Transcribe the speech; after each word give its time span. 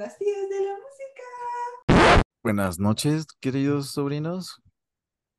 las 0.00 0.16
tías 0.16 0.48
de 0.48 0.60
la 0.64 0.72
música. 0.78 2.22
Buenas 2.42 2.78
noches, 2.78 3.26
queridos 3.38 3.90
sobrinos, 3.90 4.62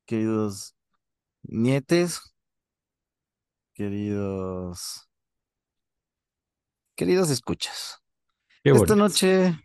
queridos 0.06 0.76
nietes, 1.42 2.32
queridos, 3.74 5.08
queridos 6.94 7.30
escuchas. 7.30 7.98
Qué 8.62 8.70
Esta 8.70 8.94
noche, 8.94 9.58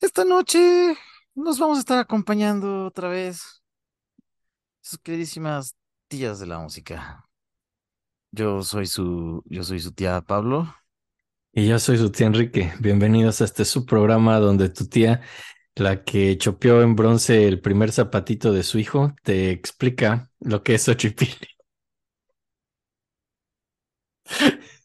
esta 0.00 0.24
noche 0.24 0.96
nos 1.34 1.58
vamos 1.58 1.78
a 1.78 1.80
estar 1.80 1.98
acompañando 1.98 2.86
otra 2.86 3.08
vez 3.08 3.60
sus 4.82 5.00
queridísimas 5.00 5.74
tías 6.06 6.38
de 6.38 6.46
la 6.46 6.60
música. 6.60 7.28
Yo 8.30 8.62
soy 8.62 8.86
su, 8.86 9.42
yo 9.46 9.64
soy 9.64 9.80
su 9.80 9.90
tía 9.90 10.20
Pablo. 10.20 10.72
Y 11.52 11.66
yo 11.66 11.78
soy 11.78 11.98
su 11.98 12.10
tía 12.12 12.26
Enrique. 12.28 12.72
Bienvenidos 12.80 13.40
a 13.40 13.44
este 13.44 13.64
su 13.64 13.84
programa 13.84 14.38
donde 14.38 14.68
tu 14.68 14.86
tía, 14.86 15.20
la 15.74 16.04
que 16.04 16.38
chopeó 16.38 16.82
en 16.82 16.94
bronce 16.96 17.46
el 17.48 17.60
primer 17.60 17.92
zapatito 17.92 18.52
de 18.52 18.62
su 18.62 18.78
hijo, 18.78 19.14
te 19.24 19.50
explica 19.50 20.30
lo 20.40 20.62
que 20.62 20.74
es 20.76 20.84
Xochipilli. 20.84 21.48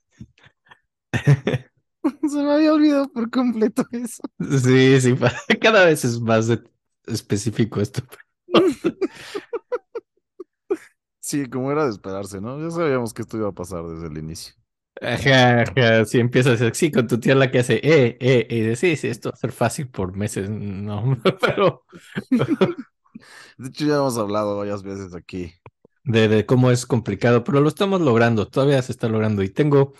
Se 2.29 2.43
me 2.43 2.51
había 2.53 2.73
olvidado 2.73 3.07
por 3.11 3.29
completo 3.29 3.83
eso. 3.91 4.23
Sí, 4.39 5.01
sí, 5.01 5.15
cada 5.61 5.85
vez 5.85 6.05
es 6.05 6.19
más 6.19 6.47
específico 7.05 7.81
esto. 7.81 8.01
Sí, 11.19 11.49
como 11.49 11.71
era 11.71 11.85
de 11.85 11.89
esperarse, 11.91 12.39
¿no? 12.39 12.59
Ya 12.61 12.69
sabíamos 12.71 13.13
que 13.13 13.23
esto 13.23 13.37
iba 13.37 13.49
a 13.49 13.51
pasar 13.51 13.83
desde 13.85 14.07
el 14.07 14.17
inicio. 14.17 14.53
Ajá, 15.01 15.61
ajá, 15.63 16.05
si 16.05 16.19
empiezas 16.19 16.61
así 16.61 16.89
con 16.91 17.05
tu 17.07 17.19
tía 17.19 17.35
la 17.35 17.51
que 17.51 17.59
hace, 17.59 17.75
eh, 17.83 18.17
eh, 18.21 18.47
y 18.49 18.61
de 18.61 18.75
sí, 18.77 18.95
sí, 18.95 19.07
esto 19.09 19.29
va 19.29 19.33
a 19.33 19.37
ser 19.37 19.51
fácil 19.51 19.89
por 19.89 20.15
meses, 20.15 20.49
no, 20.49 21.17
pero 21.41 21.83
De 23.57 23.69
hecho, 23.69 23.85
ya 23.85 23.95
hemos 23.95 24.17
hablado 24.17 24.57
varias 24.57 24.83
veces 24.83 25.13
aquí. 25.15 25.53
de, 26.03 26.27
de 26.27 26.45
cómo 26.45 26.71
es 26.71 26.85
complicado, 26.85 27.43
pero 27.43 27.61
lo 27.61 27.69
estamos 27.69 28.01
logrando, 28.01 28.47
todavía 28.47 28.81
se 28.81 28.91
está 28.91 29.09
logrando 29.09 29.43
y 29.43 29.49
tengo 29.49 29.93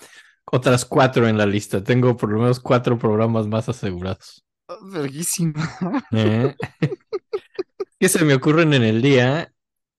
otras 0.51 0.85
cuatro 0.85 1.27
en 1.27 1.37
la 1.37 1.45
lista, 1.45 1.83
tengo 1.83 2.17
por 2.17 2.31
lo 2.31 2.39
menos 2.41 2.59
cuatro 2.59 2.97
programas 2.99 3.47
más 3.47 3.69
asegurados. 3.69 4.45
Ah, 4.67 4.77
Verguísima. 4.83 5.53
¿eh? 6.11 6.55
que 7.99 8.09
se 8.09 8.23
me 8.25 8.33
ocurren 8.35 8.73
en 8.73 8.83
el 8.83 9.01
día 9.01 9.53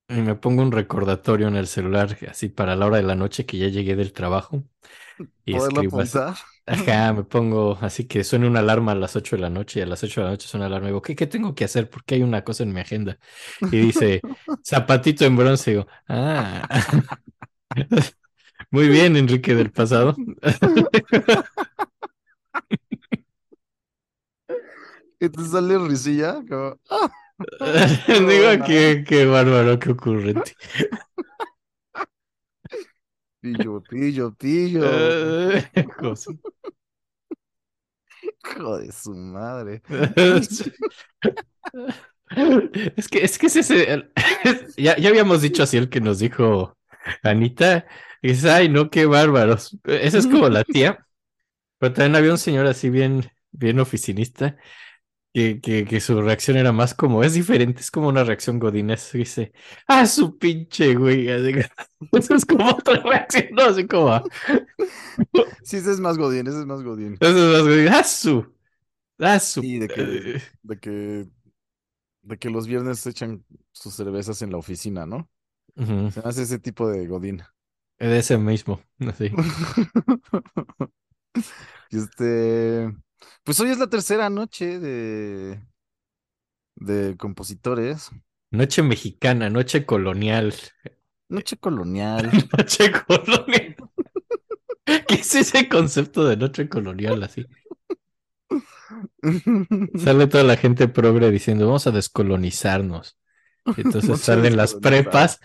y 0.08 0.20
me 0.22 0.34
pongo 0.36 0.62
un 0.62 0.72
recordatorio 0.72 1.48
en 1.48 1.56
el 1.56 1.66
celular, 1.66 2.16
así 2.30 2.48
para 2.48 2.76
la 2.76 2.86
hora 2.86 2.98
de 2.98 3.02
la 3.02 3.14
noche 3.14 3.44
que 3.44 3.58
ya 3.58 3.68
llegué 3.68 3.96
del 3.96 4.12
trabajo 4.12 4.62
y 5.44 5.56
escribo 5.56 6.00
así. 6.00 6.18
Ajá, 6.66 7.12
me 7.12 7.24
pongo 7.24 7.78
así 7.80 8.04
que 8.04 8.24
suena 8.24 8.46
una 8.46 8.60
alarma 8.60 8.92
a 8.92 8.94
las 8.94 9.16
8 9.16 9.36
de 9.36 9.42
la 9.42 9.50
noche 9.50 9.80
y 9.80 9.82
a 9.82 9.86
las 9.86 10.02
8 10.02 10.20
de 10.20 10.24
la 10.24 10.30
noche 10.32 10.48
suena 10.48 10.68
la 10.68 10.76
alarma 10.76 10.88
y 10.88 10.90
digo, 10.90 11.02
¿qué, 11.02 11.16
qué 11.16 11.26
tengo 11.26 11.54
que 11.54 11.64
hacer? 11.64 11.90
Porque 11.90 12.16
hay 12.16 12.22
una 12.22 12.44
cosa 12.44 12.62
en 12.62 12.72
mi 12.72 12.80
agenda. 12.80 13.18
Y 13.60 13.78
dice, 13.78 14.20
zapatito 14.64 15.24
en 15.24 15.36
bronce. 15.36 15.70
Y 15.70 15.74
digo, 15.74 15.86
ah. 16.08 16.68
Muy 18.70 18.88
bien, 18.88 19.16
Enrique 19.16 19.54
del 19.54 19.70
pasado. 19.70 20.16
Y 25.20 25.28
te 25.28 25.44
sale 25.44 25.78
risilla. 25.78 26.42
Como, 26.48 26.78
Digo, 28.08 28.64
qué, 28.64 29.04
qué 29.06 29.26
bárbaro, 29.26 29.78
qué 29.78 29.90
ocurrente. 29.90 30.52
pillo, 33.40 33.80
pillo, 33.88 34.32
pillo. 34.34 35.52
Hijo 38.44 38.78
de 38.78 38.92
su 38.92 39.14
madre. 39.14 39.82
Es 42.96 43.08
que, 43.08 43.24
es 43.24 43.38
que 43.38 43.46
es 43.46 43.56
ese. 43.56 43.92
el- 43.92 44.12
ya, 44.76 44.96
ya 44.96 45.08
habíamos 45.08 45.42
dicho 45.42 45.62
así 45.62 45.76
el 45.76 45.88
que 45.88 46.00
nos 46.00 46.18
dijo 46.18 46.76
Anita. 47.22 47.86
Y 48.22 48.28
dices, 48.28 48.46
ay, 48.46 48.68
no, 48.68 48.90
qué 48.90 49.06
bárbaros. 49.06 49.78
Esa 49.84 50.18
es 50.18 50.26
como 50.26 50.48
la 50.48 50.64
tía. 50.64 51.06
Pero 51.78 51.92
también 51.94 52.16
había 52.16 52.32
un 52.32 52.38
señor 52.38 52.66
así 52.66 52.90
bien, 52.90 53.30
bien 53.52 53.80
oficinista. 53.80 54.56
Que, 55.36 55.60
que, 55.60 55.84
que 55.84 56.00
su 56.00 56.22
reacción 56.22 56.56
era 56.56 56.72
más 56.72 56.94
como, 56.94 57.22
es 57.22 57.34
diferente, 57.34 57.82
es 57.82 57.90
como 57.90 58.08
una 58.08 58.24
reacción 58.24 58.58
godínez. 58.58 59.12
Dice, 59.12 59.52
ah, 59.86 60.06
su 60.06 60.38
pinche 60.38 60.94
güey. 60.94 61.28
Así 61.30 61.52
que- 61.52 61.66
Eso 62.18 62.34
es 62.36 62.46
como 62.46 62.70
otra 62.70 63.02
reacción, 63.02 63.48
¿no? 63.52 63.64
Así 63.64 63.86
como, 63.86 64.08
ah, 64.14 64.24
Sí, 65.62 65.76
ese 65.76 65.92
es 65.92 66.00
más 66.00 66.16
Godín, 66.16 66.46
ese 66.46 66.60
es 66.60 66.64
más 66.64 66.82
Godín. 66.82 67.18
eso 67.20 67.36
es 67.36 67.52
más 67.52 67.68
godín. 67.68 67.88
Ah, 67.88 68.02
su. 68.02 68.46
Ah, 69.18 69.38
su. 69.38 69.60
Sí, 69.60 69.78
de 69.78 69.88
que, 69.88 70.00
eh, 70.02 70.42
de 70.62 70.78
que, 70.78 71.26
de 72.22 72.38
que 72.38 72.48
los 72.48 72.66
viernes 72.66 73.00
se 73.00 73.10
echan 73.10 73.44
sus 73.72 73.92
cervezas 73.92 74.40
en 74.40 74.52
la 74.52 74.56
oficina, 74.56 75.04
¿no? 75.04 75.28
Se 75.76 76.20
hace 76.24 76.44
ese 76.44 76.58
tipo 76.58 76.88
de 76.88 77.06
Godín. 77.06 77.42
De 77.98 78.18
ese 78.18 78.38
mismo, 78.38 78.80
así. 79.00 79.30
Y 81.90 81.98
este, 81.98 82.92
pues 83.44 83.60
hoy 83.60 83.70
es 83.70 83.78
la 83.78 83.88
tercera 83.88 84.30
noche 84.30 84.78
de, 84.78 85.60
de 86.76 87.16
compositores. 87.16 88.10
Noche 88.50 88.82
mexicana, 88.82 89.50
noche 89.50 89.84
colonial. 89.84 90.54
Noche 91.28 91.56
colonial. 91.56 92.30
Noche 92.56 92.92
colonial. 92.92 93.76
¿Qué 94.84 95.14
es 95.16 95.34
ese 95.34 95.68
concepto 95.68 96.24
de 96.24 96.36
noche 96.36 96.68
colonial 96.68 97.22
así? 97.24 97.44
Sale 99.98 100.26
toda 100.28 100.44
la 100.44 100.56
gente 100.56 100.86
progre 100.88 101.30
diciendo, 101.30 101.66
vamos 101.66 101.86
a 101.86 101.90
descolonizarnos. 101.90 103.18
Entonces 103.76 104.20
salen 104.20 104.56
las 104.56 104.74
prepas, 104.74 105.40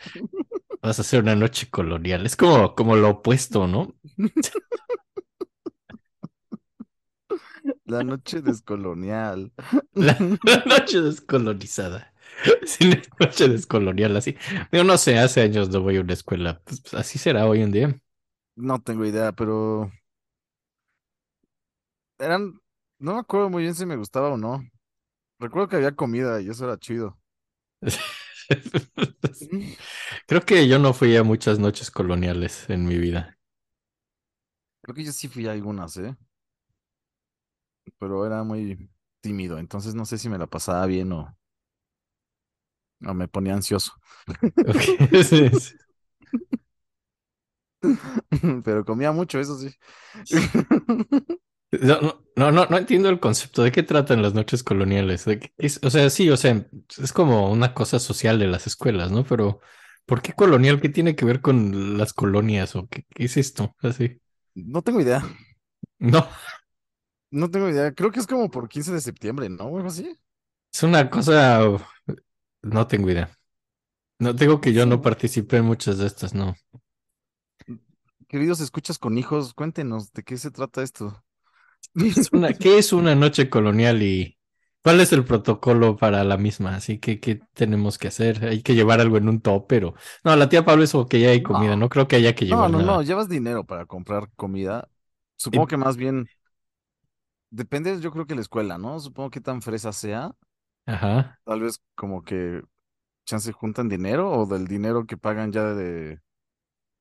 vas 0.82 1.00
a 1.00 1.02
hacer 1.02 1.22
una 1.22 1.36
noche 1.36 1.70
colonial. 1.70 2.26
Es 2.26 2.36
como, 2.36 2.76
como 2.76 2.96
lo 2.96 3.10
opuesto, 3.10 3.68
¿no? 3.68 3.96
La 7.92 8.04
noche 8.04 8.42
descolonial. 8.42 9.52
La, 9.94 10.18
la 10.44 10.64
noche 10.66 11.02
descolonizada. 11.02 12.14
Sí, 12.66 12.86
la 12.90 13.02
noche 13.20 13.48
descolonial, 13.50 14.16
así. 14.18 14.36
Yo 14.72 14.84
no 14.84 14.98
sé, 14.98 15.20
hace 15.20 15.42
años 15.42 15.70
no 15.70 15.82
voy 15.82 15.98
a 15.98 16.02
una 16.02 16.14
escuela. 16.14 16.62
Pues, 16.66 16.82
pues, 16.82 16.94
así 16.96 17.20
será 17.20 17.46
hoy 17.48 17.62
en 17.62 17.72
día. 17.72 18.02
No 18.56 18.80
tengo 18.82 19.06
idea, 19.06 19.32
pero 19.34 19.92
eran, 22.20 22.60
no 23.00 23.14
me 23.16 23.20
acuerdo 23.20 23.50
muy 23.50 23.64
bien 23.64 23.76
si 23.76 23.86
me 23.86 23.96
gustaba 23.98 24.30
o 24.30 24.38
no. 24.38 24.64
Recuerdo 25.40 25.68
que 25.70 25.76
había 25.78 25.96
comida 25.96 26.42
y 26.42 26.50
eso 26.50 26.66
era 26.66 26.78
chido. 26.80 27.20
Creo 30.28 30.42
que 30.46 30.68
yo 30.68 30.80
no 30.80 30.94
fui 30.94 31.16
a 31.18 31.24
muchas 31.24 31.60
noches 31.60 31.92
coloniales 31.92 32.70
en 32.70 32.86
mi 32.86 32.98
vida. 32.98 33.38
Creo 34.82 34.96
que 34.96 35.04
yo 35.04 35.12
sí 35.12 35.28
fui 35.28 35.48
a 35.48 35.52
algunas, 35.54 35.98
¿eh? 35.98 36.16
Pero 38.00 38.26
era 38.26 38.44
muy 38.44 38.90
tímido, 39.22 39.58
entonces 39.60 39.96
no 39.96 40.06
sé 40.06 40.18
si 40.18 40.30
me 40.30 40.38
la 40.38 40.48
pasaba 40.48 40.86
bien 40.86 41.12
o, 41.14 41.38
o 43.08 43.14
me 43.14 43.28
ponía 43.28 43.54
ansioso. 43.54 43.94
Ok, 44.66 44.82
sí, 45.24 45.50
sí. 45.60 45.76
Pero 48.64 48.86
comía 48.86 49.12
mucho, 49.12 49.40
eso 49.40 49.58
sí. 49.58 49.70
No, 51.72 52.02
no, 52.02 52.24
no, 52.36 52.52
no, 52.52 52.66
no 52.66 52.78
entiendo 52.78 53.08
el 53.10 53.20
concepto. 53.22 53.64
¿De 53.64 53.72
qué 53.72 53.82
tratan 53.84 54.22
las 54.22 54.34
noches 54.34 54.62
coloniales? 54.64 55.24
¿De 55.26 55.40
qué 55.40 55.54
es- 55.58 55.80
o 55.84 55.90
sea, 55.90 56.10
sí, 56.10 56.30
o 56.30 56.36
sea, 56.38 56.66
es 57.02 57.14
como 57.14 57.50
una 57.52 57.74
cosa 57.74 58.00
social 58.00 58.40
de 58.40 58.48
las 58.48 58.68
escuelas, 58.68 59.12
¿no? 59.12 59.24
Pero, 59.24 59.62
¿por 60.06 60.22
qué 60.22 60.34
colonial? 60.34 60.82
¿Qué 60.82 60.90
tiene 60.90 61.16
que 61.16 61.24
ver 61.26 61.40
con 61.42 61.98
las 61.98 62.12
colonias? 62.14 62.76
¿O 62.76 62.88
qué, 62.90 63.06
qué 63.16 63.24
es 63.26 63.38
esto? 63.38 63.74
Así. 63.82 64.20
No 64.56 64.82
tengo 64.82 65.02
idea. 65.02 65.24
No, 66.00 66.28
No 67.32 67.50
tengo 67.50 67.70
idea. 67.70 67.94
Creo 67.94 68.12
que 68.12 68.20
es 68.20 68.28
como 68.28 68.50
por 68.52 68.70
15 68.70 68.92
de 68.94 69.02
septiembre, 69.02 69.50
¿no? 69.50 69.66
O 69.66 69.78
algo 69.78 69.90
así. 69.90 70.18
es 70.74 70.84
una 70.84 71.10
cosa. 71.10 71.62
No 72.64 72.88
tengo 72.88 73.10
idea. 73.12 73.32
No 74.20 74.36
tengo 74.36 74.62
que 74.62 74.74
yo 74.74 74.86
no 74.88 74.98
¿no? 74.98 75.02
participé 75.02 75.58
en 75.60 75.66
muchas 75.66 75.98
de 76.00 76.08
estas, 76.08 76.34
no. 76.36 76.56
Queridos 78.28 78.62
escuchas 78.62 78.98
con 78.98 79.16
hijos, 79.20 79.54
cuéntenos 79.54 80.12
de 80.14 80.24
qué 80.24 80.36
se 80.38 80.50
trata 80.50 80.82
esto. 80.82 81.24
Es 81.96 82.30
una, 82.32 82.54
¿qué 82.54 82.78
es 82.78 82.94
una 82.94 83.16
noche 83.16 83.50
colonial 83.50 84.02
y 84.04 84.38
cuál 84.84 85.02
es 85.02 85.12
el 85.14 85.26
protocolo 85.26 85.98
para 85.98 86.24
la 86.24 86.38
misma? 86.38 86.76
Así 86.76 87.00
que, 87.00 87.20
¿qué 87.20 87.42
tenemos 87.54 87.98
que 87.98 88.08
hacer? 88.08 88.46
Hay 88.46 88.62
que 88.64 88.76
llevar 88.76 89.02
algo 89.02 89.18
en 89.18 89.28
un 89.30 89.42
top, 89.42 89.66
pero 89.68 89.94
no, 90.24 90.36
la 90.36 90.50
tía 90.50 90.66
Pablo 90.66 90.84
es 90.84 90.94
que 91.10 91.20
ya 91.20 91.30
hay 91.30 91.44
comida, 91.44 91.76
No. 91.76 91.78
no 91.78 91.90
creo 91.90 92.08
que 92.08 92.16
haya 92.18 92.36
que 92.36 92.46
No, 92.48 92.56
llevar 92.56 92.70
no, 92.70 92.82
nada. 92.82 92.84
no, 92.84 93.02
llevas 93.04 93.30
dinero 93.30 93.66
para 93.66 93.86
comprar 93.86 94.30
comida. 94.36 94.90
Supongo 95.38 95.68
que 95.68 95.78
más 95.78 95.98
bien 95.98 96.30
depende, 97.52 98.00
yo 98.02 98.12
creo 98.12 98.26
que 98.28 98.36
la 98.36 98.42
escuela, 98.42 98.78
¿no? 98.80 99.00
Supongo 99.00 99.30
que 99.32 99.42
tan 99.42 99.62
fresa 99.62 99.94
sea. 99.94 100.36
Ajá. 100.86 101.40
Tal 101.44 101.62
vez 101.62 101.82
como 101.96 102.24
que 102.24 102.62
chance 103.26 103.52
juntan 103.54 103.90
dinero 103.90 104.32
o 104.32 104.46
del 104.48 104.68
dinero 104.68 105.06
que 105.08 105.18
pagan 105.18 105.52
ya 105.54 105.66
de 105.76 106.22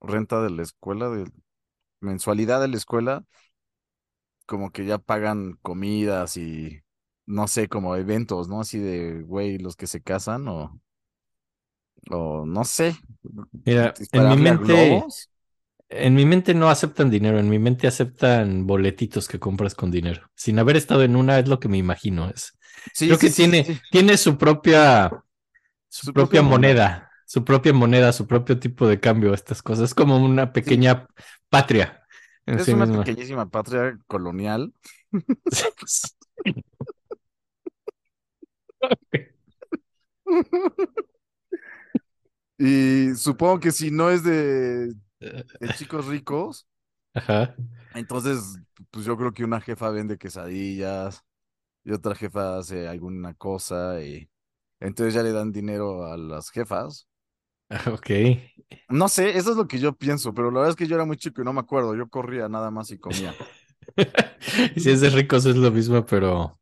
renta 0.01 0.43
de 0.43 0.51
la 0.51 0.63
escuela, 0.65 1.11
de 1.11 1.31
mensualidad 2.01 2.61
de 2.63 2.69
la 2.69 2.77
escuela, 2.79 3.25
como 4.47 4.71
que 4.73 4.85
ya 4.87 4.99
pagan 4.99 5.55
comidas 5.63 6.37
y 6.37 6.83
no 7.27 7.47
sé, 7.49 7.69
como 7.69 7.95
eventos, 7.97 8.49
¿no? 8.49 8.61
Así 8.61 8.79
de, 8.79 9.23
güey, 9.23 9.59
los 9.59 9.77
que 9.77 9.87
se 9.87 10.03
casan 10.03 10.49
o, 10.49 10.81
o 12.11 12.45
no 12.47 12.65
sé. 12.65 12.95
Mira, 13.65 13.95
en 14.13 14.29
mi 14.29 14.37
mente, 14.37 14.57
globos. 14.59 15.31
En 15.91 16.15
mi 16.15 16.25
mente 16.27 16.55
no 16.55 16.71
aceptan 16.71 17.11
dinero, 17.11 17.39
en 17.39 17.49
mi 17.49 17.59
mente 17.59 17.87
aceptan 17.87 18.67
boletitos 18.67 19.29
que 19.29 19.39
compras 19.41 19.75
con 19.75 19.91
dinero. 19.91 20.31
Sin 20.37 20.59
haber 20.59 20.77
estado 20.77 21.03
en 21.05 21.17
una 21.17 21.39
es 21.39 21.49
lo 21.49 21.61
que 21.61 21.69
me 21.69 21.79
imagino. 21.79 22.31
Es, 22.31 22.59
Sí, 22.93 23.07
creo 23.07 23.19
sí, 23.19 23.29
que 23.29 23.31
sí, 23.31 23.37
tiene, 23.37 23.81
tiene 23.91 24.17
su 24.17 24.39
propia, 24.39 25.11
su, 25.89 26.07
Su 26.07 26.15
propia 26.15 26.41
propia 26.41 26.43
moneda. 26.43 26.83
moneda, 26.83 27.11
su 27.27 27.45
propia 27.45 27.73
moneda, 27.75 28.13
su 28.13 28.27
propio 28.27 28.59
tipo 28.61 28.89
de 28.89 29.01
cambio, 29.01 29.35
estas 29.35 29.63
cosas. 29.63 29.87
Es 29.91 29.95
como 29.95 30.19
una 30.25 30.53
pequeña 30.53 31.09
patria 31.51 32.05
Es 32.47 32.73
una 32.73 32.87
misma. 32.87 32.87
pequeñísima 32.87 33.49
patria 33.51 33.99
colonial. 34.07 34.73
Y 42.59 43.15
supongo 43.17 43.59
que 43.61 43.73
si 43.73 43.91
no 43.91 44.11
es 44.11 44.23
de, 44.23 44.93
de 45.21 45.71
chicos 45.71 46.07
ricos, 46.07 46.67
Ajá. 47.21 47.55
entonces, 47.95 48.61
pues 48.91 49.05
yo 49.05 49.17
creo 49.17 49.33
que 49.33 49.45
una 49.45 49.61
jefa 49.61 49.91
vende 49.91 50.19
quesadillas 50.19 51.25
y 51.85 51.93
otra 51.93 52.15
jefa 52.17 52.59
hace 52.59 52.89
alguna 52.89 53.35
cosa 53.35 54.03
y 54.03 54.31
entonces 54.81 55.15
ya 55.15 55.23
le 55.23 55.33
dan 55.33 55.53
dinero 55.53 56.07
a 56.07 56.17
las 56.19 56.51
jefas. 56.51 57.09
Ok. 57.87 58.11
No 58.91 59.09
sé, 59.09 59.39
eso 59.39 59.53
es 59.53 59.57
lo 59.57 59.67
que 59.69 59.79
yo 59.79 59.95
pienso, 59.97 60.35
pero 60.35 60.51
la 60.51 60.59
verdad 60.61 60.71
es 60.71 60.77
que 60.77 60.87
yo 60.87 60.97
era 60.97 61.05
muy 61.07 61.17
chico 61.17 61.41
y 61.43 61.45
no 61.45 61.53
me 61.53 61.61
acuerdo. 61.61 61.95
Yo 61.97 62.09
corría 62.09 62.49
nada 62.49 62.71
más 62.71 62.91
y 62.91 62.99
comía. 62.99 63.39
Si 64.77 64.91
es 64.91 65.01
de 65.01 65.11
ricos 65.11 65.47
es 65.47 65.57
lo 65.57 65.71
mismo, 65.71 66.05
pero 66.07 66.61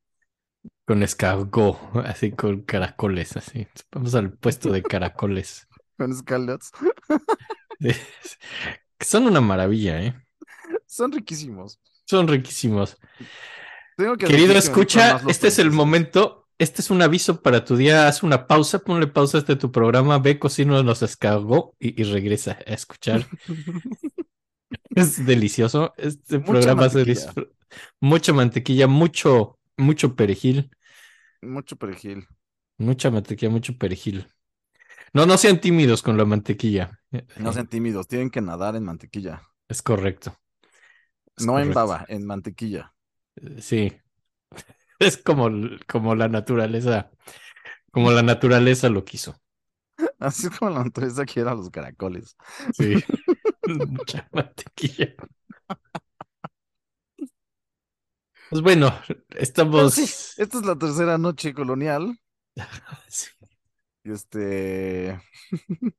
con 0.86 1.02
escargot, 1.04 1.78
así 2.06 2.32
con 2.32 2.62
caracoles, 2.62 3.36
así. 3.38 3.68
Vamos 3.92 4.14
al 4.16 4.32
puesto 4.34 4.72
de 4.72 4.86
caracoles. 4.86 5.68
Con 5.96 6.14
scallops. 6.14 6.72
Son 9.00 9.26
una 9.26 9.40
maravilla, 9.40 10.02
¿eh? 10.02 10.14
Son 10.86 11.12
riquísimos. 11.12 11.78
Son 12.06 12.26
riquísimos. 12.26 12.96
Tengo 13.96 14.16
que 14.16 14.26
Querido 14.26 14.54
escucha, 14.54 15.20
este 15.28 15.48
es 15.48 15.58
el 15.58 15.70
momento, 15.70 16.48
este 16.58 16.82
es 16.82 16.90
un 16.90 17.02
aviso 17.02 17.42
para 17.42 17.64
tu 17.64 17.76
día, 17.76 18.06
haz 18.08 18.22
una 18.22 18.46
pausa, 18.46 18.78
ponle 18.80 19.06
pausa 19.08 19.38
a 19.38 19.40
este 19.40 19.56
tu 19.56 19.72
programa, 19.72 20.18
ve, 20.18 20.38
cocina 20.38 20.82
los 20.82 21.02
escargot 21.02 21.74
y, 21.80 22.00
y 22.00 22.04
regresa 22.04 22.52
a 22.66 22.72
escuchar. 22.74 23.26
Es 24.94 25.24
delicioso, 25.24 25.94
este 25.96 26.38
Mucha 26.44 26.50
programa 26.50 26.88
se 26.90 27.04
disfruta. 27.04 27.50
Mucha 28.00 28.32
mantequilla, 28.32 28.86
mucho, 28.86 29.58
mucho 29.76 30.16
perejil, 30.16 30.70
Mucho 31.42 31.76
perejil. 31.76 32.28
mucha 32.78 33.10
mantequilla, 33.10 33.50
mucho 33.50 33.76
perejil. 33.78 34.26
No, 35.12 35.26
no 35.26 35.38
sean 35.38 35.60
tímidos 35.60 36.02
con 36.02 36.16
la 36.16 36.24
mantequilla. 36.24 37.00
No 37.36 37.52
sean 37.52 37.68
tímidos, 37.68 38.08
tienen 38.08 38.30
que 38.30 38.40
nadar 38.40 38.76
en 38.76 38.84
mantequilla. 38.84 39.42
Es 39.68 39.82
correcto. 39.82 40.38
Es 41.36 41.46
No 41.46 41.58
en 41.58 41.72
baba, 41.72 42.04
en 42.08 42.26
mantequilla. 42.26 42.94
Sí. 43.58 43.92
Es 45.00 45.16
como, 45.16 45.48
como 45.86 46.16
la 46.16 46.26
naturaleza, 46.26 47.12
como 47.92 48.10
la 48.10 48.22
naturaleza 48.22 48.88
lo 48.88 49.04
quiso. 49.04 49.40
Así 50.18 50.48
es 50.48 50.58
como 50.58 50.72
la 50.72 50.82
naturaleza 50.82 51.24
quiere 51.24 51.50
a 51.50 51.54
los 51.54 51.70
caracoles. 51.70 52.36
Sí. 52.76 52.94
Mucha 53.86 54.28
mantequilla. 54.32 55.14
Pues 58.50 58.62
bueno, 58.62 58.92
estamos. 59.36 59.94
sí, 59.94 60.02
esta 60.02 60.58
es 60.58 60.64
la 60.64 60.76
tercera 60.76 61.18
noche 61.18 61.52
colonial. 61.52 62.18
Sí. 63.08 63.28
Y 64.08 64.12
este. 64.12 65.20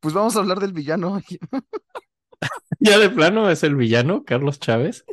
Pues 0.00 0.14
vamos 0.14 0.36
a 0.36 0.40
hablar 0.40 0.60
del 0.60 0.72
villano. 0.72 1.20
Ya 2.80 2.98
de 2.98 3.10
plano 3.10 3.50
es 3.50 3.62
el 3.62 3.76
villano, 3.76 4.24
Carlos 4.24 4.60
Chávez. 4.60 5.04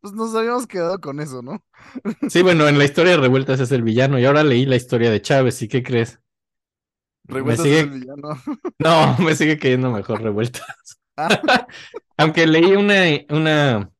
Pues 0.00 0.12
nos 0.14 0.34
habíamos 0.34 0.66
quedado 0.66 1.00
con 1.00 1.20
eso, 1.20 1.42
¿no? 1.42 1.64
Sí, 2.28 2.42
bueno, 2.42 2.68
en 2.68 2.78
la 2.78 2.84
historia 2.84 3.12
de 3.12 3.18
Revueltas 3.18 3.60
es 3.60 3.72
el 3.72 3.82
villano 3.82 4.18
y 4.18 4.24
ahora 4.24 4.44
leí 4.44 4.66
la 4.66 4.76
historia 4.76 5.10
de 5.10 5.22
Chávez. 5.22 5.60
¿Y 5.62 5.68
qué 5.68 5.82
crees? 5.82 6.20
Revueltas 7.24 7.64
sigue- 7.64 7.78
es 7.80 7.84
el 7.84 7.90
villano. 7.90 8.28
No, 8.78 9.16
me 9.18 9.34
sigue 9.34 9.58
cayendo 9.58 9.90
mejor 9.90 10.22
Revueltas. 10.22 10.64
Ah, 11.16 11.66
Aunque 12.18 12.46
leí 12.46 12.72
una, 12.72 13.02
una, 13.30 13.90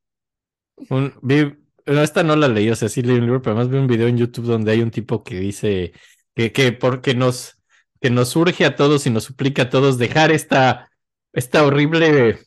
un, 0.91 1.15
vi, 1.23 1.55
no, 1.87 2.03
esta 2.03 2.23
no 2.23 2.37
la 2.37 2.49
leí, 2.49 2.71
o 2.71 2.77
sea, 2.77 2.89
sí 2.89 3.03
leí 3.03 3.17
un 3.19 3.25
libro, 3.27 3.43
pero 3.43 3.57
además 3.57 3.71
vi 3.73 3.79
un 3.79 3.87
video 3.87 4.09
en 4.09 4.19
YouTube 4.19 4.47
donde 4.47 4.73
hay 4.73 4.83
un 4.83 4.91
tipo 4.91 5.25
que 5.25 5.39
dice 5.41 5.93
que, 6.35 6.53
que 6.53 6.73
porque 6.73 7.15
nos, 7.15 7.59
que 8.01 8.11
nos 8.11 8.35
urge 8.37 8.65
a 8.65 8.77
todos 8.77 9.07
y 9.07 9.11
nos 9.11 9.25
suplica 9.25 9.63
a 9.63 9.71
todos 9.71 9.99
dejar 9.99 10.31
esta, 10.33 10.91
esta 11.33 11.65
horrible 11.65 12.41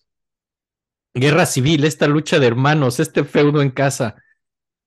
guerra 1.13 1.45
civil, 1.45 1.83
esta 1.83 2.07
lucha 2.07 2.39
de 2.39 2.47
hermanos, 2.47 2.99
este 2.99 3.23
feudo 3.23 3.61
en 3.61 3.71
casa. 3.71 4.15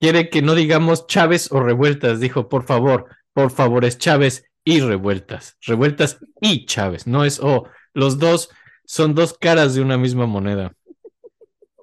Quiere 0.00 0.30
que 0.30 0.42
no 0.42 0.54
digamos 0.54 1.06
Chávez 1.06 1.50
o 1.52 1.60
revueltas, 1.60 2.20
dijo, 2.20 2.48
por 2.48 2.64
favor, 2.64 3.06
por 3.32 3.50
favor, 3.50 3.84
es 3.84 3.98
Chávez 3.98 4.44
y 4.64 4.80
revueltas, 4.80 5.56
revueltas 5.62 6.18
y 6.40 6.66
Chávez, 6.66 7.06
no 7.06 7.24
es 7.24 7.40
o 7.40 7.68
los 7.94 8.18
dos 8.18 8.50
son 8.84 9.14
dos 9.14 9.34
caras 9.38 9.74
de 9.74 9.80
una 9.80 9.96
misma 9.96 10.26
moneda. 10.26 10.74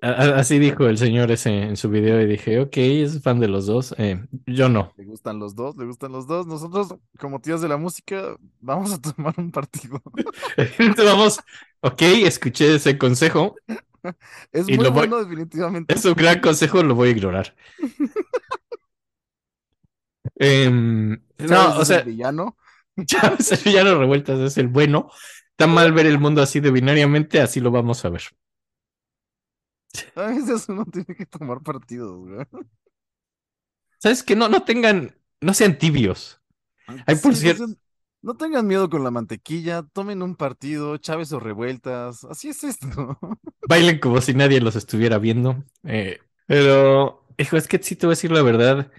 Así 0.02 0.60
dijo 0.60 0.88
el 0.88 0.98
señor 0.98 1.30
ese 1.32 1.50
en 1.64 1.76
su 1.78 1.90
video 1.90 2.22
y 2.22 2.26
dije, 2.26 2.60
ok, 2.60 2.78
es 2.78 3.22
fan 3.22 3.40
de 3.40 3.48
los 3.50 3.66
dos. 3.66 3.94
Eh, 3.98 4.26
yo 4.46 4.70
no. 4.70 4.94
le 4.96 5.06
gustan 5.06 5.40
los 5.40 5.56
dos, 5.56 5.76
le 5.78 5.86
gustan 5.86 6.12
los 6.12 6.28
dos. 6.28 6.46
Nosotros, 6.48 6.96
como 7.20 7.40
tíos 7.42 7.62
de 7.62 7.68
la 7.70 7.78
música, 7.78 8.36
vamos 8.60 8.94
a 8.94 9.02
tomar 9.02 9.34
un 9.38 9.52
partido. 9.52 10.02
Vamos, 11.06 11.40
ok, 11.82 12.02
escuché 12.26 12.76
ese 12.76 12.98
consejo. 12.98 13.56
Es 14.54 14.70
muy 14.70 14.86
lo 14.86 14.92
voy- 14.92 15.08
bueno, 15.08 15.20
definitivamente. 15.20 15.94
Es 15.96 16.06
un 16.06 16.14
gran 16.14 16.40
consejo, 16.40 16.82
lo 16.84 16.96
voy 16.96 17.10
a 17.10 17.12
ignorar. 17.12 17.54
¿Sabes? 21.46 21.66
no, 21.74 21.78
o 21.78 21.86
el 21.86 21.86
sea, 21.86 22.04
villano. 22.04 22.58
Chávez 23.06 23.52
el 23.52 23.60
villano 23.64 23.98
revueltas 24.00 24.40
es 24.40 24.58
el 24.58 24.68
bueno. 24.68 25.10
Está 25.52 25.68
mal 25.68 25.92
ver 25.94 26.06
el 26.06 26.20
mundo 26.20 26.42
así 26.42 26.60
de 26.60 26.72
binariamente, 26.72 27.42
así 27.42 27.60
lo 27.60 27.72
vamos 27.72 28.04
a 28.06 28.10
ver. 28.10 28.24
A 30.16 30.28
veces 30.28 30.68
uno 30.70 30.86
tiene 30.86 31.16
que 31.16 31.26
tomar 31.26 31.62
partidos, 31.62 32.18
güey. 32.20 32.46
¿Sabes 33.98 34.24
que 34.24 34.36
No, 34.36 34.48
no 34.50 34.64
tengan, 34.64 35.16
no 35.42 35.54
sean 35.54 35.78
tibios. 35.78 36.42
Ay, 37.06 37.16
por 37.18 37.36
Sí, 37.36 37.42
cierto- 37.42 37.68
no 38.22 38.36
tengan 38.36 38.68
miedo 38.68 38.90
con 38.90 39.04
la 39.04 39.12
mantequilla, 39.12 39.84
tomen 39.94 40.22
un 40.22 40.36
partido, 40.36 40.98
Chávez 40.98 41.32
o 41.32 41.40
revueltas. 41.40 42.24
Así 42.26 42.50
es 42.50 42.64
esto. 42.64 42.88
Bailen 43.68 44.00
como 44.00 44.22
si 44.22 44.34
nadie 44.34 44.62
los 44.62 44.76
estuviera 44.76 45.20
viendo. 45.20 45.64
Eh, 45.84 46.20
pero, 46.48 47.26
hijo, 47.38 47.58
es 47.58 47.68
que 47.68 47.82
sí 47.82 47.96
te 47.96 48.08
voy 48.08 48.14
a 48.14 48.16
decir 48.16 48.32
la 48.32 48.42
verdad. 48.42 48.92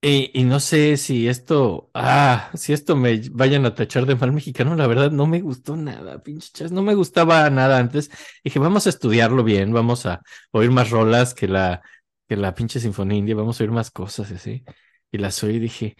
Y, 0.00 0.30
y 0.32 0.44
no 0.44 0.60
sé 0.60 0.96
si 0.96 1.26
esto, 1.28 1.90
ah, 1.92 2.50
si 2.54 2.72
esto 2.72 2.94
me 2.94 3.20
vayan 3.32 3.66
a 3.66 3.74
tachar 3.74 4.06
de 4.06 4.14
mal 4.14 4.30
mexicano, 4.32 4.76
la 4.76 4.86
verdad 4.86 5.10
no 5.10 5.26
me 5.26 5.40
gustó 5.40 5.76
nada, 5.76 6.22
pinche 6.22 6.50
chas, 6.52 6.70
no 6.70 6.82
me 6.82 6.94
gustaba 6.94 7.50
nada 7.50 7.78
antes. 7.78 8.08
Dije, 8.44 8.60
vamos 8.60 8.86
a 8.86 8.90
estudiarlo 8.90 9.42
bien, 9.42 9.72
vamos 9.72 10.06
a 10.06 10.22
oír 10.52 10.70
más 10.70 10.90
rolas 10.90 11.34
que 11.34 11.48
la, 11.48 11.82
que 12.28 12.36
la 12.36 12.54
pinche 12.54 12.78
sinfonía 12.78 13.18
india, 13.18 13.34
vamos 13.34 13.60
a 13.60 13.64
oír 13.64 13.72
más 13.72 13.90
cosas 13.90 14.30
así. 14.30 14.64
Y 15.10 15.18
las 15.18 15.42
oí 15.42 15.56
y 15.56 15.58
dije, 15.58 15.96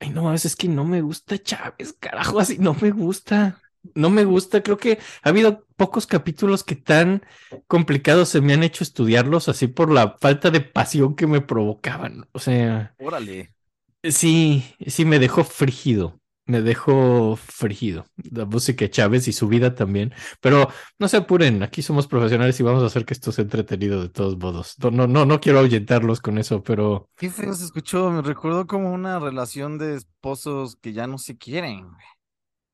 ay, 0.00 0.10
no 0.10 0.32
es 0.34 0.56
que 0.56 0.68
no 0.68 0.84
me 0.84 1.02
gusta 1.02 1.38
Chávez, 1.38 1.94
carajo, 2.00 2.40
así 2.40 2.58
no 2.58 2.74
me 2.74 2.90
gusta. 2.90 3.60
No 3.94 4.10
me 4.10 4.24
gusta, 4.24 4.62
creo 4.62 4.76
que 4.76 4.98
ha 5.22 5.28
habido 5.30 5.66
pocos 5.76 6.06
capítulos 6.06 6.64
que 6.64 6.76
tan 6.76 7.22
complicados 7.66 8.28
se 8.28 8.40
me 8.40 8.52
han 8.54 8.62
hecho 8.62 8.84
estudiarlos 8.84 9.48
así 9.48 9.68
por 9.68 9.92
la 9.92 10.16
falta 10.20 10.50
de 10.50 10.60
pasión 10.60 11.14
que 11.16 11.26
me 11.26 11.40
provocaban. 11.40 12.28
O 12.32 12.38
sea, 12.38 12.96
Órale. 12.98 13.54
sí, 14.02 14.64
sí 14.86 15.04
me 15.04 15.18
dejó 15.18 15.44
frígido, 15.44 16.20
me 16.46 16.62
dejó 16.62 17.36
frígido 17.36 18.06
la 18.30 18.44
música 18.46 18.84
de 18.84 18.90
Chávez 18.90 19.28
y 19.28 19.32
su 19.32 19.48
vida 19.48 19.74
también. 19.74 20.12
Pero 20.40 20.68
no 20.98 21.08
se 21.08 21.18
apuren, 21.18 21.62
aquí 21.62 21.82
somos 21.82 22.06
profesionales 22.06 22.58
y 22.60 22.62
vamos 22.62 22.82
a 22.82 22.86
hacer 22.86 23.04
que 23.04 23.14
esto 23.14 23.32
sea 23.32 23.42
entretenido 23.44 24.02
de 24.02 24.08
todos 24.10 24.36
modos. 24.38 24.74
No, 24.78 24.90
no, 24.90 25.06
no, 25.06 25.26
no 25.26 25.40
quiero 25.40 25.58
ahuyentarlos 25.60 26.20
con 26.20 26.38
eso, 26.38 26.62
pero 26.62 27.08
Qué 27.16 27.30
feo 27.30 27.52
se 27.54 27.64
escuchó. 27.64 28.10
Me 28.10 28.22
recordó 28.22 28.66
como 28.66 28.92
una 28.92 29.18
relación 29.18 29.76
de 29.78 29.96
esposos 29.96 30.76
que 30.76 30.92
ya 30.92 31.06
no 31.06 31.18
se 31.18 31.36
quieren, 31.36 31.86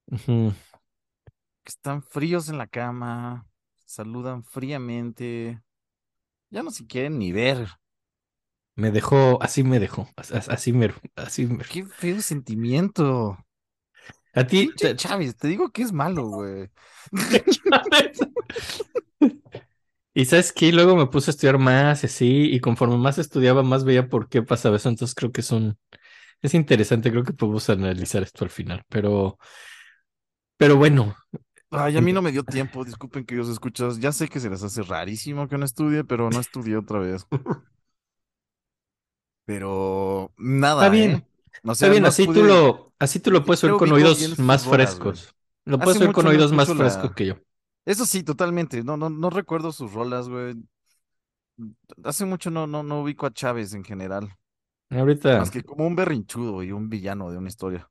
ujú, 0.07 0.53
que 1.65 1.71
están 1.71 2.03
fríos 2.03 2.49
en 2.49 2.59
la 2.59 2.67
cama, 2.67 3.47
saludan 3.87 4.45
fríamente, 4.45 5.63
ya 6.51 6.63
no 6.63 6.71
se 6.73 6.87
quieren 6.87 7.19
ni 7.19 7.33
ver. 7.33 7.69
me 8.77 8.91
dejó, 8.91 9.41
así 9.43 9.63
me 9.65 9.79
dejó, 9.81 10.09
as- 10.17 10.33
as- 10.33 10.49
así 10.49 10.73
mero, 10.73 10.95
así 11.17 11.47
mero. 11.47 11.69
Qué 11.69 11.85
feo 11.85 12.21
sentimiento. 12.21 13.37
A 14.35 14.47
ti, 14.47 14.73
te- 14.77 14.97
Chávez, 14.97 15.37
te 15.37 15.49
digo 15.49 15.71
que 15.71 15.83
es 15.83 15.93
malo, 15.93 16.27
güey. 16.29 16.71
Y 20.17 20.27
sabes 20.27 20.53
qué, 20.53 20.71
luego 20.73 20.95
me 20.97 21.07
puse 21.07 21.31
a 21.31 21.33
estudiar 21.33 21.59
más 21.59 22.03
y 22.05 22.07
así, 22.07 22.27
y 22.53 22.61
conforme 22.61 22.97
más 22.99 23.19
estudiaba, 23.19 23.63
más 23.65 23.85
veía 23.85 24.09
por 24.09 24.29
qué 24.29 24.43
pasaba 24.43 24.77
eso. 24.77 24.89
Entonces 24.89 25.15
creo 25.15 25.33
que 25.33 25.41
es 25.41 25.51
un, 25.51 25.77
es 26.43 26.55
interesante, 26.55 27.11
creo 27.11 27.25
que 27.25 27.33
podemos 27.35 27.69
analizar 27.71 28.23
esto 28.23 28.45
al 28.45 28.51
final. 28.51 28.83
Pero, 28.89 29.39
pero 30.57 30.77
bueno, 30.77 31.17
Ay, 31.77 31.97
a 31.97 32.01
mí 32.01 32.13
no 32.13 32.23
me 32.23 32.33
dio 32.33 32.45
tiempo, 32.45 32.85
disculpen 32.85 33.25
que 33.25 33.37
yo 33.37 33.43
os 33.43 33.49
escuchas. 33.49 33.99
Ya 33.99 34.13
sé 34.13 34.29
que 34.29 34.41
se 34.41 34.51
les 34.51 34.63
hace 34.63 34.83
rarísimo 34.83 35.49
que 35.49 35.59
no 35.59 35.65
estudie, 35.65 36.05
pero 36.05 36.31
no 36.31 36.41
estudié 36.41 36.77
otra 36.77 36.99
vez. 36.99 37.27
Pero 39.47 40.33
nada, 40.39 40.85
está 40.85 40.89
bien, 40.93 41.11
¿eh? 41.11 41.27
O 41.65 41.73
está 41.73 41.89
bien, 41.89 42.03
no 42.03 42.09
así 42.09 42.27
tú 42.27 42.43
lo, 42.43 42.93
así 42.99 43.21
tú 43.21 43.31
lo 43.31 43.45
puedes 43.45 43.63
oír 43.65 43.75
con 43.75 43.93
oídos 43.93 44.39
más 44.39 44.67
frescos. 44.67 45.35
Lo 45.65 45.79
puedes 45.79 46.01
oír 46.01 46.13
con 46.13 46.27
oídos 46.27 46.53
más 46.53 46.73
frescos 46.73 47.13
que 47.13 47.27
yo. 47.27 47.35
Eso 47.87 48.07
sí, 48.07 48.23
totalmente. 48.23 48.83
No, 48.83 48.97
no, 48.97 49.11
no 49.11 49.31
recuerdo 49.31 49.73
sus 49.73 49.93
rolas, 49.93 50.29
güey. 50.29 50.55
Hace 52.03 52.25
mucho 52.25 52.51
no, 52.51 52.67
no, 52.67 52.83
no 52.83 53.03
ubico 53.03 53.27
a 53.27 53.33
Chávez 53.33 53.75
en 53.75 53.85
general. 53.85 54.35
Ahorita, 54.91 55.39
Más 55.39 55.51
que 55.51 55.63
como 55.63 55.87
un 55.87 55.97
berrinchudo 55.97 56.63
y 56.63 56.73
un 56.73 56.89
villano 56.89 57.31
de 57.31 57.39
una 57.39 57.49
historia. 57.49 57.89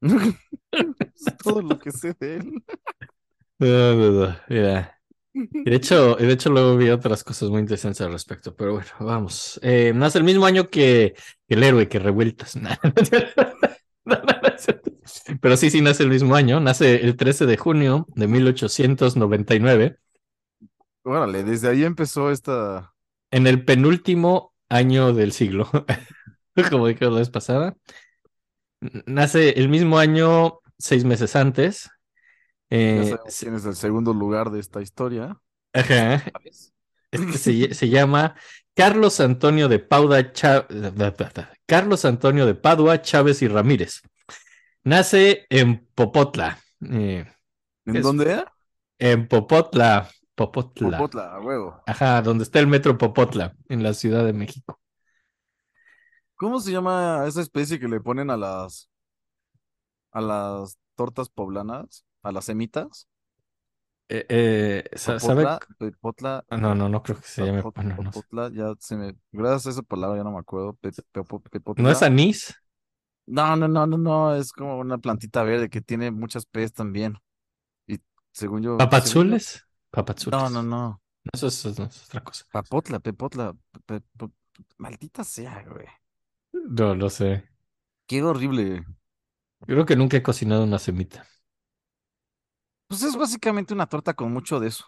Es 0.72 1.36
todo 1.36 1.62
lo 1.62 1.78
que 1.78 1.92
sé 1.92 2.16
de 2.18 2.36
él. 2.36 2.64
Mira. 4.48 4.98
De 5.34 5.74
hecho, 5.74 6.16
de 6.16 6.32
hecho 6.32 6.50
luego 6.50 6.76
vi 6.76 6.90
otras 6.90 7.24
cosas 7.24 7.48
muy 7.48 7.60
interesantes 7.60 8.02
al 8.02 8.12
respecto, 8.12 8.54
pero 8.54 8.72
bueno, 8.74 8.88
vamos. 9.00 9.58
Eh, 9.62 9.92
nace 9.94 10.18
el 10.18 10.24
mismo 10.24 10.44
año 10.44 10.68
que, 10.68 11.14
que 11.48 11.54
el 11.54 11.62
héroe, 11.62 11.88
que 11.88 11.98
revueltas. 11.98 12.54
Pero 15.40 15.56
sí, 15.56 15.70
sí, 15.70 15.80
nace 15.80 16.02
el 16.02 16.10
mismo 16.10 16.34
año. 16.34 16.60
Nace 16.60 17.04
el 17.04 17.16
13 17.16 17.46
de 17.46 17.56
junio 17.56 18.06
de 18.14 18.28
1899, 18.28 19.96
Órale, 21.04 21.42
desde 21.42 21.68
ahí 21.68 21.84
empezó 21.84 22.30
esta. 22.30 22.92
en 23.30 23.46
el 23.46 23.64
penúltimo 23.64 24.54
año 24.68 25.12
del 25.12 25.32
siglo, 25.32 25.68
como 26.70 26.86
dije 26.86 27.04
la 27.06 27.18
vez 27.18 27.30
pasada. 27.30 27.74
Nace 29.06 29.50
el 29.60 29.68
mismo 29.68 29.98
año, 29.98 30.60
seis 30.78 31.04
meses 31.04 31.36
antes. 31.36 31.88
Ya 32.94 33.04
Eh, 33.04 33.04
se- 33.04 33.18
quién 33.38 33.54
es 33.54 33.64
el 33.66 33.76
segundo 33.76 34.12
lugar 34.14 34.50
de 34.50 34.60
esta 34.60 34.82
historia. 34.82 35.40
ajá, 35.72 36.22
¿sabes? 36.32 36.72
Este 37.10 37.32
se, 37.38 37.74
se 37.74 37.88
llama 37.88 38.34
Carlos 38.74 39.20
Antonio 39.20 39.68
de 39.68 39.78
Pauda 39.78 40.32
Cha- 40.32 40.66
Carlos 41.66 42.04
Antonio 42.04 42.46
de 42.46 42.54
Padua, 42.54 43.02
Chávez 43.02 43.42
y 43.42 43.48
Ramírez. 43.48 44.02
Nace 44.84 45.46
en 45.50 45.86
Popotla. 45.94 46.58
eh, 46.90 47.26
¿En 47.84 47.96
Es- 47.96 48.02
dónde 48.02 48.44
en 48.98 49.28
Popotla. 49.28 50.08
Popotla. 50.34 50.98
Popotla, 50.98 51.34
a 51.34 51.40
huevo. 51.40 51.82
Ajá, 51.86 52.22
donde 52.22 52.44
está 52.44 52.58
el 52.60 52.66
metro 52.66 52.96
Popotla, 52.98 53.54
en 53.68 53.82
la 53.82 53.92
Ciudad 53.94 54.24
de 54.24 54.32
México. 54.32 54.80
¿Cómo 56.36 56.60
se 56.60 56.72
llama 56.72 57.24
esa 57.26 57.40
especie 57.40 57.78
que 57.78 57.88
le 57.88 58.00
ponen 58.00 58.30
a 58.30 58.36
las 58.36 58.90
a 60.10 60.20
las 60.20 60.78
tortas 60.94 61.28
poblanas? 61.28 62.04
¿A 62.22 62.32
las 62.32 62.46
semitas? 62.46 63.08
Eh, 64.08 64.26
eh, 64.28 64.84
sa- 64.98 65.18
¿sabe? 65.18 65.44
Popotla, 65.44 65.60
Pepotla, 65.78 66.44
Ah, 66.50 66.56
No, 66.58 66.74
no, 66.74 66.88
no 66.88 67.02
creo 67.02 67.16
que 67.20 67.26
se 67.26 67.42
llame. 67.44 67.62
Popot- 67.62 67.74
bueno, 67.74 67.96
no. 67.96 68.10
Popotla, 68.12 68.50
ya 68.52 68.74
se 68.78 68.96
me. 68.96 69.16
Gracias 69.32 69.66
a 69.66 69.70
esa 69.70 69.82
palabra 69.82 70.18
ya 70.18 70.24
no 70.24 70.32
me 70.32 70.38
acuerdo. 70.38 70.78
¿No 71.76 71.90
es 71.90 72.02
anís? 72.02 72.54
No, 73.26 73.56
no, 73.56 73.68
no, 73.68 73.86
no, 73.86 73.96
no, 73.98 74.34
es 74.34 74.52
como 74.52 74.78
una 74.78 74.98
plantita 74.98 75.42
verde 75.44 75.70
que 75.70 75.80
tiene 75.80 76.10
muchas 76.10 76.44
P's 76.46 76.72
también. 76.72 77.14
Y 77.86 77.98
según 78.32 78.62
yo. 78.62 78.78
según 78.78 78.88
¿Papazules? 78.90 79.66
Papazules. 79.90 80.40
No, 80.40 80.50
no, 80.50 80.62
no. 80.62 81.02
Eso 81.32 81.46
es, 81.48 81.64
eso 81.64 81.84
es 81.84 82.04
otra 82.04 82.24
cosa. 82.24 82.44
Papotla, 82.50 83.00
Pepotla. 83.00 83.54
pe- 83.86 84.00
pe- 84.18 84.28
Maldita 84.78 85.24
sea, 85.24 85.62
güey. 85.68 85.86
No, 86.80 86.94
no 86.94 87.10
sé. 87.10 87.30
Qué 88.06 88.22
horrible. 88.22 88.84
Yo 89.60 89.66
creo 89.74 89.86
que 89.86 89.96
nunca 89.96 90.16
he 90.16 90.22
cocinado 90.22 90.64
una 90.64 90.78
semita. 90.78 91.26
Pues 92.92 93.04
es 93.04 93.16
básicamente 93.16 93.72
una 93.72 93.86
torta 93.86 94.12
con 94.12 94.30
mucho 94.30 94.60
de 94.60 94.68
eso. 94.68 94.84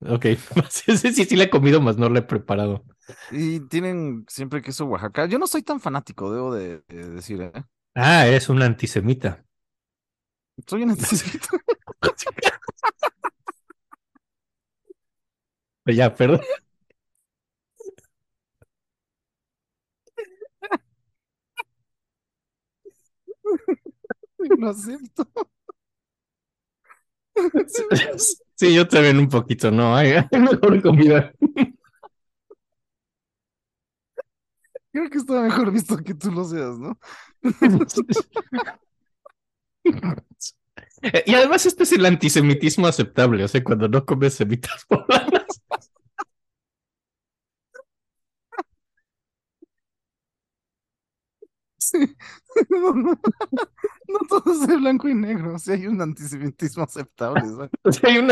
Ok, 0.00 0.26
sí, 0.70 0.96
sí, 0.98 1.24
sí, 1.24 1.36
la 1.36 1.44
he 1.44 1.50
comido, 1.50 1.80
más 1.80 1.96
no 1.96 2.08
la 2.08 2.18
he 2.18 2.22
preparado. 2.22 2.84
Y 3.30 3.60
tienen 3.68 4.24
siempre 4.28 4.62
queso 4.62 4.86
Oaxaca. 4.86 5.26
Yo 5.26 5.38
no 5.38 5.46
soy 5.46 5.62
tan 5.62 5.78
fanático, 5.78 6.32
debo 6.32 6.52
de, 6.52 6.82
de 6.88 7.08
decir, 7.10 7.40
¿eh? 7.40 7.52
Ah, 7.94 8.26
eres 8.26 8.48
un 8.48 8.62
antisemita. 8.62 9.44
Soy 10.66 10.82
un 10.82 10.90
antisemita. 10.90 11.48
Ya, 15.86 16.14
perdón. 16.14 16.40
Lo 24.58 24.70
acepto. 24.70 25.26
Sí, 28.60 28.74
yo 28.74 28.86
también 28.86 29.18
un 29.18 29.28
poquito, 29.30 29.70
no, 29.70 29.96
hay, 29.96 30.12
mejor 30.32 30.82
comida. 30.82 31.32
Creo 34.92 35.08
que 35.08 35.16
está 35.16 35.40
mejor 35.40 35.72
visto 35.72 35.96
que 35.96 36.12
tú 36.12 36.30
lo 36.30 36.44
seas, 36.44 36.78
¿no? 36.78 36.98
Y 41.24 41.34
además 41.34 41.64
este 41.64 41.84
es 41.84 41.92
el 41.92 42.04
antisemitismo 42.04 42.86
aceptable, 42.86 43.42
o 43.42 43.48
sea, 43.48 43.64
cuando 43.64 43.88
no 43.88 44.04
comes 44.04 44.34
semitas 44.34 44.84
poblanas. 44.86 45.62
Sí. 51.90 52.16
No, 52.68 52.92
no, 52.92 53.12
no 54.08 54.18
todo 54.28 54.52
es 54.52 54.66
de 54.66 54.76
blanco 54.76 55.08
y 55.08 55.14
negro. 55.14 55.56
Sí 55.58 55.70
hay 55.70 55.86
un 55.86 56.02
antisemitismo 56.02 56.82
aceptable, 56.82 57.42
¿sabes? 57.42 57.70
Hay 58.04 58.18
un 58.18 58.26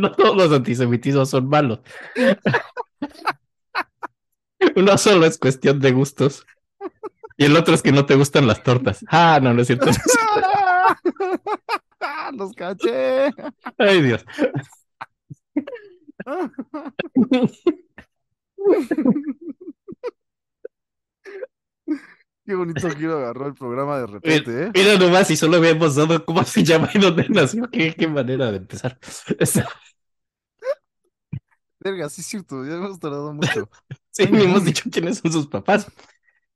no 0.00 0.12
todos 0.12 0.36
los 0.36 0.52
antisemitismos 0.52 1.30
son 1.30 1.48
malos. 1.48 1.80
Uno 4.76 4.98
solo 4.98 5.24
es 5.24 5.38
cuestión 5.38 5.80
de 5.80 5.92
gustos. 5.92 6.44
Y 7.38 7.46
el 7.46 7.56
otro 7.56 7.74
es 7.74 7.80
que 7.82 7.90
no 7.90 8.04
te 8.04 8.16
gustan 8.16 8.46
las 8.46 8.62
tortas. 8.62 9.02
Ah, 9.08 9.40
no, 9.42 9.54
no 9.54 9.62
es 9.62 9.68
cierto. 9.68 9.86
no 9.86 9.92
es 9.92 9.96
cierto. 9.96 10.20
¡Los 12.36 12.52
caché! 12.52 13.32
Ay, 13.78 14.02
Dios. 14.02 14.26
Qué 22.48 22.54
bonito 22.54 22.88
que 22.88 23.04
agarró 23.04 23.46
el 23.46 23.52
programa 23.52 23.98
de 23.98 24.06
repente, 24.06 24.64
¿eh? 24.64 24.70
Mira 24.74 24.96
nomás, 24.96 25.30
y 25.30 25.36
solo 25.36 25.58
habíamos 25.58 25.96
dado 25.96 26.24
cómo 26.24 26.42
se 26.44 26.64
llama 26.64 26.88
y 26.94 26.98
dónde 26.98 27.26
nació. 27.28 27.68
Qué, 27.70 27.94
qué 27.94 28.08
manera 28.08 28.50
de 28.50 28.56
empezar. 28.56 28.98
Verga, 31.78 32.08
sí 32.08 32.22
es 32.22 32.26
cierto, 32.26 32.64
ya 32.64 32.76
hemos 32.76 32.98
tardado 32.98 33.34
mucho. 33.34 33.68
Sí, 34.10 34.26
ni 34.32 34.44
hemos 34.44 34.64
dicho 34.64 34.88
quiénes 34.90 35.18
son 35.18 35.30
sus 35.30 35.46
papás. 35.46 35.92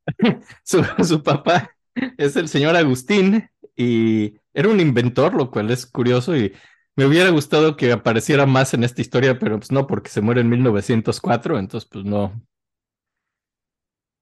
Su, 0.65 0.83
su 1.05 1.23
papá 1.23 1.71
es 2.17 2.35
el 2.37 2.49
señor 2.49 2.75
Agustín 2.75 3.51
y 3.77 4.41
era 4.55 4.71
un 4.71 4.81
inventor, 4.81 5.35
lo 5.35 5.51
cual 5.51 5.71
es 5.71 5.85
curioso 5.85 6.35
y 6.35 6.55
me 6.97 7.05
hubiera 7.05 7.29
gustado 7.29 7.77
que 7.77 7.93
apareciera 7.93 8.47
más 8.47 8.73
en 8.73 8.83
esta 8.83 9.03
historia, 9.03 9.39
pero 9.39 9.59
pues 9.59 9.71
no, 9.71 9.87
porque 9.87 10.09
se 10.09 10.23
muere 10.23 10.41
en 10.41 10.49
1904, 10.49 11.59
entonces 11.59 11.89
pues 11.89 12.05
no. 12.05 12.43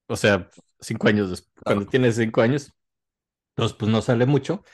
O 0.09 0.17
sea, 0.17 0.50
cinco 0.81 1.09
años 1.09 1.31
después, 1.31 1.53
cuando 1.65 1.87
tiene 1.87 2.13
cinco 2.13 2.43
años, 2.43 2.73
entonces 3.57 3.77
pues 3.79 3.91
no 3.91 4.03
sale 4.03 4.27
mucho. 4.27 4.65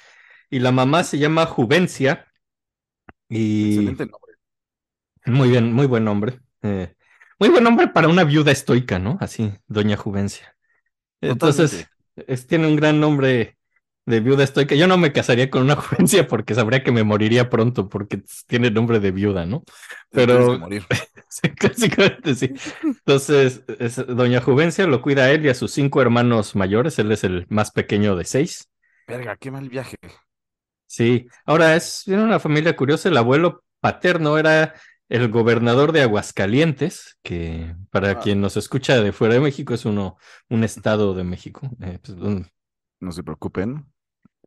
Y 0.51 0.61
la 0.61 0.73
mamá 0.73 1.05
se 1.05 1.19
llama 1.19 1.47
Juvencia 1.47 2.27
y... 3.29 3.69
Excelente 3.71 4.07
nombre. 4.07 4.35
Muy 5.27 5.49
bien, 5.51 5.73
muy 5.73 5.87
buen 5.87 6.05
nombre. 6.05 6.41
Eh, 6.63 6.95
muy 7.39 7.49
buen 7.49 7.65
nombre 7.65 7.89
para 7.89 8.09
una 8.09 8.25
viuda 8.25 8.53
estoica, 8.53 8.99
¿no? 8.99 9.19
Así, 9.21 9.53
Doña 9.67 9.97
Juvencia. 9.97 10.57
Entonces, 11.21 11.89
es- 12.17 12.47
tiene 12.47 12.67
un 12.69 12.77
gran 12.77 13.01
nombre 13.01 13.59
de 14.07 14.21
viuda 14.21 14.45
estoica. 14.45 14.75
Yo 14.77 14.87
no 14.87 14.97
me 14.99 15.13
casaría 15.13 15.51
con 15.51 15.63
una 15.63 15.77
Juvencia 15.77 16.29
porque 16.29 16.55
sabría 16.55 16.85
que 16.85 16.93
me 16.93 17.03
moriría 17.03 17.51
pronto 17.51 17.89
porque 17.89 18.23
tiene 18.47 18.71
nombre 18.71 19.01
de 19.01 19.11
viuda, 19.11 19.47
¿no? 19.47 19.65
Pero- 20.11 20.53
que 20.53 20.59
morir. 20.59 20.87
Sí, 21.43 21.50
básicamente 21.62 22.35
sí. 22.35 22.52
Entonces, 22.83 23.62
es- 23.78 23.97
Doña 24.07 24.40
Juvencia 24.40 24.87
lo 24.87 25.02
cuida 25.02 25.25
a 25.25 25.31
él 25.33 25.45
y 25.45 25.49
a 25.49 25.55
sus 25.55 25.73
cinco 25.73 26.00
hermanos 26.00 26.55
mayores. 26.57 26.99
Él 26.99 27.12
es 27.12 27.25
el 27.25 27.47
más 27.50 27.71
pequeño 27.73 28.16
de 28.16 28.25
seis. 28.25 28.69
Verga, 29.07 29.37
qué 29.37 29.50
mal 29.50 29.69
viaje. 29.69 29.97
Sí, 30.87 31.26
ahora 31.45 31.75
es 31.76 32.07
una 32.07 32.38
familia 32.40 32.76
curiosa. 32.76 33.09
El 33.09 33.16
abuelo 33.16 33.64
paterno 33.81 34.38
era 34.38 34.75
el 35.09 35.28
gobernador 35.31 35.93
de 35.93 36.02
Aguascalientes, 36.02 37.16
que 37.23 37.75
para 37.90 38.11
Ah. 38.12 38.21
quien 38.21 38.40
nos 38.40 38.57
escucha 38.57 39.00
de 39.00 39.12
fuera 39.12 39.35
de 39.35 39.40
México 39.40 39.75
es 39.75 39.85
uno, 39.85 40.16
un 40.49 40.64
estado 40.64 41.14
de 41.14 41.25
México. 41.25 41.69
Eh, 41.83 41.99
pues, 42.02 42.16
un- 42.19 42.49
No 43.00 43.12
se 43.12 43.23
preocupen. 43.23 43.87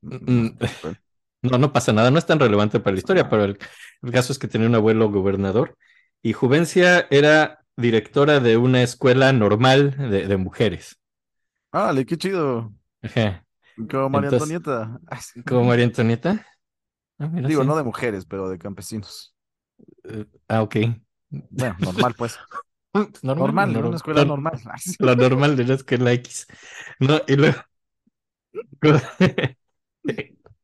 No 0.01 0.19
se 0.19 0.25
Mm, 0.31 0.57
preocupen. 0.57 0.97
no, 1.43 1.57
no 1.57 1.73
pasa 1.73 1.93
nada, 1.93 2.11
no 2.11 2.19
es 2.19 2.25
tan 2.25 2.39
relevante 2.39 2.79
para 2.79 2.93
la 2.95 2.99
historia, 2.99 3.29
pero 3.29 3.45
el, 3.45 3.57
el 4.03 4.11
caso 4.11 4.33
es 4.33 4.39
que 4.39 4.47
tenía 4.47 4.67
un 4.67 4.75
abuelo 4.75 5.09
gobernador 5.11 5.77
y 6.21 6.33
Juvencia 6.33 7.07
era 7.11 7.65
directora 7.77 8.39
de 8.39 8.57
una 8.57 8.83
escuela 8.83 9.33
normal 9.33 9.95
de, 10.11 10.27
de 10.27 10.37
mujeres. 10.37 10.99
Árale, 11.71 12.05
qué 12.05 12.17
chido. 12.17 12.73
Ajá. 13.01 13.45
Como 13.89 14.09
María 14.09 14.29
Entonces, 14.29 14.41
Antonieta. 14.51 14.99
¿Como 15.45 15.63
María 15.65 15.85
Antonieta? 15.85 16.45
Ah, 17.19 17.27
mira, 17.27 17.47
Digo, 17.47 17.61
sí. 17.61 17.67
no 17.67 17.75
de 17.75 17.83
mujeres, 17.83 18.25
pero 18.25 18.49
de 18.49 18.57
campesinos. 18.59 19.35
Eh, 20.03 20.25
Ah, 20.47 20.61
ok. 20.63 20.75
Bueno, 21.29 21.75
normal, 21.79 22.15
pues. 22.17 22.37
Normal, 23.21 23.73
Normal, 23.73 23.85
una 23.85 23.95
escuela 23.97 24.25
normal. 24.25 24.59
Sí. 24.79 24.95
Lo 24.99 25.15
normal 25.15 25.55
de 25.55 25.65
la 25.65 25.75
escuela 25.75 26.11
X. 26.13 26.47
No, 26.99 27.21
y 27.27 27.35
luego. 27.35 27.57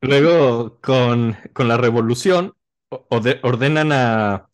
Luego, 0.01 0.79
con, 0.81 1.35
con 1.53 1.67
la 1.67 1.77
revolución, 1.77 2.55
orde- 2.89 3.39
ordenan 3.43 3.91
a, 3.91 4.49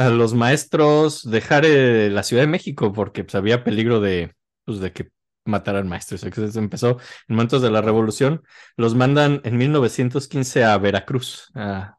a 0.00 0.08
los 0.08 0.32
maestros 0.34 1.30
dejar 1.30 1.64
eh, 1.66 2.08
la 2.10 2.22
Ciudad 2.22 2.42
de 2.44 2.48
México 2.48 2.92
porque 2.92 3.22
pues, 3.22 3.34
había 3.34 3.64
peligro 3.64 4.00
de, 4.00 4.34
pues, 4.64 4.80
de 4.80 4.92
que 4.92 5.10
mataran 5.44 5.88
maestros. 5.88 6.22
Entonces 6.22 6.56
empezó 6.56 6.98
en 7.28 7.36
momentos 7.36 7.60
de 7.60 7.70
la 7.70 7.82
revolución. 7.82 8.42
Los 8.76 8.94
mandan 8.94 9.42
en 9.44 9.58
1915 9.58 10.64
a 10.64 10.78
Veracruz 10.78 11.50
a, 11.54 11.98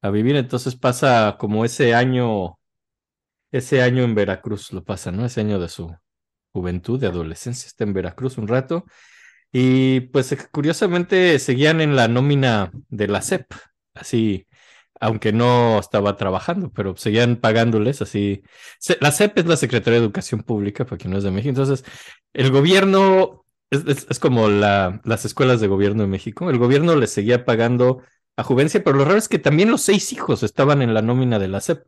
a 0.00 0.10
vivir. 0.10 0.36
Entonces 0.36 0.76
pasa 0.76 1.36
como 1.38 1.66
ese 1.66 1.94
año, 1.94 2.58
ese 3.52 3.82
año 3.82 4.02
en 4.02 4.14
Veracruz 4.14 4.72
lo 4.72 4.82
pasa, 4.82 5.12
¿no? 5.12 5.26
Ese 5.26 5.42
año 5.42 5.58
de 5.58 5.68
su 5.68 5.94
juventud, 6.54 6.98
de 6.98 7.08
adolescencia, 7.08 7.66
está 7.66 7.84
en 7.84 7.92
Veracruz 7.92 8.38
un 8.38 8.48
rato. 8.48 8.86
Y 9.52 10.00
pues 10.00 10.32
eh, 10.32 10.38
curiosamente 10.50 11.38
seguían 11.38 11.82
en 11.82 11.96
la 11.96 12.08
nómina 12.08 12.72
de 12.88 13.08
la 13.08 13.20
SEP, 13.20 13.52
así, 13.94 14.46
aunque 15.04 15.32
no 15.32 15.78
estaba 15.78 16.16
trabajando, 16.16 16.70
pero 16.72 16.96
seguían 16.96 17.36
pagándoles 17.36 18.02
así. 18.02 18.42
La 19.00 19.08
SEP 19.12 19.38
es 19.40 19.46
la 19.46 19.56
Secretaría 19.56 19.98
de 20.00 20.04
Educación 20.06 20.42
Pública, 20.42 20.84
para 20.84 20.98
quien 20.98 21.12
no 21.12 21.18
es 21.18 21.24
de 21.24 21.30
México. 21.30 21.50
Entonces, 21.50 21.84
el 22.32 22.50
gobierno 22.50 23.44
es, 23.70 23.84
es- 23.86 24.06
es 24.10 24.18
como 24.18 24.48
la- 24.48 25.00
las 25.04 25.24
escuelas 25.24 25.60
de 25.60 25.68
gobierno 25.68 26.02
de 26.02 26.08
México. 26.08 26.50
El 26.50 26.58
gobierno 26.58 26.96
les 26.96 27.10
seguía 27.10 27.44
pagando 27.44 28.02
a 28.36 28.42
Juvencia, 28.44 28.82
pero 28.82 28.96
lo 28.98 29.04
raro 29.04 29.18
es 29.18 29.28
que 29.28 29.38
también 29.38 29.70
los 29.70 29.82
seis 29.82 30.12
hijos 30.12 30.42
estaban 30.42 30.82
en 30.82 30.94
la 30.94 31.02
nómina 31.02 31.38
de 31.38 31.48
la 31.48 31.58
SEP, 31.58 31.84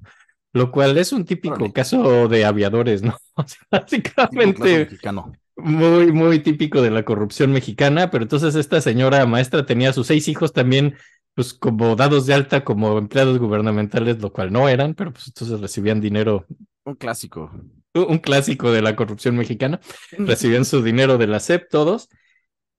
lo 0.52 0.70
cual 0.70 0.96
es 0.98 1.12
un 1.12 1.24
típico 1.24 1.72
caso 1.72 2.28
de 2.28 2.44
aviadores, 2.44 3.02
¿no? 3.02 3.16
O 3.34 3.44
sea, 3.46 3.58
básicamente 3.70 4.78
mexicano. 4.80 5.32
muy, 5.56 6.12
muy 6.12 6.38
típico 6.40 6.82
de 6.82 6.90
la 6.90 7.04
corrupción 7.04 7.52
mexicana, 7.52 8.10
pero 8.10 8.22
entonces 8.24 8.54
esta 8.54 8.80
señora 8.80 9.24
maestra 9.26 9.66
tenía 9.66 9.92
sus 9.92 10.06
seis 10.06 10.28
hijos 10.28 10.52
también, 10.52 10.96
pues 11.36 11.54
como 11.54 11.96
dados 11.96 12.26
de 12.26 12.34
alta 12.34 12.64
como 12.64 12.98
empleados 12.98 13.38
gubernamentales, 13.38 14.20
lo 14.20 14.32
cual 14.32 14.52
no 14.52 14.68
eran, 14.68 14.94
pero 14.96 15.12
pues 15.12 15.28
entonces 15.28 15.60
recibían 15.60 16.00
dinero, 16.02 16.46
Un 16.84 16.94
clásico. 16.96 17.50
un 17.94 18.18
clásico 18.18 18.72
de 18.72 18.82
la 18.82 18.96
corrupción 18.96 19.36
mexicana, 19.36 19.80
recibían 20.18 20.64
su 20.64 20.82
dinero 20.82 21.18
de 21.18 21.28
la 21.28 21.38
SEP 21.38 21.68
todos, 21.70 22.08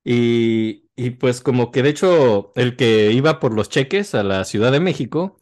y, 0.03 0.85
y 0.95 1.11
pues 1.11 1.41
como 1.41 1.71
que 1.71 1.83
de 1.83 1.89
hecho 1.89 2.53
el 2.55 2.75
que 2.75 3.11
iba 3.13 3.39
por 3.39 3.53
los 3.53 3.69
cheques 3.69 4.15
a 4.15 4.23
la 4.23 4.45
Ciudad 4.45 4.71
de 4.71 4.81
México 4.81 5.37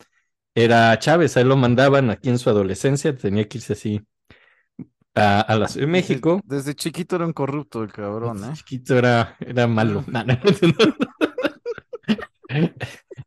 era 0.56 0.98
Chávez, 1.00 1.38
a 1.38 1.42
él 1.42 1.50
lo 1.50 1.58
mandaban 1.58 2.10
aquí 2.12 2.30
en 2.30 2.40
su 2.40 2.50
adolescencia, 2.50 3.16
tenía 3.18 3.48
que 3.48 3.60
irse 3.60 3.74
así 3.74 4.02
a, 5.16 5.42
a 5.42 5.56
la 5.58 5.68
Ciudad 5.68 5.88
de 5.88 5.92
México. 5.92 6.42
Desde, 6.46 6.76
chiquito 6.76 7.16
era 7.16 7.26
un 7.26 7.34
corrupto 7.34 7.84
el 7.84 7.92
cabrón, 7.92 8.44
¿eh? 8.44 8.54
Chiquito 8.54 8.98
era, 8.98 9.36
era 9.40 9.68
malo. 9.68 10.04
No, 10.12 10.24
no, 10.24 10.36
no. 10.36 10.96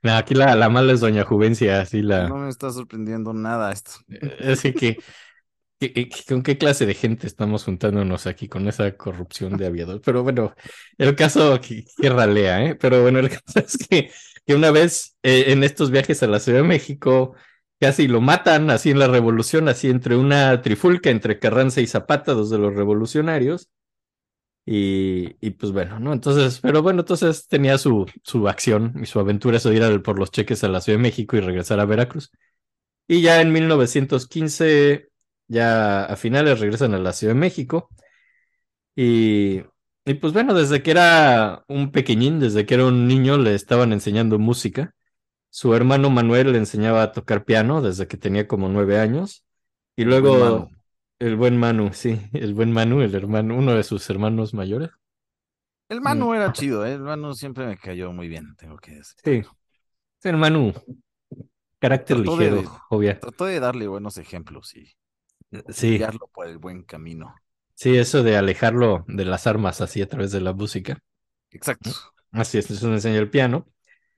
No, 0.09 0.17
aquí 0.17 0.35
la, 0.35 0.55
la 0.57 0.69
mala 0.69 0.93
es 0.93 1.01
Doña 1.01 1.25
Juvencia, 1.25 1.81
así 1.81 2.03
la. 2.03 2.29
No 2.29 2.37
me 2.37 2.49
está 2.49 2.71
sorprendiendo 2.71 3.33
nada 3.33 3.73
esto. 3.73 3.93
Así 4.41 4.73
que, 4.73 4.99
que- 5.81 5.93
que- 5.95 6.11
¿con 6.29 6.43
qué 6.43 6.59
clase 6.59 6.87
de 6.87 6.95
gente 6.95 7.27
estamos 7.27 7.65
juntándonos 7.65 8.27
aquí 8.27 8.49
con 8.49 8.69
esa 8.69 8.97
corrupción 8.97 9.57
de 9.57 9.67
aviador? 9.67 10.01
Pero 10.05 10.23
bueno, 10.23 10.55
el 10.99 11.17
caso 11.17 11.61
que, 11.61 11.85
que 12.01 12.11
ralea, 12.11 12.65
¿eh? 12.67 12.75
Pero 12.77 13.03
bueno, 13.03 13.21
el 13.21 13.31
caso 13.31 13.61
es 13.61 13.79
que, 13.89 14.11
que 14.47 14.55
una 14.55 14.71
vez 14.71 15.17
eh, 15.23 15.47
en 15.53 15.65
estos 15.65 15.91
viajes 15.91 16.23
a 16.23 16.27
la 16.29 16.41
Ciudad 16.41 16.61
de 16.63 16.69
México 16.69 17.35
casi 17.81 18.09
lo 18.09 18.21
matan, 18.21 18.71
así 18.71 18.91
en 18.91 18.99
la 18.99 19.09
revolución, 19.09 19.69
así 19.69 19.89
entre 19.91 20.17
una 20.17 20.63
trifulca 20.63 21.11
entre 21.11 21.39
Carranza 21.39 21.81
y 21.81 21.87
Zapata, 21.87 22.35
dos 22.35 22.51
de 22.51 22.59
los 22.59 22.75
revolucionarios. 22.75 23.69
Y, 24.71 25.37
y 25.41 25.51
pues 25.53 25.73
bueno, 25.73 25.99
¿no? 26.01 26.13
Entonces, 26.13 26.61
pero 26.61 26.83
bueno, 26.83 27.01
entonces 27.01 27.49
tenía 27.49 27.79
su, 27.79 28.07
su 28.23 28.49
acción 28.49 28.95
y 29.03 29.07
su 29.07 29.19
aventura, 29.21 29.57
eso 29.57 29.71
de 29.71 29.77
ir 29.77 29.83
al- 29.83 30.03
por 30.03 30.19
los 30.19 30.31
cheques 30.31 30.63
a 30.65 30.69
la 30.69 30.81
Ciudad 30.83 30.99
de 30.99 31.03
México 31.03 31.37
y 31.37 31.41
regresar 31.41 31.81
a 31.81 31.87
Veracruz. 31.87 32.31
Y 33.09 33.23
ya 33.23 33.41
en 33.43 33.53
1915, 33.53 35.11
ya 35.49 36.05
a 36.07 36.17
finales 36.17 36.61
regresan 36.61 36.95
a 36.95 36.99
la 36.99 37.13
Ciudad 37.15 37.35
de 37.35 37.41
México. 37.41 37.91
Y, 38.97 39.63
y 40.05 40.15
pues 40.15 40.33
bueno, 40.33 40.55
desde 40.55 40.83
que 40.83 40.91
era 40.91 41.65
un 41.69 41.93
pequeñín, 41.93 42.41
desde 42.41 42.67
que 42.67 42.75
era 42.75 42.87
un 42.87 43.07
niño, 43.07 43.39
le 43.39 43.55
estaban 43.55 43.93
enseñando 43.93 44.39
música. 44.39 44.95
Su 45.51 45.75
hermano 45.75 46.11
Manuel 46.11 46.53
le 46.53 46.59
enseñaba 46.59 47.03
a 47.05 47.13
tocar 47.13 47.45
piano 47.45 47.83
desde 47.83 48.09
que 48.09 48.17
tenía 48.19 48.49
como 48.49 48.69
nueve 48.71 48.99
años. 49.01 49.45
Y 49.97 50.05
luego. 50.05 50.71
El 51.21 51.37
buen 51.37 51.57
Manu, 51.57 51.93
sí, 51.93 52.21
el 52.33 52.55
buen 52.55 52.73
Manu, 52.73 53.03
el 53.03 53.15
hermano, 53.15 53.57
uno 53.57 53.75
de 53.75 53.85
sus 53.85 54.09
hermanos 54.11 54.53
mayores. 54.55 54.91
El 55.91 56.01
Manu 56.01 56.33
era 56.33 56.51
chido, 56.51 56.87
¿eh? 56.87 56.95
El 56.95 57.01
Manu 57.03 57.35
siempre 57.35 57.67
me 57.67 57.77
cayó 57.79 58.11
muy 58.13 58.27
bien, 58.29 58.57
tengo 58.57 58.79
que 58.79 58.93
decir. 58.93 59.17
Sí, 59.25 59.43
el 60.25 60.37
Manu, 60.39 60.75
carácter 61.81 62.17
Trató 62.17 62.37
de- 62.37 62.51
ligero, 62.51 62.83
obvia. 62.91 63.21
Trató 63.21 63.45
de 63.47 63.61
darle 63.61 63.89
buenos 63.89 64.17
ejemplos 64.19 64.75
y 64.77 64.95
Sí, 65.69 65.99
guiarlo 65.99 66.29
por 66.29 66.47
el 66.49 66.59
buen 66.59 66.85
camino. 66.85 67.35
sí, 67.75 67.97
eso 67.97 68.23
de 68.23 68.37
alejarlo 68.37 69.05
de 69.09 69.25
las 69.25 69.47
armas 69.47 69.81
así 69.81 70.03
a 70.03 70.09
través 70.09 70.33
de 70.33 70.41
la 70.41 70.53
música. 70.53 70.99
Exacto. 71.51 71.91
Así 72.33 72.59
es, 72.59 72.71
eso 72.71 72.93
enseña 72.93 73.19
el 73.19 73.31
piano. 73.31 73.67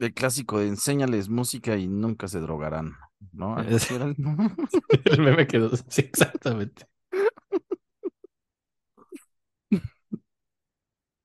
El 0.00 0.12
clásico 0.14 0.58
de 0.58 0.66
enséñales 0.68 1.28
música 1.28 1.76
y 1.76 1.86
nunca 1.86 2.26
se 2.28 2.40
drogarán, 2.40 2.96
¿no? 3.32 3.60
Es- 3.62 3.88
El 5.04 5.20
meme 5.22 5.46
quedó, 5.46 5.70
sí, 5.88 6.02
exactamente. 6.02 6.86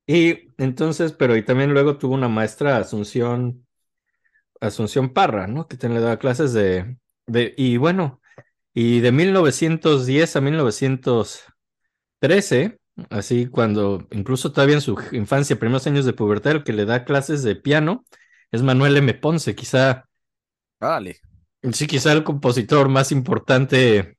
Y 0.08 0.50
entonces, 0.58 1.14
pero 1.14 1.36
y 1.36 1.44
también 1.44 1.74
luego 1.74 1.98
tuvo 1.98 2.14
una 2.14 2.28
maestra 2.28 2.78
Asunción, 2.78 3.66
Asunción 4.62 5.14
Parra, 5.14 5.48
¿no? 5.48 5.68
Que 5.68 5.78
también 5.78 6.02
le 6.02 6.06
daba 6.06 6.20
clases 6.20 6.54
de, 6.54 6.98
de, 7.26 7.54
y 7.58 7.78
bueno, 7.78 8.22
y 8.74 9.00
de 9.00 9.12
1910 9.12 10.36
a 10.36 10.42
1913, 10.42 12.80
así 13.10 13.48
cuando, 13.48 14.08
incluso 14.12 14.52
todavía 14.52 14.76
en 14.76 14.82
su 14.82 14.98
infancia, 15.12 15.60
primeros 15.60 15.88
años 15.88 16.06
de 16.06 16.14
pubertad, 16.14 16.54
el 16.54 16.64
que 16.64 16.74
le 16.74 16.86
da 16.86 17.06
clases 17.06 17.44
de 17.44 17.56
piano 17.56 18.06
es 18.52 18.62
Manuel 18.62 18.98
M. 18.98 19.14
Ponce, 19.16 19.56
quizá 19.56 20.06
Árale. 20.80 21.20
Sí, 21.74 21.88
quizá 21.88 22.12
el 22.12 22.24
compositor 22.24 22.90
más 22.90 23.12
importante 23.12 24.18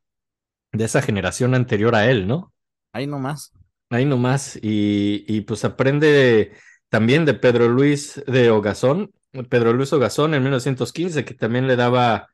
de 0.73 0.85
esa 0.85 1.03
generación 1.03 1.55
anterior 1.55 1.95
a 1.95 2.11
él, 2.11 2.27
¿no? 2.27 2.53
Ahí 2.93 3.07
nomás. 3.07 3.53
Ahí 3.91 4.05
nomás. 4.05 4.57
Y, 4.63 5.25
y 5.29 5.43
pues 5.43 5.65
aprende 5.65 6.53
también 6.89 7.25
de 7.25 7.35
Pedro 7.35 7.69
Luis 7.69 8.23
de 8.27 8.51
Ogazón, 8.51 9.13
Pedro 9.49 9.73
Luis 9.73 9.93
Ogazón 9.93 10.35
en 10.35 10.43
1915, 10.43 11.25
que 11.25 11.35
también 11.35 11.67
le 11.67 11.77
daba 11.77 12.29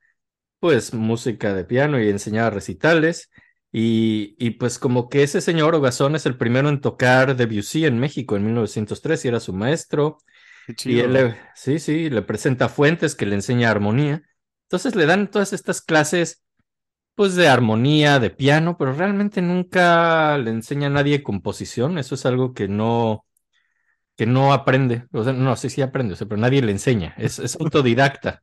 pues 0.60 0.94
música 0.94 1.54
de 1.54 1.64
piano 1.64 2.00
y 2.00 2.08
enseñaba 2.08 2.50
recitales. 2.50 3.30
Y, 3.72 4.36
y 4.38 4.50
pues 4.52 4.78
como 4.78 5.08
que 5.08 5.22
ese 5.22 5.40
señor 5.40 5.74
Ogazón 5.74 6.14
es 6.14 6.26
el 6.26 6.36
primero 6.36 6.68
en 6.68 6.80
tocar 6.80 7.36
Debussy 7.36 7.86
en 7.86 7.98
México 7.98 8.36
en 8.36 8.44
1903 8.44 9.24
y 9.24 9.28
era 9.28 9.40
su 9.40 9.52
maestro. 9.54 10.18
Y 10.84 11.00
él 11.00 11.12
le, 11.14 11.36
sí, 11.54 11.78
sí, 11.78 12.10
le 12.10 12.22
presenta 12.22 12.68
Fuentes 12.68 13.14
que 13.14 13.26
le 13.26 13.34
enseña 13.34 13.70
armonía. 13.70 14.22
Entonces 14.64 14.94
le 14.94 15.06
dan 15.06 15.30
todas 15.30 15.52
estas 15.52 15.82
clases, 15.82 16.42
pues 17.14 17.34
de 17.34 17.48
armonía, 17.48 18.18
de 18.18 18.30
piano, 18.30 18.76
pero 18.78 18.92
realmente 18.92 19.42
nunca 19.42 20.38
le 20.38 20.50
enseña 20.50 20.86
a 20.86 20.90
nadie 20.90 21.22
composición. 21.22 21.98
Eso 21.98 22.14
es 22.14 22.26
algo 22.26 22.54
que 22.54 22.68
no, 22.68 23.26
que 24.16 24.26
no 24.26 24.52
aprende. 24.52 25.06
O 25.12 25.24
sea, 25.24 25.32
no, 25.32 25.56
sí, 25.56 25.70
sí 25.70 25.82
aprende, 25.82 26.14
o 26.14 26.16
sea, 26.16 26.26
pero 26.26 26.40
nadie 26.40 26.62
le 26.62 26.72
enseña. 26.72 27.14
Es, 27.18 27.38
es 27.38 27.56
autodidacta. 27.60 28.42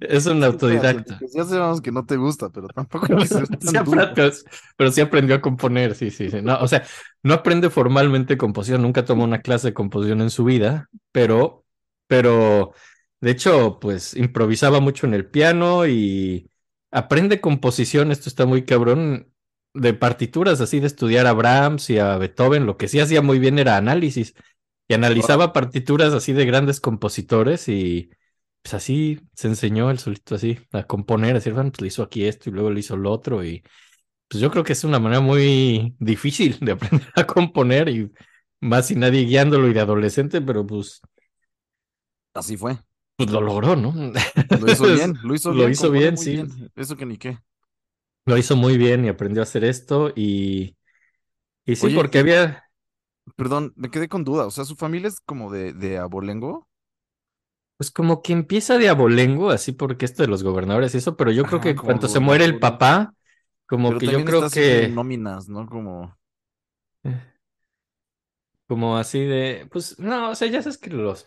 Es 0.00 0.26
un 0.26 0.42
autodidacta. 0.42 1.14
espérate, 1.14 1.26
Ya 1.34 1.44
sabemos 1.44 1.80
que 1.80 1.92
no 1.92 2.04
te 2.04 2.16
gusta, 2.16 2.50
pero 2.50 2.68
tampoco 2.68 3.06
Sí 3.60 3.76
aprendió, 3.76 4.32
pero 4.76 4.90
sí 4.90 5.00
aprendió 5.00 5.36
a 5.36 5.40
componer, 5.40 5.94
sí, 5.94 6.10
sí, 6.10 6.30
sí. 6.30 6.42
No, 6.42 6.58
o 6.58 6.68
sea, 6.68 6.84
no 7.22 7.34
aprende 7.34 7.70
formalmente 7.70 8.36
composición, 8.36 8.82
nunca 8.82 9.04
tomó 9.04 9.24
una 9.24 9.42
clase 9.42 9.68
de 9.68 9.74
composición 9.74 10.20
en 10.22 10.30
su 10.30 10.44
vida, 10.44 10.88
pero, 11.12 11.64
pero, 12.06 12.72
de 13.20 13.30
hecho, 13.30 13.78
pues 13.80 14.14
improvisaba 14.14 14.80
mucho 14.80 15.06
en 15.06 15.14
el 15.14 15.26
piano 15.26 15.86
y 15.86 16.50
aprende 16.90 17.40
composición, 17.40 18.10
esto 18.12 18.28
está 18.28 18.46
muy 18.46 18.64
cabrón, 18.64 19.32
de 19.74 19.94
partituras, 19.94 20.60
así 20.60 20.80
de 20.80 20.86
estudiar 20.86 21.26
a 21.26 21.32
Brahms 21.32 21.90
y 21.90 21.98
a 21.98 22.16
Beethoven, 22.16 22.66
lo 22.66 22.76
que 22.76 22.88
sí 22.88 22.98
hacía 22.98 23.22
muy 23.22 23.38
bien 23.38 23.58
era 23.58 23.76
análisis, 23.76 24.34
y 24.88 24.94
analizaba 24.94 25.52
partituras 25.52 26.14
así 26.14 26.32
de 26.32 26.46
grandes 26.46 26.80
compositores 26.80 27.68
y 27.68 28.10
pues 28.62 28.74
así 28.74 29.20
se 29.34 29.48
enseñó 29.48 29.90
él 29.90 29.98
solito 29.98 30.34
así 30.34 30.58
a 30.72 30.84
componer, 30.84 31.32
a 31.32 31.34
decir, 31.34 31.52
bueno, 31.52 31.70
pues 31.70 31.82
le 31.82 31.88
hizo 31.88 32.02
aquí 32.02 32.24
esto 32.24 32.50
y 32.50 32.52
luego 32.52 32.70
le 32.70 32.80
hizo 32.80 32.96
lo 32.96 33.12
otro 33.12 33.44
y 33.44 33.62
pues 34.28 34.40
yo 34.40 34.50
creo 34.50 34.64
que 34.64 34.72
es 34.72 34.84
una 34.84 34.98
manera 34.98 35.20
muy 35.20 35.94
difícil 35.98 36.58
de 36.60 36.72
aprender 36.72 37.08
a 37.14 37.26
componer 37.26 37.88
y 37.88 38.12
más 38.60 38.88
sin 38.88 39.00
nadie 39.00 39.24
guiándolo 39.24 39.68
y 39.68 39.72
de 39.72 39.80
adolescente, 39.80 40.40
pero 40.40 40.66
pues, 40.66 41.00
Así 42.34 42.56
fue. 42.56 42.78
Pues 43.16 43.30
lo 43.30 43.40
logró, 43.40 43.76
¿no? 43.76 43.94
Lo 44.54 44.68
hizo 44.68 44.88
bien, 44.88 45.18
lo 45.22 45.34
hizo 45.34 45.52
Lo 45.52 45.54
bien. 45.54 45.70
hizo 45.70 45.90
compone 45.90 45.90
bien, 45.90 46.16
sí. 46.18 46.44
Eso 46.76 46.96
que 46.96 47.06
ni 47.06 47.18
qué. 47.18 47.38
Lo 48.24 48.36
hizo 48.36 48.56
muy 48.56 48.76
bien 48.76 49.04
y 49.04 49.08
aprendió 49.08 49.42
a 49.42 49.44
hacer 49.44 49.64
esto 49.64 50.12
y, 50.16 50.76
y 51.66 51.76
sí, 51.76 51.88
Oye, 51.88 51.90
porque 51.90 52.20
había, 52.20 52.64
Perdón, 53.36 53.72
me 53.76 53.90
quedé 53.90 54.08
con 54.08 54.24
duda. 54.24 54.46
O 54.46 54.50
sea, 54.50 54.64
su 54.64 54.76
familia 54.76 55.08
es 55.08 55.20
como 55.20 55.50
de, 55.52 55.72
de 55.72 55.98
abolengo. 55.98 56.68
pues 57.76 57.90
como 57.90 58.22
que 58.22 58.32
empieza 58.32 58.78
de 58.78 58.88
abolengo, 58.88 59.50
así 59.50 59.72
porque 59.72 60.06
esto 60.06 60.22
de 60.22 60.28
los 60.28 60.42
gobernadores 60.42 60.94
y 60.94 60.98
eso, 60.98 61.16
pero 61.16 61.30
yo 61.32 61.46
creo 61.46 61.60
que 61.60 61.76
cuando 61.76 62.08
se 62.08 62.20
muere 62.20 62.44
el 62.44 62.58
papá, 62.58 63.14
como 63.66 63.88
Pero 63.88 63.98
que 63.98 64.08
yo 64.08 64.24
creo 64.24 64.48
que... 64.50 64.94
nóminas, 64.94 65.48
¿no? 65.48 65.66
Como. 65.66 66.16
Como 68.68 68.96
así 68.96 69.20
de, 69.24 69.68
pues 69.70 69.98
no, 70.00 70.30
o 70.30 70.34
sea, 70.34 70.48
ya 70.48 70.60
sabes 70.62 70.78
que 70.78 70.90
los 70.90 71.26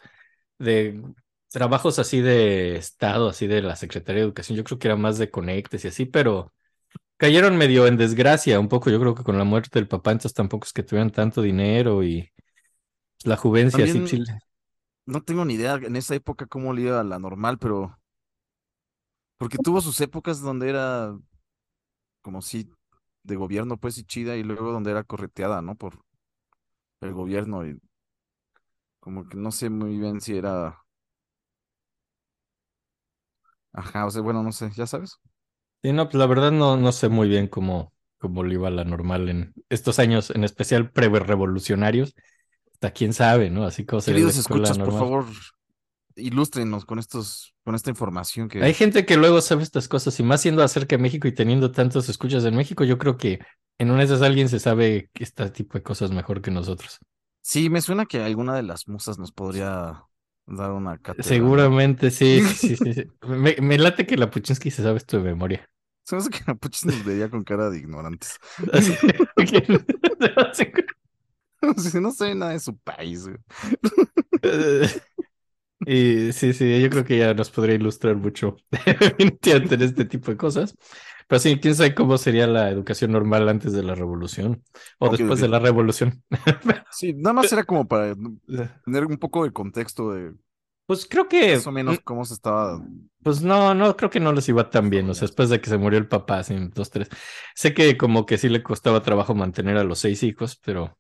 de 0.60 1.04
trabajos 1.49 1.99
así 1.99 2.21
de 2.21 2.75
Estado, 2.77 3.29
así 3.29 3.47
de 3.47 3.62
la 3.62 3.75
Secretaría 3.75 4.21
de 4.21 4.25
Educación, 4.27 4.57
yo 4.57 4.63
creo 4.63 4.79
que 4.79 4.88
era 4.88 4.97
más 4.97 5.17
de 5.17 5.31
conectes 5.31 5.85
y 5.85 5.88
así, 5.89 6.05
pero 6.05 6.53
cayeron 7.17 7.57
medio 7.57 7.88
en 7.88 7.97
desgracia 7.97 8.59
un 8.59 8.69
poco, 8.69 8.89
yo 8.91 8.99
creo 9.01 9.15
que 9.15 9.23
con 9.23 9.38
la 9.38 9.43
muerte 9.45 9.71
del 9.79 9.88
papá, 9.89 10.12
entonces 10.12 10.33
tampoco 10.35 10.65
es 10.67 10.73
que 10.73 10.83
tuvieran 10.83 11.12
tanto 11.12 11.41
dinero 11.43 12.03
y 12.03 12.31
pues, 13.17 13.27
la 13.27 13.38
juvencia 13.38 13.85
así, 13.85 14.01
También- 14.01 14.07
sí, 14.07 14.23
No 15.07 15.23
tengo 15.23 15.45
ni 15.45 15.55
idea 15.55 15.75
en 15.75 15.95
esa 15.97 16.15
época 16.15 16.47
cómo 16.47 16.73
le 16.73 16.83
iba 16.83 16.99
a 17.01 17.03
la 17.03 17.19
normal, 17.19 17.59
pero. 17.59 17.97
Porque 19.38 19.57
tuvo 19.57 19.81
sus 19.81 19.99
épocas 20.01 20.41
donde 20.41 20.69
era. 20.69 21.17
Como 22.21 22.41
si. 22.41 22.69
De 23.23 23.35
gobierno, 23.35 23.77
pues, 23.77 23.97
y 23.97 24.05
chida, 24.05 24.38
y 24.38 24.43
luego 24.43 24.71
donde 24.71 24.91
era 24.91 25.03
correteada, 25.03 25.62
¿no? 25.62 25.75
Por 25.75 25.99
el 27.01 27.13
gobierno. 27.13 27.65
Y 27.65 27.79
como 28.99 29.27
que 29.27 29.38
no 29.38 29.51
sé 29.51 29.69
muy 29.69 29.97
bien 29.97 30.21
si 30.21 30.38
era. 30.38 30.83
Ajá, 33.73 34.05
o 34.05 34.12
sea, 34.12 34.21
bueno, 34.21 34.43
no 34.43 34.51
sé, 34.51 34.71
ya 34.75 34.88
sabes. 34.88 35.19
Sí, 35.82 35.93
no, 35.93 36.10
pues 36.10 36.15
la 36.15 36.25
verdad 36.25 36.51
no, 36.51 36.77
no 36.77 36.91
sé 36.91 37.10
muy 37.10 37.29
bien 37.29 37.47
cómo, 37.47 37.93
cómo 38.17 38.43
le 38.43 38.55
iba 38.55 38.67
a 38.67 38.71
la 38.71 38.84
normal 38.84 39.29
en 39.29 39.53
estos 39.69 39.99
años, 39.99 40.29
en 40.32 40.43
especial 40.43 40.91
pre-revolucionarios, 40.91 42.15
hasta 42.73 42.91
quién 42.91 43.13
sabe, 43.13 43.49
¿no? 43.49 43.63
Así 43.63 43.86
la 43.89 44.01
Queridos 44.01 44.38
escuchas, 44.38 44.77
por 44.77 44.91
favor, 44.91 45.25
ilústrenos 46.15 46.86
con 46.86 46.99
estos, 46.99 47.53
con 47.63 47.75
esta 47.75 47.89
información 47.89 48.49
que. 48.49 48.63
Hay 48.63 48.73
gente 48.73 49.05
que 49.05 49.17
luego 49.17 49.41
sabe 49.41 49.63
estas 49.63 49.88
cosas 49.88 50.19
y 50.19 50.23
más 50.23 50.41
siendo 50.41 50.63
acerca 50.63 50.97
de 50.97 51.01
México 51.01 51.27
y 51.27 51.34
teniendo 51.34 51.71
tantos 51.71 52.10
escuchas 52.10 52.43
en 52.45 52.55
México, 52.55 52.84
yo 52.84 52.97
creo 52.97 53.17
que 53.17 53.39
en 53.77 53.91
una 53.91 53.99
de 53.99 54.05
esas 54.05 54.21
alguien 54.21 54.49
se 54.49 54.60
sabe 54.60 55.10
este 55.13 55.49
tipo 55.49 55.77
de 55.77 55.84
cosas 55.84 56.12
mejor 56.12 56.41
que 56.41 56.51
nosotros. 56.51 56.99
Sí, 57.41 57.69
me 57.69 57.82
suena 57.82 58.05
que 58.05 58.21
alguna 58.21 58.55
de 58.55 58.63
las 58.63 58.88
musas 58.88 59.17
nos 59.17 59.32
podría 59.32 60.03
dar 60.49 60.71
una 60.71 60.97
cátedra. 60.97 61.23
Seguramente, 61.23 62.12
sí, 62.12 62.41
sí, 62.41 62.75
sí, 62.75 62.93
sí. 62.93 63.03
Me, 63.27 63.55
me 63.62 63.77
late 63.77 64.05
que 64.05 64.17
la 64.17 64.29
Puchinsky 64.29 64.71
se 64.71 64.83
sabe 64.83 64.97
esto 64.97 65.17
de 65.17 65.23
memoria. 65.23 65.65
Se 66.03 66.15
me 66.15 66.21
hace 66.21 66.31
que 66.31 66.39
Napuchis 66.47 66.85
nos 66.85 67.05
vería 67.05 67.29
con 67.29 67.43
cara 67.43 67.69
de 67.69 67.77
ignorantes. 67.77 68.38
Si 71.77 71.99
no 71.99 72.12
sabe 72.12 72.35
nada 72.35 72.53
de 72.53 72.59
su 72.59 72.77
país. 72.77 73.27
Y 75.85 76.33
sí, 76.33 76.53
sí, 76.53 76.81
yo 76.81 76.89
creo 76.89 77.05
que 77.05 77.17
ya 77.17 77.33
nos 77.33 77.49
podría 77.51 77.75
ilustrar 77.75 78.15
mucho 78.15 78.57
en 78.85 79.81
este 79.81 80.05
tipo 80.05 80.31
de 80.31 80.38
cosas. 80.38 80.75
Pero 81.29 81.39
sí, 81.39 81.59
quién 81.59 81.75
sabe 81.75 81.93
cómo 81.93 82.17
sería 82.17 82.47
la 82.47 82.71
educación 82.71 83.11
normal 83.11 83.47
antes 83.49 83.71
de 83.71 83.83
la 83.83 83.93
revolución 83.93 84.63
o 84.97 85.09
después 85.15 85.39
de 85.39 85.47
la 85.47 85.59
revolución. 85.59 86.23
Sí, 86.91 87.13
nada 87.13 87.33
más 87.33 87.53
era 87.53 87.63
como 87.63 87.87
para 87.87 88.15
tener 88.83 89.05
un 89.05 89.17
poco 89.17 89.43
de 89.43 89.53
contexto 89.53 90.11
de 90.11 90.33
Pues 90.87 91.05
creo 91.07 91.27
que 91.27 91.53
más 91.53 91.67
o 91.67 91.71
menos 91.71 91.99
cómo 92.03 92.25
se 92.25 92.33
estaba. 92.33 92.83
Pues 93.21 93.43
no, 93.43 93.75
no, 93.75 93.95
creo 93.95 94.09
que 94.09 94.19
no 94.19 94.33
les 94.33 94.49
iba 94.49 94.71
tan 94.71 94.89
bien. 94.89 95.07
O 95.07 95.13
sea, 95.13 95.27
después 95.27 95.49
de 95.49 95.61
que 95.61 95.69
se 95.69 95.77
murió 95.77 95.99
el 95.99 96.07
papá, 96.07 96.39
así, 96.39 96.55
dos, 96.73 96.89
tres. 96.89 97.09
Sé 97.53 97.75
que 97.75 97.95
como 97.95 98.25
que 98.25 98.39
sí 98.39 98.49
le 98.49 98.63
costaba 98.63 99.03
trabajo 99.03 99.35
mantener 99.35 99.77
a 99.77 99.83
los 99.83 99.99
seis 99.99 100.23
hijos, 100.23 100.59
pero. 100.65 100.97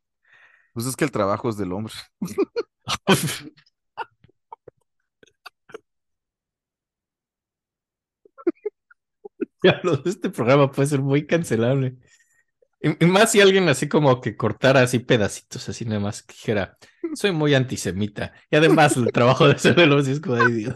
Pues 0.73 0.85
es 0.85 0.95
que 0.95 1.05
el 1.05 1.11
trabajo 1.11 1.49
es 1.49 1.57
del 1.57 1.73
hombre. 1.73 1.93
Diablos, 9.61 10.01
este 10.05 10.29
programa 10.29 10.71
puede 10.71 10.87
ser 10.87 11.01
muy 11.01 11.25
cancelable. 11.25 11.97
Y, 12.81 13.05
más 13.05 13.31
si 13.31 13.41
alguien 13.41 13.67
así 13.67 13.89
como 13.89 14.21
que 14.21 14.37
cortara 14.37 14.81
así 14.81 14.99
pedacitos, 14.99 15.67
así 15.67 15.83
nada 15.85 15.99
más 15.99 16.23
que 16.23 16.33
dijera, 16.33 16.77
soy 17.13 17.31
muy 17.31 17.53
antisemita. 17.53 18.33
Y 18.49 18.55
además 18.55 18.95
el 18.95 19.11
trabajo 19.11 19.47
de 19.47 19.73
de 19.73 19.85
los 19.85 20.07
como, 20.21 20.35
ay, 20.35 20.51
Dios. 20.53 20.75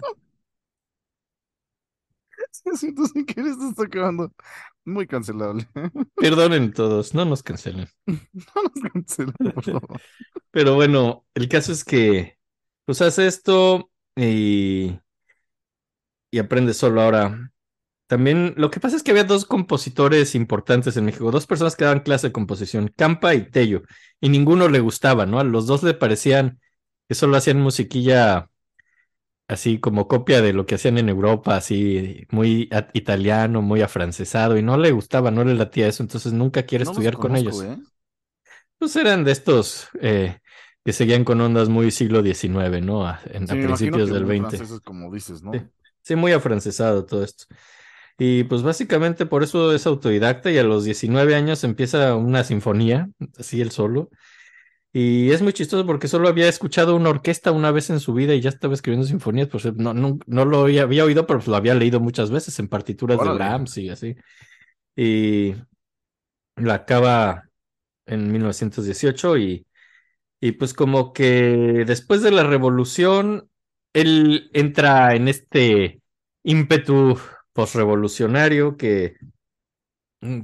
Siento 2.76 3.06
sin 3.08 3.26
querer 3.26 3.52
esto 3.52 3.70
está 3.70 3.88
quedando 3.88 4.32
muy 4.86 5.08
cancelable. 5.08 5.68
Perdonen 6.16 6.74
todos, 6.74 7.14
no 7.14 7.26
nos 7.26 7.44
cancelen. 7.44 7.88
No 8.06 8.64
nos 8.64 8.92
cancelen, 8.92 9.34
por 9.54 9.64
favor. 9.64 10.02
Pero 10.52 10.76
bueno, 10.76 11.26
el 11.34 11.48
caso 11.48 11.72
es 11.72 11.84
que 11.84 12.38
pues 12.86 13.02
hace 13.02 13.28
esto 13.28 13.90
y, 14.16 15.00
y 16.32 16.40
aprende 16.40 16.74
solo 16.74 17.02
ahora. 17.02 17.53
También 18.08 18.54
lo 18.58 18.70
que 18.70 18.80
pasa 18.80 18.96
es 18.98 19.04
que 19.04 19.12
había 19.12 19.24
dos 19.24 19.46
compositores 19.46 20.36
importantes 20.36 20.98
en 20.98 21.06
México, 21.06 21.32
dos 21.32 21.48
personas 21.48 21.76
que 21.76 21.86
daban 21.86 22.02
clase 22.02 22.28
de 22.28 22.34
composición, 22.34 22.90
Campa 22.96 23.34
y 23.34 23.50
Tello, 23.50 23.84
y 24.22 24.30
ninguno 24.30 24.68
le 24.70 24.80
gustaba, 24.82 25.26
¿no? 25.26 25.40
A 25.40 25.44
los 25.44 25.66
dos 25.68 25.84
le 25.84 25.94
parecían 25.96 26.60
que 27.08 27.16
solo 27.16 27.38
hacían 27.38 27.60
musiquilla 27.62 28.50
así 29.48 29.80
como 29.80 30.08
copia 30.08 30.42
de 30.42 30.54
lo 30.54 30.66
que 30.66 30.76
hacían 30.76 30.98
en 30.98 31.10
Europa, 31.10 31.56
así 31.58 32.26
muy 32.32 32.70
italiano, 32.94 33.62
muy 33.62 33.82
afrancesado, 33.82 34.58
y 34.58 34.64
no 34.64 34.78
le 34.78 34.92
gustaba, 34.92 35.32
no 35.32 35.44
le 35.44 35.54
latía 35.56 35.88
eso, 35.88 36.04
entonces 36.04 36.34
nunca 36.34 36.64
quiere 36.64 36.84
No 36.84 36.92
estudiar 36.92 37.20
con 37.20 37.36
ellos. 37.36 37.62
¿eh? 37.64 37.78
Pues 38.78 38.96
eran 38.96 39.24
de 39.24 39.32
estos 39.32 39.88
eh, 40.02 40.40
que 40.84 40.94
seguían 40.94 41.24
con 41.24 41.40
ondas 41.42 41.70
muy 41.70 41.92
siglo 41.92 42.22
XIX, 42.22 42.82
¿no? 42.82 43.06
A, 43.08 43.22
en- 43.26 43.44
Sí, 43.44 43.56
a 43.56 43.56
me 43.56 43.64
imagino 43.64 44.00
principios 44.00 44.10
del 44.12 44.26
muy 44.26 44.34
20. 44.34 44.58
franceses, 44.58 44.80
como 44.82 45.12
dices, 45.12 45.44
¿no? 45.44 45.54
Sí. 45.54 45.68
Sí, 46.04 46.16
muy 46.18 46.34
afrancesado 46.34 47.06
todo 47.06 47.24
esto. 47.24 47.46
Y 48.18 48.44
pues 48.44 48.62
básicamente 48.62 49.26
por 49.26 49.44
eso 49.44 49.74
es 49.74 49.88
autodidacta 49.88 50.52
y 50.52 50.58
a 50.58 50.64
los 50.64 50.84
19 50.86 51.36
años 51.36 51.64
empieza 51.64 52.16
una 52.16 52.44
sinfonía, 52.44 53.10
así 53.38 53.62
él 53.62 53.72
solo. 53.72 54.10
Y 54.96 55.32
es 55.32 55.42
muy 55.42 55.54
chistoso 55.54 55.88
porque 55.88 56.08
solo 56.08 56.28
había 56.28 56.48
escuchado 56.48 56.96
una 56.96 57.10
orquesta 57.10 57.52
una 57.52 57.72
vez 57.72 57.90
en 57.90 58.00
su 58.00 58.14
vida 58.14 58.36
y 58.36 58.42
ya 58.42 58.50
estaba 58.50 58.76
escribiendo 58.76 59.08
sinfonías, 59.08 59.48
pues 59.48 59.66
no, 59.74 59.94
no, 59.96 60.20
no 60.28 60.46
lo 60.46 60.62
había, 60.62 60.84
había 60.84 61.04
oído, 61.04 61.26
pero 61.26 61.42
lo 61.48 61.56
había 61.56 61.74
leído 61.74 62.00
muchas 62.00 62.30
veces 62.30 62.60
en 62.60 62.68
partituras 62.68 63.20
de. 63.20 63.34
Brahms 63.34 63.78
y 63.80 63.90
así. 63.90 64.16
Y 64.96 65.56
la 66.56 66.76
acaba 66.76 67.50
en 68.06 68.32
1918 68.32 69.38
y, 69.38 69.66
y 70.40 70.52
pues 70.54 70.76
como 70.76 71.14
que 71.14 71.84
después 71.88 72.22
de 72.22 72.32
la 72.32 72.44
revolución, 72.44 73.50
él 73.94 74.52
entra 74.54 75.16
en 75.16 75.28
este 75.28 76.02
ímpetu 76.44 77.18
postrevolucionario 77.54 78.78
que, 78.78 79.18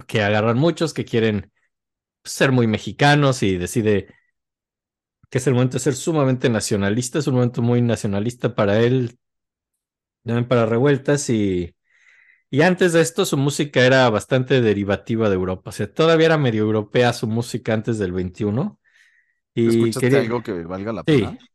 que 0.08 0.22
agarran 0.22 0.58
muchos 0.58 0.94
que 0.94 1.06
quieren 1.06 1.52
ser 2.24 2.52
muy 2.54 2.68
mexicanos 2.68 3.44
y 3.44 3.58
decide 3.58 4.10
que 5.30 5.38
es 5.40 5.48
el 5.48 5.54
momento 5.54 5.74
de 5.78 5.80
ser 5.84 5.96
sumamente 5.96 6.50
nacionalista, 6.50 7.20
es 7.20 7.28
un 7.28 7.36
momento 7.36 7.62
muy 7.62 7.82
nacionalista 7.82 8.56
para 8.56 8.80
él, 8.82 9.18
también 10.24 10.48
para 10.48 10.66
revueltas 10.66 11.30
y, 11.30 11.76
y 12.52 12.62
antes 12.64 12.94
de 12.94 13.02
esto 13.02 13.26
su 13.26 13.38
música 13.38 13.86
era 13.86 14.10
bastante 14.12 14.62
derivativa 14.62 15.30
de 15.30 15.36
Europa, 15.36 15.72
o 15.72 15.74
sea, 15.74 15.94
todavía 15.94 16.28
era 16.28 16.38
medio 16.40 16.64
europea 16.64 17.14
su 17.14 17.28
música 17.28 17.74
antes 17.74 18.00
del 18.00 18.14
21 18.14 18.80
y 19.56 19.96
¿Escuchaste 19.96 19.98
quería- 19.98 20.24
algo 20.24 20.44
que 20.44 20.52
valga 20.66 20.92
la 20.94 21.06
pena? 21.06 21.30
sí, 21.30 21.50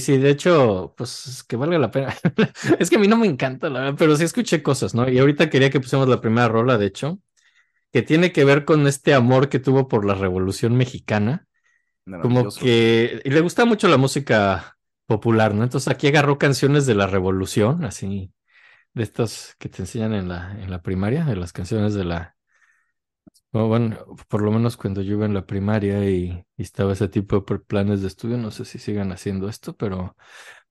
sí, 0.00 0.18
de 0.18 0.30
hecho, 0.30 0.94
pues 0.96 1.44
que 1.46 1.56
valga 1.56 1.78
la 1.78 1.90
pena. 1.90 2.14
Es 2.78 2.90
que 2.90 2.96
a 2.96 2.98
mí 2.98 3.08
no 3.08 3.16
me 3.16 3.26
encanta, 3.26 3.68
la 3.70 3.80
verdad, 3.80 3.96
pero 3.98 4.16
sí 4.16 4.24
escuché 4.24 4.62
cosas, 4.62 4.94
¿no? 4.94 5.08
Y 5.08 5.18
ahorita 5.18 5.50
quería 5.50 5.70
que 5.70 5.80
pusiéramos 5.80 6.08
la 6.08 6.20
primera 6.20 6.48
rola, 6.48 6.78
de 6.78 6.86
hecho, 6.86 7.20
que 7.92 8.02
tiene 8.02 8.32
que 8.32 8.44
ver 8.44 8.64
con 8.64 8.86
este 8.86 9.14
amor 9.14 9.48
que 9.48 9.58
tuvo 9.58 9.88
por 9.88 10.04
la 10.04 10.14
Revolución 10.14 10.76
Mexicana, 10.76 11.46
como 12.22 12.48
que 12.52 13.20
y 13.24 13.30
le 13.30 13.40
gusta 13.40 13.64
mucho 13.64 13.88
la 13.88 13.96
música 13.96 14.78
popular, 15.06 15.54
¿no? 15.54 15.64
Entonces 15.64 15.88
aquí 15.88 16.06
agarró 16.08 16.38
canciones 16.38 16.86
de 16.86 16.94
la 16.94 17.06
Revolución, 17.06 17.84
así, 17.84 18.32
de 18.94 19.02
estas 19.02 19.56
que 19.58 19.68
te 19.68 19.82
enseñan 19.82 20.14
en 20.14 20.28
la, 20.28 20.52
en 20.60 20.70
la 20.70 20.82
primaria, 20.82 21.24
de 21.24 21.36
las 21.36 21.52
canciones 21.52 21.94
de 21.94 22.04
la... 22.04 22.35
bueno, 23.52 23.96
por 24.28 24.42
lo 24.42 24.50
menos 24.52 24.76
cuando 24.76 25.00
yo 25.02 25.12
iba 25.14 25.26
en 25.26 25.34
la 25.34 25.46
primaria 25.46 26.08
y, 26.10 26.44
y 26.56 26.62
estaba 26.62 26.92
ese 26.92 27.08
tipo 27.08 27.40
de 27.40 27.58
planes 27.60 28.02
de 28.02 28.08
estudio, 28.08 28.36
no 28.36 28.50
sé 28.50 28.64
si 28.64 28.78
sigan 28.78 29.12
haciendo 29.12 29.48
esto, 29.48 29.74
pero 29.76 30.16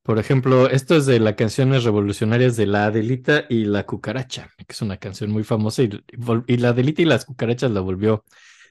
Por 0.03 0.19
ejemplo, 0.19 0.69
esto 0.69 0.95
es 0.97 1.05
de 1.07 1.19
las 1.21 1.35
canciones 1.35 1.83
revolucionarias 1.85 2.57
de 2.57 2.67
La 2.67 2.88
Adelita 2.88 3.45
y 3.49 3.65
La 3.65 3.85
Cucaracha, 3.85 4.51
que 4.57 4.65
es 4.69 4.81
una 4.83 4.97
canción 4.97 5.31
muy 5.31 5.43
famosa 5.45 5.83
y, 5.83 5.91
y 6.47 6.57
La 6.57 6.69
Adelita 6.69 7.01
y 7.03 7.05
las 7.05 7.25
Cucarachas 7.25 7.71
la 7.71 7.81
volvió 7.81 8.25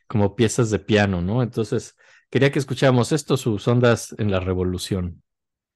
como 0.09 0.37
piezas 0.37 0.71
de 0.71 0.81
piano, 0.81 1.23
¿no? 1.23 1.43
Entonces, 1.43 1.97
quería 2.31 2.53
que 2.53 2.59
escucháramos 2.61 3.13
esto, 3.13 3.37
sus 3.39 3.69
ondas 3.69 4.15
en 4.19 4.31
la 4.33 4.41
revolución. 4.41 5.23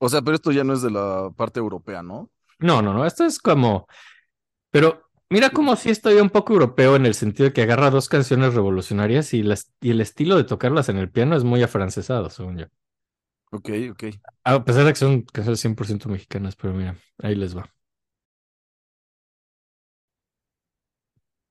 O 0.00 0.08
sea, 0.08 0.22
pero 0.22 0.36
esto 0.36 0.52
ya 0.52 0.64
no 0.64 0.72
es 0.74 0.82
de 0.82 0.90
la 0.90 1.30
parte 1.36 1.60
europea, 1.60 2.02
¿no? 2.02 2.30
No, 2.60 2.82
no, 2.82 2.92
no, 2.92 3.06
esto 3.06 3.24
es 3.24 3.38
como, 3.38 3.86
pero 4.70 5.07
mira 5.30 5.50
como 5.50 5.76
si 5.76 5.90
estoy 5.90 6.16
un 6.20 6.30
poco 6.30 6.52
europeo 6.52 6.96
en 6.96 7.06
el 7.06 7.14
sentido 7.14 7.48
de 7.48 7.52
que 7.52 7.62
agarra 7.62 7.90
dos 7.90 8.08
canciones 8.08 8.54
revolucionarias 8.54 9.34
y, 9.34 9.42
las, 9.42 9.72
y 9.80 9.90
el 9.90 10.00
estilo 10.00 10.36
de 10.36 10.44
tocarlas 10.44 10.88
en 10.88 10.98
el 10.98 11.10
piano 11.10 11.36
es 11.36 11.44
muy 11.44 11.62
afrancesado, 11.62 12.30
según 12.30 12.58
yo. 12.58 12.66
Ok, 13.50 13.68
ok. 13.90 14.04
A 14.44 14.64
pesar 14.64 14.84
de 14.84 14.92
que 14.92 14.98
son 14.98 15.22
canciones 15.22 15.60
100% 15.60 16.08
mexicanas, 16.08 16.56
pero 16.56 16.74
mira, 16.74 16.96
ahí 17.18 17.34
les 17.34 17.56
va. 17.56 17.70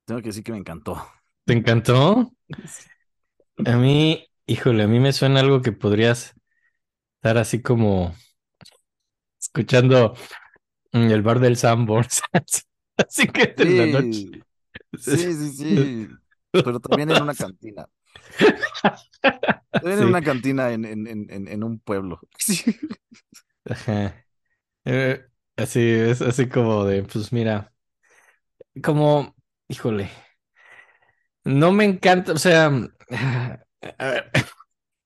Tengo 0.05 0.21
que 0.21 0.29
decir 0.29 0.43
que 0.43 0.51
me 0.51 0.57
encantó. 0.57 0.95
¿Te 1.45 1.53
encantó? 1.53 2.31
A 3.65 3.75
mí, 3.77 4.27
híjole, 4.47 4.83
a 4.83 4.87
mí 4.87 4.99
me 4.99 5.13
suena 5.13 5.39
algo 5.41 5.61
que 5.61 5.71
podrías 5.71 6.33
estar 7.17 7.37
así 7.39 7.61
como 7.63 8.15
escuchando 9.41 10.13
en 10.93 11.11
el 11.11 11.21
bar 11.23 11.39
del 11.39 11.57
Sanborns. 11.57 12.21
así 12.97 13.27
que 13.27 13.53
en 13.59 13.77
la 13.77 13.87
noche. 13.87 14.27
Sí, 14.95 15.17
sí, 15.17 15.33
sí, 15.35 15.51
sí. 15.53 16.07
Pero 16.63 16.79
también 16.79 17.11
en 17.11 17.19
una 17.19 17.35
cantina. 17.35 17.87
También 19.79 19.99
Sí. 19.99 20.03
en 20.03 20.07
una 20.07 20.23
cantina 20.23 20.71
en, 20.71 20.85
en, 20.85 21.07
en, 21.07 21.47
en 21.47 21.63
un 21.63 21.79
pueblo. 21.79 22.19
Sí. 22.37 22.63
Ajá. 23.65 24.25
Eh, 24.85 25.25
así, 25.57 25.81
es 25.81 26.21
así 26.21 26.49
como 26.49 26.85
de, 26.85 27.03
pues 27.03 27.33
mira, 27.33 27.73
como, 28.83 29.35
híjole, 29.67 30.09
no 31.45 31.71
me 31.71 31.85
encanta, 31.85 32.33
o 32.33 32.37
sea, 32.37 32.67
a 33.97 34.07
ver, 34.09 34.31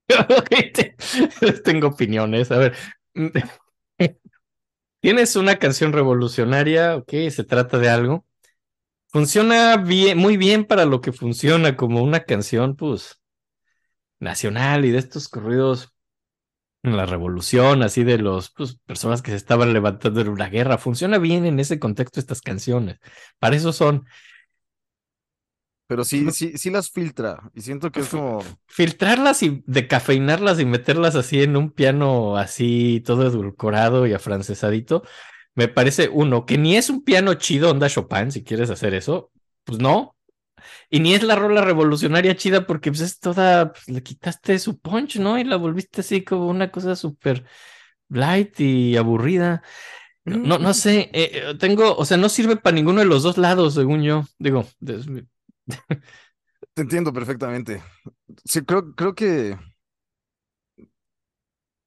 tengo 1.63 1.87
opiniones, 1.87 2.51
a 2.51 2.57
ver, 2.57 2.75
tienes 5.01 5.35
una 5.35 5.57
canción 5.57 5.93
revolucionaria, 5.93 6.95
ok, 6.97 7.11
se 7.31 7.43
trata 7.43 7.77
de 7.79 7.89
algo, 7.89 8.25
funciona 9.09 9.77
bien, 9.77 10.17
muy 10.17 10.37
bien 10.37 10.65
para 10.65 10.85
lo 10.85 11.01
que 11.01 11.11
funciona 11.13 11.75
como 11.77 12.01
una 12.03 12.21
canción, 12.21 12.75
pues, 12.75 13.21
nacional 14.19 14.85
y 14.85 14.91
de 14.91 14.99
estos 14.99 15.27
corridos 15.27 15.93
en 16.83 16.97
la 16.97 17.05
revolución, 17.05 17.83
así 17.83 18.03
de 18.03 18.17
los 18.17 18.51
pues, 18.51 18.77
personas 18.85 19.21
que 19.21 19.31
se 19.31 19.37
estaban 19.37 19.73
levantando 19.73 20.21
en 20.21 20.29
una 20.29 20.49
guerra. 20.49 20.77
Funciona 20.77 21.17
bien 21.19 21.45
en 21.45 21.59
ese 21.59 21.79
contexto 21.79 22.19
estas 22.19 22.41
canciones. 22.41 22.99
Para 23.39 23.55
eso 23.55 23.73
son. 23.73 24.05
Pero 25.91 26.05
sí, 26.05 26.31
sí, 26.31 26.57
sí 26.57 26.69
las 26.69 26.89
filtra. 26.89 27.51
Y 27.53 27.59
siento 27.59 27.91
que 27.91 27.99
es 27.99 28.07
como. 28.07 28.39
Filtrarlas 28.67 29.43
y 29.43 29.61
decafeinarlas 29.65 30.61
y 30.61 30.65
meterlas 30.65 31.15
así 31.17 31.43
en 31.43 31.57
un 31.57 31.69
piano 31.69 32.37
así 32.37 33.03
todo 33.05 33.27
edulcorado 33.27 34.07
y 34.07 34.13
afrancesadito. 34.13 35.03
Me 35.53 35.67
parece 35.67 36.07
uno, 36.07 36.45
que 36.45 36.57
ni 36.57 36.77
es 36.77 36.89
un 36.89 37.03
piano 37.03 37.33
chido, 37.33 37.71
onda 37.71 37.89
Chopin, 37.89 38.31
si 38.31 38.41
quieres 38.41 38.69
hacer 38.69 38.93
eso. 38.93 39.31
Pues 39.65 39.79
no. 39.79 40.15
Y 40.89 41.01
ni 41.01 41.13
es 41.13 41.23
la 41.23 41.35
rola 41.35 41.61
revolucionaria 41.61 42.37
chida 42.37 42.65
porque 42.65 42.91
pues 42.91 43.01
es 43.01 43.19
toda, 43.19 43.73
pues, 43.73 43.89
le 43.89 44.01
quitaste 44.01 44.59
su 44.59 44.79
punch, 44.79 45.17
¿no? 45.17 45.37
Y 45.39 45.43
la 45.43 45.57
volviste 45.57 46.01
así 46.01 46.23
como 46.23 46.47
una 46.47 46.71
cosa 46.71 46.95
súper 46.95 47.45
light 48.09 48.59
y 48.61 48.97
aburrida. 48.97 49.63
No, 50.23 50.37
no, 50.37 50.59
no 50.59 50.73
sé, 50.75 51.09
eh, 51.13 51.31
eh, 51.33 51.55
tengo, 51.59 51.95
o 51.97 52.05
sea, 52.05 52.17
no 52.17 52.29
sirve 52.29 52.55
para 52.55 52.75
ninguno 52.75 52.99
de 52.99 53.05
los 53.07 53.23
dos 53.23 53.39
lados, 53.39 53.73
según 53.73 54.03
yo. 54.03 54.23
Digo, 54.37 54.67
des- 54.79 55.07
Te 56.73 56.81
entiendo 56.81 57.13
perfectamente. 57.13 57.83
Sí, 58.45 58.63
creo, 58.63 58.93
creo 58.95 59.15
que. 59.15 59.57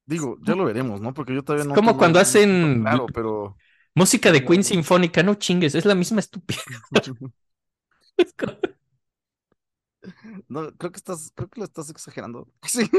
Digo, 0.05 0.37
ya 0.43 0.55
lo 0.55 0.65
veremos, 0.65 1.01
¿no? 1.01 1.13
Porque 1.13 1.33
yo 1.33 1.43
todavía 1.43 1.63
Es 1.63 1.67
no. 1.69 1.73
como 1.75 1.91
tengo 1.91 1.99
cuando 1.99 2.19
hacen- 2.19 2.81
Claro, 2.81 3.07
pero. 3.13 3.57
música 3.95 4.31
de 4.31 4.39
Como- 4.41 4.51
Queen 4.51 4.63
Sinfónica, 4.63 5.23
no 5.23 5.35
chingues, 5.35 5.73
es 5.75 5.85
la 5.85 5.95
misma 5.95 6.19
estúpida. 6.19 6.59
Es 8.17 8.33
como- 8.33 8.57
No, 10.47 10.71
creo 10.77 10.91
que 10.91 10.97
estás, 10.97 11.31
creo 11.35 11.49
que 11.49 11.59
lo 11.59 11.65
estás 11.65 11.89
exagerando. 11.89 12.47
Sí. 12.67 12.89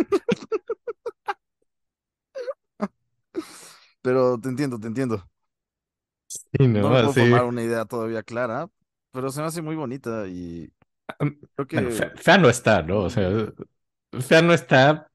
Pero 4.02 4.38
te 4.40 4.48
entiendo, 4.48 4.78
te 4.78 4.86
entiendo. 4.88 5.22
Sí, 6.28 6.68
No 6.68 6.82
no, 6.82 6.90
me 6.90 7.00
puedo 7.02 7.12
formar 7.12 7.44
una 7.44 7.62
idea 7.62 7.84
todavía 7.84 8.22
clara, 8.22 8.68
pero 9.16 9.30
se 9.30 9.40
me 9.40 9.46
hace 9.48 9.62
muy 9.62 9.76
bonita 9.76 10.26
y 10.28 10.70
Am- 11.18 11.38
creo 11.54 11.66
que 11.66 11.76
Bueno, 11.76 11.90
fea, 11.90 12.12
fea 12.16 12.38
no 12.38 12.48
está, 12.48 12.82
¿no? 12.82 12.98
O 13.00 13.10
sea, 13.10 13.30
fea 14.20 14.42
no 14.42 14.52
está. 14.52 15.08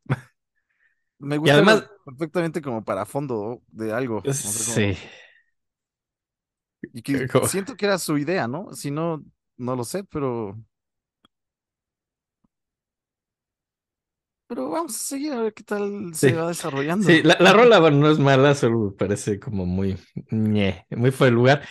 me 1.19 1.37
gusta 1.37 1.53
además- 1.53 1.89
perfectamente 2.05 2.61
como 2.61 2.83
para 2.83 3.05
fondo 3.05 3.61
de 3.67 3.93
algo. 3.93 4.23
Sí. 4.31 4.97
y 6.93 7.01
que 7.01 7.27
siento 7.47 7.75
que 7.75 7.85
era 7.85 7.97
su 7.97 8.17
idea, 8.17 8.47
¿no? 8.47 8.71
Si 8.73 8.91
no, 8.91 9.23
no 9.57 9.75
lo 9.75 9.83
sé, 9.83 10.03
pero. 10.03 10.57
Pero 14.47 14.69
vamos 14.69 14.95
a 14.95 14.99
seguir 14.99 15.31
a 15.33 15.41
ver 15.41 15.53
qué 15.53 15.63
tal 15.63 16.11
Sí. 16.13 16.29
se 16.29 16.35
va 16.35 16.47
desarrollando. 16.49 17.07
Sí, 17.07 17.23
la, 17.23 17.37
la 17.39 17.53
rola 17.53 17.79
bueno, 17.79 17.97
no 17.97 18.11
es 18.11 18.19
mala, 18.19 18.53
solo 18.53 18.79
me 18.79 18.91
parece 18.91 19.39
como 19.39 19.65
muy 19.65 19.97
ñe, 20.29 20.85
muy 20.89 21.11
fuera 21.11 21.29
de 21.31 21.35
lugar. 21.35 21.61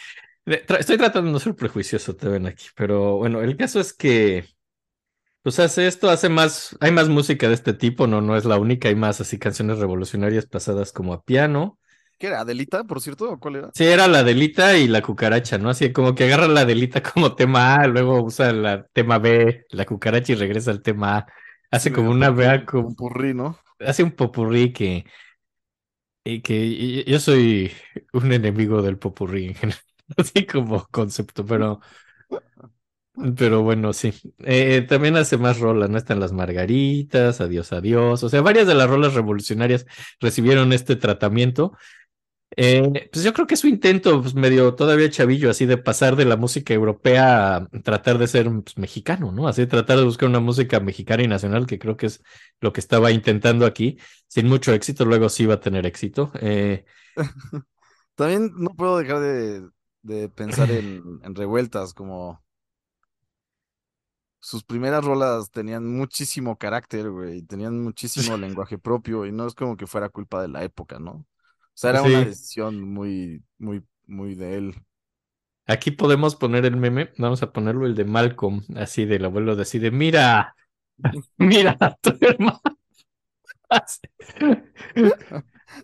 Estoy 0.47 0.97
tratando 0.99 1.29
de 1.29 1.33
no 1.33 1.39
ser 1.39 1.55
prejuicioso, 1.55 2.17
te 2.17 2.29
ven 2.29 2.47
aquí, 2.47 2.67
pero 2.75 3.17
bueno, 3.19 3.41
el 3.43 3.57
caso 3.57 3.79
es 3.81 3.93
que 3.93 4.45
pues 5.43 5.59
hace 5.61 5.87
esto, 5.87 6.11
hace 6.11 6.29
más, 6.29 6.77
hay 6.81 6.93
más 6.93 7.09
música 7.09 7.49
de 7.49 7.55
este 7.55 7.75
tipo, 7.75 8.07
no, 8.07 8.21
no 8.21 8.37
es 8.37 8.45
la 8.45 8.59
única, 8.59 8.89
hay 8.89 8.95
más 8.97 9.21
así 9.21 9.39
canciones 9.39 9.79
revolucionarias 9.79 10.47
pasadas 10.47 10.93
como 10.93 11.15
a 11.15 11.25
piano. 11.25 11.79
¿Qué 12.19 12.27
era? 12.29 12.41
¿Adelita, 12.41 12.85
por 12.85 13.01
cierto? 13.01 13.31
¿O 13.33 13.41
cuál 13.41 13.57
era? 13.57 13.73
Sí, 13.73 13.85
era 13.87 14.09
la 14.09 14.23
delita 14.25 14.77
y 14.77 14.89
la 14.89 15.01
cucaracha, 15.01 15.57
¿no? 15.59 15.71
Así 15.71 15.93
como 15.93 16.15
que 16.15 16.25
agarra 16.25 16.49
la 16.49 16.65
delita 16.65 17.03
como 17.03 17.35
tema 17.37 17.77
A, 17.77 17.87
luego 17.87 18.23
usa 18.23 18.53
la 18.53 18.87
tema 18.93 19.19
B, 19.19 19.65
la 19.71 19.87
cucaracha 19.87 20.33
y 20.33 20.35
regresa 20.37 20.71
al 20.71 20.83
tema 20.83 21.19
A. 21.19 21.27
Hace 21.71 21.93
Sí, 21.93 21.93
como 21.93 22.11
una 22.11 22.31
vea 22.31 22.65
como 22.67 22.97
popurrí, 22.97 23.35
¿no? 23.35 23.59
hace 23.81 24.03
un 24.03 24.13
popurrí 24.13 24.73
que, 24.73 25.05
y 26.25 26.43
que 26.43 26.55
y- 26.67 27.05
yo 27.11 27.19
soy 27.21 27.73
un 28.13 28.33
enemigo 28.33 28.83
del 28.83 28.99
popurrí 28.99 29.47
en 29.49 29.55
general, 29.55 29.81
así 30.17 30.47
como 30.47 30.87
concepto, 30.91 31.45
pero, 31.45 31.81
pero 33.37 33.63
bueno, 33.63 33.93
sí. 33.93 34.13
Eh, 34.41 34.83
también 34.89 35.17
hace 35.17 35.37
más 35.37 35.59
rolas, 35.59 35.91
¿no? 35.91 35.99
Están 35.99 36.21
las 36.21 36.33
margaritas, 36.33 37.41
adiós, 37.41 37.73
adiós. 37.73 38.23
O 38.23 38.29
sea, 38.29 38.41
varias 38.41 38.67
de 38.67 38.75
las 38.75 38.89
rolas 38.89 39.15
revolucionarias 39.15 39.87
recibieron 40.21 40.73
este 40.73 40.97
tratamiento. 40.97 41.73
Eh, 42.57 43.09
pues 43.13 43.25
yo 43.25 43.33
creo 43.33 43.47
que 43.47 43.57
su 43.57 43.69
intento, 43.69 44.21
pues, 44.23 44.35
medio 44.35 44.75
todavía 44.75 45.09
chavillo, 45.09 45.51
así 45.51 45.67
de 45.67 45.77
pasar 45.79 46.17
de 46.17 46.25
la 46.25 46.37
música 46.37 46.75
europea 46.75 47.57
a 47.57 47.69
tratar 47.85 48.19
de 48.19 48.27
ser 48.27 48.51
pues, 48.65 48.77
mexicano, 48.77 49.31
¿no? 49.33 49.47
Así 49.47 49.67
tratar 49.67 49.99
de 49.99 50.05
buscar 50.05 50.29
una 50.29 50.41
música 50.41 50.81
mexicana 50.81 51.23
y 51.23 51.29
nacional, 51.29 51.67
que 51.67 51.79
creo 51.79 51.97
que 51.97 52.07
es 52.07 52.23
lo 52.61 52.73
que 52.73 52.81
estaba 52.81 53.13
intentando 53.13 53.67
aquí, 53.67 53.99
sin 54.29 54.49
mucho 54.49 54.73
éxito, 54.73 55.05
luego 55.05 55.29
sí 55.29 55.47
va 55.47 55.55
a 55.55 55.61
tener 55.61 55.87
éxito. 55.87 56.33
Eh, 56.41 56.85
También 58.17 58.53
no 58.57 58.71
puedo 58.71 58.99
dejar 58.99 59.21
de, 59.21 59.69
de 60.03 60.29
pensar 60.29 60.71
en, 60.71 61.21
en 61.23 61.35
revueltas, 61.35 61.95
como 61.95 62.43
sus 64.41 64.65
primeras 64.65 65.05
rolas 65.05 65.51
tenían 65.51 65.87
muchísimo 65.87 66.57
carácter, 66.57 67.11
güey, 67.11 67.43
tenían 67.43 67.83
muchísimo 67.83 68.37
lenguaje 68.39 68.79
propio 68.79 69.27
y 69.27 69.33
no 69.33 69.47
es 69.47 69.55
como 69.55 69.77
que 69.77 69.87
fuera 69.87 70.09
culpa 70.09 70.43
de 70.43 70.49
la 70.49 70.65
época, 70.65 70.99
¿no? 70.99 71.13
O 71.13 71.27
sea, 71.75 71.91
era 71.91 72.03
una 72.03 72.25
decisión 72.25 72.81
muy, 72.83 73.43
muy, 73.59 73.83
muy 74.07 74.35
de 74.35 74.57
él. 74.57 74.75
aquí 75.67 75.91
podemos 75.91 76.37
poner 76.37 76.65
el 76.67 76.77
meme, 76.77 77.13
vamos 77.19 77.43
a 77.43 77.53
ponerlo 77.53 77.87
el 77.87 77.95
de 77.95 78.05
Malcolm, 78.05 78.63
así 78.77 79.05
del 79.05 79.25
abuelo 79.25 79.57
de 79.57 79.63
así 79.63 79.79
de, 79.79 79.91
mira, 79.91 80.55
mira 81.39 81.77
a 81.81 81.95
tu 81.97 82.17
hermano. 82.21 82.61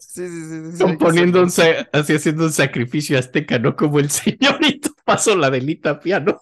Sí, 0.01 0.29
sí, 0.29 0.29
sí, 0.29 0.65
sí, 0.65 0.73
sí, 0.73 0.79
Como 0.79 0.91
hay 0.91 0.99
que 0.99 1.05
poniendo 1.05 1.43
un, 1.43 1.51
así 1.93 2.15
haciendo 2.15 2.45
un 2.45 2.53
sacrificio 2.53 3.19
azteca, 3.19 3.59
¿no? 3.59 3.77
Como 3.77 3.99
el 3.99 4.11
señorito 4.11 4.91
pasó 5.05 5.37
la 5.37 5.51
delita 5.51 6.01
piano. 6.01 6.41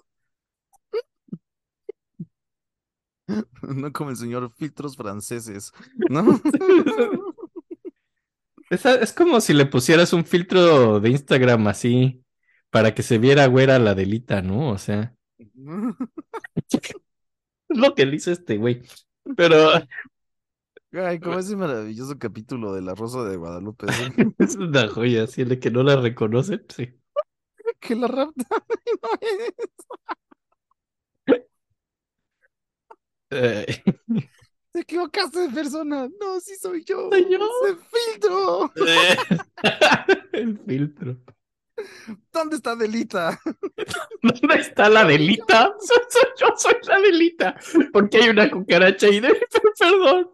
No 3.63 3.91
como 3.93 4.11
el 4.11 4.17
señor 4.17 4.53
filtros 4.55 4.97
franceses, 4.97 5.73
¿no? 6.11 6.41
Es, 8.71 8.85
es 8.87 9.13
como 9.13 9.41
si 9.41 9.53
le 9.53 9.67
pusieras 9.67 10.13
un 10.15 10.25
filtro 10.25 10.99
de 10.99 11.11
Instagram 11.11 11.67
así 11.69 12.25
para 12.71 12.95
que 12.95 13.03
se 13.03 13.19
viera 13.19 13.47
güera 13.47 13.79
la 13.79 13.95
delita, 13.95 14.43
¿no? 14.43 14.71
O 14.71 14.79
sea, 14.79 15.15
es 16.59 16.81
lo 17.69 17.95
que 17.95 18.07
le 18.07 18.17
hizo 18.17 18.33
este 18.33 18.57
güey. 18.57 18.83
Pero, 19.37 19.71
Ay, 20.97 21.19
como 21.19 21.39
ese 21.39 21.57
maravilloso 21.57 22.19
capítulo 22.19 22.73
de 22.73 22.83
La 22.83 22.95
Rosa 22.95 23.25
de 23.25 23.37
Guadalupe. 23.37 23.87
Es 24.39 24.55
una 24.57 24.89
joya, 24.89 25.25
así 25.25 25.45
de 25.45 25.59
que 25.59 25.71
no 25.71 25.83
la 25.83 25.97
reconocen, 25.97 26.65
sí. 26.69 26.93
que 27.81 27.97
la 27.97 28.07
raptan 28.07 28.47
no 29.03 29.09
es. 29.21 29.55
Eh, 33.31 33.83
Te 34.73 34.81
equivocaste 34.81 35.41
de 35.41 35.49
persona. 35.49 36.09
No, 36.21 36.41
sí 36.41 36.55
soy 36.61 36.85
yo. 36.85 37.09
Soy 37.11 37.27
yo. 37.29 37.41
¡Se 37.65 37.77
filtro! 38.13 38.73
El 40.33 40.59
filtro. 40.59 41.17
¿Dónde 42.33 42.57
está 42.57 42.77
Delita? 42.77 43.41
¿Dónde 44.23 44.55
está 44.61 44.89
la 44.89 45.05
delita? 45.05 45.75
Soy, 45.81 45.99
soy 46.09 46.31
yo, 46.39 46.47
soy 46.57 46.75
la 46.87 47.01
delita. 47.01 47.57
Porque 47.93 48.19
hay 48.19 48.29
una 48.29 48.51
cucaracha 48.51 49.07
ahí 49.09 49.21
dentro, 49.21 49.61
perdón. 49.79 50.31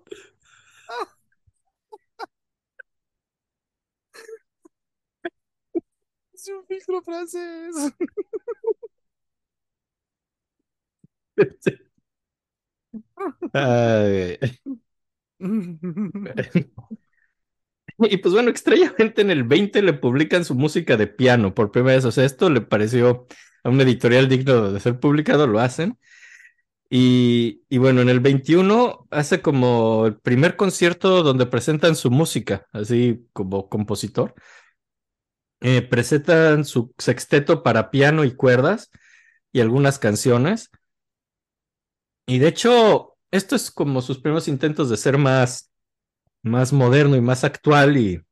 Es 6.40 6.48
un 6.48 6.64
filtro 6.66 7.02
francés. 7.02 7.74
Y 17.98 18.16
pues 18.18 18.32
bueno, 18.34 18.50
extrañamente 18.50 19.20
en 19.22 19.30
el 19.30 19.44
20 19.44 19.82
le 19.82 19.92
publican 19.92 20.44
su 20.44 20.54
música 20.54 20.96
de 20.96 21.06
piano 21.06 21.54
por 21.54 21.70
primera 21.70 21.96
vez. 21.96 22.04
O 22.06 22.12
sea, 22.12 22.24
esto 22.24 22.48
le 22.50 22.60
pareció 22.62 23.26
a 23.62 23.68
un 23.68 23.80
editorial 23.80 24.28
digno 24.28 24.72
de 24.72 24.80
ser 24.80 24.98
publicado, 25.00 25.46
lo 25.46 25.60
hacen. 25.60 25.98
Y, 26.90 27.64
y 27.68 27.78
bueno, 27.78 28.02
en 28.02 28.08
el 28.10 28.20
21 28.20 29.06
hace 29.10 29.42
como 29.42 30.06
el 30.06 30.18
primer 30.20 30.56
concierto 30.56 31.22
donde 31.22 31.46
presentan 31.46 31.96
su 31.96 32.10
música, 32.10 32.66
así 32.72 33.26
como 33.32 33.68
compositor. 33.68 34.34
Eh, 35.62 35.82
presentan 35.82 36.64
su 36.64 36.94
sexteto 36.98 37.62
para 37.62 37.90
piano 37.90 38.24
y 38.24 38.34
cuerdas 38.34 38.90
y 39.52 39.60
algunas 39.60 39.98
canciones. 39.98 40.70
Y 42.26 42.38
de 42.38 42.48
hecho, 42.48 43.16
esto 43.30 43.56
es 43.56 43.70
como 43.70 44.02
sus 44.02 44.18
primeros 44.18 44.48
intentos 44.48 44.88
de 44.90 44.96
ser 44.96 45.18
más, 45.18 45.70
más 46.42 46.72
moderno 46.72 47.16
y 47.16 47.20
más 47.22 47.44
actual 47.44 47.96
y, 47.98 48.22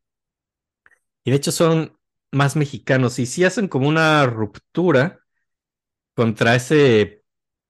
y 1.25 1.31
de 1.31 1.37
hecho 1.37 1.53
son 1.53 1.97
más 2.33 2.57
mexicanos 2.57 3.19
y 3.19 3.27
sí 3.27 3.45
hacen 3.45 3.69
como 3.69 3.89
una 3.89 4.27
ruptura 4.27 5.21
contra 6.15 6.55
ese, 6.57 7.25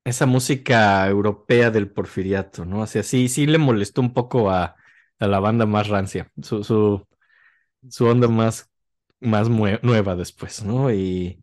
esa 0.05 0.27
música 0.27 1.09
europea 1.09 1.71
del 1.71 1.91
porfiriato, 1.93 2.65
¿no? 2.65 2.83
O 2.83 2.87
sea, 2.87 3.03
sí, 3.03 3.29
sí 3.29 3.47
le 3.47 3.59
molestó 3.59 4.01
un 4.01 4.15
poco 4.15 4.51
a, 4.51 4.77
a 5.19 5.27
la 5.27 5.41
banda 5.41 5.67
más 5.67 5.89
rancia, 5.89 6.31
su, 6.43 6.65
su, 6.65 7.07
su 7.91 8.07
onda 8.07 8.29
más, 8.29 8.71
más 9.21 9.49
nueva 9.51 10.17
después, 10.17 10.63
¿no? 10.65 10.93
Y, 10.93 11.43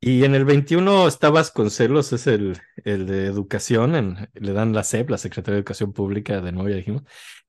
y 0.00 0.24
en 0.24 0.34
el 0.34 0.44
21 0.44 1.08
está 1.08 1.30
Vasconcelos, 1.30 2.12
es 2.12 2.26
el, 2.26 2.60
el 2.84 3.06
de 3.06 3.26
educación, 3.26 3.94
en- 3.96 4.30
le 4.34 4.52
dan 4.52 4.72
la 4.74 4.82
SEP, 4.82 5.10
la 5.10 5.18
Secretaría 5.18 5.54
de 5.56 5.60
Educación 5.60 5.92
Pública, 5.92 6.40
de 6.40 6.52
nuevo 6.52 6.68
ya 6.70 6.76
dijimos. 6.76 7.02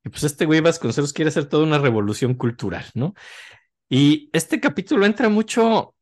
Y 0.03 0.09
pues 0.09 0.23
este 0.23 0.45
güey 0.45 0.61
Vasconcelos 0.61 1.13
quiere 1.13 1.29
hacer 1.29 1.45
toda 1.45 1.63
una 1.65 1.79
revolución 1.79 2.35
cultural, 2.35 2.85
¿no? 2.95 3.13
Y 3.89 4.29
este 4.33 4.59
capítulo 4.59 5.05
entra 5.05 5.29
mucho 5.29 5.95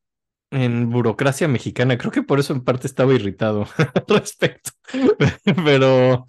en 0.51 0.89
burocracia 0.89 1.47
mexicana, 1.47 1.97
creo 1.97 2.11
que 2.11 2.23
por 2.23 2.39
eso 2.39 2.53
en 2.53 2.63
parte 2.63 2.87
estaba 2.87 3.13
irritado 3.13 3.67
al 3.77 4.05
respecto. 4.07 4.71
Pero, 5.65 6.27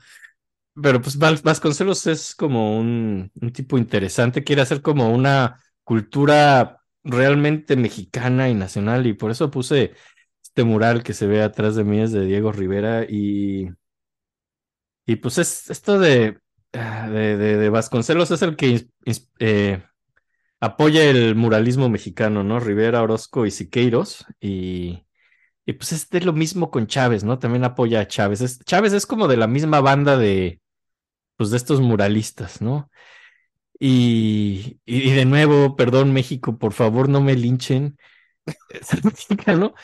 pero 0.80 1.00
pues 1.02 1.18
Vas- 1.18 1.42
Vasconcelos 1.42 2.06
es 2.06 2.34
como 2.34 2.78
un, 2.78 3.30
un 3.40 3.52
tipo 3.52 3.78
interesante, 3.78 4.44
quiere 4.44 4.62
hacer 4.62 4.82
como 4.82 5.10
una 5.12 5.60
cultura 5.84 6.81
realmente 7.04 7.76
mexicana 7.76 8.48
y 8.48 8.54
nacional, 8.54 9.06
y 9.06 9.14
por 9.14 9.30
eso 9.30 9.50
puse 9.50 9.94
este 10.42 10.64
mural 10.64 11.02
que 11.02 11.14
se 11.14 11.26
ve 11.26 11.42
atrás 11.42 11.76
de 11.76 11.84
mí, 11.84 12.00
es 12.00 12.12
de 12.12 12.24
Diego 12.26 12.52
Rivera, 12.52 13.04
y, 13.08 13.68
y 15.06 15.16
pues 15.16 15.38
es 15.38 15.70
esto 15.70 15.98
de, 15.98 16.38
ah, 16.72 17.08
de, 17.10 17.36
de- 17.36 17.68
Vasconcelos 17.70 18.30
es 18.30 18.42
el 18.42 18.56
que 18.56 18.86
eh, 19.40 19.82
apoya 20.60 21.04
el 21.04 21.36
muralismo 21.36 21.88
mexicano, 21.88 22.44
¿no? 22.44 22.60
Rivera, 22.60 23.02
Orozco 23.02 23.46
y 23.46 23.52
Siqueiros, 23.52 24.26
y, 24.40 25.06
y 25.66 25.74
pues 25.74 25.92
es 25.92 26.24
lo 26.26 26.32
mismo 26.34 26.70
con 26.70 26.86
Chávez, 26.88 27.24
¿no? 27.24 27.38
También 27.40 27.64
apoya 27.64 28.00
a 28.02 28.08
Chávez. 28.08 28.40
Es- 28.42 28.60
Chávez 28.64 28.92
es 28.94 29.06
como 29.06 29.28
de 29.28 29.36
la 29.38 29.48
misma 29.48 29.80
banda 29.80 30.18
de, 30.18 30.60
pues 31.36 31.50
de 31.50 31.58
estos 31.58 31.80
muralistas, 31.80 32.60
¿no? 32.62 32.90
Y, 33.84 34.78
de 34.86 35.24
nuevo, 35.24 35.74
perdón 35.74 36.12
México, 36.12 36.56
por 36.56 36.72
favor 36.72 37.08
no 37.08 37.20
me 37.20 37.34
linchen. 37.34 37.98
Mexicano. 39.02 39.74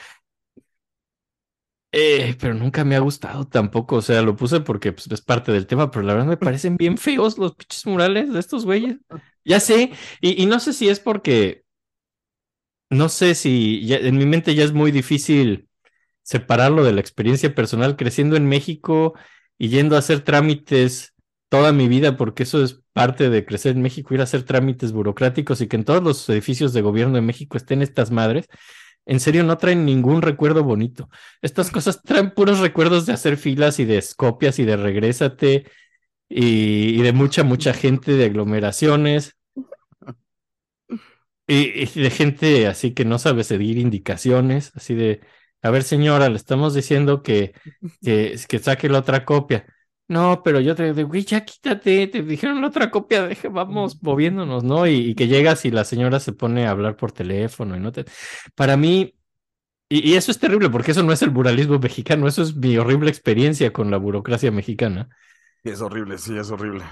Eh, 1.91 2.37
pero 2.39 2.55
nunca 2.55 2.85
me 2.85 2.95
ha 2.95 3.01
gustado 3.01 3.49
tampoco, 3.49 3.97
o 3.97 4.03
sea, 4.03 4.23
lo 4.23 4.37
puse 4.37 4.61
porque 4.61 4.93
pues, 4.93 5.11
es 5.11 5.21
parte 5.21 5.51
del 5.51 5.67
tema, 5.67 5.91
pero 5.91 6.05
la 6.05 6.13
verdad 6.13 6.29
me 6.29 6.37
parecen 6.37 6.77
bien 6.77 6.97
feos 6.97 7.39
los 7.39 7.57
pinches 7.57 7.87
murales 7.87 8.33
de 8.33 8.39
estos 8.39 8.65
güeyes. 8.65 8.99
Ya 9.45 9.59
sé, 9.59 9.91
y, 10.21 10.47
no 10.47 10.61
sé 10.61 10.75
si 10.75 10.89
es 10.89 11.01
porque, 11.01 11.65
no 12.91 13.09
sé 13.09 13.35
si 13.35 13.85
en 13.93 14.17
mi 14.17 14.27
mente 14.27 14.55
ya 14.55 14.63
es 14.63 14.73
muy 14.73 14.93
difícil 14.93 15.69
separarlo 16.23 16.85
de 16.85 16.93
la 16.93 17.01
experiencia 17.01 17.53
personal 17.53 17.97
creciendo 17.97 18.37
en 18.37 18.47
México 18.47 19.15
y 19.59 19.71
yendo 19.71 19.97
a 19.97 19.99
hacer 19.99 20.21
trámites 20.21 21.15
toda 21.49 21.73
mi 21.73 21.89
vida, 21.89 22.17
porque 22.17 22.43
eso 22.45 22.63
es 22.63 22.83
parte 22.93 23.31
de 23.31 23.45
crecer 23.45 23.77
en 23.77 23.83
México, 23.83 24.15
ir 24.15 24.21
a 24.21 24.25
hacer 24.25 24.43
trámites 24.45 24.93
burocráticos 24.93 25.61
y 25.61 25.69
que 25.69 25.77
en 25.77 25.85
todos 25.85 26.03
los 26.03 26.29
edificios 26.29 26.73
de 26.73 26.83
gobierno 26.83 27.15
de 27.17 27.23
México 27.23 27.57
estén 27.57 27.83
estas 27.83 28.11
madres. 28.11 28.47
En 29.07 29.21
serio, 29.21 29.45
no 29.45 29.57
traen 29.59 29.87
ningún 29.87 30.23
recuerdo 30.23 30.65
bonito. 30.65 31.09
Estas 31.43 31.71
cosas 31.71 32.03
traen 32.05 32.33
puros 32.33 32.61
recuerdos 32.61 33.07
de 33.07 33.15
hacer 33.15 33.37
filas 33.39 33.79
y 33.81 33.85
de 33.87 34.05
copias 34.17 34.59
y 34.59 34.65
de 34.65 34.77
regrésate 34.77 35.67
y, 36.29 37.01
y 37.01 37.03
de 37.03 37.13
mucha, 37.13 37.45
mucha 37.45 37.75
gente, 37.75 38.13
de 38.13 38.27
aglomeraciones. 38.27 39.37
Y, 41.47 41.83
y 41.83 42.03
de 42.03 42.11
gente 42.11 42.67
así 42.67 42.93
que 42.95 43.05
no 43.07 43.19
sabe 43.19 43.43
seguir 43.45 43.79
indicaciones, 43.79 44.71
así 44.75 44.95
de, 44.95 45.21
a 45.63 45.71
ver 45.71 45.83
señora, 45.83 46.29
le 46.29 46.37
estamos 46.37 46.75
diciendo 46.75 47.23
que, 47.23 47.55
que, 48.03 48.37
que 48.49 48.59
saque 48.59 48.89
la 48.91 48.99
otra 48.99 49.25
copia. 49.25 49.67
No, 50.09 50.43
pero 50.43 50.59
yo 50.61 50.75
te 50.75 50.95
digo, 50.95 51.09
güey, 51.09 51.23
ya 51.23 51.45
quítate, 51.45 52.07
te 52.07 52.23
dijeron 52.23 52.63
la 52.63 52.69
otra 52.69 52.91
copia, 52.91 53.29
vamos 53.51 54.03
moviéndonos, 54.03 54.65
¿no? 54.65 54.87
Y, 54.87 55.11
y 55.11 55.15
que 55.15 55.29
llegas 55.29 55.67
y 55.67 55.71
la 55.71 55.85
señora 55.85 56.19
se 56.19 56.33
pone 56.33 56.67
a 56.67 56.71
hablar 56.71 56.97
por 56.97 57.13
teléfono 57.13 57.77
y 57.77 57.81
no 57.81 57.93
te... 57.93 58.07
Para 58.55 58.79
mí, 58.79 59.15
y, 59.91 60.11
y 60.11 60.15
eso 60.15 60.31
es 60.31 60.39
terrible 60.39 60.71
porque 60.71 60.93
eso 60.93 61.03
no 61.03 61.13
es 61.13 61.21
el 61.21 61.31
muralismo 61.31 61.79
mexicano, 61.83 62.27
eso 62.27 62.41
es 62.43 62.57
mi 62.57 62.79
horrible 62.79 63.11
experiencia 63.11 63.71
con 63.71 63.91
la 63.91 63.99
burocracia 63.99 64.51
mexicana. 64.51 65.11
Es 65.63 65.83
horrible, 65.83 66.17
sí, 66.17 66.39
es 66.39 66.51
horrible. 66.51 66.85
A 66.85 66.87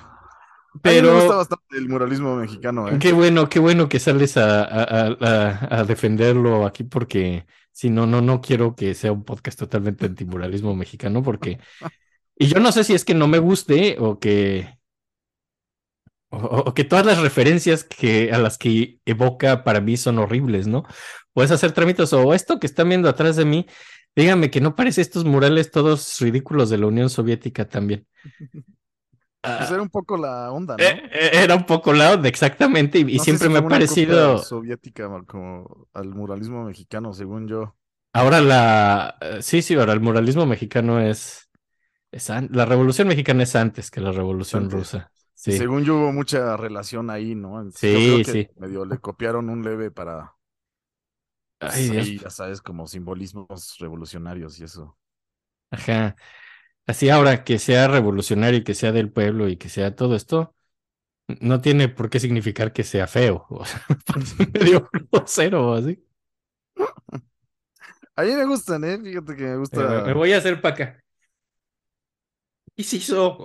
mí 0.75 0.81
Pero... 0.83 1.13
me 1.13 1.21
gusta 1.21 1.37
bastante 1.37 1.79
el 1.79 1.89
muralismo 1.89 2.37
mexicano, 2.37 2.89
¿eh? 2.91 2.99
Qué 3.01 3.15
bueno, 3.15 3.49
qué 3.49 3.61
bueno 3.61 3.89
que 3.89 3.99
sales 3.99 4.37
a, 4.37 4.63
a, 4.63 5.17
a, 5.21 5.79
a 5.81 5.85
defenderlo 5.85 6.67
aquí 6.67 6.85
porque 6.85 7.47
si 7.73 7.89
no, 7.89 8.07
no, 8.07 8.21
no 8.21 8.43
quiero 8.43 8.75
que 8.75 8.93
sea 8.95 9.13
un 9.13 9.25
podcast 9.25 9.59
totalmente 9.59 10.05
antimuralismo 10.05 10.77
mexicano 10.77 11.23
porque... 11.23 11.59
Y 12.37 12.49
yo 12.49 12.61
no 12.61 12.73
sé 12.73 12.85
si 12.85 12.95
es 12.95 13.05
que 13.05 13.15
no 13.15 13.29
me 13.29 13.39
guste 13.39 13.97
o 13.99 14.19
que... 14.19 14.77
O, 16.29 16.39
o 16.39 16.75
que 16.75 16.85
todas 16.85 17.07
las 17.07 17.19
referencias 17.21 17.85
que, 17.85 18.33
a 18.33 18.39
las 18.39 18.59
que 18.59 18.99
evoca 19.07 19.63
para 19.65 19.81
mí 19.81 19.97
son 19.97 20.19
horribles, 20.19 20.67
¿no? 20.67 20.85
Puedes 21.33 21.51
hacer 21.53 21.73
trámites 21.73 22.13
o 22.13 22.35
esto 22.35 22.59
que 22.59 22.67
están 22.67 22.89
viendo 22.89 23.09
atrás 23.09 23.37
de 23.37 23.45
mí, 23.45 23.67
dígame 24.15 24.51
que 24.51 24.61
no 24.61 24.75
parece 24.75 25.03
estos 25.03 25.25
murales 25.25 25.71
todos 25.71 26.19
ridículos 26.21 26.69
de 26.69 26.79
la 26.79 26.87
Unión 26.87 27.11
Soviética 27.11 27.69
también. 27.69 28.07
Pues 29.57 29.71
era 29.71 29.81
un 29.81 29.91
poco 29.91 30.17
la 30.17 30.51
onda, 30.51 30.79
¿no? 30.79 30.85
Eh, 30.85 31.03
eh, 31.13 31.31
Era 31.33 31.55
un 31.55 31.65
poco 31.67 31.93
la 31.93 32.13
onda, 32.15 32.29
exactamente, 32.29 32.99
y, 32.99 33.19
No 33.19 33.19
siempre 33.19 33.49
si 33.49 33.49
me 33.49 33.59
ha 33.59 33.69
parecido. 33.69 34.39
soviética 34.39 35.09
como 35.27 35.89
al 35.93 36.09
muralismo 36.15 36.65
mexicano, 36.65 37.13
según 37.13 37.47
yo. 37.49 37.77
Ahora 38.13 38.41
la. 38.41 39.17
eh, 39.21 39.43
Sí, 39.43 39.63
sí, 39.63 39.75
ahora 39.75 39.93
el 39.93 40.01
muralismo 40.01 40.47
mexicano 40.47 41.01
es. 41.01 41.46
Es 42.17 42.29
La 42.51 42.65
revolución 42.67 43.09
mexicana 43.09 43.43
es 43.45 43.57
antes 43.57 43.91
que 43.91 44.01
la 44.01 44.13
revolución 44.13 44.71
Antes. 44.71 44.71
rusa. 44.71 45.13
Y 45.45 45.53
Sí. 45.53 45.53
según 45.53 45.85
yo 45.85 45.97
hubo 45.97 46.13
mucha 46.13 46.57
relación 46.57 47.11
ahí, 47.11 47.35
¿no? 47.37 47.61
Entonces, 47.61 47.83
Sí, 47.83 47.89
yo 47.91 48.03
creo 48.03 48.21
que 48.23 48.33
sí. 48.33 48.51
medio 48.57 48.85
le 48.85 48.99
copiaron 49.01 49.49
un 49.51 49.63
leve 49.63 49.91
para 49.93 50.37
Ay, 51.61 51.91
Dios. 51.91 52.15
ahí, 52.15 52.19
ya 52.19 52.31
sabes, 52.31 52.61
como 52.63 52.87
simbolismos 52.87 53.77
revolucionarios 53.79 54.59
y 54.61 54.65
eso. 54.65 54.97
Ajá. 55.71 56.17
Así 56.87 57.11
ahora 57.11 57.45
que 57.45 57.59
sea 57.59 57.89
revolucionario 57.89 58.61
y 58.61 58.65
que 58.65 58.75
sea 58.75 58.93
del 58.93 59.13
pueblo 59.13 59.49
y 59.49 59.57
que 59.59 59.69
sea 59.69 59.97
todo 59.97 60.17
esto, 60.17 60.57
no 61.41 61.61
tiene 61.61 61.89
por 61.89 62.11
qué 62.11 62.21
significar 62.21 62.73
que 62.73 62.85
sea 62.85 63.07
feo. 63.09 63.47
O 63.51 63.65
sea, 63.67 63.85
me 64.39 64.47
medio 64.61 64.91
grosero 65.13 65.75
así. 65.75 66.05
A 68.17 68.23
mí 68.23 68.33
me 68.35 68.45
gustan, 68.47 68.85
¿eh? 68.85 68.99
Fíjate 69.03 69.37
que 69.37 69.45
me 69.45 69.57
Me, 69.71 70.01
me 70.03 70.13
gusta. 70.13 70.15
voy 70.15 70.33
a 70.33 70.39
hacer 70.39 70.61
para 70.61 70.75
acá. 70.75 71.05
¿Y 72.77 72.85
si 72.85 72.97
hizo? 72.99 73.39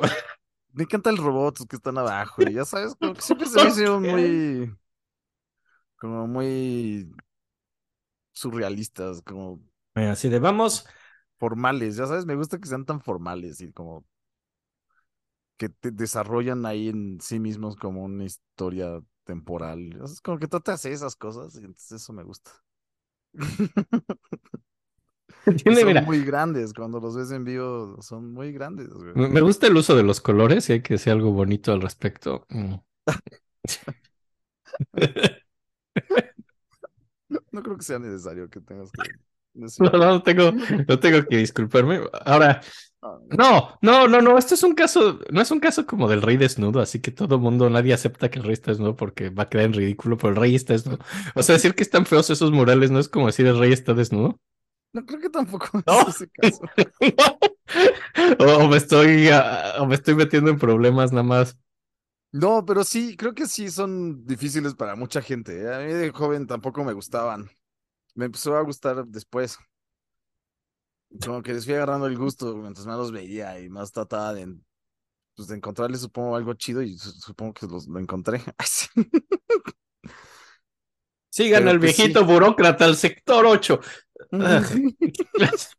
Me 0.73 0.83
encanta 0.83 1.09
el 1.09 1.17
robot 1.17 1.67
que 1.67 1.75
están 1.75 1.97
abajo, 1.97 2.43
y 2.45 2.53
ya 2.53 2.65
sabes, 2.65 2.95
como 2.95 3.15
que 3.15 3.21
siempre 3.21 3.47
se 3.47 3.59
me 3.59 3.67
hicieron 3.69 4.03
muy, 4.09 4.73
como 5.95 6.27
muy 6.27 7.07
surrealistas, 8.33 9.21
como 9.21 9.61
Así 9.93 10.29
de 10.29 10.39
vamos, 10.39 10.85
formales, 11.37 11.95
ya 11.97 12.07
sabes, 12.07 12.25
me 12.25 12.35
gusta 12.35 12.59
que 12.59 12.67
sean 12.67 12.85
tan 12.85 13.01
formales 13.01 13.61
y 13.61 13.71
como 13.73 14.05
que 15.57 15.69
te 15.69 15.91
desarrollan 15.91 16.65
ahí 16.65 16.89
en 16.89 17.19
sí 17.21 17.39
mismos 17.39 17.75
como 17.75 18.03
una 18.03 18.25
historia 18.25 19.01
temporal. 19.25 19.99
Es 20.03 20.21
como 20.21 20.39
que 20.39 20.47
tú 20.47 20.59
te 20.59 20.71
haces 20.71 20.93
esas 20.95 21.15
cosas 21.15 21.55
y 21.55 21.59
entonces 21.59 21.91
eso 22.01 22.13
me 22.13 22.23
gusta. 22.23 22.51
Son 25.63 25.73
mira, 25.73 26.01
muy 26.01 26.23
grandes, 26.23 26.73
cuando 26.73 26.99
los 26.99 27.15
ves 27.15 27.31
en 27.31 27.43
vivo 27.43 27.97
son 28.01 28.31
muy 28.31 28.51
grandes, 28.51 28.89
güey. 28.89 29.13
me 29.15 29.41
gusta 29.41 29.67
el 29.67 29.75
uso 29.75 29.95
de 29.95 30.03
los 30.03 30.21
colores 30.21 30.69
y 30.69 30.73
hay 30.73 30.81
que 30.81 30.95
decir 30.95 31.13
algo 31.13 31.31
bonito 31.31 31.71
al 31.71 31.81
respecto. 31.81 32.45
Mm. 32.49 32.75
No 37.51 37.63
creo 37.63 37.77
que 37.77 37.83
sea 37.83 37.99
necesario 37.99 38.49
que 38.49 38.59
tengas 38.59 38.91
que 38.91 39.01
No, 39.53 39.65
decir. 39.65 39.85
no 39.91 40.23
tengo, 40.23 40.51
no 40.87 40.99
tengo 40.99 41.25
que 41.27 41.37
disculparme. 41.37 42.01
Ahora, 42.25 42.61
Ah, 43.03 43.17
no, 43.35 43.79
no, 43.81 44.07
no, 44.07 44.21
no, 44.21 44.37
esto 44.37 44.53
es 44.53 44.61
un 44.61 44.75
caso, 44.75 45.19
no 45.31 45.41
es 45.41 45.49
un 45.49 45.59
caso 45.59 45.87
como 45.87 46.07
del 46.07 46.21
rey 46.21 46.37
desnudo, 46.37 46.79
así 46.81 46.99
que 47.01 47.09
todo 47.09 47.39
mundo, 47.39 47.67
nadie 47.67 47.93
acepta 47.93 48.29
que 48.29 48.37
el 48.37 48.45
rey 48.45 48.53
está 48.53 48.69
desnudo 48.69 48.95
porque 48.95 49.31
va 49.31 49.43
a 49.43 49.49
quedar 49.49 49.65
en 49.65 49.73
ridículo, 49.73 50.17
pero 50.17 50.29
el 50.29 50.35
rey 50.35 50.53
está 50.53 50.73
desnudo. 50.73 50.99
O 51.33 51.41
sea, 51.41 51.53
decir 51.55 51.73
que 51.73 51.81
están 51.81 52.05
feos 52.05 52.29
esos 52.29 52.51
murales 52.51 52.91
no 52.91 52.99
es 52.99 53.09
como 53.09 53.25
decir 53.25 53.47
el 53.47 53.57
rey 53.57 53.73
está 53.73 53.95
desnudo. 53.95 54.39
No 54.93 55.05
creo 55.05 55.19
que 55.21 55.29
tampoco 55.29 55.81
No. 55.87 56.01
es 56.01 56.15
ese 56.15 56.29
caso. 56.29 56.61
o, 58.39 58.67
me 58.67 58.77
estoy, 58.77 59.29
ah, 59.29 59.75
o 59.79 59.85
me 59.85 59.95
estoy 59.95 60.15
metiendo 60.15 60.49
en 60.49 60.59
problemas 60.59 61.11
nada 61.11 61.23
más. 61.23 61.57
No, 62.33 62.65
pero 62.65 62.83
sí, 62.83 63.15
creo 63.17 63.33
que 63.33 63.45
sí 63.47 63.69
son 63.69 64.25
difíciles 64.25 64.73
para 64.75 64.95
mucha 64.95 65.21
gente. 65.21 65.61
¿eh? 65.63 65.73
A 65.73 65.79
mí 65.79 65.91
de 65.93 66.11
joven 66.11 66.47
tampoco 66.47 66.83
me 66.83 66.93
gustaban. 66.93 67.49
Me 68.15 68.25
empezó 68.25 68.55
a 68.57 68.61
gustar 68.63 69.05
después. 69.07 69.57
Como 71.23 71.41
que 71.41 71.53
les 71.53 71.65
fui 71.65 71.73
agarrando 71.73 72.07
el 72.07 72.17
gusto 72.17 72.55
mientras 72.55 72.85
más 72.85 72.97
los 72.97 73.11
veía 73.11 73.59
y 73.59 73.69
más 73.69 73.91
trataba 73.91 74.33
de, 74.33 74.55
pues, 75.35 75.47
de 75.49 75.57
encontrarle, 75.57 75.97
supongo, 75.97 76.35
algo 76.35 76.53
chido 76.55 76.81
y 76.81 76.97
su- 76.97 77.11
supongo 77.11 77.53
que 77.53 77.67
los, 77.67 77.87
lo 77.87 77.99
encontré. 77.99 78.41
Sí. 78.65 78.89
Sigan 81.29 81.61
Pero 81.61 81.71
al 81.71 81.79
pues 81.79 81.95
sí. 81.95 82.01
viejito 82.01 82.25
burócrata, 82.25 82.85
al 82.85 82.97
sector 82.97 83.45
8. 83.45 83.79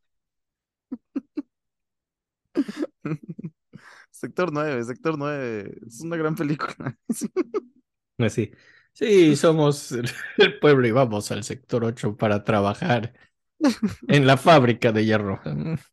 Sector 4.11 4.53
9, 4.53 4.85
Sector 4.85 5.19
9. 5.19 5.75
Es 5.87 6.01
una 6.03 6.17
gran 6.17 6.35
película. 6.35 6.97
Sí. 7.15 7.29
Así. 8.19 8.53
Sí, 8.93 9.37
somos 9.37 9.93
el 9.93 10.59
pueblo 10.61 10.87
y 10.87 10.91
vamos 10.91 11.31
al 11.33 11.45
sector 11.45 11.85
8 11.85 12.17
para 12.17 12.45
trabajar 12.45 13.15
en 14.09 14.27
la 14.27 14.37
fábrica 14.37 14.93
de 14.93 15.05
hierro. 15.05 15.41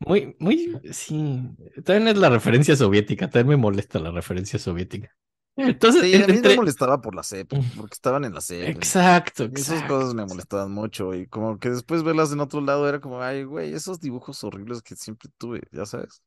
Muy, 0.00 0.36
muy, 0.38 0.80
sí. 0.92 1.50
También 1.84 2.08
es 2.08 2.16
la 2.18 2.28
referencia 2.30 2.76
soviética, 2.76 3.28
también 3.30 3.48
me 3.48 3.56
molesta 3.62 3.98
la 3.98 4.10
referencia 4.10 4.58
soviética. 4.58 5.14
Entonces, 5.56 6.06
Sí, 6.08 6.22
a 6.22 6.28
mí 6.28 6.42
me 6.42 6.52
molestaba 6.52 7.00
por 7.00 7.14
la 7.14 7.22
CEP, 7.22 7.56
porque 7.74 7.94
estaban 7.94 8.24
en 8.24 8.34
la 8.34 8.40
CEP. 8.40 8.80
Exacto, 8.80 9.44
Y 9.50 9.60
esas 9.60 9.82
exacto. 9.82 9.84
cosas 9.84 10.14
me 10.14 10.26
molestaban 10.26 10.72
mucho 10.72 11.14
y 11.14 11.26
como 11.28 11.58
que 11.58 11.70
después 11.70 12.02
verlas 12.02 12.32
en 12.32 12.40
otro 12.40 12.60
lado 12.60 12.88
era 12.88 13.00
como, 13.00 13.22
ay, 13.22 13.44
güey, 13.44 13.72
esos 13.74 14.00
dibujos 14.00 14.42
horribles 14.44 14.82
que 14.82 14.96
siempre 14.96 15.30
tuve, 15.38 15.62
ya 15.72 15.86
sabes. 15.86 16.22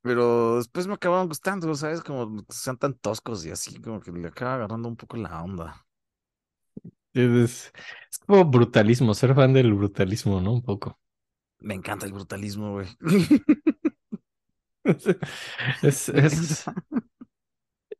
Pero 0.02 0.56
después 0.56 0.86
me 0.86 0.94
acababan 0.94 1.28
gustando, 1.28 1.74
¿sabes? 1.74 2.02
Como 2.02 2.44
sean 2.48 2.78
tan 2.78 2.94
toscos 2.94 3.44
y 3.44 3.50
así, 3.50 3.80
como 3.80 4.00
que 4.00 4.12
le 4.12 4.28
acaba 4.28 4.54
agarrando 4.54 4.88
un 4.88 4.96
poco 4.96 5.16
la 5.16 5.42
onda. 5.42 5.86
Es, 7.12 7.72
es 8.10 8.18
como 8.26 8.44
brutalismo, 8.44 9.14
ser 9.14 9.34
fan 9.34 9.52
del 9.52 9.74
brutalismo, 9.74 10.40
¿no? 10.40 10.52
Un 10.54 10.62
poco. 10.62 10.98
Me 11.60 11.74
encanta 11.74 12.06
el 12.06 12.12
brutalismo, 12.12 12.72
güey. 12.72 12.86
Es, 15.82 16.08
Me 16.12 16.20
es, 16.20 16.38
encanta. 16.38 16.74
eh, 16.92 16.99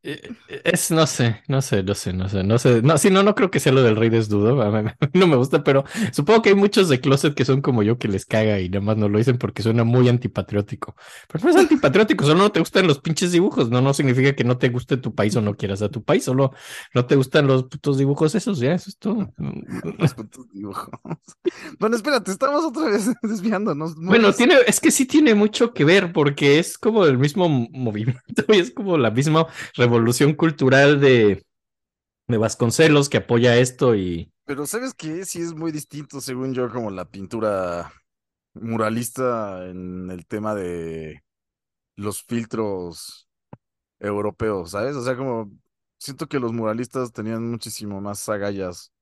es, 0.03 0.91
no 0.91 1.07
sé, 1.07 1.43
no 1.47 1.61
sé, 1.61 1.83
no 1.83 1.95
sé, 1.95 2.13
no 2.15 2.29
sé, 2.29 2.43
no 2.43 2.59
sé. 2.59 2.81
No, 2.83 2.97
sí, 2.97 3.11
no, 3.11 3.23
no 3.23 3.35
creo 3.35 3.51
que 3.51 3.61
sea 3.61 3.73
lo 3.73 3.83
del 3.83 3.97
rey 3.97 4.09
desnudo. 4.09 4.63
A 4.63 4.83
mí, 4.83 4.91
no 5.13 5.27
me 5.27 5.37
gusta, 5.37 5.63
pero 5.63 5.85
supongo 6.13 6.41
que 6.41 6.49
hay 6.51 6.55
muchos 6.55 6.89
de 6.89 7.01
closet 7.01 7.35
que 7.35 7.45
son 7.45 7.61
como 7.61 7.83
yo 7.83 7.99
que 7.99 8.09
les 8.09 8.25
caga 8.25 8.61
y 8.61 8.71
nada 8.71 8.85
más 8.85 8.97
no 8.97 9.09
lo 9.09 9.19
dicen 9.19 9.37
porque 9.37 9.63
suena 9.63 9.85
muy 9.85 10.09
antipatriótico. 10.09 10.97
Pero 11.31 11.45
no 11.45 11.51
es 11.51 11.57
antipatriótico, 11.57 12.25
solo 12.25 12.39
no 12.39 12.51
te 12.53 12.61
gustan 12.61 12.87
los 12.87 12.99
pinches 13.01 13.33
dibujos. 13.33 13.69
No, 13.69 13.83
no 13.83 13.93
significa 13.93 14.35
que 14.35 14.45
no 14.45 14.57
te 14.57 14.71
guste 14.71 14.97
tu 14.97 15.15
país 15.15 15.37
o 15.37 15.43
no 15.43 15.55
quieras 15.55 15.83
a 15.83 15.91
tu 15.91 16.03
país, 16.03 16.25
solo 16.25 16.53
no 16.95 17.05
te 17.07 17.17
gustan 17.17 17.47
los 17.47 17.65
putos 17.65 17.99
dibujos 17.99 18.35
esos, 18.35 18.59
ya, 18.59 18.73
eso 18.73 18.89
es 18.89 18.97
todo. 18.99 19.33
Los 19.99 20.15
putos 20.15 20.51
dibujos. 20.53 20.89
Bueno, 21.79 21.97
espérate, 21.97 22.31
estamos 22.31 22.65
otra 22.65 22.87
vez 22.91 23.11
desviándonos. 23.23 23.97
No 23.97 24.09
Bueno, 24.09 24.33
tiene, 24.33 24.55
es 24.67 24.81
que 24.81 24.91
sí 24.91 25.07
tiene 25.07 25.35
mucho 25.35 25.73
que 25.73 25.85
ver 25.85 26.13
porque 26.13 26.59
es 26.59 26.79
como 26.79 27.05
el 27.05 27.19
mismo 27.19 27.49
movimiento 27.49 28.45
y 28.49 28.59
es 28.59 28.71
como 28.71 28.97
la 28.99 29.11
misma 29.11 29.47
revolución 29.75 29.90
cultural 30.35 31.01
de, 31.01 31.45
de 32.29 32.39
Vasconcelos 32.39 33.09
que 33.09 33.19
apoya 33.19 33.57
esto 33.59 33.95
y 33.97 34.33
Pero 34.45 34.67
¿sabes 34.67 34.95
qué? 34.95 35.25
Sí 35.25 35.41
es 35.41 35.55
muy 35.55 35.73
distinto, 35.73 36.21
según 36.21 36.55
yo, 36.55 36.69
como 36.71 36.91
la 36.91 37.05
pintura 37.05 37.93
muralista 38.55 39.67
en 39.69 40.11
el 40.11 40.27
tema 40.27 40.55
de 40.55 41.23
los 41.97 42.23
filtros 42.25 43.29
europeos, 44.01 44.73
¿sabes? 44.73 44.97
O 44.97 45.05
sea, 45.05 45.17
como 45.17 45.51
siento 45.99 46.29
que 46.29 46.41
los 46.41 46.53
muralistas 46.53 47.13
tenían 47.13 47.51
muchísimo 47.51 48.01
más 48.01 48.29
agallas 48.29 48.93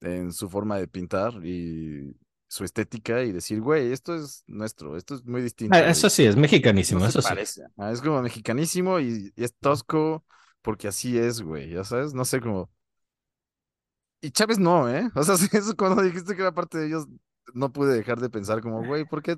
en 0.00 0.32
su 0.32 0.50
forma 0.50 0.78
de 0.78 0.88
pintar 0.88 1.34
y 1.44 2.16
su 2.48 2.64
estética 2.64 3.22
y 3.22 3.32
decir, 3.32 3.60
güey, 3.60 3.92
esto 3.92 4.14
es 4.14 4.44
nuestro, 4.46 4.96
esto 4.96 5.14
es 5.14 5.24
muy 5.24 5.42
distinto. 5.42 5.76
Ah, 5.76 5.80
eso 5.80 6.08
sí, 6.08 6.24
es 6.24 6.36
mexicanísimo, 6.36 7.00
no 7.00 7.06
eso 7.06 7.20
sí. 7.20 7.28
parece. 7.28 7.62
Ah, 7.76 7.90
es 7.90 8.00
como 8.00 8.22
mexicanísimo 8.22 9.00
y, 9.00 9.32
y 9.34 9.44
es 9.44 9.54
tosco 9.56 10.24
porque 10.62 10.88
así 10.88 11.16
es, 11.18 11.42
güey, 11.42 11.70
ya 11.70 11.84
sabes, 11.84 12.14
no 12.14 12.24
sé 12.24 12.40
cómo. 12.40 12.70
Y 14.20 14.30
Chávez 14.30 14.58
no, 14.58 14.88
¿eh? 14.88 15.08
O 15.14 15.22
sea, 15.22 15.34
eso 15.52 15.76
cuando 15.76 16.02
dijiste 16.02 16.34
que 16.34 16.42
era 16.42 16.52
parte 16.52 16.78
de 16.78 16.86
ellos, 16.86 17.06
no 17.54 17.72
pude 17.72 17.94
dejar 17.94 18.20
de 18.20 18.30
pensar 18.30 18.60
como, 18.60 18.84
güey, 18.84 19.04
¿por 19.04 19.22
qué, 19.22 19.36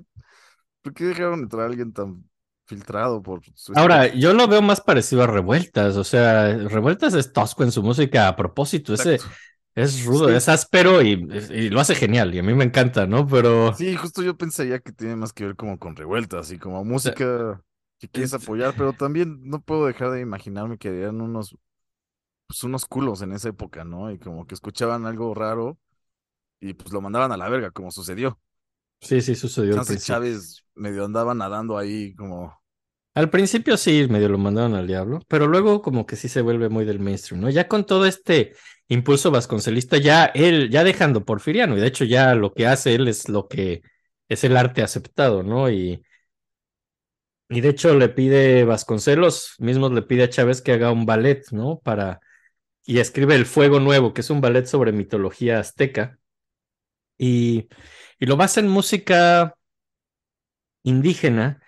por 0.81 0.93
qué 0.93 1.05
dejaron 1.05 1.41
entrar 1.41 1.63
a 1.63 1.65
alguien 1.67 1.93
tan 1.93 2.27
filtrado 2.65 3.21
por 3.21 3.41
su 3.55 3.73
Ahora, 3.75 4.07
yo 4.13 4.33
lo 4.33 4.47
veo 4.47 4.61
más 4.61 4.81
parecido 4.81 5.23
a 5.23 5.27
Revueltas, 5.27 5.95
o 5.97 6.03
sea, 6.03 6.55
Revueltas 6.55 7.13
es 7.13 7.33
tosco 7.33 7.63
en 7.63 7.71
su 7.71 7.83
música 7.83 8.27
a 8.27 8.35
propósito, 8.35 8.93
ese. 8.93 9.19
Es 9.83 10.03
rudo, 10.03 10.29
Sí. 10.29 10.33
es 10.35 10.49
áspero 10.49 11.01
y, 11.01 11.11
y 11.51 11.69
lo 11.69 11.79
hace 11.79 11.95
genial 11.95 12.33
y 12.35 12.39
a 12.39 12.43
mí 12.43 12.53
me 12.53 12.65
encanta, 12.65 13.07
¿no? 13.07 13.27
Pero 13.27 13.73
Sí, 13.73 13.95
justo 13.95 14.21
yo 14.23 14.35
pensaría 14.37 14.79
que 14.79 14.91
tiene 14.91 15.15
más 15.15 15.31
que 15.31 15.45
ver 15.45 15.55
como 15.55 15.77
con 15.79 15.95
revueltas 15.95 16.51
y 16.51 16.57
como 16.59 16.83
música 16.83 17.63
que 17.99 18.09
quieres 18.09 18.33
es- 18.33 18.33
apoyar, 18.33 18.75
pero 18.75 18.93
también 18.93 19.39
no 19.43 19.61
puedo 19.61 19.85
dejar 19.85 20.11
de 20.11 20.21
imaginarme 20.21 20.77
que 20.77 20.89
eran 21.01 21.21
unos, 21.21 21.55
pues 22.47 22.63
unos 22.63 22.85
culos 22.85 23.21
en 23.23 23.33
esa 23.33 23.49
época, 23.49 23.85
¿no? 23.85 24.11
Y 24.11 24.19
como 24.19 24.47
que 24.47 24.55
escuchaban 24.55 25.05
algo 25.05 25.33
raro 25.35 25.79
y 26.59 26.73
pues 26.75 26.93
lo 26.93 27.01
mandaban 27.01 27.31
a 27.33 27.37
la 27.37 27.49
verga, 27.49 27.71
como 27.71 27.91
sucedió. 27.91 28.39
sí, 29.01 29.21
sí 29.21 29.35
sucedió 29.35 29.83
principio. 29.83 30.29
Chávez 30.29 30.65
medio 30.75 31.05
andaba 31.05 31.33
nadando 31.33 31.77
ahí 31.77 32.13
como... 32.15 32.53
Al 33.15 33.29
principio 33.29 33.75
sí, 33.77 34.07
medio 34.09 34.29
lo 34.29 34.37
mandaron 34.37 34.75
al 34.75 34.87
diablo, 34.87 35.19
pero 35.27 35.47
luego 35.47 35.81
como 35.81 36.05
que 36.05 36.15
sí 36.15 36.29
se 36.29 36.41
vuelve 36.41 36.69
muy 36.69 36.85
del 36.85 36.99
mainstream, 36.99 37.41
¿no? 37.41 37.49
Ya 37.49 37.67
con 37.67 37.85
todo 37.85 38.05
este 38.05 38.53
impulso 38.89 39.31
vasconcelista, 39.31 39.97
ya 39.97 40.25
él, 40.25 40.69
ya 40.71 40.83
dejando 40.83 41.25
Porfiriano, 41.25 41.77
y 41.77 41.81
de 41.81 41.87
hecho 41.87 42.05
ya 42.05 42.35
lo 42.35 42.53
que 42.53 42.67
hace 42.67 42.95
él 42.95 43.07
es 43.07 43.29
lo 43.29 43.47
que 43.47 43.81
es 44.29 44.43
el 44.43 44.57
arte 44.57 44.83
aceptado, 44.83 45.43
¿no? 45.43 45.69
Y, 45.71 46.03
y 47.49 47.61
de 47.61 47.69
hecho 47.69 47.95
le 47.95 48.09
pide 48.09 48.63
Vasconcelos, 48.63 49.55
mismo 49.59 49.89
le 49.89 50.01
pide 50.03 50.23
a 50.23 50.29
Chávez 50.29 50.61
que 50.61 50.73
haga 50.73 50.91
un 50.91 51.05
ballet, 51.05 51.43
¿no? 51.51 51.79
Para, 51.79 52.19
y 52.85 52.99
escribe 52.99 53.35
El 53.35 53.45
Fuego 53.45 53.79
Nuevo, 53.79 54.13
que 54.13 54.21
es 54.21 54.29
un 54.31 54.41
ballet 54.41 54.65
sobre 54.67 54.91
mitología 54.93 55.59
azteca, 55.59 56.19
y, 57.17 57.67
y 58.19 58.25
lo 58.25 58.37
basa 58.37 58.59
en 58.59 58.67
música 58.69 59.55
indígena. 60.83 61.61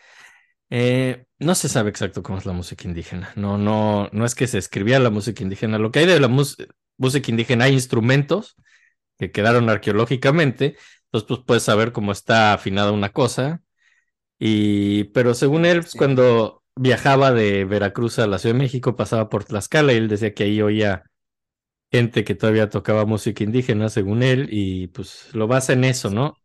Eh, 0.70 1.26
no 1.40 1.56
se 1.56 1.70
sabe 1.70 1.90
exacto 1.92 2.24
cómo 2.24 2.40
es 2.40 2.46
la 2.46 2.54
música 2.54 2.88
indígena. 2.88 3.32
No, 3.36 3.58
no, 3.58 4.10
no 4.14 4.26
es 4.26 4.36
que 4.36 4.48
se 4.48 4.58
escribía 4.58 5.00
la 5.00 5.10
música 5.10 5.44
indígena. 5.44 5.80
Lo 5.80 5.92
que 5.92 6.00
hay 6.02 6.06
de 6.08 6.20
la 6.20 6.28
mus- 6.28 6.58
música 7.02 7.32
indígena 7.32 7.66
hay 7.66 7.74
instrumentos 7.74 8.56
que 9.20 9.32
quedaron 9.32 9.70
arqueológicamente. 9.70 10.78
Entonces, 11.06 11.28
pues 11.28 11.40
puedes 11.46 11.64
saber 11.64 11.92
cómo 11.92 12.12
está 12.12 12.54
afinada 12.54 12.92
una 12.92 13.10
cosa. 13.12 13.62
Y, 14.40 15.06
pero 15.06 15.34
según 15.34 15.66
él, 15.66 15.82
pues, 15.82 15.92
Sí. 15.92 15.98
cuando 15.98 16.64
viajaba 16.76 17.32
de 17.32 17.66
Veracruz 17.66 18.20
a 18.20 18.28
la 18.28 18.40
Ciudad 18.40 18.56
de 18.56 18.60
México, 18.62 18.96
pasaba 18.96 19.30
por 19.30 19.46
Tlaxcala 19.46 19.94
y 19.94 19.98
él 19.98 20.08
decía 20.10 20.34
que 20.34 20.44
ahí 20.46 20.62
oía 20.62 21.04
gente 21.92 22.24
que 22.24 22.36
todavía 22.36 22.70
tocaba 22.70 23.06
música 23.06 23.44
indígena, 23.44 23.90
según 23.90 24.24
él, 24.24 24.48
y 24.52 24.88
pues 24.88 25.30
lo 25.34 25.48
basa 25.48 25.74
en 25.74 25.84
eso, 25.84 26.10
¿no? 26.10 26.36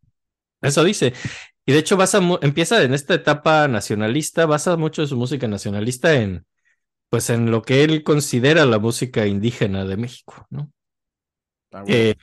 Eso 0.62 0.84
dice. 0.84 1.14
Y 1.66 1.72
de 1.72 1.78
hecho 1.80 1.96
basa 1.96 2.20
empieza 2.42 2.82
en 2.82 2.94
esta 2.94 3.14
etapa 3.14 3.68
nacionalista, 3.68 4.46
basa 4.46 4.76
mucho 4.76 5.02
de 5.02 5.08
su 5.08 5.16
música 5.16 5.48
nacionalista 5.48 6.14
en, 6.14 6.46
pues 7.08 7.30
en 7.30 7.50
lo 7.50 7.62
que 7.62 7.84
él 7.84 8.02
considera 8.02 8.66
la 8.66 8.78
música 8.78 9.26
indígena 9.26 9.84
de 9.84 9.96
México, 9.96 10.46
¿no? 10.50 10.72
Ah. 11.72 11.84
Eh, 11.86 12.14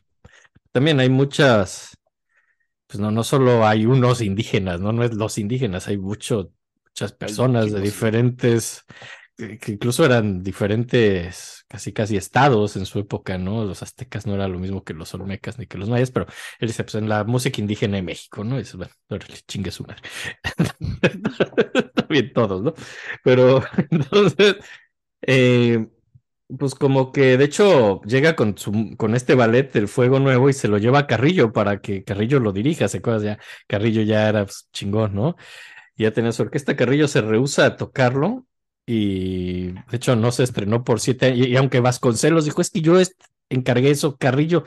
también 0.72 1.00
hay 1.00 1.10
muchas, 1.10 1.98
pues 2.88 3.00
no, 3.00 3.12
no 3.12 3.24
solo 3.24 3.66
hay 3.66 3.86
unos 3.86 4.22
indígenas, 4.22 4.80
¿no? 4.80 4.92
No 4.92 5.04
es 5.04 5.14
los 5.14 5.38
indígenas, 5.38 5.88
hay 5.88 5.98
mucho, 5.98 6.52
muchas 6.86 7.14
personas 7.14 7.72
de 7.72 7.82
diferentes, 7.82 8.84
que, 9.38 9.72
incluso 9.72 10.06
eran 10.06 10.44
diferentes, 10.44 11.66
casi 11.68 11.94
casi 11.94 12.18
estados 12.18 12.76
en 12.76 12.86
su 12.86 13.00
época, 13.00 13.38
¿no? 13.38 13.66
Los 13.66 13.82
aztecas 13.82 14.28
no 14.28 14.36
era 14.36 14.48
lo 14.48 14.60
mismo 14.60 14.84
que 14.84 14.94
los 14.94 15.14
olmecas 15.14 15.58
ni 15.58 15.68
que 15.68 15.78
los 15.78 15.90
mayas, 15.90 16.12
pero 16.12 16.28
él 16.60 16.68
dice, 16.68 16.84
pues 16.84 16.96
en 16.96 17.10
la 17.10 17.24
música 17.24 17.60
indígena 17.62 17.98
de 17.98 18.04
México, 18.04 18.44
¿no? 18.44 18.56
Y 18.56 18.60
dice, 18.60 18.78
bueno, 18.78 18.94
chingue 19.48 19.72
su 19.72 19.84
madre. 19.84 20.02
También 21.96 22.34
todos, 22.34 22.62
¿no? 22.62 22.74
Pero 23.24 23.64
entonces, 23.90 24.58
eh, 25.22 25.88
pues 26.58 26.76
como 26.76 27.12
que 27.12 27.38
de 27.38 27.46
hecho 27.46 28.02
llega 28.04 28.36
con, 28.36 28.58
su, 28.58 28.96
con 28.98 29.16
este 29.16 29.36
ballet 29.36 29.72
del 29.72 29.88
Fuego 29.88 30.20
Nuevo 30.20 30.50
y 30.50 30.54
se 30.54 30.68
lo 30.68 30.78
lleva 30.78 31.00
a 31.00 31.08
Carrillo 31.08 31.52
para 31.54 31.82
que 31.82 32.04
Carrillo 32.04 32.40
lo 32.40 32.52
dirija, 32.54 32.88
¿se 32.88 33.00
acuerdas? 33.00 33.24
Ya 33.24 33.40
Carrillo 33.68 34.02
ya 34.04 34.30
era 34.30 34.46
pues, 34.46 34.70
chingón, 34.74 35.16
¿no? 35.16 35.36
Ya 35.98 36.12
tenía 36.12 36.32
su 36.32 36.44
orquesta, 36.44 36.76
Carrillo 36.76 37.08
se 37.08 37.22
rehúsa 37.22 37.66
a 37.66 37.76
tocarlo 37.78 38.48
y 38.86 39.72
de 39.72 39.98
hecho 39.98 40.16
no 40.16 40.32
se 40.32 40.44
estrenó 40.44 40.84
por 40.84 41.00
siete 41.00 41.28
años. 41.28 41.48
Y, 41.48 41.52
y 41.52 41.58
aunque 41.58 41.80
Vasconcelos 41.80 42.46
dijo, 42.46 42.62
es 42.62 42.70
que 42.70 42.82
yo 42.82 42.96
encargué 43.50 43.92
eso, 43.92 44.18
Carrillo, 44.18 44.64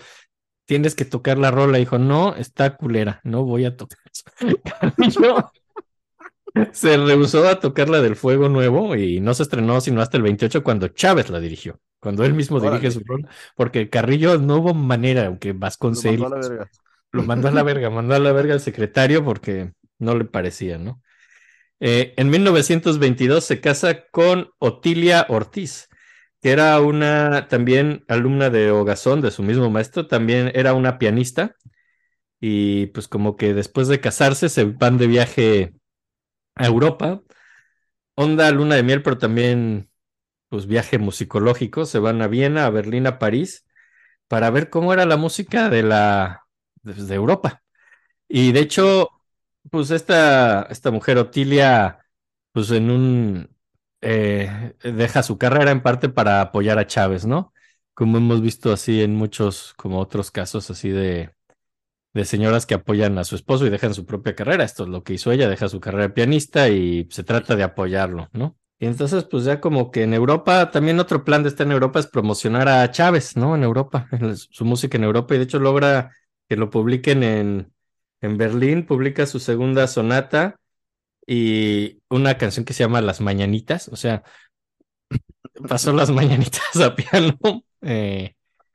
tienes 0.65 0.95
que 0.95 1.05
tocar 1.05 1.39
la 1.39 1.51
rola. 1.51 1.79
Dijo, 1.79 1.99
no, 1.99 2.35
está 2.37 2.77
culera, 2.77 3.21
no 3.25 3.45
voy 3.45 3.65
a 3.65 3.77
tocar 3.77 3.99
eso. 4.13 4.25
Carrillo 4.81 5.51
se 6.73 6.97
rehusó 6.97 7.49
a 7.49 7.61
tocar 7.61 7.89
la 7.89 8.01
del 8.01 8.17
Fuego 8.17 8.49
Nuevo 8.49 8.97
y 8.97 9.21
no 9.21 9.35
se 9.35 9.43
estrenó 9.43 9.81
sino 9.81 10.01
hasta 10.01 10.17
el 10.17 10.23
28 10.23 10.63
cuando 10.63 10.89
Chávez 10.89 11.31
la 11.31 11.41
dirigió, 11.41 11.81
cuando 12.01 12.25
él 12.25 12.35
mismo 12.35 12.61
dirige 12.61 12.91
su 12.91 13.01
rola, 13.05 13.29
porque 13.55 13.91
Carrillo 13.91 14.39
no 14.39 14.57
hubo 14.57 14.75
manera, 14.75 15.27
aunque 15.27 15.53
Lo 15.53 15.59
Vasconcelos 15.59 16.31
mandó 16.31 16.37
a 16.37 16.41
la 16.41 16.49
verga. 16.49 16.71
lo 17.13 17.23
mandó 17.23 17.49
a 17.49 17.51
la 17.53 17.63
verga, 17.63 17.91
mandó 17.91 18.15
a 18.15 18.19
la 18.19 18.33
verga 18.33 18.55
al 18.55 18.61
secretario 18.61 19.25
porque 19.25 19.73
no 19.99 20.15
le 20.17 20.25
parecía, 20.25 20.79
¿no? 20.79 21.01
Eh, 21.81 22.15
en 22.17 22.31
1922 22.31 23.45
se 23.45 23.61
casa 23.61 24.07
con 24.11 24.51
Otilia 24.59 25.27
Ortiz, 25.29 25.89
que 26.43 26.51
era 26.53 26.81
una 26.81 27.49
también 27.49 28.05
alumna 28.09 28.51
de 28.51 28.71
Ogazón, 28.71 29.21
de 29.21 29.31
su 29.31 29.43
mismo 29.43 29.71
maestro, 29.71 30.07
también 30.07 30.51
era 30.55 30.75
una 30.75 30.99
pianista, 30.99 31.55
y 32.41 32.87
pues 32.89 33.09
como 33.09 33.37
que 33.37 33.55
después 33.55 33.89
de 33.89 34.01
casarse 34.01 34.49
se 34.51 34.65
van 34.65 34.99
de 34.99 35.07
viaje 35.09 35.75
a 36.57 36.67
Europa, 36.67 37.23
onda 38.15 38.51
luna 38.51 38.77
de 38.77 38.83
miel, 38.83 39.03
pero 39.03 39.19
también 39.19 39.91
pues 40.49 40.67
viaje 40.67 40.99
musicológico, 40.99 41.87
se 41.87 41.99
van 42.01 42.23
a 42.23 42.29
Viena, 42.29 42.67
a 42.67 42.71
Berlín, 42.71 43.07
a 43.07 43.19
París, 43.19 43.67
para 44.29 44.51
ver 44.51 44.71
cómo 44.71 44.93
era 44.93 45.07
la 45.07 45.17
música 45.17 45.71
de 45.71 45.83
la 45.85 46.43
de, 46.83 46.95
de 46.95 47.15
Europa. 47.17 47.63
Y 48.29 48.53
de 48.53 48.61
hecho, 48.61 49.11
pues 49.71 49.91
esta, 49.91 50.63
esta 50.71 50.91
mujer 50.91 51.19
Otilia, 51.19 51.99
pues 52.53 52.71
en 52.71 52.91
un 52.91 53.57
eh, 54.01 54.75
deja 54.83 55.23
su 55.23 55.39
carrera 55.39 55.71
en 55.71 55.83
parte 55.83 56.09
para 56.09 56.41
apoyar 56.41 56.79
a 56.79 56.87
Chávez, 56.87 57.27
¿no? 57.27 57.53
Como 57.95 58.19
hemos 58.19 58.41
visto 58.43 58.73
así 58.73 59.03
en 59.03 59.15
muchos, 59.15 59.75
como 59.77 60.01
otros 60.01 60.31
casos 60.31 60.71
así 60.71 60.91
de, 60.91 61.31
de 62.15 62.25
señoras 62.25 62.67
que 62.67 62.75
apoyan 62.75 63.19
a 63.19 63.25
su 63.25 63.37
esposo 63.37 63.67
y 63.67 63.71
dejan 63.71 63.95
su 63.95 64.07
propia 64.07 64.35
carrera. 64.35 64.65
Esto 64.65 64.85
es 64.85 64.91
lo 64.91 65.03
que 65.03 65.15
hizo 65.15 65.33
ella, 65.33 65.49
deja 65.49 65.69
su 65.69 65.81
carrera 65.81 66.05
de 66.05 66.15
pianista 66.15 66.69
y 66.69 67.09
se 67.11 67.25
trata 67.25 67.57
de 67.57 67.63
apoyarlo, 67.63 68.29
¿no? 68.33 68.57
Y 68.79 68.87
entonces, 68.87 69.25
pues 69.25 69.45
ya 69.45 69.61
como 69.61 69.91
que 69.91 70.03
en 70.03 70.13
Europa, 70.13 70.71
también 70.71 71.01
otro 71.01 71.25
plan 71.25 71.43
de 71.43 71.49
estar 71.49 71.67
en 71.67 71.73
Europa 71.73 71.99
es 71.99 72.07
promocionar 72.07 72.69
a 72.69 72.91
Chávez, 72.91 73.37
¿no? 73.37 73.55
En 73.55 73.63
Europa, 73.65 74.09
en 74.13 74.37
su 74.37 74.65
música 74.67 74.99
en 74.99 75.05
Europa, 75.05 75.35
y 75.35 75.39
de 75.39 75.45
hecho 75.45 75.59
logra 75.59 76.13
que 76.49 76.57
lo 76.57 76.69
publiquen 76.71 77.23
en, 77.23 77.73
en 78.21 78.39
Berlín, 78.39 78.87
publica 78.87 79.27
su 79.27 79.39
segunda 79.41 79.87
sonata 79.87 80.57
y 81.27 82.01
una 82.11 82.39
canción 82.39 82.65
que 82.65 82.75
se 82.75 82.85
llama 82.85 83.01
Las 83.01 83.21
Mañanitas, 83.21 83.89
o 83.89 83.97
sea, 83.97 84.25
pasó 85.69 85.93
las 85.93 86.11
mañanitas 86.11 86.77
a 86.83 86.95
piano. 86.95 87.39
eh, 87.83 88.35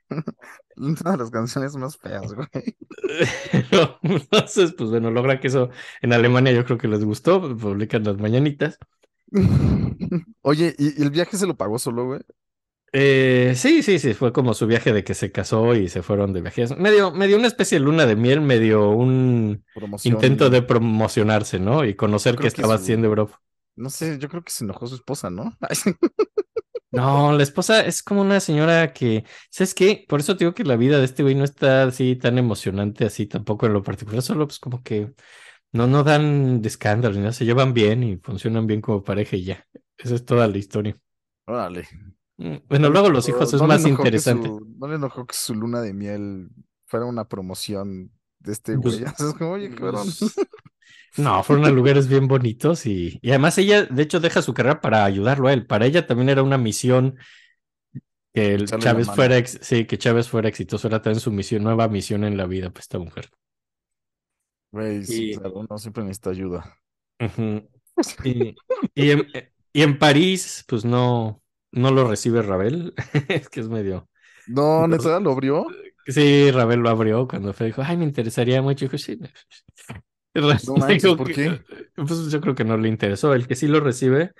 Una 0.78 1.12
de 1.12 1.18
las 1.18 1.30
canciones 1.30 1.76
más 1.76 1.98
feas, 1.98 2.34
güey. 2.34 2.48
entonces, 4.02 4.74
pues 4.74 4.90
bueno, 4.90 5.12
logra 5.12 5.40
que 5.40 5.48
eso 5.48 5.70
en 6.02 6.14
Alemania 6.14 6.54
yo 6.54 6.66
creo 6.66 6.78
que 6.78 6.88
les 6.88 7.04
gustó, 7.04 7.56
publican 7.58 8.04
las 8.04 8.18
mañanitas. 8.18 8.78
Oye, 10.42 10.76
¿y, 10.78 11.00
y 11.00 11.04
el 11.04 11.12
viaje 11.12 11.38
se 11.38 11.48
lo 11.48 11.56
pagó 11.56 11.78
solo, 11.80 12.06
güey? 12.06 12.22
Eh, 12.94 13.54
sí, 13.56 13.84
sí, 13.84 14.00
sí, 14.00 14.14
fue 14.14 14.34
como 14.34 14.54
su 14.54 14.68
viaje 14.68 14.92
de 14.92 15.04
que 15.06 15.14
se 15.14 15.32
casó 15.32 15.76
y 15.76 15.88
se 15.88 16.04
fueron 16.04 16.34
de 16.34 16.42
viajes. 16.42 16.76
Medio, 16.78 17.12
medio 17.12 17.38
una 17.38 17.48
especie 17.48 17.80
de 17.80 17.86
luna 17.86 18.06
de 18.06 18.18
miel, 18.18 18.42
medio 18.42 18.90
un 18.90 19.64
Promoción. 19.74 20.26
intento 20.26 20.50
de 20.50 20.62
promocionarse, 20.62 21.58
¿no? 21.60 21.86
Y 21.86 21.96
conocer 21.96 22.38
qué 22.38 22.48
que 22.48 22.48
estaba 22.48 22.76
su- 22.76 22.76
haciendo 22.76 23.08
Europa. 23.08 23.42
No 23.76 23.90
sé, 23.90 24.20
yo 24.20 24.30
creo 24.30 24.44
que 24.44 24.52
se 24.52 24.64
enojó 24.66 24.88
su 24.88 24.96
esposa, 24.96 25.30
¿no? 25.30 25.58
No, 26.92 27.32
la 27.32 27.44
esposa 27.44 27.86
es 27.86 28.04
como 28.04 28.20
una 28.22 28.42
señora 28.42 28.92
que, 28.92 29.24
¿sabes 29.50 29.74
qué? 29.74 30.06
Por 30.10 30.20
eso 30.20 30.36
te 30.36 30.44
digo 30.44 30.54
que 30.54 30.66
la 30.66 30.76
vida 30.76 31.00
de 31.00 31.06
este 31.06 31.24
güey 31.24 31.36
no 31.36 31.46
está 31.46 31.84
así 31.84 32.18
tan 32.18 32.38
emocionante, 32.38 33.06
así 33.06 33.28
tampoco 33.28 33.66
en 33.66 33.72
lo 33.74 33.82
particular, 33.82 34.22
solo 34.22 34.46
pues 34.46 34.60
como 34.60 34.84
que 34.84 35.14
no, 35.74 35.88
no 35.88 36.04
dan 36.04 36.62
de 36.62 36.68
escándalo, 36.70 37.16
nada, 37.20 37.34
se 37.34 37.46
llevan 37.46 37.74
bien 37.74 38.04
y 38.04 38.18
funcionan 38.18 38.68
bien 38.68 38.82
como 38.82 39.04
pareja 39.04 39.38
y 39.38 39.46
ya. 39.46 39.68
Esa 39.98 40.16
es 40.16 40.26
toda 40.26 40.48
la 40.48 40.58
historia. 40.58 40.98
Órale. 41.48 41.84
Mm, 42.42 42.56
Bueno, 42.68 42.90
luego 42.90 43.10
los 43.10 43.28
hijos 43.30 43.54
es 43.54 43.62
¿No 43.62 43.68
le 43.68 43.74
más 43.76 43.86
interesante. 43.86 44.48
su- 44.48 44.66
no 44.80 44.88
le 44.88 44.96
enojó 44.96 45.26
que 45.28 45.36
su 45.36 45.54
luna 45.54 45.82
de 45.82 45.94
miel 45.94 46.50
fuera 46.88 47.06
una 47.06 47.28
promoción 47.28 48.12
de 48.40 48.52
este 48.52 48.78
Pues- 48.80 49.00
güey. 49.00 49.06
Es 49.20 49.34
como, 49.36 49.52
oye, 49.52 49.70
cabrón. 49.76 50.08
No, 51.18 51.44
fueron 51.44 51.66
a 51.66 51.70
lugares 51.70 52.08
bien 52.08 52.28
bonitos 52.28 52.86
y, 52.86 53.20
y 53.22 53.30
además 53.30 53.58
ella, 53.58 53.84
de 53.86 54.02
hecho, 54.02 54.20
deja 54.20 54.42
su 54.42 54.54
carrera 54.54 54.82
para 54.82 55.04
ayudarlo 55.06 55.50
a 55.50 55.54
él. 55.54 55.68
Para 55.68 55.86
ella 55.86 56.08
también 56.08 56.30
era 56.30 56.42
una 56.42 56.58
misión 56.58 57.18
que 58.34 58.54
el 58.56 58.66
Chávez 58.66 59.08
fuera, 59.12 59.38
ex- 59.38 59.60
sí, 59.62 59.86
que 59.86 59.98
Chávez 59.98 60.30
fuera 60.30 60.48
exitoso, 60.48 60.88
era 60.88 61.02
también 61.02 61.20
su 61.20 61.32
misión, 61.32 61.64
nueva 61.64 61.88
misión 61.90 62.24
en 62.24 62.38
la 62.38 62.46
vida, 62.48 62.70
pues 62.70 62.84
esta 62.86 62.98
mujer. 62.98 63.30
Güey, 64.72 65.04
sí, 65.06 65.32
Y- 65.32 65.36
claro, 65.36 65.54
uno 65.56 65.78
siempre 65.78 66.04
necesita 66.04 66.30
ayuda. 66.32 66.78
Y 68.96 69.12
en, 69.12 69.28
y 69.74 69.82
en 69.84 70.00
París, 70.00 70.64
pues 70.68 70.86
no, 70.86 71.41
no 71.72 71.92
lo 71.92 72.08
recibe 72.08 72.42
Ravel, 72.42 72.94
es 73.30 73.50
que 73.50 73.60
es 73.62 73.70
medio. 73.70 74.10
No, 74.48 74.88
neta, 74.88 75.20
¿lo 75.20 75.32
abrió? 75.32 75.66
Sí, 76.08 76.50
Ravel 76.52 76.80
lo 76.80 76.90
abrió 76.90 77.28
cuando 77.28 77.54
fue, 77.54 77.68
dijo, 77.68 77.84
ay, 77.86 77.98
me 77.98 78.06
interesaría 78.06 78.62
mucho. 78.62 78.86
Dijo, 78.86 78.98
sí. 78.98 79.20
No 80.34 80.76
manches, 80.78 81.14
¿por 81.16 81.32
qué? 81.32 81.62
Pues 81.96 82.32
yo 82.32 82.40
creo 82.42 82.56
que 82.56 82.64
no 82.64 82.78
le 82.78 82.88
interesó. 82.88 83.34
El 83.34 83.48
que 83.48 83.56
sí 83.56 83.68
lo 83.68 83.82
recibe 83.82 84.32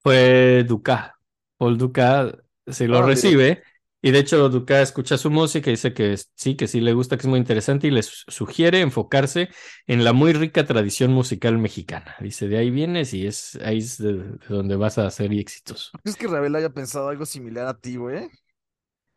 fue 0.00 0.64
Ducá. 0.66 1.18
Paul 1.58 1.78
Ducá 1.78 2.32
sí 2.66 2.86
lo 2.86 2.98
Órale. 2.98 3.14
recibe. 3.14 3.62
Y 4.02 4.12
de 4.12 4.18
hecho, 4.18 4.48
Ducá 4.48 4.80
escucha 4.80 5.18
su 5.18 5.30
música 5.30 5.68
y 5.70 5.74
dice 5.74 5.92
que 5.92 6.16
sí, 6.34 6.56
que 6.56 6.66
sí 6.66 6.80
le 6.80 6.94
gusta, 6.94 7.16
que 7.16 7.22
es 7.22 7.26
muy 7.28 7.38
interesante 7.38 7.86
y 7.86 7.90
les 7.90 8.06
sugiere 8.28 8.80
enfocarse 8.80 9.50
en 9.86 10.04
la 10.04 10.12
muy 10.12 10.32
rica 10.32 10.64
tradición 10.64 11.12
musical 11.12 11.58
mexicana. 11.58 12.16
Dice, 12.20 12.48
de 12.48 12.58
ahí 12.58 12.70
vienes 12.70 13.12
y 13.12 13.26
es 13.26 13.56
ahí 13.62 13.78
es 13.78 13.98
de, 13.98 14.14
de 14.14 14.38
donde 14.48 14.76
vas 14.76 14.96
a 14.98 15.10
ser 15.10 15.32
exitoso. 15.32 15.90
¿Es 16.04 16.16
que 16.16 16.26
Ravel 16.26 16.54
haya 16.56 16.70
pensado 16.70 17.08
algo 17.08 17.26
similar 17.26 17.66
a 17.66 17.78
ti, 17.78 17.96
güey? 17.96 18.30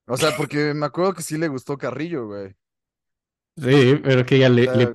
O 0.08 0.18
sea, 0.18 0.36
porque 0.36 0.74
me 0.74 0.86
acuerdo 0.86 1.14
que 1.14 1.24
sí 1.24 1.38
le 1.38 1.48
gustó 1.48 1.78
Carrillo, 1.78 2.28
güey. 2.28 2.56
Sí, 3.56 4.00
pero 4.04 4.26
que 4.26 4.38
ella 4.38 4.50
le, 4.50 4.64
sea, 4.64 4.74
le 4.76 4.92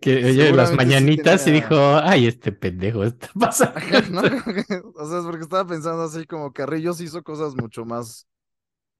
que 0.00 0.24
oye 0.24 0.52
las 0.52 0.72
seguramente 0.72 0.96
sí 0.96 1.12
mañanitas 1.12 1.46
y 1.46 1.52
dijo, 1.52 1.74
ay, 2.02 2.26
este 2.26 2.52
pendejo 2.52 3.04
está 3.04 3.28
pasando. 3.38 3.80
¿no? 4.10 4.22
O 4.94 5.08
sea, 5.08 5.18
es 5.20 5.24
porque 5.24 5.42
estaba 5.42 5.66
pensando 5.66 6.02
así 6.02 6.26
como 6.26 6.52
Carrillo 6.52 6.94
sí 6.94 7.04
hizo 7.04 7.22
cosas 7.22 7.54
mucho 7.56 7.84
más 7.84 8.26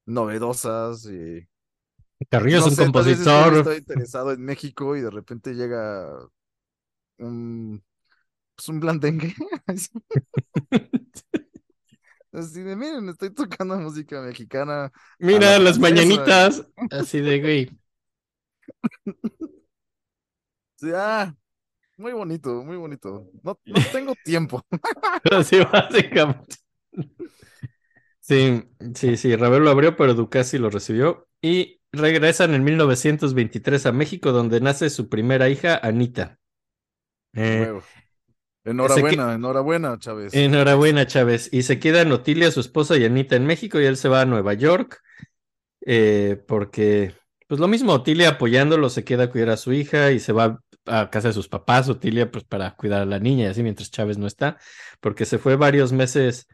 novedosas 0.09 1.07
y 1.07 1.47
Carrillo 2.29 2.59
no 2.59 2.67
es 2.67 2.71
un 2.73 2.77
sé, 2.77 2.85
compositor. 2.85 3.55
está 3.55 3.77
interesado 3.77 4.33
en 4.33 4.45
México 4.45 4.97
y 4.97 5.01
de 5.01 5.11
repente 5.11 5.55
llega 5.55 6.09
un 7.19 7.83
pues 8.57 8.69
un 8.69 8.81
blandengue. 8.81 9.35
Así 12.33 12.61
de, 12.61 12.77
miren, 12.77 13.09
estoy 13.09 13.31
tocando 13.31 13.79
música 13.79 14.21
mexicana. 14.21 14.93
Mira 15.19 15.53
la 15.53 15.61
las 15.61 15.79
mañanitas. 15.79 16.67
Así 16.91 17.21
de 17.21 17.41
güey. 17.41 17.71
Sí, 20.77 20.91
ah, 20.95 21.35
muy 21.97 22.13
bonito, 22.13 22.63
muy 22.65 22.77
bonito. 22.77 23.31
No, 23.43 23.59
no 23.65 23.75
tengo 23.93 24.15
tiempo. 24.25 24.63
Así 25.31 25.59
básicamente. 25.61 26.57
Sí, 28.29 28.63
sí, 28.95 29.17
sí. 29.17 29.37
Ravel 29.37 29.65
lo 29.65 29.71
abrió, 29.71 29.97
pero 29.97 30.13
Ducasi 30.13 30.59
lo 30.59 30.69
recibió. 30.69 31.27
Y 31.41 31.81
regresan 31.93 32.53
en 32.53 32.63
1923 32.63 33.87
a 33.87 33.93
México, 33.93 34.33
donde 34.33 34.61
nace 34.61 34.91
su 34.91 35.09
primera 35.09 35.49
hija, 35.49 35.81
Anita. 35.83 36.39
Eh. 37.33 37.73
Enhorabuena, 38.65 39.33
enhorabuena, 39.33 39.99
Chávez. 39.99 40.35
Enhorabuena, 40.35 41.07
Chávez. 41.07 41.49
Y 41.53 41.63
se 41.63 41.79
quedan 41.79 42.13
Otilia, 42.13 42.51
su 42.51 42.61
esposa 42.61 42.99
y 42.99 43.07
Anita 43.07 43.35
en 43.35 43.47
México 43.47 43.81
y 43.81 43.87
él 43.87 43.97
se 43.97 44.11
va 44.11 44.21
a 44.21 44.27
Nueva 44.27 44.53
York 44.53 45.01
eh, 45.87 46.43
porque, 46.47 47.15
pues 47.47 47.61
lo 47.61 47.67
mismo, 47.67 47.95
Otilia 47.95 48.31
apoyándolo 48.31 48.91
se 48.91 49.05
queda 49.05 49.25
a 49.25 49.31
cuidar 49.31 49.51
a 49.51 49.57
su 49.57 49.73
hija 49.73 50.11
y 50.11 50.21
se 50.21 50.35
va 50.35 50.61
a 50.85 51.09
casa 51.09 51.29
de 51.29 51.35
sus 51.35 51.49
papás, 51.49 51.89
Otilia, 51.89 52.31
pues 52.31 52.45
para 52.45 52.77
cuidar 52.77 53.01
a 53.01 53.07
la 53.07 53.19
niña 53.19 53.45
y 53.45 53.49
así 53.49 53.63
mientras 53.63 53.91
Chávez 53.91 54.19
no 54.19 54.27
está, 54.27 54.59
porque 55.01 55.25
se 55.25 55.39
fue 55.39 55.57
varios 55.57 55.93
meses 55.93 56.47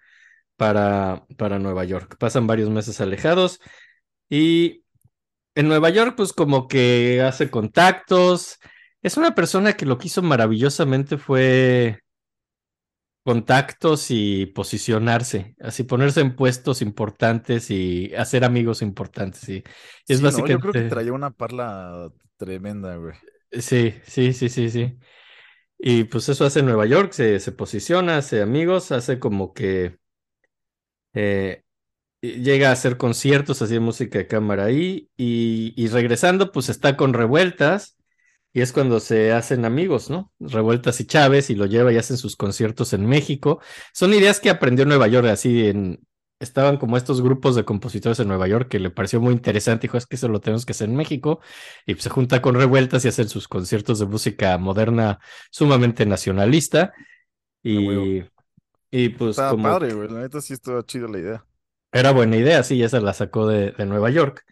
para, 0.56 1.26
para 1.38 1.58
Nueva 1.58 1.84
York. 1.84 2.16
Pasan 2.18 2.46
varios 2.46 2.70
meses 2.70 3.00
alejados 3.00 3.60
y 4.30 4.84
en 5.54 5.68
Nueva 5.68 5.90
York, 5.90 6.14
pues 6.16 6.32
como 6.32 6.68
que 6.68 7.22
hace 7.22 7.50
contactos. 7.50 8.58
Es 9.02 9.16
una 9.16 9.34
persona 9.34 9.74
que 9.74 9.86
lo 9.86 9.98
que 9.98 10.08
hizo 10.08 10.22
maravillosamente 10.22 11.18
fue 11.18 12.00
contactos 13.24 14.06
y 14.10 14.46
posicionarse, 14.46 15.56
así 15.60 15.84
ponerse 15.84 16.20
en 16.20 16.36
puestos 16.36 16.82
importantes 16.82 17.70
y 17.70 18.14
hacer 18.14 18.44
amigos 18.44 18.82
importantes. 18.82 19.48
Y 19.48 19.64
es 20.08 20.20
Sí, 20.20 20.26
¿no? 20.28 20.28
básicamente. 20.28 20.52
Yo 20.52 20.58
creo 20.60 20.74
que 20.74 20.82
traía 20.82 21.12
una 21.12 21.30
parla 21.30 22.10
tremenda, 22.36 22.96
güey. 22.96 23.14
Sí, 23.52 23.94
sí, 24.04 24.32
sí, 24.32 24.48
sí, 24.48 24.70
sí. 24.70 24.98
Y 25.78 26.04
pues 26.04 26.28
eso 26.28 26.44
hace 26.46 26.62
Nueva 26.62 26.86
York, 26.86 27.12
se, 27.12 27.40
se 27.40 27.52
posiciona, 27.52 28.18
hace 28.18 28.42
amigos, 28.42 28.92
hace 28.92 29.18
como 29.20 29.54
que 29.54 29.98
eh, 31.14 31.62
llega 32.20 32.70
a 32.70 32.72
hacer 32.72 32.96
conciertos, 32.96 33.62
hacía 33.62 33.80
música 33.80 34.18
de 34.18 34.26
cámara 34.26 34.64
ahí, 34.66 35.08
y, 35.16 35.72
y 35.76 35.88
regresando, 35.88 36.52
pues 36.52 36.68
está 36.68 36.96
con 36.96 37.14
Revueltas, 37.14 37.96
y 38.56 38.60
es 38.60 38.72
cuando 38.72 39.00
se 39.00 39.32
hacen 39.32 39.64
amigos, 39.64 40.10
¿no? 40.10 40.32
Revueltas 40.38 41.00
y 41.00 41.06
Chávez, 41.06 41.50
y 41.50 41.56
lo 41.56 41.66
lleva 41.66 41.92
y 41.92 41.96
hacen 41.96 42.16
sus 42.16 42.36
conciertos 42.36 42.92
en 42.92 43.04
México. 43.04 43.60
Son 43.92 44.14
ideas 44.14 44.38
que 44.38 44.48
aprendió 44.48 44.84
en 44.84 44.90
Nueva 44.90 45.08
York, 45.08 45.26
así 45.26 45.66
en... 45.66 46.00
Estaban 46.40 46.76
como 46.76 46.96
estos 46.96 47.22
grupos 47.22 47.56
de 47.56 47.64
compositores 47.64 48.20
en 48.20 48.28
Nueva 48.28 48.46
York 48.46 48.68
que 48.68 48.78
le 48.78 48.90
pareció 48.90 49.20
muy 49.20 49.32
interesante. 49.32 49.82
Dijo, 49.82 49.96
es 49.96 50.06
que 50.06 50.16
eso 50.16 50.28
lo 50.28 50.40
tenemos 50.40 50.66
que 50.66 50.72
hacer 50.72 50.88
en 50.88 50.96
México. 50.96 51.40
Y 51.86 51.94
pues, 51.94 52.04
se 52.04 52.10
junta 52.10 52.42
con 52.42 52.54
Revueltas 52.54 53.04
y 53.04 53.08
hacen 53.08 53.28
sus 53.28 53.48
conciertos 53.48 53.98
de 53.98 54.06
música 54.06 54.56
moderna 54.58 55.20
sumamente 55.50 56.06
nacionalista. 56.06 56.92
huevo. 57.64 58.04
Y, 58.06 58.24
y 58.96 59.10
pues 59.10 59.42
Estaba 59.42 59.56
como 59.56 59.76
padre, 59.76 59.92
güey. 59.94 60.08
La 60.08 60.20
neta 60.20 60.40
sí 60.40 60.52
estaba 60.54 60.84
chida 60.86 61.08
la 61.08 61.18
idea. 61.18 61.46
era 61.92 62.10
buena 62.12 62.36
idea, 62.36 62.62
sí, 62.62 62.82
esa 62.82 63.00
la 63.00 63.12
sacó 63.14 63.46
de, 63.46 63.72
de 63.72 63.86
Nueva 63.86 64.10
York. 64.10 64.44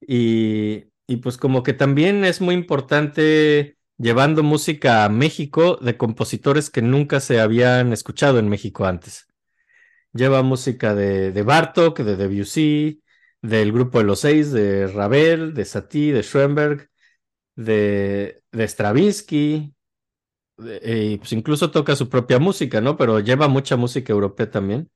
Y, 0.00 0.86
y 1.06 1.18
pues 1.18 1.38
como 1.38 1.62
que 1.64 1.74
también 1.74 2.24
es 2.24 2.40
muy 2.42 2.54
importante 2.54 3.78
llevando 3.98 4.42
música 4.44 5.04
a 5.04 5.10
México 5.10 5.76
de 5.82 5.96
compositores 5.98 6.70
que 6.70 6.82
nunca 6.82 7.20
se 7.20 7.40
habían 7.40 7.92
escuchado 7.92 8.38
en 8.40 8.48
México 8.48 8.86
antes. 8.86 9.28
Lleva 10.14 10.42
música 10.42 10.94
de, 10.94 11.32
de 11.32 11.42
Bartok, 11.42 12.00
de 12.00 12.16
Debussy, 12.16 13.02
del 13.42 13.72
grupo 13.72 13.98
de 14.00 14.04
los 14.06 14.20
seis, 14.20 14.52
de 14.52 14.88
Ravel, 14.88 15.54
de 15.54 15.64
Satie, 15.66 16.12
de 16.14 16.22
Schoenberg, 16.24 16.90
de, 17.56 18.42
de 18.52 18.68
Stravinsky, 18.68 19.75
eh, 20.64 21.16
pues 21.18 21.32
incluso 21.32 21.70
toca 21.70 21.96
su 21.96 22.08
propia 22.08 22.38
música, 22.38 22.80
¿no? 22.80 22.96
Pero 22.96 23.20
lleva 23.20 23.48
mucha 23.48 23.76
música 23.76 24.12
europea 24.12 24.50
también. 24.50 24.90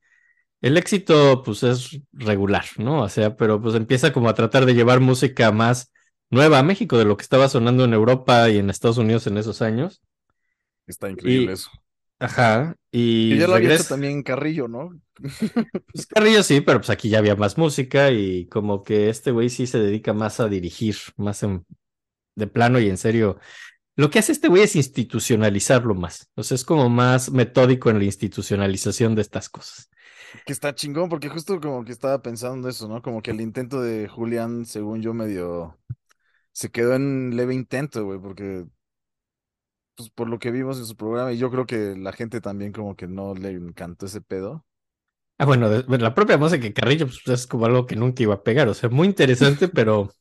El 0.61 0.77
éxito, 0.77 1.43
pues, 1.43 1.63
es 1.63 2.01
regular, 2.13 2.65
¿no? 2.77 3.03
O 3.03 3.09
sea, 3.09 3.35
pero 3.37 3.61
pues 3.61 3.75
empieza 3.75 4.13
como 4.13 4.29
a 4.29 4.35
tratar 4.35 4.65
de 4.65 4.75
llevar 4.75 4.99
música 5.01 5.51
más 5.51 5.91
nueva 6.31 6.59
a 6.59 6.63
México 6.63 6.97
de 6.97 7.05
lo 7.05 7.17
que 7.17 7.23
estaba 7.23 7.49
sonando 7.49 7.85
en 7.85 7.93
Europa 7.93 8.49
y 8.49 8.57
en 8.59 8.69
Estados 8.69 8.97
Unidos 8.99 9.27
en 9.27 9.37
esos 9.37 9.61
años. 9.61 10.01
Está 10.87 11.09
increíble 11.09 11.53
Y- 11.53 11.53
eso. 11.53 11.71
Ajá, 12.19 12.75
y 13.27 13.37
Y 13.37 13.37
ya 13.37 13.47
lo 13.47 13.55
había 13.55 13.69
hecho 13.69 13.83
regresa. 13.83 13.85
también 13.85 14.21
Carrillo, 14.23 14.67
¿no? 14.67 14.91
Pues 15.91 16.05
Carrillo 16.07 16.43
sí, 16.43 16.61
pero 16.61 16.79
pues 16.79 16.89
aquí 16.89 17.09
ya 17.09 17.19
había 17.19 17.35
más 17.35 17.57
música 17.57 18.11
y 18.11 18.47
como 18.47 18.83
que 18.83 19.09
este 19.09 19.31
güey 19.31 19.49
sí 19.49 19.67
se 19.67 19.79
dedica 19.79 20.13
más 20.13 20.39
a 20.39 20.47
dirigir, 20.47 20.95
más 21.17 21.43
en- 21.43 21.65
de 22.35 22.47
plano 22.47 22.79
y 22.79 22.89
en 22.89 22.97
serio. 22.97 23.39
Lo 24.01 24.09
que 24.09 24.19
hace 24.19 24.31
este 24.31 24.47
güey 24.47 24.63
es 24.63 24.75
institucionalizarlo 24.75 25.95
más. 25.95 26.29
O 26.35 26.43
sea, 26.43 26.55
es 26.55 26.65
como 26.65 26.89
más 26.89 27.31
metódico 27.31 27.89
en 27.89 27.99
la 27.99 28.05
institucionalización 28.05 29.15
de 29.15 29.21
estas 29.21 29.49
cosas. 29.49 29.89
Que 30.45 30.53
está 30.53 30.73
chingón, 30.73 31.09
porque 31.09 31.29
justo 31.29 31.59
como 31.59 31.83
que 31.83 31.91
estaba 31.91 32.21
pensando 32.21 32.69
eso, 32.69 32.87
¿no? 32.87 33.01
Como 33.01 33.21
que 33.21 33.31
el 33.31 33.41
intento 33.41 33.81
de 33.81 34.07
Julián, 34.07 34.65
según 34.65 35.01
yo, 35.01 35.13
medio 35.13 35.77
se 36.53 36.71
quedó 36.71 36.95
en 36.95 37.35
leve 37.37 37.55
intento, 37.55 38.05
güey, 38.05 38.19
porque 38.19 38.65
pues 39.95 40.09
por 40.09 40.29
lo 40.29 40.39
que 40.39 40.51
vimos 40.51 40.77
en 40.79 40.85
su 40.85 40.95
programa, 40.95 41.31
y 41.33 41.37
yo 41.37 41.51
creo 41.51 41.65
que 41.65 41.95
la 41.97 42.11
gente 42.13 42.41
también 42.41 42.71
como 42.71 42.95
que 42.95 43.07
no 43.07 43.33
le 43.35 43.51
encantó 43.51 44.05
ese 44.05 44.21
pedo. 44.21 44.65
Ah, 45.37 45.45
bueno, 45.45 45.69
de- 45.69 45.81
bueno, 45.83 46.03
la 46.03 46.13
propia 46.13 46.37
música 46.37 46.63
de 46.63 46.73
Carrillo 46.73 47.07
pues, 47.07 47.21
es 47.27 47.47
como 47.47 47.65
algo 47.65 47.87
que 47.87 47.95
nunca 47.95 48.21
iba 48.23 48.35
a 48.35 48.43
pegar. 48.43 48.67
O 48.67 48.73
sea, 48.75 48.89
muy 48.89 49.07
interesante, 49.07 49.67
pero 49.69 50.11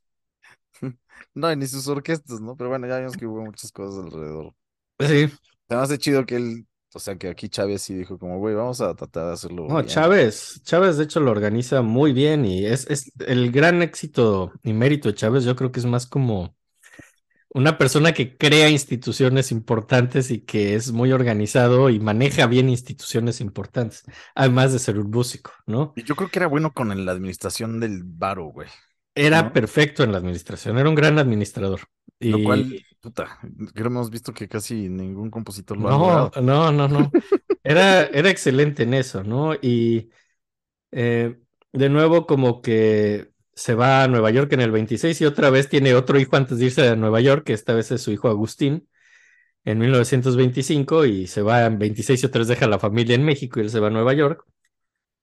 No, 1.34 1.50
y 1.52 1.56
ni 1.56 1.66
sus 1.66 1.86
orquestas, 1.88 2.40
¿no? 2.40 2.56
Pero 2.56 2.70
bueno, 2.70 2.86
ya 2.88 2.98
vimos 2.98 3.16
que 3.16 3.26
hubo 3.26 3.44
muchas 3.44 3.72
cosas 3.72 4.04
alrededor. 4.04 4.54
sí. 5.00 5.30
Se 5.68 5.74
me 5.76 5.80
hace 5.82 5.98
chido 5.98 6.26
que 6.26 6.36
él, 6.36 6.66
o 6.94 6.98
sea, 6.98 7.16
que 7.16 7.28
aquí 7.28 7.48
Chávez 7.48 7.82
sí 7.82 7.94
dijo 7.94 8.18
como, 8.18 8.38
güey, 8.38 8.54
vamos 8.54 8.80
a 8.80 8.94
tratar 8.94 9.26
de 9.26 9.32
hacerlo 9.32 9.68
No, 9.68 9.76
bien. 9.76 9.86
Chávez, 9.86 10.60
Chávez 10.64 10.96
de 10.96 11.04
hecho 11.04 11.20
lo 11.20 11.30
organiza 11.30 11.80
muy 11.82 12.12
bien 12.12 12.44
y 12.44 12.66
es, 12.66 12.86
es 12.90 13.12
el 13.26 13.52
gran 13.52 13.82
éxito 13.82 14.52
y 14.64 14.72
mérito 14.72 15.08
de 15.08 15.14
Chávez, 15.14 15.44
yo 15.44 15.54
creo 15.54 15.70
que 15.70 15.80
es 15.80 15.86
más 15.86 16.06
como 16.06 16.56
una 17.52 17.78
persona 17.78 18.12
que 18.12 18.36
crea 18.36 18.68
instituciones 18.68 19.52
importantes 19.52 20.30
y 20.30 20.40
que 20.40 20.74
es 20.74 20.92
muy 20.92 21.12
organizado 21.12 21.90
y 21.90 22.00
maneja 22.00 22.46
bien 22.46 22.68
instituciones 22.68 23.40
importantes, 23.40 24.04
además 24.34 24.72
de 24.72 24.78
ser 24.78 24.98
un 24.98 25.10
músico, 25.10 25.52
¿no? 25.66 25.94
Y 25.94 26.02
yo 26.04 26.16
creo 26.16 26.28
que 26.30 26.38
era 26.38 26.46
bueno 26.48 26.72
con 26.72 26.88
la 27.04 27.12
administración 27.12 27.78
del 27.80 28.02
varo, 28.04 28.46
güey. 28.46 28.68
Era 29.14 29.42
¿No? 29.42 29.52
perfecto 29.52 30.02
en 30.04 30.12
la 30.12 30.18
administración, 30.18 30.78
era 30.78 30.88
un 30.88 30.94
gran 30.94 31.18
administrador. 31.18 31.80
Y... 32.18 32.30
Lo 32.30 32.40
cual, 32.42 32.66
puta, 33.00 33.38
creo 33.40 33.72
que 33.72 33.80
hemos 33.82 34.10
visto 34.10 34.32
que 34.32 34.48
casi 34.48 34.88
ningún 34.88 35.30
compositor 35.30 35.76
lo 35.78 35.88
ha 35.88 35.92
No, 35.92 35.96
logrado. 35.96 36.34
no, 36.42 36.72
no, 36.72 36.88
no. 36.88 37.10
Era, 37.62 38.04
era 38.06 38.30
excelente 38.30 38.84
en 38.84 38.94
eso, 38.94 39.22
¿no? 39.22 39.54
Y 39.54 40.10
eh, 40.92 41.38
de 41.72 41.88
nuevo 41.90 42.26
como 42.26 42.62
que 42.62 43.30
se 43.54 43.74
va 43.74 44.04
a 44.04 44.08
Nueva 44.08 44.30
York 44.30 44.52
en 44.54 44.60
el 44.62 44.70
26 44.72 45.20
y 45.22 45.26
otra 45.26 45.50
vez 45.50 45.68
tiene 45.68 45.94
otro 45.94 46.18
hijo 46.20 46.36
antes 46.36 46.58
de 46.58 46.66
irse 46.66 46.88
a 46.88 46.96
Nueva 46.96 47.20
York, 47.20 47.44
que 47.46 47.54
esta 47.54 47.74
vez 47.74 47.90
es 47.92 48.02
su 48.02 48.12
hijo 48.12 48.28
Agustín, 48.28 48.88
en 49.64 49.78
1925 49.78 51.06
y 51.06 51.26
se 51.28 51.42
va 51.42 51.66
en 51.66 51.78
26 51.78 52.22
y 52.22 52.26
otra 52.26 52.40
vez 52.40 52.48
deja 52.48 52.68
la 52.68 52.78
familia 52.80 53.14
en 53.16 53.24
México 53.24 53.60
y 53.60 53.64
él 53.64 53.70
se 53.70 53.80
va 53.80 53.88
a 53.88 53.90
Nueva 53.90 54.14
York. 54.14 54.44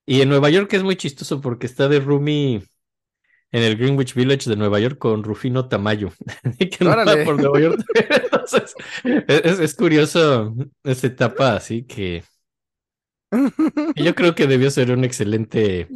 Y 0.05 0.21
en 0.21 0.29
Nueva 0.29 0.49
York 0.49 0.73
es 0.73 0.83
muy 0.83 0.95
chistoso 0.97 1.41
porque 1.41 1.67
está 1.67 1.87
de 1.89 1.99
roomie 1.99 2.63
en 3.51 3.63
el 3.63 3.77
Greenwich 3.77 4.13
Village 4.13 4.49
de 4.49 4.55
Nueva 4.57 4.79
York 4.79 4.97
con 4.97 5.23
Rufino 5.23 5.67
Tamayo, 5.69 6.11
que 6.59 6.91
Órale. 6.91 7.23
por 7.23 7.39
Nueva 7.39 7.59
York. 7.59 7.81
Entonces, 8.23 8.75
es, 9.27 9.59
es 9.59 9.75
curioso 9.75 10.55
esta 10.83 11.07
etapa 11.07 11.55
así 11.55 11.83
que 11.85 12.23
yo 13.95 14.15
creo 14.15 14.35
que 14.35 14.47
debió 14.47 14.69
ser 14.71 14.91
un 14.91 15.03
excelente, 15.03 15.93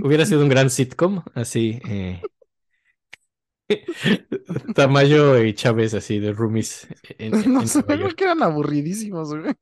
hubiera 0.00 0.26
sido 0.26 0.42
un 0.42 0.48
gran 0.48 0.70
sitcom, 0.70 1.22
así. 1.34 1.80
eh, 1.86 2.26
Tamayo 4.74 5.38
y 5.42 5.54
Chávez 5.54 5.94
así 5.94 6.18
de 6.18 6.32
roomies 6.32 6.88
en, 7.18 7.44
No 7.44 7.62
en 7.62 7.68
sé, 7.68 7.84
creo 7.84 8.14
que 8.14 8.24
eran 8.24 8.42
aburridísimos, 8.42 9.34
güey. 9.34 9.54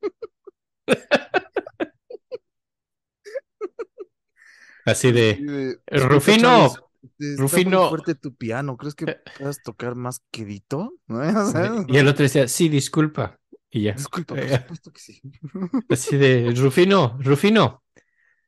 Así 4.85 5.11
Sí, 5.11 5.43
de, 5.43 5.79
de, 5.93 6.07
"Eh, 7.19 7.33
"Escucha, 7.33 7.41
Rufino, 7.41 7.47
Chávez, 7.47 7.57
está 7.59 7.69
muy 7.69 7.79
Rufino". 7.79 7.89
fuerte 7.89 8.15
tu 8.15 8.35
piano. 8.35 8.77
¿Crees 8.77 8.95
que 8.95 9.07
puedas 9.37 9.61
tocar 9.61 9.95
más 9.95 10.21
quedito? 10.31 10.93
¿No? 11.07 11.85
Y 11.87 11.97
el 11.97 12.07
otro 12.07 12.23
decía, 12.23 12.47
sí, 12.47 12.69
disculpa. 12.69 13.39
Y 13.71 13.83
ya. 13.83 13.93
Disculpa, 13.93 14.35
por 14.35 14.43
Eh, 14.43 14.49
supuesto 14.49 14.91
que 14.91 14.99
sí. 14.99 15.21
Así 15.89 16.17
de, 16.17 16.53
Rufino, 16.55 17.17
Rufino, 17.21 17.83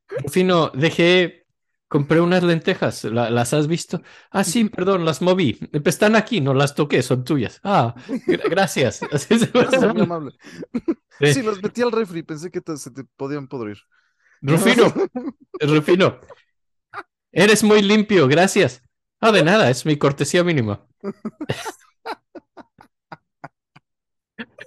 Rufino, 0.09 0.69
dejé, 0.73 1.45
compré 1.87 2.21
unas 2.21 2.43
lentejas, 2.43 3.03
¿la- 3.05 3.29
¿las 3.29 3.53
has 3.53 3.67
visto? 3.67 4.01
Ah, 4.31 4.43
sí, 4.43 4.65
perdón, 4.69 5.05
las 5.05 5.21
moví. 5.21 5.59
Están 5.85 6.15
aquí, 6.15 6.41
no 6.41 6.53
las 6.53 6.75
toqué, 6.75 7.01
son 7.01 7.23
tuyas. 7.23 7.59
Ah, 7.63 7.95
gra- 8.27 8.49
gracias. 8.49 9.01
Así 9.11 9.39
se 9.39 9.47
Gracias, 9.47 9.87
muy 9.93 10.01
amable. 10.01 10.31
Sí. 11.19 11.25
Sí, 11.33 11.41
los 11.43 11.61
metí 11.61 11.81
al 11.81 11.91
refri, 11.91 12.23
pensé 12.23 12.49
que 12.51 12.61
te- 12.61 12.77
se 12.77 12.91
te 12.91 13.03
podían 13.17 13.47
podrir. 13.47 13.77
Rufino, 14.41 14.85
Rufino, 15.61 16.19
eres 17.31 17.63
muy 17.63 17.81
limpio, 17.81 18.27
gracias. 18.27 18.83
Ah, 19.19 19.31
de 19.31 19.43
nada, 19.43 19.69
es 19.69 19.85
mi 19.85 19.97
cortesía 19.97 20.43
mínima. 20.43 20.87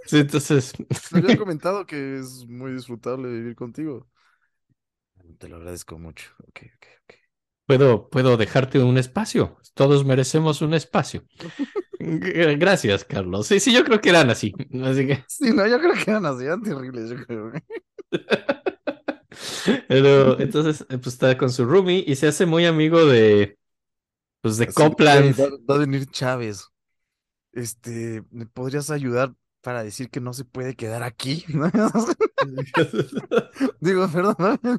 Sí, 0.04 0.18
entonces, 0.18 0.72
Te 1.10 1.18
había 1.18 1.36
comentado 1.36 1.86
que 1.86 2.18
es 2.18 2.46
muy 2.46 2.72
disfrutable 2.72 3.28
vivir 3.28 3.54
contigo. 3.56 4.08
Te 5.38 5.48
lo 5.48 5.56
agradezco 5.56 5.98
mucho. 5.98 6.30
Ok, 6.48 6.60
ok, 6.76 6.86
ok. 7.04 7.14
puedo, 7.66 8.08
puedo 8.10 8.36
dejarte 8.36 8.78
un 8.80 8.98
espacio. 8.98 9.58
Todos 9.74 10.04
merecemos 10.04 10.62
un 10.62 10.74
espacio. 10.74 11.24
Gracias, 11.98 13.04
Carlos. 13.04 13.46
Sí, 13.46 13.60
sí, 13.60 13.72
yo 13.74 13.84
creo 13.84 14.00
que 14.00 14.10
eran 14.10 14.30
así. 14.30 14.52
Así 14.84 15.06
que, 15.06 15.24
Sí, 15.26 15.50
no, 15.52 15.66
yo 15.66 15.78
creo 15.80 15.94
que 15.94 16.10
eran 16.10 16.26
así, 16.26 16.44
eran 16.44 16.62
terribles, 16.62 17.10
yo 17.10 17.16
creo. 17.26 17.52
pero 19.88 20.38
entonces, 20.40 20.82
eh, 20.88 20.98
pues 20.98 21.14
está 21.14 21.36
con 21.36 21.50
su 21.50 21.64
roomie 21.64 22.04
y 22.06 22.16
se 22.16 22.28
hace 22.28 22.46
muy 22.46 22.66
amigo 22.66 23.04
de, 23.04 23.58
pues 24.40 24.56
de 24.56 24.68
Copland. 24.68 25.36
va 25.68 25.74
a 25.74 25.78
venir 25.78 26.06
Chávez. 26.06 26.68
Este, 27.52 28.22
¿me 28.30 28.46
podrías 28.46 28.90
ayudar 28.90 29.34
para 29.60 29.82
decir 29.82 30.10
que 30.10 30.20
no 30.20 30.32
se 30.32 30.44
puede 30.44 30.74
quedar 30.74 31.02
aquí? 31.02 31.44
Digo, 33.80 34.08
perdón. 34.08 34.70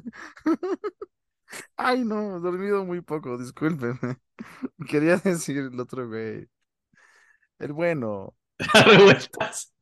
Ay, 1.76 2.04
no, 2.04 2.36
he 2.36 2.40
dormido 2.40 2.84
muy 2.84 3.00
poco, 3.00 3.38
discúlpenme. 3.38 4.18
Quería 4.88 5.16
decir 5.16 5.58
el 5.58 5.80
otro 5.80 6.08
güey. 6.08 6.48
El 7.58 7.72
bueno, 7.72 8.34
Revueltas. 8.58 9.72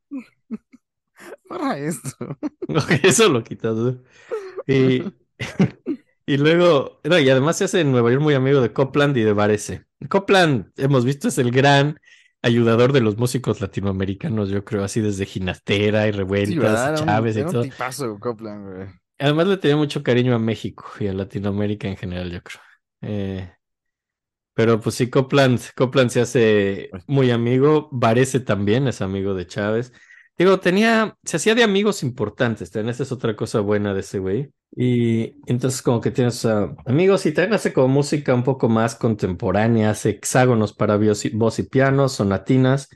para 1.49 1.79
esto. 1.79 2.39
Eso 3.03 3.29
lo 3.29 3.43
quitas. 3.43 3.77
¿no? 3.77 4.03
Y, 4.67 5.05
y 6.27 6.37
luego, 6.37 7.01
no, 7.05 7.19
y 7.19 7.29
además 7.29 7.59
se 7.59 7.65
hace 7.65 7.81
en 7.81 7.93
Nueva 7.93 8.11
York 8.11 8.23
muy 8.23 8.35
amigo 8.35 8.61
de 8.61 8.73
Copland 8.73 9.17
y 9.17 9.23
de 9.23 9.33
Varese. 9.33 9.85
Copland, 10.09 10.73
hemos 10.77 11.05
visto, 11.05 11.29
es 11.29 11.39
el 11.39 11.51
gran 11.51 11.99
ayudador 12.43 12.93
de 12.93 13.01
los 13.01 13.17
músicos 13.17 13.61
latinoamericanos, 13.61 14.51
yo 14.51 14.65
creo, 14.65 14.85
así 14.85 15.01
desde 15.01 15.25
Ginastera 15.25 16.07
y 16.07 16.13
Sí, 16.13 16.19
Revueltas, 16.19 17.01
un, 17.01 17.07
Chávez 17.07 17.37
y 17.39 17.45
todo. 17.45 17.63
tipazo, 17.63 18.19
Copland, 18.21 18.67
güey. 18.67 18.89
Además 19.19 19.47
le 19.47 19.57
tenía 19.57 19.77
mucho 19.77 20.03
cariño 20.03 20.35
a 20.35 20.39
México 20.39 20.85
y 21.01 21.07
a 21.07 21.15
Latinoamérica 21.15 21.89
en 21.89 21.97
general, 21.97 22.31
yo 22.31 22.43
creo. 22.43 22.61
Eh, 23.01 23.51
pero 24.55 24.81
pues 24.81 24.95
sí, 24.95 25.11
Copland, 25.11 25.61
Copland 25.75 26.11
se 26.11 26.21
hace 26.21 26.91
muy 27.07 27.31
amigo, 27.31 27.89
Varese 27.93 28.41
también 28.41 28.87
es 28.89 29.03
amigo 29.03 29.35
de 29.35 29.47
Chávez. 29.47 29.93
Digo, 30.37 30.59
tenía, 30.59 31.17
se 31.23 31.37
hacía 31.37 31.55
de 31.55 31.63
amigos 31.63 32.03
importantes, 32.03 32.71
también 32.71 32.91
esa 32.91 33.05
es 33.05 33.13
otra 33.13 33.37
cosa 33.37 33.61
buena 33.61 33.95
de 33.95 34.01
ese 34.01 34.19
güey. 34.19 34.53
Y 34.77 35.37
entonces 35.47 35.81
como 35.81 36.01
que 36.01 36.11
tienes 36.11 36.45
ah, 36.45 36.75
amigos 36.87 37.25
y 37.27 37.33
también 37.33 37.55
hace 37.55 37.73
como 37.73 37.87
música 37.87 38.35
un 38.35 38.43
poco 38.43 38.69
más 38.69 38.97
contemporánea, 38.97 39.91
hace 39.91 40.11
hexágonos 40.11 40.73
para 40.73 40.99
voz 40.99 41.59
y, 41.59 41.63
piano, 41.63 42.09
sonatinas. 42.09 42.89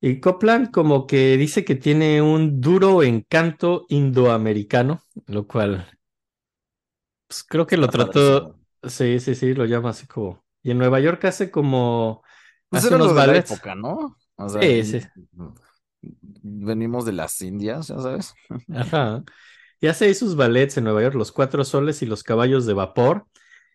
Y 0.00 0.20
Copland 0.20 0.70
como 0.70 1.08
que 1.08 1.36
dice 1.36 1.64
que 1.64 1.74
tiene 1.74 2.22
un 2.22 2.60
duro 2.60 3.02
encanto 3.02 3.86
indoamericano, 3.88 5.02
lo 5.26 5.48
cual 5.48 5.88
pues, 7.26 7.42
creo 7.42 7.66
que 7.66 7.76
lo 7.76 7.88
trató, 7.88 8.60
sí, 8.84 9.18
sí, 9.18 9.34
sí, 9.34 9.54
lo 9.54 9.64
llama 9.64 9.90
así 9.90 10.06
como... 10.06 10.44
Y 10.62 10.70
en 10.70 10.78
Nueva 10.78 11.00
York 11.00 11.24
hace 11.24 11.50
como... 11.50 12.22
Pues 12.68 12.84
hace 12.84 12.94
era 12.94 12.98
lo 12.98 13.04
unos 13.10 13.20
de 13.20 13.26
la 13.26 13.36
época, 13.38 13.74
¿no? 13.74 14.16
O 14.36 14.48
sea, 14.48 14.62
Sí, 14.62 14.84
sí. 14.84 15.00
Venimos 16.44 17.04
de 17.04 17.12
las 17.12 17.40
Indias, 17.40 17.88
ya 17.88 17.98
sabes. 17.98 18.34
Ajá. 18.72 19.24
Y 19.80 19.86
hace 19.86 20.06
ahí 20.06 20.14
sus 20.14 20.36
ballets 20.36 20.76
en 20.76 20.84
Nueva 20.84 21.02
York, 21.02 21.14
Los 21.14 21.32
Cuatro 21.32 21.64
Soles 21.64 22.02
y 22.02 22.06
Los 22.06 22.22
Caballos 22.22 22.66
de 22.66 22.74
Vapor. 22.74 23.26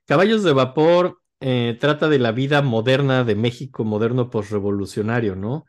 Caballos 0.05 0.43
de 0.43 0.53
Vapor 0.53 1.19
eh, 1.39 1.77
trata 1.79 2.09
de 2.09 2.19
la 2.19 2.31
vida 2.31 2.61
moderna 2.61 3.23
de 3.23 3.35
México, 3.35 3.83
moderno 3.83 4.29
postrevolucionario, 4.29 5.35
¿no? 5.35 5.65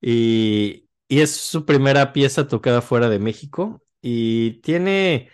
Y, 0.00 0.88
y 1.08 1.20
es 1.20 1.32
su 1.36 1.64
primera 1.64 2.12
pieza 2.12 2.48
tocada 2.48 2.82
fuera 2.82 3.08
de 3.08 3.18
México. 3.18 3.82
Y 4.02 4.60
tiene, 4.60 5.30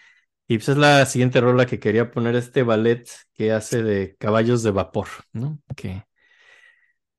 y 0.46 0.58
pues 0.58 0.68
es 0.70 0.76
la 0.76 1.04
siguiente 1.06 1.40
rola 1.40 1.66
que 1.66 1.80
quería 1.80 2.10
poner, 2.10 2.36
este 2.36 2.62
ballet 2.62 3.08
que 3.34 3.52
hace 3.52 3.82
de 3.82 4.16
Caballos 4.16 4.62
de 4.62 4.70
Vapor, 4.70 5.08
¿no? 5.32 5.58
Que 5.76 6.04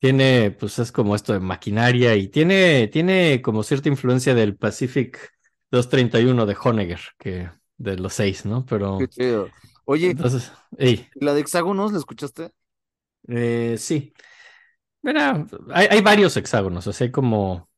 tiene, 0.01 0.49
pues 0.49 0.79
es 0.79 0.91
como 0.91 1.15
esto 1.15 1.31
de 1.31 1.39
maquinaria 1.39 2.15
y 2.15 2.27
tiene, 2.27 2.87
tiene 2.87 3.39
como 3.43 3.61
cierta 3.61 3.87
influencia 3.87 4.33
del 4.33 4.55
Pacific 4.55 5.31
231 5.69 6.47
de 6.47 6.57
Honegger, 6.59 7.01
que 7.19 7.51
de 7.77 7.97
los 7.97 8.13
seis, 8.13 8.43
¿no? 8.43 8.65
Pero 8.65 8.97
Qué 8.97 9.07
chido. 9.07 9.49
Oye, 9.85 10.09
entonces, 10.09 10.51
la 11.13 11.35
de 11.35 11.41
hexágonos, 11.41 11.91
¿la 11.91 11.99
escuchaste? 11.99 12.49
eh, 13.27 13.75
sí. 13.77 14.11
Mira, 15.03 15.45
hay, 15.71 15.87
hay 15.91 16.01
varios 16.01 16.35
hexágonos, 16.35 16.87
o 16.87 16.93
sea, 16.93 17.05
hay 17.05 17.11
como 17.11 17.69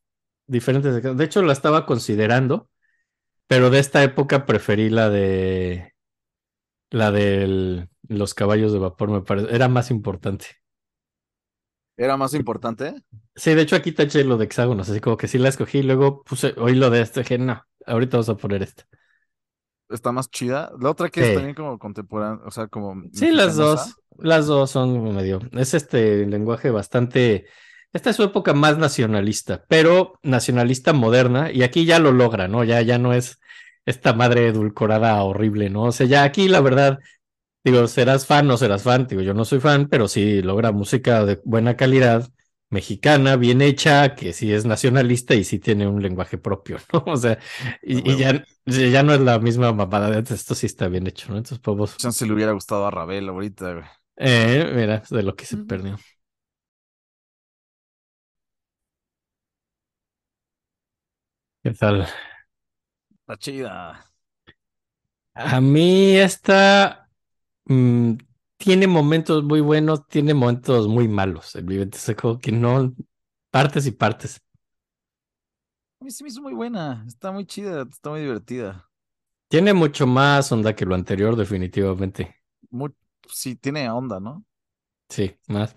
diferentes. 0.46 0.94
hexágonos. 0.96 1.18
De 1.18 1.24
hecho, 1.26 1.42
la 1.42 1.52
estaba 1.52 1.84
considerando, 1.84 2.70
pero 3.46 3.68
de 3.68 3.80
esta 3.80 4.02
época 4.02 4.46
preferí 4.46 4.88
la 4.88 5.10
de 5.10 5.92
la 6.88 7.10
de 7.10 7.88
los 8.08 8.32
caballos 8.32 8.72
de 8.72 8.78
vapor, 8.78 9.10
me 9.10 9.20
parece, 9.20 9.54
era 9.54 9.68
más 9.68 9.90
importante. 9.90 10.46
¿Era 11.96 12.16
más 12.16 12.34
importante? 12.34 12.94
Sí, 13.36 13.54
de 13.54 13.62
hecho 13.62 13.76
aquí 13.76 13.92
taché 13.92 14.24
lo 14.24 14.36
de 14.36 14.44
hexágonos, 14.44 14.88
así 14.88 15.00
como 15.00 15.16
que 15.16 15.28
sí 15.28 15.38
la 15.38 15.48
escogí 15.48 15.78
y 15.78 15.82
luego 15.82 16.22
puse, 16.22 16.54
oí 16.56 16.74
lo 16.74 16.90
de 16.90 17.00
este, 17.02 17.20
dije, 17.20 17.38
no, 17.38 17.64
ahorita 17.86 18.16
vamos 18.16 18.28
a 18.28 18.36
poner 18.36 18.62
esta. 18.62 18.84
Está 19.88 20.12
más 20.12 20.30
chida. 20.30 20.72
La 20.80 20.90
otra 20.90 21.08
que 21.08 21.20
es 21.20 21.34
también 21.34 21.54
como 21.54 21.78
contemporánea, 21.78 22.44
o 22.44 22.50
sea, 22.50 22.66
como 22.68 23.02
Sí, 23.12 23.30
las 23.30 23.56
dos, 23.56 23.96
las 24.18 24.46
dos 24.46 24.70
son 24.70 25.14
medio, 25.14 25.40
es 25.52 25.74
este 25.74 26.26
lenguaje 26.26 26.70
bastante, 26.70 27.46
esta 27.92 28.10
es 28.10 28.16
su 28.16 28.22
época 28.24 28.54
más 28.54 28.78
nacionalista, 28.78 29.64
pero 29.68 30.18
nacionalista 30.22 30.92
moderna, 30.92 31.52
y 31.52 31.62
aquí 31.62 31.84
ya 31.84 31.98
lo 31.98 32.12
logra, 32.12 32.48
¿no? 32.48 32.64
Ya, 32.64 32.80
ya 32.82 32.98
no 32.98 33.12
es 33.12 33.38
esta 33.84 34.14
madre 34.14 34.48
edulcorada 34.48 35.22
horrible, 35.22 35.70
¿no? 35.70 35.84
O 35.84 35.92
sea, 35.92 36.06
ya 36.06 36.24
aquí 36.24 36.48
la 36.48 36.60
verdad, 36.60 36.98
digo, 37.64 37.86
serás 37.88 38.26
fan 38.26 38.50
o 38.50 38.56
serás 38.56 38.82
fan, 38.82 39.06
digo, 39.06 39.22
yo 39.22 39.34
no 39.34 39.44
soy 39.44 39.60
fan, 39.60 39.88
pero 39.88 40.08
sí 40.08 40.42
logra 40.42 40.72
música 40.72 41.24
de 41.24 41.40
buena 41.44 41.76
calidad, 41.76 42.28
mexicana, 42.70 43.36
bien 43.36 43.62
hecha, 43.62 44.14
que 44.14 44.32
sí 44.32 44.52
es 44.52 44.64
nacionalista 44.66 45.34
y 45.34 45.44
sí 45.44 45.58
tiene 45.58 45.86
un 45.88 46.02
lenguaje 46.02 46.38
propio, 46.38 46.78
¿no? 46.92 47.04
O 47.06 47.16
sea, 47.16 47.38
y, 47.82 48.10
y 48.10 48.16
ya, 48.18 48.44
ya 48.66 49.02
no 49.02 49.14
es 49.14 49.20
la 49.20 49.38
misma 49.38 49.72
mamada 49.72 50.10
de 50.10 50.18
antes, 50.18 50.40
esto 50.40 50.54
sí 50.54 50.66
está 50.66 50.88
bien 50.88 51.06
hecho, 51.06 51.30
¿no? 51.30 51.38
Entonces 51.38 51.58
podemos... 51.60 51.96
Chance 51.96 52.26
le 52.26 52.32
hubiera 52.32 52.52
gustado 52.52 52.86
a 52.86 52.90
Ravel 52.90 53.28
ahorita, 53.28 53.72
güey. 53.74 53.84
Eh, 54.16 54.70
mira, 54.74 55.02
de 55.10 55.22
lo 55.22 55.34
que 55.36 55.44
se 55.46 55.56
perdió. 55.58 55.96
¿Qué 61.62 61.70
tal? 61.72 62.06
Está 63.10 63.36
chida. 63.38 64.04
A 65.34 65.60
mí 65.60 66.16
esta 66.16 67.03
mm, 67.66 68.14
tiene 68.56 68.86
momentos 68.86 69.44
muy 69.44 69.60
buenos, 69.60 70.06
tiene 70.08 70.34
momentos 70.34 70.88
muy 70.88 71.08
malos. 71.08 71.54
El 71.54 71.64
Vivente 71.64 71.98
Seco, 71.98 72.38
que 72.38 72.52
no, 72.52 72.94
partes 73.50 73.86
y 73.86 73.92
partes. 73.92 74.40
A 76.00 76.04
mí 76.04 76.10
se 76.10 76.22
me 76.24 76.28
hizo 76.30 76.42
muy 76.42 76.54
buena. 76.54 77.04
Está 77.06 77.32
muy 77.32 77.46
chida, 77.46 77.86
está 77.90 78.10
muy 78.10 78.20
divertida. 78.20 78.88
Tiene 79.48 79.72
mucho 79.72 80.06
más 80.06 80.50
onda 80.52 80.74
que 80.74 80.84
lo 80.84 80.94
anterior, 80.94 81.36
definitivamente. 81.36 82.36
Muy, 82.70 82.90
sí, 83.28 83.56
tiene 83.56 83.88
onda, 83.90 84.20
¿no? 84.20 84.44
Sí, 85.08 85.38
más. 85.48 85.74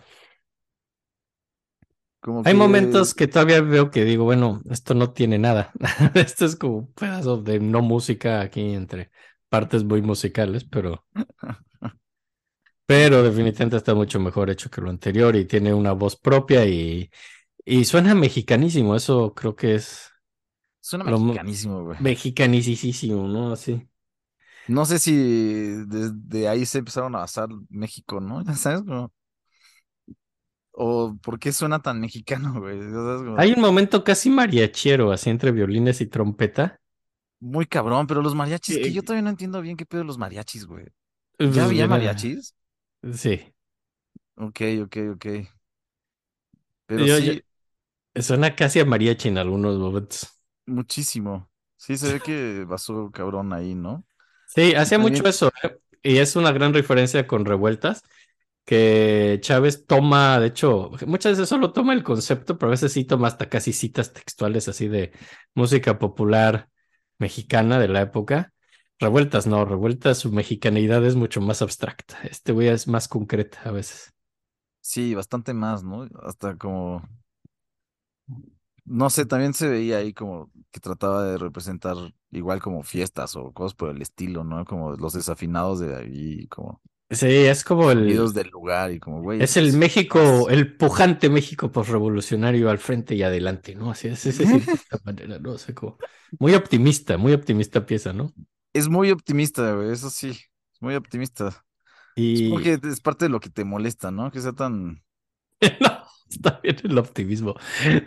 Como 2.20 2.44
Hay 2.44 2.54
que 2.54 2.58
momentos 2.58 3.14
que 3.14 3.28
todavía 3.28 3.62
veo 3.62 3.92
que 3.92 4.04
digo, 4.04 4.24
bueno, 4.24 4.62
esto 4.70 4.94
no 4.94 5.12
tiene 5.14 5.38
nada. 5.38 5.72
Esto 6.16 6.46
es 6.46 6.56
como 6.56 6.78
un 6.78 6.94
pedazo 6.94 7.38
de 7.38 7.60
no 7.60 7.82
música 7.82 8.42
aquí 8.42 8.74
entre 8.74 9.12
partes 9.50 9.84
muy 9.84 10.02
musicales, 10.02 10.66
pero 10.66 11.06
pero 12.88 13.24
definitivamente 13.24 13.78
está 13.78 13.96
mucho 13.96 14.20
mejor 14.22 14.52
hecho 14.52 14.72
que 14.72 14.82
lo 14.82 14.92
anterior 14.92 15.36
y 15.38 15.46
tiene 15.46 15.74
una 15.76 15.94
voz 15.94 16.18
propia 16.18 16.66
y, 16.68 17.12
y 17.66 17.86
suena 17.86 18.16
mexicanísimo. 18.16 18.96
Eso 18.96 19.34
creo 19.36 19.56
que 19.56 19.76
es 19.76 20.12
suena 20.82 21.06
mexicanísimo, 21.06 21.84
güey. 21.84 22.00
mexicanísimo, 22.00 23.28
¿no? 23.28 23.52
Así. 23.54 23.88
No 24.68 24.86
sé 24.86 25.00
si 25.00 25.14
desde 25.16 26.48
ahí 26.50 26.66
se 26.66 26.80
empezaron 26.80 27.16
a 27.16 27.20
basar 27.20 27.48
México, 27.70 28.20
¿no? 28.20 28.44
Ya 28.44 28.54
sabes, 28.56 28.82
como... 28.84 29.12
O 30.72 31.18
por 31.24 31.40
qué 31.40 31.52
suena 31.52 31.82
tan 31.82 32.00
mexicano, 32.00 32.60
güey. 32.62 32.78
Ya 32.80 32.92
sabes, 32.92 33.22
como- 33.24 33.38
Hay 33.40 33.52
un 33.54 33.62
momento 33.62 34.04
casi 34.04 34.30
mariachero, 34.30 35.12
así 35.12 35.30
entre 35.30 35.52
violines 35.52 36.02
y 36.02 36.08
trompeta. 36.08 36.80
Muy 37.40 37.66
cabrón, 37.68 38.08
pero 38.08 38.22
los 38.22 38.34
mariachis, 38.36 38.80
que 38.80 38.90
Eh, 38.90 38.94
yo 38.94 39.04
todavía 39.04 39.22
no 39.24 39.30
entiendo 39.30 39.62
bien 39.62 39.78
qué 39.78 39.86
pedo 39.86 40.04
los 40.04 40.18
mariachis, 40.18 40.66
güey. 40.66 40.86
Pues 41.38 41.56
¿Ya 41.56 41.66
había 41.66 41.88
viene- 41.88 41.88
mariachis? 41.88 42.56
Sí. 43.14 43.54
Ok, 44.36 44.62
ok, 44.84 44.96
ok. 45.14 45.26
Pero 46.86 47.06
Yo- 47.06 47.18
sí, 47.20 47.42
Suena 48.16 48.56
casi 48.56 48.80
a 48.80 48.86
mariachi 48.86 49.28
en 49.30 49.38
algunos 49.38 49.78
momentos. 49.78 50.28
muchísimo. 50.66 51.50
Sí, 51.78 51.98
se 51.98 52.14
ve 52.14 52.20
que 52.20 52.66
basó 52.66 53.12
cabrón 53.12 53.54
ahí, 53.54 53.76
¿no? 53.76 54.04
Sí, 54.48 54.74
hacía 54.76 54.98
También- 54.98 55.14
mucho 55.14 55.28
eso, 55.30 55.52
¿eh? 55.64 55.78
Y 56.04 56.18
es 56.18 56.36
una 56.36 56.52
gran 56.52 56.74
referencia 56.74 57.28
con 57.28 57.46
Revueltas, 57.46 58.02
que 58.66 59.40
Chávez 59.42 59.86
toma, 59.88 60.40
de 60.40 60.48
hecho, 60.48 60.92
muchas 61.08 61.34
veces 61.34 61.50
solo 61.50 61.74
toma 61.74 61.94
el 61.94 62.04
concepto, 62.04 62.58
pero 62.58 62.70
a 62.70 62.72
veces 62.72 62.94
sí 62.94 63.06
toma 63.06 63.28
hasta 63.30 63.50
casi 63.50 63.74
citas 63.74 64.14
textuales 64.14 64.68
así 64.68 64.88
de 64.88 65.12
música 65.56 66.00
popular 66.00 66.70
mexicana 67.20 67.80
de 67.80 67.88
la 67.90 68.02
época. 68.02 68.54
Revueltas, 69.00 69.48
no, 69.48 69.66
revueltas, 69.66 70.20
su 70.20 70.32
mexicanidad 70.32 71.04
es 71.04 71.16
mucho 71.16 71.42
más 71.42 71.62
abstracta. 71.64 72.20
Este 72.30 72.52
güey 72.52 72.68
es 72.68 72.88
más 72.88 73.08
concreta 73.08 73.62
a 73.66 73.72
veces. 73.72 74.14
Sí, 74.82 75.14
bastante 75.16 75.54
más, 75.54 75.84
¿no? 75.84 76.08
Hasta 76.24 76.58
como, 76.58 77.02
no 78.86 79.10
sé, 79.10 79.26
también 79.26 79.54
se 79.54 79.68
veía 79.70 79.98
ahí 79.98 80.14
como 80.14 80.52
que 80.72 80.80
trataba 80.80 81.24
de 81.26 81.38
representar 81.38 81.96
igual 82.32 82.62
como 82.62 82.84
fiestas 82.84 83.36
o 83.36 83.52
cosas 83.54 83.76
por 83.76 83.90
el 83.90 84.02
estilo, 84.02 84.44
¿no? 84.44 84.64
Como 84.66 84.94
los 84.96 85.14
desafinados 85.14 85.80
de 85.80 85.96
ahí, 85.96 86.48
como 86.48 86.82
Sí, 87.10 87.26
es 87.28 87.64
como 87.64 87.92
el. 87.92 88.22
sonidos 88.22 88.34
del 88.34 88.50
lugar 88.50 88.92
y 88.92 89.00
como, 89.00 89.22
güey, 89.22 89.40
Es 89.40 89.56
el 89.58 89.74
es 89.74 89.74
México, 89.74 90.50
el 90.50 90.76
pujante 90.78 91.30
México 91.30 91.72
postrevolucionario 91.72 92.70
al 92.70 92.80
frente 92.80 93.16
y 93.16 93.22
adelante, 93.24 93.76
¿no? 93.76 93.92
Así 93.92 94.08
es, 94.08 94.26
ese 94.26 94.46
sí, 94.48 94.60
de 94.66 94.74
esta 94.74 94.98
manera, 95.06 95.40
¿no? 95.40 95.52
O 95.54 95.58
sea, 95.58 95.76
como 95.76 95.98
muy 96.40 96.56
optimista, 96.56 97.18
muy 97.18 97.34
optimista 97.34 97.86
pieza, 97.86 98.14
¿no? 98.14 98.34
Es 98.78 98.90
muy 98.90 99.12
optimista, 99.12 99.74
güey, 99.74 99.92
eso 99.92 100.10
sí, 100.10 100.30
es 100.30 100.82
muy 100.82 100.96
optimista. 100.96 101.66
Supongo 102.34 102.62
Y 102.62 102.64
que 102.64 102.80
es 102.84 103.02
parte 103.02 103.26
de 103.26 103.30
lo 103.30 103.40
que 103.42 103.50
te 103.52 103.66
molesta, 103.66 104.12
¿no? 104.12 104.32
Que 104.32 104.42
sea 104.42 104.54
tan... 104.54 105.04
no, 105.82 106.04
está 106.30 106.60
bien 106.64 106.78
el 106.84 106.98
optimismo. 106.98 107.56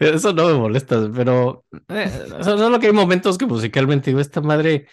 Eso 0.01 0.33
no 0.33 0.47
me 0.49 0.55
molesta, 0.55 1.11
pero 1.15 1.65
eh, 1.89 2.11
so- 2.43 2.59
solo 2.59 2.79
que 2.81 2.87
hay 2.89 2.93
momentos 2.93 3.39
que 3.39 3.47
musicalmente 3.47 4.11
digo, 4.11 4.21
esta 4.21 4.41
madre, 4.41 4.87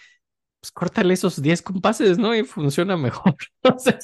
pues 0.60 0.72
córtale 0.72 1.14
esos 1.14 1.42
10 1.42 1.62
compases, 1.62 2.18
¿no? 2.18 2.34
Y 2.36 2.44
funciona 2.44 2.96
mejor. 2.96 3.36
O 3.64 3.78
sea, 3.78 3.98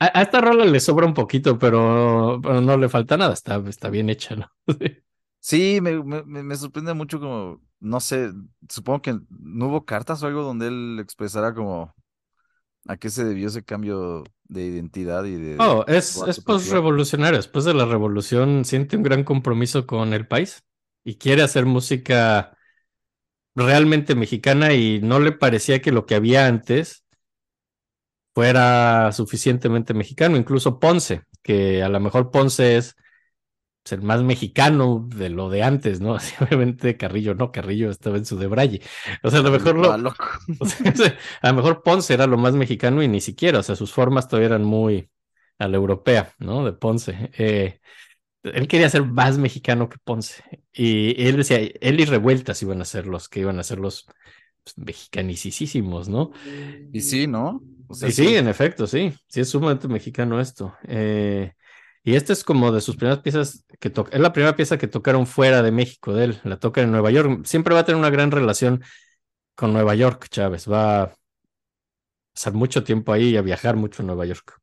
a, 0.00 0.18
a 0.20 0.22
esta 0.22 0.40
rola 0.40 0.64
le 0.64 0.80
sobra 0.80 1.06
un 1.06 1.14
poquito, 1.14 1.58
pero, 1.58 2.40
pero 2.42 2.60
no 2.60 2.76
le 2.78 2.88
falta 2.88 3.16
nada, 3.16 3.34
está, 3.34 3.56
está 3.68 3.90
bien 3.90 4.10
hecha, 4.10 4.36
¿no? 4.36 4.48
Sí, 5.40 5.80
me, 5.80 6.02
me- 6.02 6.42
me 6.42 6.56
sorprende 6.56 6.92
mucho 6.94 7.18
como, 7.20 7.62
no 7.80 8.00
sé, 8.00 8.30
supongo 8.68 9.02
que 9.02 9.18
no 9.30 9.68
hubo 9.68 9.84
cartas 9.84 10.22
o 10.22 10.26
algo 10.26 10.42
donde 10.42 10.68
él 10.68 10.98
expresara 11.00 11.54
como 11.54 11.94
a 12.86 12.96
qué 12.96 13.10
se 13.10 13.24
debió 13.24 13.48
ese 13.48 13.64
cambio 13.64 14.24
de 14.44 14.64
identidad 14.64 15.24
y 15.24 15.36
de... 15.36 15.56
Oh, 15.58 15.84
es, 15.86 16.16
es 16.26 16.40
post-revolucionario. 16.40 17.38
Después 17.38 17.64
de 17.64 17.74
la 17.74 17.84
revolución 17.84 18.64
siente 18.64 18.96
un 18.96 19.02
gran 19.02 19.24
compromiso 19.24 19.86
con 19.86 20.12
el 20.12 20.26
país 20.26 20.62
y 21.04 21.16
quiere 21.16 21.42
hacer 21.42 21.66
música 21.66 22.56
realmente 23.54 24.14
mexicana 24.14 24.74
y 24.74 25.00
no 25.02 25.20
le 25.20 25.32
parecía 25.32 25.82
que 25.82 25.92
lo 25.92 26.06
que 26.06 26.14
había 26.14 26.46
antes 26.46 27.04
fuera 28.34 29.12
suficientemente 29.12 29.94
mexicano. 29.94 30.36
Incluso 30.36 30.78
Ponce, 30.78 31.22
que 31.42 31.82
a 31.82 31.88
lo 31.88 32.00
mejor 32.00 32.30
Ponce 32.30 32.76
es 32.76 32.96
el 33.92 34.02
más 34.02 34.22
mexicano 34.22 35.06
de 35.08 35.28
lo 35.30 35.50
de 35.50 35.62
antes, 35.62 36.00
¿no? 36.00 36.14
Así, 36.16 36.34
obviamente 36.40 36.96
Carrillo 36.96 37.34
no, 37.34 37.52
Carrillo 37.52 37.90
estaba 37.90 38.16
en 38.16 38.24
su 38.24 38.38
de 38.38 38.46
Braille. 38.46 38.82
O 39.22 39.30
sea, 39.30 39.40
a 39.40 39.42
lo 39.42 39.50
mejor 39.50 39.76
lo, 39.76 39.90
o 40.60 40.66
sea, 40.66 41.18
a 41.42 41.48
lo 41.48 41.54
mejor 41.54 41.82
Ponce 41.82 42.14
era 42.14 42.26
lo 42.26 42.38
más 42.38 42.54
mexicano 42.54 43.02
y 43.02 43.08
ni 43.08 43.20
siquiera, 43.20 43.60
o 43.60 43.62
sea, 43.62 43.76
sus 43.76 43.92
formas 43.92 44.28
todavía 44.28 44.48
eran 44.48 44.64
muy 44.64 45.10
a 45.58 45.68
la 45.68 45.76
europea, 45.76 46.32
¿no? 46.38 46.64
De 46.64 46.72
Ponce. 46.72 47.30
Eh, 47.36 47.80
él 48.42 48.68
quería 48.68 48.88
ser 48.88 49.04
más 49.04 49.38
mexicano 49.38 49.88
que 49.88 49.98
Ponce. 50.02 50.42
Y 50.72 51.22
él 51.22 51.36
decía, 51.36 51.58
él 51.58 52.00
y 52.00 52.04
Revueltas 52.04 52.62
iban 52.62 52.80
a 52.80 52.84
ser 52.84 53.06
los 53.06 53.28
que 53.28 53.40
iban 53.40 53.58
a 53.58 53.62
ser 53.62 53.78
los 53.78 54.06
pues, 54.64 54.78
mexicanicísimos, 54.78 56.08
¿no? 56.08 56.32
Y 56.92 57.00
sí, 57.00 57.26
¿no? 57.26 57.62
O 57.88 57.94
sea, 57.94 58.08
Y 58.08 58.12
sí, 58.12 58.36
en 58.36 58.48
efecto, 58.48 58.86
sí. 58.86 59.12
Sí, 59.28 59.40
es 59.40 59.50
sumamente 59.50 59.88
mexicano 59.88 60.40
esto. 60.40 60.74
Eh, 60.86 61.52
y 62.02 62.14
esta 62.14 62.32
es 62.32 62.44
como 62.44 62.72
de 62.72 62.80
sus 62.80 62.96
primeras 62.96 63.20
piezas 63.20 63.64
que 63.80 63.90
toca. 63.90 64.10
Es 64.16 64.20
la 64.20 64.32
primera 64.32 64.56
pieza 64.56 64.78
que 64.78 64.86
tocaron 64.88 65.26
fuera 65.26 65.62
de 65.62 65.70
México 65.72 66.14
de 66.14 66.24
él. 66.24 66.40
La 66.44 66.58
toca 66.58 66.80
en 66.82 66.90
Nueva 66.92 67.10
York. 67.10 67.44
Siempre 67.44 67.74
va 67.74 67.80
a 67.80 67.84
tener 67.84 67.98
una 67.98 68.10
gran 68.10 68.30
relación 68.30 68.82
con 69.56 69.72
Nueva 69.72 69.94
York, 69.96 70.28
Chávez. 70.30 70.70
Va 70.70 71.02
a 71.04 71.16
pasar 72.34 72.54
mucho 72.54 72.84
tiempo 72.84 73.12
ahí 73.12 73.30
y 73.30 73.36
a 73.36 73.42
viajar 73.42 73.76
mucho 73.76 74.02
a 74.02 74.06
Nueva 74.06 74.26
York. 74.26 74.58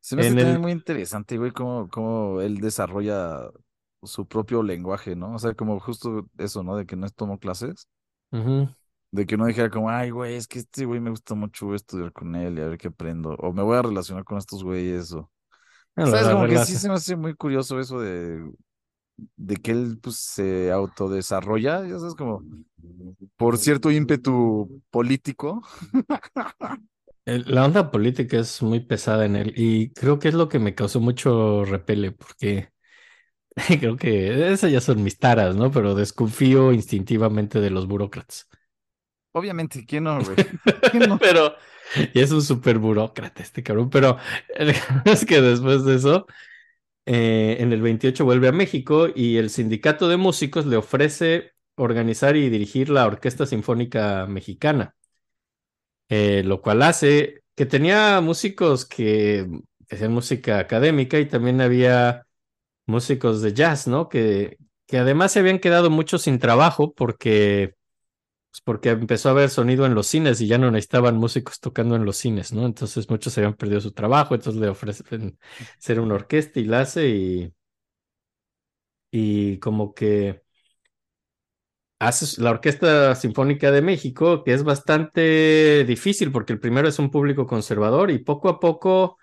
Se 0.00 0.16
me 0.16 0.22
hace 0.22 0.34
el- 0.40 0.58
muy 0.58 0.72
interesante, 0.72 1.38
güey, 1.38 1.50
cómo, 1.52 1.88
cómo 1.88 2.40
él 2.40 2.58
desarrolla 2.58 3.50
su 4.02 4.26
propio 4.28 4.62
lenguaje, 4.62 5.16
¿no? 5.16 5.34
O 5.34 5.38
sea, 5.38 5.54
como 5.54 5.80
justo 5.80 6.28
eso, 6.38 6.62
¿no? 6.62 6.76
De 6.76 6.86
que 6.86 6.96
no 6.96 7.08
tomó 7.10 7.38
clases, 7.38 7.88
de 9.12 9.26
que 9.26 9.36
no 9.36 9.46
dijera 9.46 9.70
como, 9.70 9.90
ay, 9.90 10.10
güey, 10.10 10.34
es 10.36 10.46
que 10.48 10.58
este 10.60 10.84
güey 10.84 11.00
me 11.00 11.10
gusta 11.10 11.34
mucho, 11.34 11.66
voy 11.66 11.74
a 11.74 11.76
estudiar 11.76 12.12
con 12.12 12.34
él 12.34 12.58
y 12.58 12.62
a 12.62 12.66
ver 12.66 12.78
qué 12.78 12.88
aprendo, 12.88 13.30
o 13.38 13.52
me 13.52 13.62
voy 13.62 13.76
a 13.78 13.82
relacionar 13.82 14.24
con 14.24 14.38
estos 14.38 14.64
güeyes, 14.64 15.12
o... 15.12 15.30
Bueno, 15.96 16.10
¿Sabes? 16.10 16.28
Como 16.28 16.46
que 16.46 16.58
sí 16.58 16.76
se 16.76 16.88
me 16.88 16.94
hace 16.94 17.16
muy 17.16 17.34
curioso 17.34 17.78
eso 17.78 18.00
de, 18.00 18.50
de 19.36 19.56
que 19.56 19.72
él, 19.72 19.98
pues, 20.02 20.16
se 20.16 20.72
autodesarrolla, 20.72 21.86
ya 21.86 21.98
sabes, 21.98 22.14
como 22.14 22.42
por 23.36 23.58
cierto 23.58 23.90
ímpetu 23.90 24.82
político. 24.90 25.62
La 27.26 27.64
onda 27.64 27.90
política 27.90 28.38
es 28.38 28.60
muy 28.62 28.80
pesada 28.80 29.24
en 29.24 29.36
él 29.36 29.52
y 29.56 29.90
creo 29.94 30.18
que 30.18 30.28
es 30.28 30.34
lo 30.34 30.48
que 30.48 30.58
me 30.58 30.74
causó 30.74 31.00
mucho 31.00 31.64
repele 31.64 32.12
porque 32.12 32.68
creo 33.80 33.96
que 33.96 34.52
esas 34.52 34.72
ya 34.72 34.80
son 34.80 35.02
mis 35.02 35.18
taras, 35.18 35.56
¿no? 35.56 35.70
Pero 35.72 35.94
desconfío 35.94 36.72
instintivamente 36.72 37.60
de 37.60 37.70
los 37.70 37.86
burócratas. 37.88 38.48
Obviamente, 39.32 39.84
¿quién 39.84 40.04
no, 40.04 40.22
güey? 40.22 40.36
¿Quién 40.90 41.08
no? 41.08 41.18
Pero 41.18 41.54
y 42.14 42.20
es 42.20 42.32
un 42.32 42.42
súper 42.42 42.78
burócrata 42.78 43.42
este 43.42 43.62
cabrón. 43.62 43.90
Pero 43.90 44.18
es 45.04 45.24
que 45.24 45.40
después 45.40 45.84
de 45.84 45.96
eso, 45.96 46.26
eh, 47.06 47.56
en 47.60 47.72
el 47.72 47.82
28 47.82 48.24
vuelve 48.24 48.48
a 48.48 48.52
México 48.52 49.08
y 49.14 49.36
el 49.36 49.50
sindicato 49.50 50.08
de 50.08 50.16
músicos 50.16 50.66
le 50.66 50.76
ofrece 50.76 51.52
organizar 51.76 52.36
y 52.36 52.48
dirigir 52.50 52.90
la 52.90 53.06
Orquesta 53.06 53.46
Sinfónica 53.46 54.26
Mexicana, 54.26 54.94
eh, 56.08 56.42
lo 56.44 56.60
cual 56.62 56.82
hace 56.82 57.42
que 57.56 57.66
tenía 57.66 58.20
músicos 58.20 58.84
que 58.86 59.46
hacían 59.90 60.12
música 60.12 60.58
académica 60.58 61.18
y 61.18 61.26
también 61.28 61.60
había 61.60 62.26
músicos 62.86 63.42
de 63.42 63.54
jazz, 63.54 63.86
¿no? 63.86 64.08
Que, 64.08 64.58
que 64.86 64.98
además 64.98 65.32
se 65.32 65.40
habían 65.40 65.58
quedado 65.58 65.90
muchos 65.90 66.22
sin 66.22 66.38
trabajo 66.38 66.94
porque 66.94 67.74
pues 68.54 68.62
porque 68.64 68.90
empezó 68.90 69.28
a 69.30 69.32
haber 69.32 69.50
sonido 69.50 69.84
en 69.86 69.94
los 69.96 70.06
cines 70.06 70.40
y 70.40 70.46
ya 70.46 70.58
no 70.58 70.70
necesitaban 70.70 71.16
músicos 71.16 71.58
tocando 71.60 71.96
en 71.96 72.04
los 72.04 72.16
cines, 72.16 72.52
¿no? 72.52 72.66
Entonces 72.66 73.10
muchos 73.10 73.36
habían 73.38 73.54
perdido 73.54 73.80
su 73.80 73.92
trabajo, 73.92 74.34
entonces 74.34 74.60
le 74.62 74.68
ofrecen 74.68 75.38
ser 75.78 75.98
una 76.00 76.14
orquesta 76.14 76.60
y 76.60 76.64
la 76.64 76.80
hace 76.82 77.08
y, 77.08 77.54
y 79.10 79.58
como 79.60 79.94
que 79.94 80.42
hace 81.98 82.40
la 82.42 82.50
Orquesta 82.50 83.14
Sinfónica 83.14 83.70
de 83.70 83.82
México, 83.82 84.44
que 84.44 84.52
es 84.54 84.64
bastante 84.64 85.84
difícil 85.86 86.32
porque 86.32 86.52
el 86.52 86.60
primero 86.60 86.88
es 86.88 86.98
un 86.98 87.10
público 87.10 87.46
conservador 87.46 88.10
y 88.10 88.18
poco 88.18 88.48
a 88.48 88.60
poco 88.60 89.18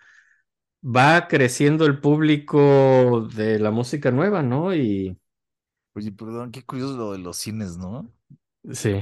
va 0.83 1.27
creciendo 1.29 1.85
el 1.85 1.99
público 2.01 3.27
de 3.35 3.59
la 3.59 3.71
música 3.71 4.11
nueva, 4.11 4.43
¿no? 4.43 4.75
Y 4.75 5.17
Oye, 5.95 6.11
perdón, 6.11 6.51
qué 6.51 6.63
curioso 6.65 6.97
lo 6.97 7.11
de 7.13 7.19
los 7.19 7.37
cines, 7.37 7.77
¿no? 7.77 8.11
sí, 8.73 9.01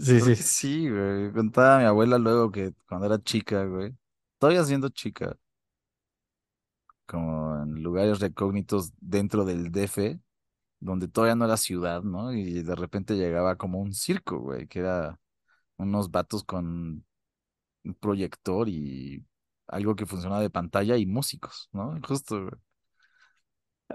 sí, 0.00 0.20
sí. 0.20 0.34
que 0.34 0.42
sí, 0.42 0.88
güey. 0.90 1.32
Contaba 1.32 1.78
mi 1.78 1.84
abuela 1.84 2.18
luego 2.18 2.50
que 2.50 2.72
cuando 2.88 3.06
era 3.06 3.22
chica, 3.22 3.64
güey, 3.64 3.94
todavía 4.38 4.64
siendo 4.64 4.88
chica, 4.90 5.36
como 7.06 7.62
en 7.62 7.82
lugares 7.82 8.20
recógnitos 8.20 8.92
dentro 9.00 9.44
del 9.44 9.70
DF, 9.72 10.20
donde 10.80 11.08
todavía 11.08 11.34
no 11.36 11.44
era 11.46 11.56
ciudad, 11.56 12.02
¿no? 12.02 12.32
Y 12.32 12.62
de 12.62 12.74
repente 12.76 13.16
llegaba 13.16 13.56
como 13.56 13.80
un 13.80 13.94
circo, 13.94 14.38
güey, 14.40 14.66
que 14.68 14.80
era 14.80 15.18
unos 15.78 16.10
vatos 16.10 16.44
con 16.44 17.04
un 17.84 17.94
proyector 18.00 18.68
y 18.68 19.24
algo 19.68 19.96
que 19.96 20.06
funcionaba 20.06 20.42
de 20.42 20.50
pantalla 20.50 20.96
y 20.96 21.06
músicos, 21.06 21.68
¿no? 21.72 21.98
Justo, 22.06 22.42
güey. 22.42 22.54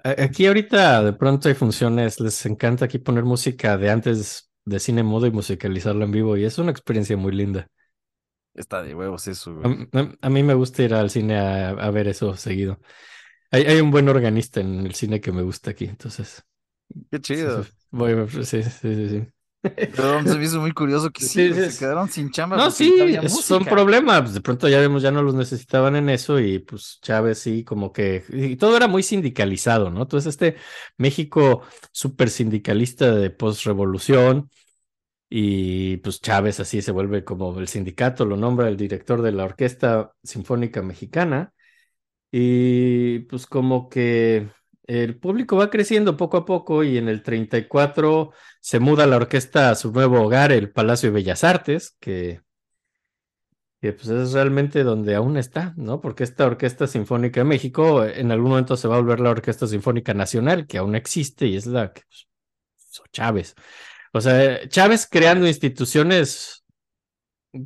Aquí 0.03 0.45
ahorita 0.45 1.03
de 1.03 1.13
pronto 1.13 1.47
hay 1.47 1.55
funciones, 1.55 2.19
les 2.19 2.45
encanta 2.45 2.85
aquí 2.85 2.99
poner 2.99 3.23
música 3.23 3.77
de 3.77 3.89
antes 3.89 4.51
de 4.66 4.80
cine 4.80 5.03
mudo 5.03 5.28
y 5.28 5.32
musicalizarla 5.32 6.05
en 6.05 6.11
vivo 6.11 6.38
y 6.38 6.45
es 6.45 6.57
una 6.57 6.72
experiencia 6.72 7.18
muy 7.18 7.34
linda. 7.34 7.68
Está 8.53 8.82
de 8.84 8.95
huevos 8.95 9.28
eso, 9.28 9.53
A, 9.63 9.68
güey. 9.68 9.76
a- 9.93 10.11
a 10.22 10.30
mí 10.30 10.43
me 10.43 10.53
gusta 10.53 10.84
ir 10.84 10.93
al 10.93 11.09
cine 11.09 11.38
a, 11.38 11.70
a 11.70 11.91
ver 11.91 12.07
eso 12.07 12.36
seguido. 12.38 12.80
Hay, 13.51 13.63
hay 13.66 13.82
un 13.82 13.91
buen 13.91 14.09
organista 14.09 14.61
en 14.61 14.86
el 14.88 14.95
cine 14.95 15.22
que 15.22 15.32
me 15.34 15.43
gusta 15.43 15.72
aquí, 15.72 15.86
entonces 15.86 16.45
Qué 17.11 17.20
chido. 17.22 17.70
sí, 18.43 18.63
sí, 18.63 19.09
sí. 19.09 19.28
Pero 19.91 20.26
se 20.26 20.38
me 20.38 20.45
hizo 20.45 20.59
muy 20.61 20.72
curioso 20.74 21.09
que 21.11 21.22
sí, 21.22 21.30
Sí, 21.30 21.47
güey, 21.49 21.61
sí, 21.61 21.72
se 21.72 21.78
quedaron 21.78 22.09
sin 22.09 22.32
chamba 22.32 22.57
No, 22.57 22.72
sí, 22.72 22.93
es- 23.22 23.51
un 23.51 23.66
problema. 23.66 24.22
pues, 24.22 24.34
de 24.34 24.41
pronto 24.41 24.68
ya 24.70 24.80
vemos, 24.80 25.01
ya 25.03 25.11
no 25.11 25.22
los 25.24 25.36
necesitaban 25.36 25.95
en 25.95 26.09
eso 26.09 26.39
y 26.39 26.59
pues 26.59 26.99
Chávez 27.01 27.39
sí, 27.39 27.63
como 27.63 27.91
que, 27.91 28.24
y 28.30 28.55
todo 28.55 28.76
era 28.78 28.88
muy 28.88 29.03
sindicalizado, 29.03 29.89
¿no? 29.91 30.03
Entonces 30.03 30.30
este 30.30 30.55
México 30.97 31.63
súper 31.91 32.30
sindicalista 32.30 33.13
de 33.16 33.30
postrevolución 33.30 34.49
y 35.30 35.97
pues 35.97 36.22
Chávez 36.22 36.59
así 36.59 36.82
se 36.82 36.91
vuelve 36.91 37.24
como 37.26 37.59
el 37.59 37.68
sindicato, 37.68 38.26
lo 38.26 38.38
nombra 38.38 38.68
el 38.70 38.78
director 38.78 39.22
de 39.22 39.32
la 39.32 39.45
Orquesta 39.45 40.13
Sinfónica 40.24 40.82
Mexicana 40.82 41.53
y 42.32 43.20
pues 43.22 43.45
como 43.47 43.89
que 43.89 44.49
el 44.88 45.17
público 45.17 45.57
va 45.57 45.69
creciendo 45.69 46.17
poco 46.17 46.38
a 46.38 46.45
poco 46.45 46.83
y 46.83 46.97
en 46.97 47.09
el 47.09 47.23
34 47.23 48.31
se 48.61 48.79
muda 48.79 49.07
la 49.07 49.17
orquesta 49.17 49.69
a 49.71 49.75
su 49.75 49.91
nuevo 49.91 50.21
hogar, 50.21 50.51
el 50.51 50.71
Palacio 50.71 51.09
de 51.09 51.15
Bellas 51.15 51.43
Artes, 51.43 51.95
que 51.99 52.41
que 53.86 53.93
pues 53.93 54.07
es 54.07 54.31
realmente 54.33 54.83
donde 54.83 55.13
aún 55.13 55.38
está, 55.38 55.75
¿no? 55.77 56.01
Porque 56.01 56.23
esta 56.23 56.47
Orquesta 56.47 56.88
Sinfónica 56.88 57.41
de 57.41 57.43
México 57.43 58.03
en 58.03 58.31
algún 58.31 58.49
momento 58.49 58.77
se 58.77 58.88
va 58.88 58.95
a 58.95 58.99
volver 58.99 59.19
la 59.19 59.29
Orquesta 59.29 59.67
Sinfónica 59.67 60.15
Nacional, 60.15 60.65
que 60.65 60.79
aún 60.79 60.95
existe 60.95 61.45
y 61.45 61.55
es 61.55 61.67
la 61.67 61.93
que 61.93 62.01
pues, 62.01 62.27
Chávez. 63.11 63.53
O 64.11 64.21
sea, 64.21 64.67
Chávez 64.69 65.07
creando 65.07 65.47
instituciones 65.47 66.63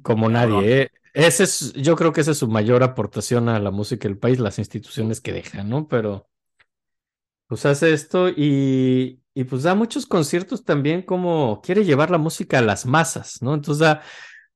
como 0.02 0.30
nadie, 0.30 0.82
¿eh? 0.82 0.92
Ese 1.14 1.44
es, 1.44 1.74
yo 1.74 1.96
creo 1.96 2.12
que 2.12 2.22
esa 2.22 2.32
es 2.32 2.38
su 2.38 2.48
mayor 2.48 2.84
aportación 2.84 3.50
a 3.50 3.60
la 3.60 3.72
música 3.72 4.08
del 4.08 4.18
país, 4.18 4.40
las 4.40 4.60
instituciones 4.60 5.22
que 5.22 5.34
deja, 5.34 5.64
¿no? 5.64 5.88
Pero 5.88 6.29
pues 7.50 7.66
hace 7.68 7.94
esto 7.94 8.30
y, 8.30 9.22
y 9.36 9.46
pues 9.46 9.64
da 9.64 9.76
muchos 9.76 10.08
conciertos 10.08 10.66
también 10.66 11.04
como 11.04 11.62
quiere 11.64 11.86
llevar 11.86 12.12
la 12.12 12.20
música 12.20 12.60
a 12.60 12.64
las 12.64 12.86
masas, 12.88 13.42
¿no? 13.44 13.56
Entonces 13.56 13.80
da 13.82 14.04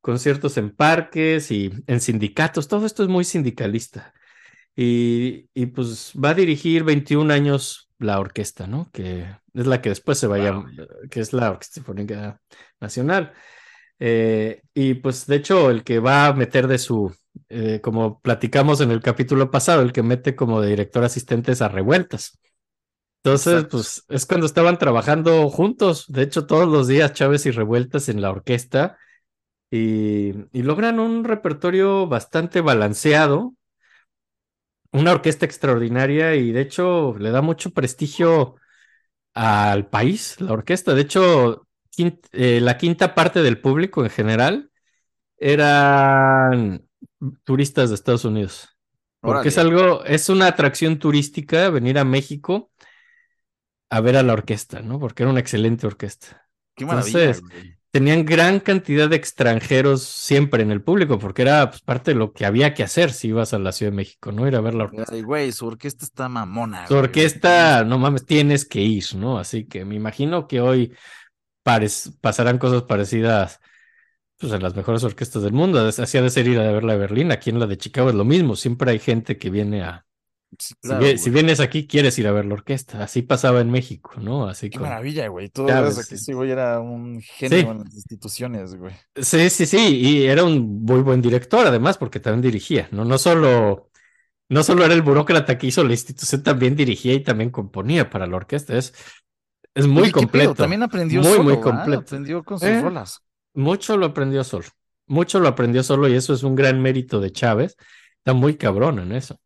conciertos 0.01 0.57
en 0.57 0.71
parques 0.75 1.51
y 1.51 1.71
en 1.87 2.01
sindicatos, 2.01 2.69
todo 2.69 2.85
esto 2.87 3.03
es 3.03 3.09
muy 3.09 3.25
sindicalista. 3.25 4.13
Y, 4.75 5.49
y 5.53 5.67
pues 5.67 6.13
va 6.23 6.31
a 6.31 6.35
dirigir 6.35 6.83
21 6.85 7.31
años 7.31 7.89
la 7.99 8.19
orquesta, 8.19 8.67
¿no? 8.67 8.89
Que 8.93 9.25
es 9.53 9.67
la 9.67 9.81
que 9.81 9.89
después 9.89 10.17
se 10.19 10.27
vaya, 10.27 10.51
Wow. 10.51 10.65
que 11.11 11.19
es 11.21 11.33
la 11.33 11.51
Orquesta 11.51 11.75
Sinfónica 11.75 12.41
Nacional. 12.81 13.33
Eh, 13.99 14.61
y 14.73 14.95
pues 14.95 15.27
de 15.27 15.37
hecho 15.37 15.69
el 15.71 15.83
que 15.83 15.99
va 15.99 16.27
a 16.27 16.33
meter 16.33 16.67
de 16.67 16.77
su, 16.79 17.15
eh, 17.49 17.79
como 17.81 18.19
platicamos 18.21 18.81
en 18.81 18.91
el 18.91 19.01
capítulo 19.01 19.51
pasado, 19.51 19.81
el 19.83 19.93
que 19.93 20.03
mete 20.03 20.35
como 20.35 20.61
de 20.61 20.69
director 20.69 21.03
asistente 21.03 21.51
es 21.53 21.61
a 21.61 21.69
Revueltas. 21.69 22.39
Entonces, 23.23 23.53
Exacto. 23.53 23.77
pues 23.77 24.05
es 24.09 24.25
cuando 24.25 24.45
estaban 24.45 24.77
trabajando 24.77 25.49
juntos, 25.49 26.05
de 26.09 26.23
hecho 26.23 26.45
todos 26.45 26.67
los 26.67 26.87
días 26.87 27.13
Chávez 27.13 27.45
y 27.45 27.51
Revueltas 27.51 28.09
en 28.09 28.21
la 28.21 28.29
orquesta 28.29 28.97
y, 29.71 30.33
y 30.51 30.63
logran 30.63 30.99
un 30.99 31.23
repertorio 31.23 32.07
bastante 32.07 32.59
balanceado, 32.59 33.55
una 34.91 35.11
orquesta 35.11 35.45
extraordinaria 35.45 36.35
y 36.35 36.51
de 36.51 36.61
hecho 36.61 37.15
le 37.17 37.31
da 37.31 37.41
mucho 37.41 37.71
prestigio 37.71 38.55
al 39.33 39.87
país, 39.87 40.39
la 40.39 40.53
orquesta. 40.53 40.93
De 40.93 41.01
hecho, 41.01 41.67
eh, 42.33 42.59
la 42.61 42.77
quinta 42.77 43.15
parte 43.15 43.41
del 43.41 43.59
público 43.59 44.03
en 44.03 44.09
general 44.09 44.71
eran 45.37 46.87
turistas 47.43 47.89
de 47.89 47.95
Estados 47.95 48.25
Unidos. 48.25 48.69
Porque 49.21 49.49
es 49.49 49.57
algo, 49.57 50.03
es 50.03 50.27
una 50.29 50.47
atracción 50.47 50.99
turística 50.99 51.69
venir 51.69 51.97
a 51.97 52.03
México 52.03 52.72
a 53.93 54.01
ver 54.01 54.17
a 54.17 54.23
la 54.23 54.33
orquesta, 54.33 54.81
¿no? 54.81 54.99
Porque 54.99 55.21
era 55.21 55.31
una 55.31 55.39
excelente 55.39 55.85
orquesta. 55.85 56.47
Qué 56.75 56.83
Entonces, 56.83 57.43
tenían 57.91 58.25
gran 58.25 58.59
cantidad 58.59 59.07
de 59.07 59.15
extranjeros 59.15 60.01
siempre 60.01 60.63
en 60.63 60.71
el 60.71 60.81
público, 60.81 61.19
porque 61.19 61.43
era 61.43 61.69
pues, 61.69 61.81
parte 61.83 62.11
de 62.11 62.15
lo 62.15 62.33
que 62.33 62.47
había 62.47 62.73
que 62.73 62.81
hacer 62.81 63.11
si 63.11 63.27
ibas 63.27 63.53
a 63.53 63.59
la 63.59 63.71
Ciudad 63.71 63.91
de 63.91 63.97
México, 63.97 64.31
¿no? 64.31 64.47
Ir 64.47 64.55
a 64.55 64.61
ver 64.61 64.73
la 64.73 64.85
orquesta. 64.85 65.13
Ay, 65.13 65.21
güey, 65.21 65.51
su 65.51 65.67
orquesta 65.67 66.05
está 66.05 66.27
mamona, 66.27 66.87
Su 66.87 66.95
güey. 66.95 67.03
orquesta, 67.03 67.83
no 67.83 67.99
mames, 67.99 68.25
tienes 68.25 68.65
que 68.65 68.81
ir, 68.81 69.05
¿no? 69.15 69.37
Así 69.37 69.65
que 69.67 69.85
me 69.85 69.93
imagino 69.93 70.47
que 70.47 70.59
hoy 70.59 70.91
pasarán 72.21 72.57
cosas 72.57 72.83
parecidas 72.83 73.59
pues, 74.39 74.51
en 74.53 74.63
las 74.63 74.75
mejores 74.75 75.03
orquestas 75.03 75.43
del 75.43 75.53
mundo. 75.53 75.79
Así 75.87 76.17
ha 76.17 76.21
de 76.23 76.31
ser 76.31 76.47
ir 76.47 76.59
a 76.59 76.71
ver 76.71 76.83
la 76.83 76.93
de 76.93 76.99
Berlín, 76.99 77.31
aquí 77.31 77.51
en 77.51 77.59
la 77.59 77.67
de 77.67 77.77
Chicago 77.77 78.09
es 78.09 78.15
lo 78.15 78.25
mismo. 78.25 78.55
Siempre 78.55 78.89
hay 78.89 78.99
gente 78.99 79.37
que 79.37 79.51
viene 79.51 79.83
a. 79.83 80.03
Si, 81.17 81.29
vienes 81.29 81.59
aquí, 81.59 81.87
quieres 81.87 82.17
ir 82.19 82.27
a 82.27 82.31
ver 82.31 82.45
la 82.45 82.53
orquesta. 82.55 83.03
Así 83.03 83.21
pasaba 83.21 83.61
en 83.61 83.71
México, 83.71 84.11
¿no? 84.19 84.47
Así 84.47 84.69
Qué 84.69 84.79
con 84.79 84.87
maravilla, 84.89 85.27
güey. 85.27 85.49
Chávez, 85.49 85.95
ves 85.97 86.05
aquí, 86.05 86.17
sí. 86.17 86.33
güey 86.33 86.51
era 86.51 86.79
un 86.79 87.21
genio 87.21 87.49
Sí. 87.49 87.59
en 87.71 87.79
las 87.79 87.93
instituciones, 87.93 88.75
güey. 88.75 88.93
Sí, 89.15 89.49
sí, 89.49 89.65
sí, 89.67 89.77
y 89.99 90.23
era 90.25 90.43
un 90.43 90.83
muy 90.85 91.01
buen 91.01 91.21
director 91.21 91.65
además 91.67 91.97
porque 91.97 92.19
también 92.19 92.41
dirigía, 92.41 92.89
¿no? 92.91 93.05
No 93.05 93.17
solo, 93.19 93.91
no 94.49 94.63
solo 94.63 94.85
era 94.85 94.93
el 94.93 95.01
burócrata 95.03 95.57
que 95.57 95.67
hizo 95.67 95.83
la 95.83 95.93
institución, 95.93 96.43
también 96.43 96.75
dirigía 96.75 97.13
y 97.13 97.23
también 97.23 97.51
componía 97.51 98.09
para 98.09 98.27
la 98.27 98.37
orquesta. 98.37 98.77
Es, 98.77 98.93
es 99.75 99.87
muy 99.87 100.03
Oye, 100.03 100.11
completo. 100.11 100.55
También 100.55 100.83
aprendió 100.83 101.21
muy, 101.21 101.31
solo, 101.31 101.43
muy 101.43 101.53
¿va? 101.55 101.61
completo. 101.61 102.01
Aprendió 102.01 102.43
con 102.43 102.59
sus 102.59 102.67
Eh, 102.69 102.81
rolas. 102.81 103.21
Mucho 103.53 103.97
lo 103.97 104.07
aprendió 104.07 104.43
solo. 104.43 104.65
Mucho 105.07 105.39
lo 105.39 105.47
aprendió 105.49 105.83
solo 105.83 106.07
y 106.07 106.15
eso 106.15 106.33
es 106.33 106.43
un 106.43 106.55
gran 106.55 106.81
mérito 106.81 107.19
de 107.19 107.31
Chávez. 107.31 107.77
Está 108.17 108.33
muy 108.33 108.55
cabrón 108.57 108.99
en 108.99 109.11
eso. 109.11 109.39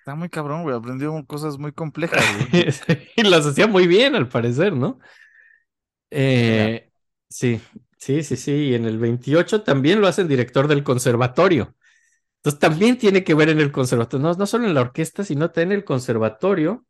Está 0.00 0.14
muy 0.14 0.30
cabrón, 0.30 0.62
güey. 0.62 0.74
Aprendió 0.74 1.12
cosas 1.26 1.58
muy 1.58 1.72
complejas, 1.72 2.24
güey. 2.50 2.68
y 3.16 3.22
las 3.22 3.44
hacía 3.46 3.66
muy 3.66 3.86
bien, 3.86 4.14
al 4.14 4.28
parecer, 4.28 4.72
¿no? 4.72 4.98
Eh, 6.10 6.90
sí, 7.28 7.60
sí, 7.98 8.22
sí, 8.22 8.36
sí. 8.36 8.52
Y 8.52 8.74
en 8.74 8.86
el 8.86 8.98
28 8.98 9.62
también 9.62 10.00
lo 10.00 10.08
hacen 10.08 10.26
director 10.26 10.68
del 10.68 10.82
conservatorio. 10.82 11.76
Entonces 12.36 12.58
también 12.58 12.96
tiene 12.96 13.22
que 13.22 13.34
ver 13.34 13.50
en 13.50 13.60
el 13.60 13.70
conservatorio, 13.70 14.26
no, 14.26 14.34
no 14.34 14.46
solo 14.46 14.66
en 14.66 14.72
la 14.72 14.80
orquesta, 14.80 15.22
sino 15.22 15.50
también 15.50 15.72
en 15.72 15.78
el 15.78 15.84
conservatorio. 15.84 16.86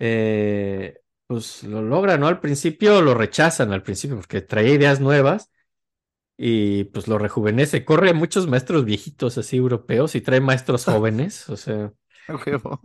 Eh, 0.00 0.98
pues 1.28 1.62
lo 1.62 1.80
logra, 1.80 2.18
¿no? 2.18 2.26
Al 2.26 2.40
principio 2.40 3.00
lo 3.02 3.14
rechazan, 3.14 3.72
al 3.72 3.84
principio, 3.84 4.16
porque 4.16 4.40
traía 4.40 4.74
ideas 4.74 4.98
nuevas 4.98 5.52
y 6.36 6.84
pues 6.84 7.08
lo 7.08 7.18
rejuvenece. 7.18 7.84
Corre 7.84 8.10
a 8.10 8.14
muchos 8.14 8.46
maestros 8.48 8.84
viejitos 8.84 9.38
así 9.38 9.56
europeos 9.56 10.14
y 10.14 10.20
trae 10.20 10.40
maestros 10.40 10.86
jóvenes, 10.86 11.48
o 11.50 11.56
sea, 11.56 11.92
Huevo. 12.46 12.80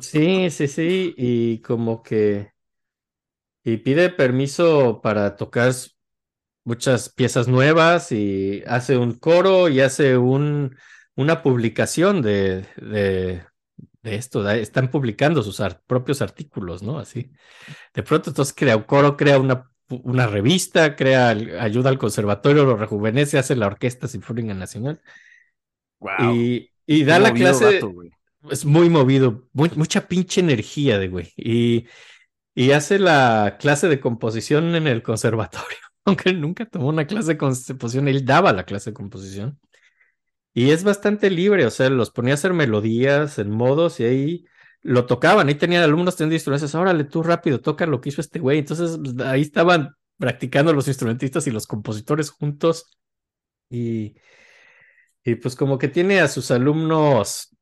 sí, 0.00 0.50
sí, 0.50 0.68
sí, 0.68 1.14
y 1.16 1.60
como 1.62 2.02
que, 2.02 2.52
y 3.64 3.78
pide 3.78 4.10
permiso 4.10 5.00
para 5.02 5.36
tocar 5.36 5.72
muchas 6.64 7.10
piezas 7.10 7.48
nuevas 7.48 8.12
y 8.12 8.62
hace 8.66 8.96
un 8.98 9.14
coro 9.18 9.68
y 9.68 9.80
hace 9.80 10.18
un, 10.18 10.76
una 11.16 11.42
publicación 11.42 12.22
de, 12.22 12.62
de, 12.76 13.44
de 14.02 14.16
esto, 14.16 14.48
están 14.50 14.90
publicando 14.90 15.42
sus 15.42 15.62
propios 15.86 16.22
artículos, 16.22 16.82
¿no? 16.82 16.98
Así. 16.98 17.32
De 17.94 18.02
pronto, 18.02 18.30
entonces 18.30 18.54
crea 18.56 18.76
un 18.78 18.84
coro, 18.84 19.16
crea 19.18 19.38
una, 19.40 19.70
una 19.90 20.26
revista, 20.26 20.96
crea, 20.96 21.28
ayuda 21.30 21.90
al 21.90 21.98
conservatorio, 21.98 22.64
lo 22.64 22.76
rejuvenece, 22.76 23.38
hace 23.38 23.56
la 23.56 23.66
Orquesta 23.68 24.08
Sinfónica 24.08 24.54
Nacional 24.54 25.00
Wow. 26.00 26.34
y, 26.34 26.70
y 26.86 27.04
Qué 27.04 27.04
da 27.04 27.18
la 27.18 27.32
clase, 27.34 27.64
vato, 27.64 27.92
es 28.50 28.64
muy 28.64 28.88
movido, 28.90 29.48
muy- 29.52 29.70
mucha 29.76 30.06
pinche 30.08 30.40
energía 30.40 30.98
de 30.98 31.08
güey. 31.08 31.32
Y, 31.36 31.86
y 32.54 32.72
hace 32.72 32.98
la 32.98 33.58
clase 33.60 33.88
de 33.88 34.00
composición 34.00 34.74
en 34.76 34.86
el 34.88 35.02
conservatorio, 35.02 35.78
aunque 36.06 36.30
él 36.30 36.40
nunca 36.40 36.66
tomó 36.66 36.88
una 36.88 37.06
clase 37.06 37.32
de 37.34 37.38
composición, 37.38 38.08
él 38.08 38.24
daba 38.26 38.52
la 38.52 38.64
clase 38.64 38.90
de 38.90 38.94
composición. 38.94 39.60
Y 40.54 40.70
es 40.70 40.84
bastante 40.84 41.30
libre, 41.30 41.66
o 41.66 41.70
sea, 41.70 41.90
los 41.90 42.10
ponía 42.10 42.34
a 42.34 42.36
hacer 42.36 42.52
melodías 42.54 43.38
en 43.38 43.50
modos 43.50 44.00
y 44.00 44.04
ahí 44.04 44.46
lo 44.84 45.06
tocaban. 45.06 45.48
Ahí 45.48 45.56
tenían 45.56 45.82
alumnos 45.82 46.14
teniendo 46.14 46.34
instrumentos, 46.34 46.74
órale, 46.74 47.04
tú 47.04 47.22
rápido, 47.22 47.60
toca 47.60 47.86
lo 47.86 48.00
que 48.00 48.10
hizo 48.10 48.20
este 48.20 48.38
güey. 48.38 48.58
Entonces 48.58 48.98
pues, 49.02 49.18
ahí 49.26 49.40
estaban 49.40 49.96
practicando 50.18 50.72
los 50.72 50.86
instrumentistas 50.86 51.46
y 51.46 51.50
los 51.50 51.66
compositores 51.66 52.30
juntos. 52.30 52.86
Y, 53.70 54.14
y 55.24 55.34
pues 55.36 55.56
como 55.56 55.78
que 55.78 55.88
tiene 55.88 56.20
a 56.20 56.28
sus 56.28 56.50
alumnos 56.50 57.56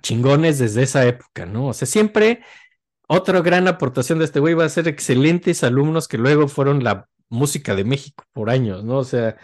chingones 0.00 0.58
desde 0.58 0.84
esa 0.84 1.04
época, 1.06 1.44
¿no? 1.44 1.68
O 1.68 1.72
sea, 1.72 1.86
siempre 1.86 2.42
otra 3.08 3.40
gran 3.42 3.68
aportación 3.68 4.18
de 4.18 4.24
este 4.24 4.40
güey 4.40 4.54
va 4.54 4.64
a 4.64 4.68
ser 4.68 4.88
excelentes 4.88 5.64
alumnos 5.64 6.08
que 6.08 6.18
luego 6.18 6.48
fueron 6.48 6.84
la 6.84 7.08
música 7.28 7.74
de 7.74 7.84
México 7.84 8.24
por 8.32 8.48
años, 8.48 8.84
¿no? 8.84 8.98
O 8.98 9.04
sea, 9.04 9.36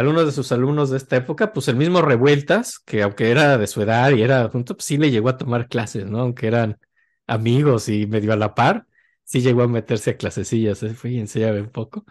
algunos 0.00 0.26
de 0.26 0.32
sus 0.32 0.52
alumnos 0.52 0.90
de 0.90 0.96
esta 0.98 1.16
época, 1.16 1.52
pues 1.52 1.68
el 1.68 1.76
mismo 1.76 2.02
Revueltas, 2.02 2.78
que 2.80 3.02
aunque 3.02 3.30
era 3.30 3.58
de 3.58 3.66
su 3.66 3.82
edad 3.82 4.10
y 4.12 4.22
era 4.22 4.48
junto, 4.48 4.74
pues 4.76 4.86
sí 4.86 4.96
le 4.98 5.10
llegó 5.10 5.28
a 5.28 5.36
tomar 5.38 5.68
clases, 5.68 6.06
¿no? 6.06 6.20
Aunque 6.20 6.46
eran 6.46 6.78
amigos 7.26 7.88
y 7.88 8.06
medio 8.06 8.32
a 8.32 8.36
la 8.36 8.54
par, 8.54 8.86
sí 9.24 9.40
llegó 9.42 9.62
a 9.62 9.68
meterse 9.68 10.10
a 10.10 10.16
clasecillas, 10.16 10.82
¿eh? 10.82 10.94
fue 10.94 11.10
y 11.12 11.20
enseñaba 11.20 11.58
un 11.60 11.70
poco. 11.70 12.04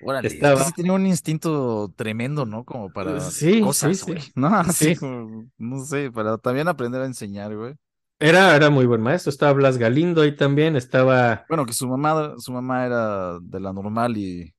Órale, 0.00 0.28
Estaba- 0.28 0.64
sí 0.64 0.72
tenía 0.72 0.92
un 0.92 1.06
instinto 1.06 1.92
tremendo, 1.96 2.44
¿no? 2.46 2.64
Como 2.64 2.92
para 2.92 3.20
Sí, 3.20 3.54
sí, 3.54 3.60
cosas, 3.60 3.98
sí. 3.98 4.12
güey. 4.12 4.22
No, 4.34 4.48
así 4.54 4.94
Sí. 4.94 4.96
como, 4.96 5.46
no 5.58 5.84
sé, 5.84 6.10
para 6.10 6.36
también 6.38 6.68
aprender 6.68 7.00
a 7.02 7.06
enseñar, 7.06 7.54
güey. 7.56 7.74
Era, 8.20 8.54
era 8.56 8.70
muy 8.70 8.86
buen 8.86 9.02
maestro, 9.02 9.30
estaba 9.30 9.52
Blas 9.52 9.76
Galindo 9.76 10.22
ahí 10.22 10.34
también, 10.36 10.76
estaba... 10.76 11.44
Bueno, 11.48 11.66
que 11.66 11.72
su 11.72 11.86
mamá, 11.88 12.34
su 12.38 12.52
mamá 12.52 12.86
era 12.86 13.38
de 13.40 13.60
la 13.60 13.72
normal 13.72 14.16
y, 14.16 14.53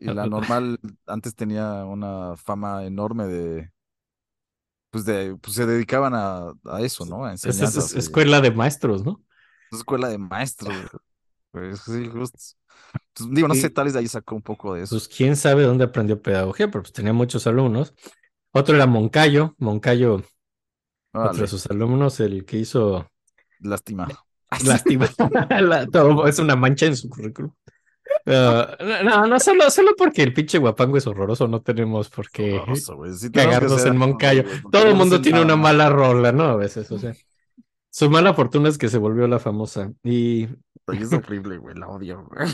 y 0.00 0.10
la 0.10 0.26
normal 0.26 0.78
antes 1.06 1.34
tenía 1.34 1.84
una 1.84 2.36
fama 2.36 2.84
enorme 2.86 3.26
de, 3.26 3.72
pues 4.90 5.04
de, 5.04 5.36
pues 5.40 5.54
se 5.56 5.66
dedicaban 5.66 6.14
a, 6.14 6.52
a 6.64 6.80
eso, 6.82 7.04
¿no? 7.06 7.24
A 7.24 7.30
Es, 7.42 7.60
es- 7.62 7.76
enseñanzas. 7.76 7.76
es 7.76 7.94
y- 7.94 7.96
escuela 7.96 8.40
de 8.40 8.50
maestros, 8.50 9.04
¿no? 9.04 9.22
escuela 9.72 10.08
de 10.08 10.18
maestros. 10.18 10.88
Pues 11.52 11.80
sí, 11.82 12.08
justo. 12.08 12.38
Pues, 13.14 13.30
digo, 13.32 13.48
no 13.48 13.54
sé, 13.56 13.70
tal 13.70 13.84
vez 13.86 13.94
de 13.94 14.00
ahí 14.00 14.08
sacó 14.08 14.36
un 14.36 14.42
poco 14.42 14.74
de 14.74 14.84
eso. 14.84 14.96
Pues 14.96 15.08
quién 15.08 15.36
sabe 15.36 15.62
dónde 15.64 15.84
aprendió 15.84 16.20
pedagogía, 16.20 16.68
pero 16.70 16.82
pues 16.82 16.92
tenía 16.92 17.12
muchos 17.12 17.46
alumnos. 17.46 17.94
Otro 18.52 18.76
era 18.76 18.86
Moncayo, 18.86 19.54
Moncayo, 19.58 20.22
otro 21.20 21.42
Órale, 21.42 21.44
de 21.44 21.48
sus 21.48 21.66
alumnos, 21.68 22.20
el 22.20 22.44
que 22.46 22.58
hizo 22.58 23.08
lástima. 23.60 24.14
lástima. 24.64 25.06
Es 26.28 26.38
una 26.38 26.56
mancha 26.56 26.86
en 26.86 26.96
su 26.96 27.08
currículum. 27.08 27.52
Ah, 28.26 28.76
no, 29.04 29.26
no, 29.26 29.40
solo, 29.40 29.70
solo 29.70 29.92
porque 29.96 30.22
el 30.22 30.32
pinche 30.32 30.58
guapango 30.58 30.96
es 30.96 31.06
horroroso, 31.06 31.48
no 31.48 31.62
tenemos 31.62 32.10
por 32.10 32.30
qué. 32.30 32.60
Sí 33.16 33.30
cagarnos 33.30 33.84
en 33.86 33.96
Moncayo. 33.96 34.44
Todo 34.70 34.86
el 34.86 34.94
mundo 34.94 35.20
tiene 35.20 35.40
nada 35.40 35.54
una 35.54 35.56
mala 35.56 35.88
rola, 35.88 36.32
¿no? 36.32 36.44
A 36.44 36.56
veces, 36.56 36.90
o 36.92 36.98
sea. 36.98 37.14
Su 37.92 38.08
mala 38.08 38.34
fortuna 38.34 38.68
es 38.68 38.78
que 38.78 38.88
se 38.88 38.98
volvió 38.98 39.26
la 39.26 39.40
famosa. 39.40 39.92
Y 40.04 40.42
Y 40.92 41.02
es 41.02 41.12
horrible, 41.12 41.58
güey. 41.58 41.74
La 41.76 41.88
odio, 41.88 42.24
güey. 42.28 42.48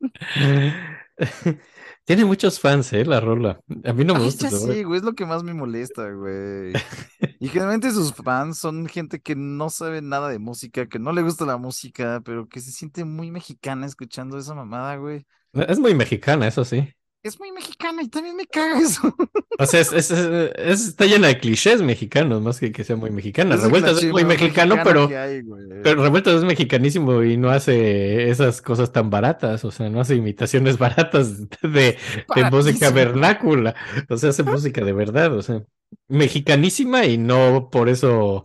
tiene 2.06 2.24
muchos 2.24 2.60
fans, 2.60 2.92
¿eh? 2.94 3.04
La 3.04 3.20
rola. 3.20 3.60
A 3.84 3.92
mí 3.92 4.04
no 4.04 4.14
me 4.16 4.20
Ay, 4.20 4.26
gusta. 4.26 4.48
ya 4.48 4.50
sé, 4.50 4.84
güey. 4.84 4.98
Es 5.00 5.04
lo 5.04 5.14
que 5.14 5.26
más 5.26 5.42
me 5.44 5.54
molesta, 5.54 6.10
güey. 6.12 6.72
Y 7.38 7.48
generalmente 7.48 7.90
sus 7.92 8.14
fans 8.14 8.58
son 8.58 8.86
gente 8.88 9.20
que 9.20 9.36
no 9.36 9.68
sabe 9.68 10.00
nada 10.02 10.28
de 10.30 10.38
música, 10.38 10.88
que 10.88 10.98
no 10.98 11.12
le 11.12 11.22
gusta 11.22 11.44
la 11.44 11.58
música, 11.58 12.22
pero 12.24 12.48
que 12.48 12.60
se 12.60 12.72
siente 12.72 13.04
muy 13.04 13.30
mexicana 13.30 13.86
escuchando 13.86 14.38
esa 14.38 14.54
mamada, 14.54 14.96
güey. 14.96 15.26
Es 15.52 15.78
muy 15.78 15.94
mexicana, 15.94 16.46
eso 16.48 16.64
sí. 16.64 16.88
Es 17.26 17.38
muy 17.40 17.50
mexicana 17.52 18.02
y 18.02 18.08
también 18.08 18.36
me 18.36 18.46
caga 18.46 18.78
eso. 18.80 19.14
O 19.58 19.66
sea, 19.66 19.80
es, 19.80 19.92
es- 19.92 20.10
es- 20.10 20.50
es- 20.56 20.86
está 20.88 21.06
llena 21.06 21.28
de 21.28 21.38
clichés 21.38 21.82
mexicanos, 21.82 22.40
más 22.42 22.60
que 22.60 22.70
que 22.72 22.84
sea 22.84 22.96
muy 22.96 23.10
mexicana. 23.10 23.56
Revueltas 23.56 23.98
es 23.98 24.12
muy 24.12 24.24
mexicano, 24.24 24.76
pero, 24.84 25.08
hay, 25.08 25.42
pero 25.82 26.02
Revueltas 26.02 26.34
es 26.34 26.44
mexicanísimo 26.44 27.22
y 27.22 27.36
no 27.36 27.50
hace 27.50 28.30
esas 28.30 28.62
cosas 28.62 28.92
tan 28.92 29.10
baratas. 29.10 29.64
O 29.64 29.70
sea, 29.70 29.88
no 29.90 30.00
hace 30.00 30.14
imitaciones 30.14 30.78
baratas 30.78 31.48
de, 31.62 31.98
de 32.34 32.44
música 32.50 32.90
vernácula. 32.90 33.74
O 34.08 34.16
sea, 34.16 34.30
hace 34.30 34.42
música 34.42 34.84
de 34.84 34.92
verdad. 34.92 35.34
O 35.34 35.42
sea, 35.42 35.62
mexicanísima 36.08 37.06
y 37.06 37.18
no 37.18 37.70
por 37.70 37.88
eso, 37.88 38.44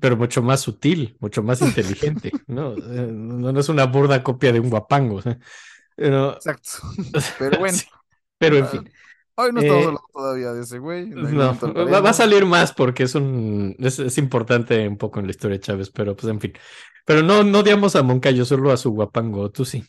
pero 0.00 0.16
mucho 0.16 0.42
más 0.42 0.60
sutil, 0.60 1.16
mucho 1.20 1.42
más 1.42 1.62
inteligente. 1.62 2.32
No, 2.46 2.74
Eh, 2.74 3.08
no, 3.12 3.52
no 3.52 3.60
es 3.60 3.68
una 3.68 3.86
burda 3.86 4.22
copia 4.22 4.52
de 4.52 4.60
un 4.60 4.70
guapango. 4.70 5.16
o 5.16 5.22
sea, 5.22 5.38
pero, 5.96 6.34
Exacto. 6.34 6.70
Pero 7.38 7.58
bueno. 7.58 7.78
pero 8.38 8.56
en 8.58 8.68
fin. 8.68 8.90
Hoy 9.36 9.52
no 9.52 9.60
estamos 9.60 9.84
Eh, 9.84 9.86
hablando 9.86 10.08
todavía 10.12 10.52
de 10.52 10.62
ese 10.62 10.78
güey. 10.78 11.06
No, 11.10 11.58
va, 11.90 12.00
va 12.00 12.10
a 12.10 12.12
salir 12.12 12.44
más 12.44 12.72
porque 12.72 13.04
es 13.04 13.14
un 13.14 13.76
es, 13.78 13.98
es 13.98 14.18
importante 14.18 14.86
un 14.88 14.96
poco 14.98 15.20
en 15.20 15.26
la 15.26 15.30
historia 15.32 15.56
de 15.58 15.62
Chávez, 15.62 15.90
pero 15.90 16.16
pues 16.16 16.30
en 16.32 16.40
fin. 16.40 16.52
Pero 17.06 17.22
no, 17.22 17.44
no 17.44 17.60
odiamos 17.60 17.96
a 17.96 18.02
Moncayo, 18.02 18.44
solo 18.44 18.72
a 18.72 18.76
su 18.76 18.90
guapango, 18.92 19.50
tú 19.50 19.64
sí. 19.64 19.84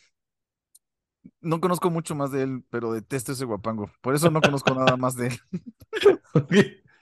No 1.40 1.60
conozco 1.60 1.90
mucho 1.90 2.14
más 2.14 2.30
de 2.32 2.42
él, 2.42 2.64
pero 2.70 2.92
detesto 2.92 3.32
ese 3.32 3.44
guapango. 3.44 3.90
Por 4.00 4.14
eso 4.14 4.30
no 4.30 4.42
conozco 4.42 4.74
nada 4.74 4.96
más 4.96 5.16
de 5.16 5.28
él. 5.28 5.40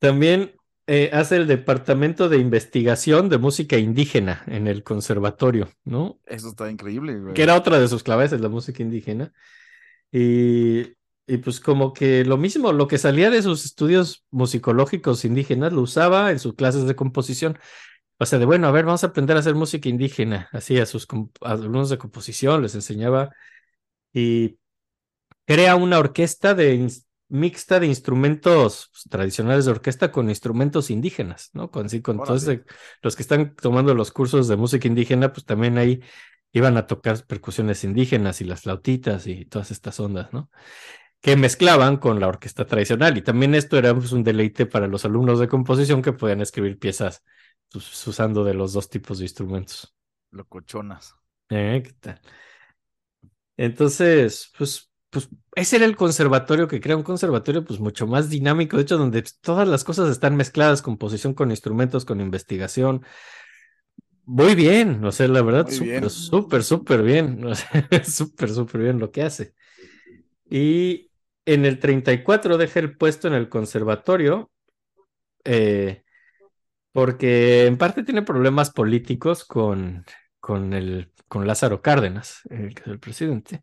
También 0.00 0.54
eh, 0.88 1.10
hace 1.12 1.36
el 1.36 1.46
departamento 1.46 2.28
de 2.28 2.38
investigación 2.38 3.28
de 3.28 3.38
música 3.38 3.78
indígena 3.78 4.42
en 4.46 4.66
el 4.66 4.82
conservatorio, 4.82 5.68
¿no? 5.84 6.18
Eso 6.26 6.48
está 6.48 6.70
increíble, 6.70 7.20
güey. 7.20 7.34
Que 7.34 7.42
era 7.42 7.56
otra 7.56 7.78
de 7.78 7.86
sus 7.86 8.02
claves, 8.02 8.32
la 8.32 8.48
música 8.48 8.82
indígena. 8.82 9.32
Y, 10.10 10.94
y 11.26 11.36
pues 11.44 11.60
como 11.60 11.92
que 11.92 12.24
lo 12.24 12.38
mismo, 12.38 12.72
lo 12.72 12.88
que 12.88 12.98
salía 12.98 13.30
de 13.30 13.42
sus 13.42 13.64
estudios 13.64 14.24
musicológicos 14.30 15.24
indígenas 15.24 15.72
lo 15.72 15.82
usaba 15.82 16.30
en 16.30 16.38
sus 16.38 16.54
clases 16.54 16.86
de 16.86 16.96
composición. 16.96 17.58
O 18.18 18.26
sea, 18.26 18.38
de 18.38 18.46
bueno, 18.46 18.66
a 18.66 18.72
ver, 18.72 18.84
vamos 18.84 19.04
a 19.04 19.08
aprender 19.08 19.36
a 19.36 19.40
hacer 19.40 19.54
música 19.54 19.88
indígena. 19.88 20.48
Así 20.52 20.78
a 20.80 20.86
sus 20.86 21.06
com- 21.06 21.30
alumnos 21.42 21.90
de 21.90 21.98
composición 21.98 22.62
les 22.62 22.74
enseñaba 22.74 23.30
y 24.12 24.58
crea 25.46 25.76
una 25.76 25.98
orquesta 25.98 26.54
de 26.54 26.74
mixta 27.28 27.78
de 27.78 27.86
instrumentos 27.86 28.90
pues, 28.92 29.04
tradicionales 29.10 29.64
de 29.66 29.72
orquesta 29.72 30.10
con 30.10 30.28
instrumentos 30.28 30.90
indígenas, 30.90 31.50
¿no? 31.52 31.70
Con, 31.70 31.88
sí, 31.88 32.00
con 32.00 32.18
todos 32.18 32.46
los 33.02 33.16
que 33.16 33.22
están 33.22 33.54
tomando 33.54 33.94
los 33.94 34.10
cursos 34.10 34.48
de 34.48 34.56
música 34.56 34.88
indígena, 34.88 35.32
pues 35.32 35.44
también 35.44 35.78
ahí 35.78 36.00
iban 36.52 36.76
a 36.76 36.86
tocar 36.86 37.24
percusiones 37.26 37.84
indígenas 37.84 38.40
y 38.40 38.44
las 38.44 38.62
flautitas 38.62 39.26
y 39.26 39.44
todas 39.44 39.70
estas 39.70 40.00
ondas, 40.00 40.32
¿no? 40.32 40.50
Que 41.20 41.36
mezclaban 41.36 41.98
con 41.98 42.20
la 42.20 42.28
orquesta 42.28 42.66
tradicional. 42.66 43.16
Y 43.18 43.22
también 43.22 43.54
esto 43.54 43.76
era 43.76 43.94
pues, 43.94 44.12
un 44.12 44.24
deleite 44.24 44.66
para 44.66 44.86
los 44.86 45.04
alumnos 45.04 45.40
de 45.40 45.48
composición 45.48 46.00
que 46.00 46.12
podían 46.12 46.40
escribir 46.40 46.78
piezas 46.78 47.24
pues, 47.70 48.06
usando 48.06 48.44
de 48.44 48.54
los 48.54 48.72
dos 48.72 48.88
tipos 48.88 49.18
de 49.18 49.24
instrumentos. 49.24 49.94
Locochonas. 50.30 51.14
¿Eh? 51.50 51.82
¿Qué 51.84 51.92
tal? 52.00 52.20
Entonces, 53.56 54.52
pues, 54.56 54.87
pues 55.10 55.28
ese 55.54 55.76
era 55.76 55.86
el 55.86 55.96
conservatorio 55.96 56.68
que 56.68 56.80
crea 56.80 56.96
un 56.96 57.02
conservatorio 57.02 57.64
pues 57.64 57.80
mucho 57.80 58.06
más 58.06 58.28
dinámico, 58.28 58.76
de 58.76 58.82
hecho, 58.82 58.98
donde 58.98 59.24
todas 59.40 59.66
las 59.66 59.84
cosas 59.84 60.10
están 60.10 60.36
mezcladas, 60.36 60.82
composición 60.82 61.34
con 61.34 61.50
instrumentos, 61.50 62.04
con 62.04 62.20
investigación. 62.20 63.04
Muy 64.24 64.54
bien, 64.54 65.02
o 65.04 65.12
sea, 65.12 65.26
la 65.28 65.40
verdad, 65.40 65.68
súper, 65.70 66.10
súper, 66.10 66.62
súper 66.62 67.02
bien, 67.02 67.44
o 67.46 67.54
sea, 67.54 67.86
súper, 68.04 68.50
súper 68.50 68.82
bien 68.82 68.98
lo 68.98 69.10
que 69.10 69.22
hace. 69.22 69.54
Y 70.50 71.10
en 71.46 71.64
el 71.64 71.78
34 71.78 72.58
deja 72.58 72.80
el 72.80 72.96
puesto 72.96 73.28
en 73.28 73.34
el 73.34 73.48
conservatorio, 73.48 74.50
eh, 75.44 76.02
porque 76.92 77.64
en 77.64 77.78
parte 77.78 78.02
tiene 78.02 78.22
problemas 78.22 78.70
políticos 78.70 79.44
con, 79.44 80.04
con, 80.40 80.74
el, 80.74 81.12
con 81.28 81.46
Lázaro 81.46 81.80
Cárdenas, 81.80 82.42
el 82.50 82.74
el 82.84 82.98
presidente, 82.98 83.62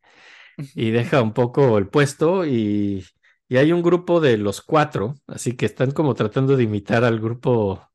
y 0.58 0.92
deja 0.92 1.22
un 1.22 1.34
poco 1.34 1.78
el 1.78 1.88
puesto 1.88 2.46
y, 2.46 3.06
y 3.48 3.58
hay 3.58 3.72
un 3.72 3.82
grupo 3.82 4.20
de 4.20 4.38
los 4.38 4.62
cuatro, 4.62 5.16
así 5.28 5.56
que 5.56 5.66
están 5.66 5.92
como 5.92 6.14
tratando 6.14 6.58
de 6.58 6.64
imitar 6.64 7.04
al 7.04 7.20
grupo 7.20 7.90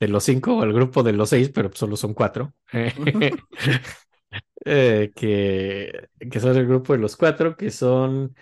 de 0.00 0.08
los 0.08 0.24
cinco 0.24 0.58
o 0.58 0.62
al 0.62 0.72
grupo 0.72 1.02
de 1.02 1.12
los 1.12 1.30
seis, 1.30 1.50
pero 1.50 1.70
solo 1.74 1.96
son 1.96 2.14
cuatro. 2.14 2.54
Eh, 4.66 5.12
que, 5.14 6.08
que 6.30 6.40
son 6.40 6.56
el 6.56 6.66
grupo 6.66 6.94
de 6.94 6.98
los 6.98 7.16
cuatro, 7.16 7.54
que 7.54 7.70
son 7.70 8.34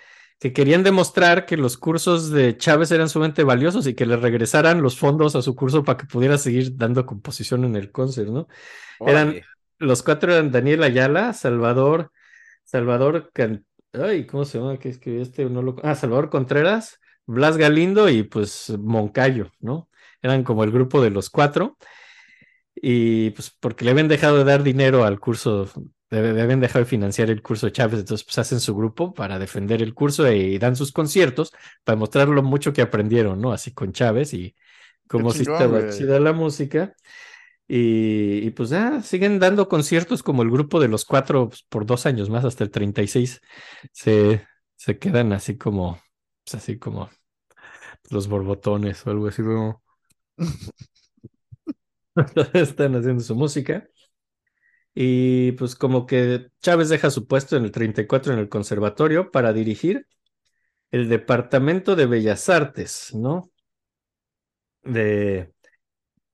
que 0.42 0.52
querían 0.52 0.82
demostrar 0.82 1.46
que 1.46 1.56
los 1.56 1.76
cursos 1.76 2.30
de 2.30 2.56
Chávez 2.56 2.90
eran 2.90 3.08
sumamente 3.08 3.44
valiosos 3.44 3.86
y 3.86 3.94
que 3.94 4.06
le 4.06 4.16
regresaran 4.16 4.82
los 4.82 4.98
fondos 4.98 5.36
a 5.36 5.42
su 5.42 5.54
curso 5.54 5.84
para 5.84 5.98
que 5.98 6.06
pudiera 6.06 6.36
seguir 6.36 6.76
dando 6.76 7.06
composición 7.06 7.64
en 7.64 7.76
el 7.76 7.92
concert, 7.92 8.28
¿no? 8.28 8.48
Eran, 8.98 9.40
los 9.78 10.02
cuatro 10.02 10.32
eran 10.32 10.50
Daniel 10.50 10.82
Ayala, 10.82 11.32
Salvador, 11.32 12.10
Salvador, 12.72 13.30
Can- 13.34 13.66
ay, 13.92 14.26
¿cómo 14.26 14.44
se 14.44 14.58
llama? 14.58 14.78
Que 14.78 14.88
es 14.90 14.98
que 14.98 15.20
este 15.20 15.44
no 15.46 15.62
lo, 15.62 15.76
ah, 15.82 15.94
Salvador 15.94 16.30
Contreras, 16.30 16.98
Blas 17.26 17.56
Galindo 17.58 18.08
y 18.08 18.22
pues 18.24 18.70
Moncayo, 18.78 19.50
¿no? 19.60 19.88
Eran 20.22 20.44
como 20.44 20.64
el 20.64 20.72
grupo 20.72 21.02
de 21.02 21.10
los 21.10 21.30
cuatro. 21.30 21.76
Y 22.74 23.30
pues 23.30 23.50
porque 23.60 23.84
le 23.84 23.90
habían 23.92 24.08
dejado 24.08 24.38
de 24.38 24.44
dar 24.44 24.62
dinero 24.62 25.04
al 25.04 25.20
curso, 25.20 25.68
le, 26.10 26.32
le 26.32 26.42
habían 26.42 26.60
dejado 26.60 26.80
de 26.80 26.86
financiar 26.90 27.30
el 27.30 27.42
curso 27.42 27.66
de 27.66 27.72
Chávez, 27.72 28.00
entonces 28.00 28.24
pues 28.24 28.38
hacen 28.38 28.60
su 28.60 28.74
grupo 28.74 29.12
para 29.14 29.38
defender 29.38 29.82
el 29.82 29.94
curso 29.94 30.30
y 30.32 30.58
dan 30.58 30.74
sus 30.76 30.92
conciertos 30.92 31.52
para 31.84 31.96
mostrar 31.96 32.28
lo 32.28 32.42
mucho 32.42 32.72
que 32.72 32.82
aprendieron, 32.82 33.40
¿no? 33.40 33.52
Así 33.52 33.72
con 33.74 33.92
Chávez 33.92 34.32
y 34.34 34.54
cómo 35.08 35.32
sí 35.32 35.44
chingón, 35.44 35.44
estaba 35.44 35.86
chida 35.86 36.18
la 36.20 36.32
música. 36.32 36.94
Y, 37.68 38.46
y, 38.46 38.50
pues 38.50 38.72
ah, 38.72 39.00
siguen 39.02 39.38
dando 39.38 39.68
conciertos 39.68 40.22
como 40.22 40.42
el 40.42 40.50
grupo 40.50 40.80
de 40.80 40.88
los 40.88 41.04
cuatro 41.04 41.48
pues, 41.48 41.62
por 41.68 41.86
dos 41.86 42.06
años 42.06 42.28
más, 42.30 42.44
hasta 42.44 42.64
el 42.64 42.70
36. 42.70 43.40
Se, 43.92 44.46
se 44.76 44.98
quedan 44.98 45.32
así 45.32 45.56
como, 45.56 46.00
pues, 46.44 46.56
así 46.56 46.78
como 46.78 47.10
los 48.10 48.28
borbotones 48.28 49.06
o 49.06 49.10
algo 49.10 49.28
así 49.28 49.42
como. 49.42 49.82
Están 52.54 52.94
haciendo 52.96 53.22
su 53.22 53.34
música. 53.34 53.88
Y 54.94 55.52
pues 55.52 55.74
como 55.74 56.06
que 56.06 56.48
Chávez 56.60 56.88
deja 56.90 57.10
su 57.10 57.26
puesto 57.26 57.56
en 57.56 57.64
el 57.64 57.72
34 57.72 58.32
en 58.34 58.38
el 58.38 58.48
conservatorio 58.48 59.30
para 59.30 59.52
dirigir 59.52 60.06
el 60.90 61.08
Departamento 61.08 61.96
de 61.96 62.06
Bellas 62.06 62.48
Artes, 62.48 63.14
¿no? 63.14 63.50
De, 64.82 65.52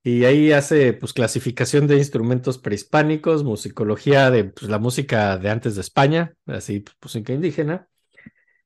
y 0.08 0.24
ahí 0.24 0.52
hace 0.52 0.94
pues 0.94 1.12
clasificación 1.12 1.86
de 1.86 1.98
instrumentos 1.98 2.56
prehispánicos, 2.56 3.44
musicología 3.44 4.30
de 4.30 4.44
pues, 4.44 4.70
la 4.70 4.78
música 4.78 5.36
de 5.36 5.50
antes 5.50 5.74
de 5.74 5.82
España, 5.82 6.34
así 6.46 6.80
pues, 6.80 6.96
música 7.02 7.34
indígena. 7.34 7.88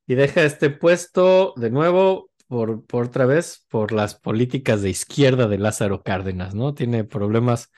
Y 0.07 0.15
deja 0.15 0.45
este 0.45 0.71
puesto 0.71 1.53
de 1.57 1.71
nuevo 1.71 2.31
por, 2.47 2.87
por 2.87 3.07
otra 3.07 3.27
vez 3.27 3.67
por 3.69 3.91
las 3.91 4.15
políticas 4.15 4.83
de 4.83 4.91
izquierda 4.91 5.49
de 5.49 5.59
Lázaro 5.59 6.05
Cárdenas, 6.05 6.55
¿no? 6.55 6.75
Tiene 6.75 7.03
problemas 7.03 7.73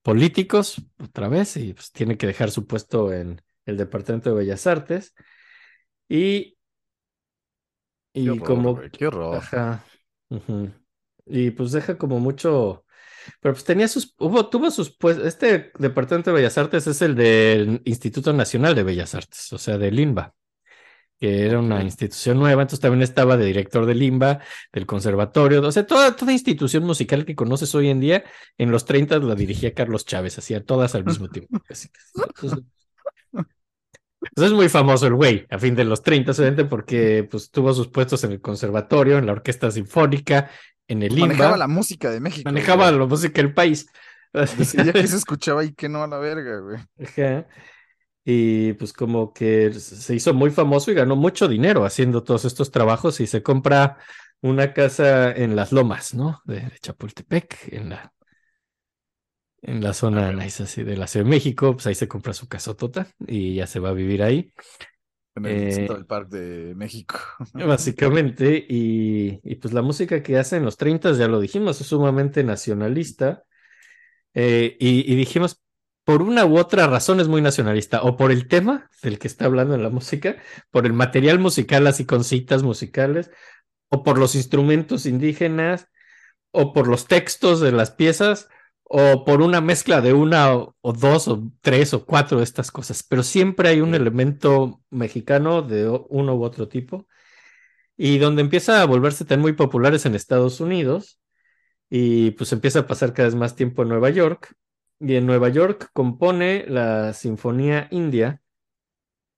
políticos 0.00 0.80
otra 0.98 1.28
vez 1.28 1.58
y 1.58 1.74
pues 1.74 1.92
tiene 1.92 2.16
que 2.16 2.26
dejar 2.26 2.50
su 2.50 2.66
puesto 2.66 3.12
en 3.12 3.42
el 3.66 3.76
Departamento 3.76 4.30
de 4.30 4.36
Bellas 4.36 4.66
Artes. 4.66 5.12
Y, 6.08 6.56
y 8.14 8.24
Qué 8.24 8.30
horror, 8.30 8.46
como 8.46 8.80
qué 8.90 9.06
horror. 9.06 9.36
Ajá. 9.36 9.84
Y 11.26 11.50
pues 11.50 11.72
deja 11.72 11.98
como 11.98 12.20
mucho. 12.20 12.85
Pero 13.40 13.54
pues 13.54 13.64
tenía 13.64 13.88
sus. 13.88 14.14
Hubo, 14.18 14.48
tuvo 14.48 14.70
sus 14.70 14.96
pues. 14.96 15.18
Este 15.18 15.72
departamento 15.78 16.30
de 16.30 16.36
Bellas 16.36 16.58
Artes 16.58 16.86
es 16.86 17.02
el 17.02 17.14
del 17.14 17.82
Instituto 17.84 18.32
Nacional 18.32 18.74
de 18.74 18.82
Bellas 18.82 19.14
Artes, 19.14 19.52
o 19.52 19.58
sea, 19.58 19.78
del 19.78 19.98
INBA. 19.98 20.34
que 21.18 21.46
era 21.46 21.58
una 21.58 21.82
institución 21.82 22.38
nueva, 22.38 22.62
entonces 22.62 22.80
también 22.80 23.02
estaba 23.02 23.36
de 23.36 23.46
director 23.46 23.86
del 23.86 24.02
IMBA, 24.02 24.40
del 24.72 24.86
conservatorio, 24.86 25.62
o 25.62 25.72
sea, 25.72 25.86
toda, 25.86 26.14
toda 26.14 26.32
institución 26.32 26.84
musical 26.84 27.24
que 27.24 27.34
conoces 27.34 27.74
hoy 27.74 27.88
en 27.88 28.00
día, 28.00 28.24
en 28.58 28.70
los 28.70 28.84
30 28.84 29.18
la 29.20 29.34
dirigía 29.34 29.72
Carlos 29.74 30.04
Chávez, 30.04 30.38
hacía 30.38 30.62
todas 30.64 30.94
al 30.94 31.04
mismo 31.04 31.28
tiempo. 31.28 31.58
casi. 31.66 31.88
Entonces, 34.28 34.34
pues 34.34 34.46
es 34.48 34.52
muy 34.52 34.68
famoso 34.68 35.06
el 35.06 35.14
güey, 35.14 35.46
a 35.50 35.58
fin 35.58 35.74
de 35.74 35.84
los 35.84 36.02
30, 36.02 36.32
obviamente, 36.32 36.64
porque 36.64 37.26
pues 37.30 37.50
tuvo 37.50 37.72
sus 37.74 37.88
puestos 37.88 38.22
en 38.24 38.32
el 38.32 38.40
conservatorio, 38.40 39.18
en 39.18 39.26
la 39.26 39.32
orquesta 39.32 39.70
sinfónica, 39.70 40.50
en 40.88 41.02
el 41.02 41.12
IMBA, 41.12 41.26
Manejaba 41.26 41.56
la 41.56 41.68
música 41.68 42.10
de 42.10 42.20
México. 42.20 42.42
manejaba 42.44 42.88
güey. 42.88 43.00
la 43.00 43.06
música 43.06 43.42
del 43.42 43.54
país. 43.54 43.86
Decidía 44.32 44.92
que 44.92 45.06
se 45.06 45.16
escuchaba 45.16 45.64
y 45.64 45.72
que 45.72 45.88
no 45.88 46.02
a 46.02 46.06
la 46.06 46.18
verga, 46.18 46.60
güey. 46.60 46.78
Ajá. 47.02 47.46
Y 48.24 48.72
pues 48.74 48.92
como 48.92 49.32
que 49.32 49.72
se 49.72 50.14
hizo 50.14 50.34
muy 50.34 50.50
famoso 50.50 50.90
y 50.90 50.94
ganó 50.94 51.14
mucho 51.14 51.46
dinero 51.46 51.84
haciendo 51.84 52.24
todos 52.24 52.44
estos 52.44 52.72
trabajos 52.72 53.20
y 53.20 53.26
se 53.26 53.42
compra 53.42 53.98
una 54.40 54.72
casa 54.72 55.30
en 55.32 55.54
las 55.54 55.70
lomas, 55.72 56.12
¿no? 56.12 56.42
De 56.44 56.72
Chapultepec, 56.80 57.72
en 57.72 57.90
la, 57.90 58.12
en 59.62 59.82
la 59.82 59.92
zona 59.94 60.32
nice 60.32 60.62
así 60.64 60.82
de 60.84 60.96
la 60.96 61.06
Ciudad 61.06 61.24
de 61.26 61.30
México, 61.30 61.72
pues 61.74 61.86
ahí 61.86 61.94
se 61.94 62.08
compra 62.08 62.32
su 62.34 62.48
casotota 62.48 63.08
y 63.26 63.56
ya 63.56 63.66
se 63.66 63.80
va 63.80 63.90
a 63.90 63.92
vivir 63.92 64.22
ahí, 64.22 64.52
En 65.34 65.46
el 65.46 65.68
Eh, 65.68 65.72
Central 65.72 66.06
Park 66.06 66.28
de 66.30 66.74
México. 66.74 67.18
básicamente. 67.52 68.64
Y, 68.68 69.40
y 69.42 69.56
pues 69.56 69.74
la 69.74 69.82
música 69.82 70.22
que 70.22 70.38
hace 70.38 70.56
en 70.56 70.64
los 70.64 70.76
30, 70.76 71.12
ya 71.12 71.28
lo 71.28 71.40
dijimos, 71.40 71.80
es 71.80 71.86
sumamente 71.88 72.44
nacionalista. 72.44 73.44
Eh, 74.34 74.76
y, 74.80 75.10
y 75.12 75.16
dijimos, 75.16 75.62
por 76.04 76.22
una 76.22 76.44
u 76.46 76.58
otra 76.58 76.86
razón 76.86 77.20
es 77.20 77.28
muy 77.28 77.42
nacionalista, 77.42 78.02
o 78.02 78.16
por 78.16 78.32
el 78.32 78.48
tema 78.48 78.90
del 79.02 79.18
que 79.18 79.28
está 79.28 79.46
hablando 79.46 79.74
en 79.74 79.82
la 79.82 79.90
música, 79.90 80.36
por 80.70 80.86
el 80.86 80.92
material 80.92 81.38
musical, 81.38 81.86
así 81.86 82.06
con 82.06 82.24
citas 82.24 82.62
musicales, 82.62 83.30
o 83.88 84.02
por 84.04 84.18
los 84.18 84.34
instrumentos 84.34 85.06
indígenas, 85.06 85.88
o 86.52 86.72
por 86.72 86.88
los 86.88 87.06
textos 87.06 87.60
de 87.60 87.72
las 87.72 87.90
piezas, 87.90 88.48
o 88.88 89.24
por 89.24 89.42
una 89.42 89.60
mezcla 89.60 90.00
de 90.00 90.12
una 90.12 90.54
o, 90.54 90.74
dos 90.92 91.28
o 91.28 91.50
tres 91.60 91.92
o 91.94 92.06
cuatro 92.06 92.38
de 92.38 92.44
estas 92.44 92.70
cosas. 92.70 93.02
Pero 93.02 93.22
siempre 93.22 93.68
hay 93.68 93.80
un 93.80 93.94
elemento 93.94 94.82
mexicano 94.90 95.62
de 95.62 95.88
uno 96.08 96.36
u 96.36 96.44
otro 96.44 96.68
tipo. 96.68 97.06
Y 97.96 98.18
donde 98.18 98.42
empieza 98.42 98.82
a 98.82 98.86
volverse 98.86 99.24
tan 99.24 99.40
muy 99.40 99.54
populares 99.54 100.06
en 100.06 100.14
Estados 100.14 100.60
Unidos, 100.60 101.20
y 101.90 102.32
pues 102.32 102.52
empieza 102.52 102.80
a 102.80 102.86
pasar 102.86 103.12
cada 103.14 103.28
vez 103.28 103.36
más 103.36 103.56
tiempo 103.56 103.82
en 103.82 103.88
Nueva 103.88 104.10
York. 104.10 104.54
Y 105.00 105.16
en 105.16 105.26
Nueva 105.26 105.48
York 105.50 105.90
compone 105.92 106.64
la 106.68 107.12
Sinfonía 107.12 107.88
India, 107.90 108.42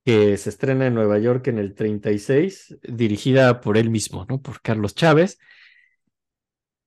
que 0.05 0.37
se 0.37 0.51
estrena 0.51 0.87
en 0.87 0.95
Nueva 0.95 1.19
York 1.19 1.49
en 1.49 1.59
el 1.59 1.75
36, 1.75 2.79
dirigida 2.83 3.61
por 3.61 3.77
él 3.77 3.91
mismo, 3.91 4.27
¿no? 4.29 4.41
Por 4.41 4.61
Carlos 4.63 4.95
Chávez. 4.95 5.39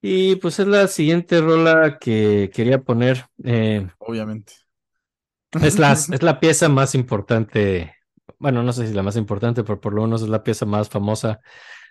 Y 0.01 0.35
pues 0.37 0.59
es 0.59 0.67
la 0.67 0.87
siguiente 0.87 1.41
rola 1.41 1.97
que 1.99 2.49
quería 2.53 2.81
poner. 2.83 3.27
eh, 3.43 3.87
Obviamente. 3.99 4.53
es, 5.59 5.79
la, 5.79 5.91
es 6.11 6.23
la 6.23 6.39
pieza 6.39 6.69
más 6.69 6.95
importante, 6.95 7.95
bueno, 8.39 8.63
no 8.63 8.73
sé 8.73 8.87
si 8.87 8.93
la 8.93 9.03
más 9.03 9.15
importante, 9.17 9.63
pero 9.63 9.79
por 9.81 9.93
lo 9.93 10.03
menos 10.03 10.21
es 10.21 10.29
la 10.29 10.43
pieza 10.43 10.65
más 10.65 10.89
famosa 10.89 11.39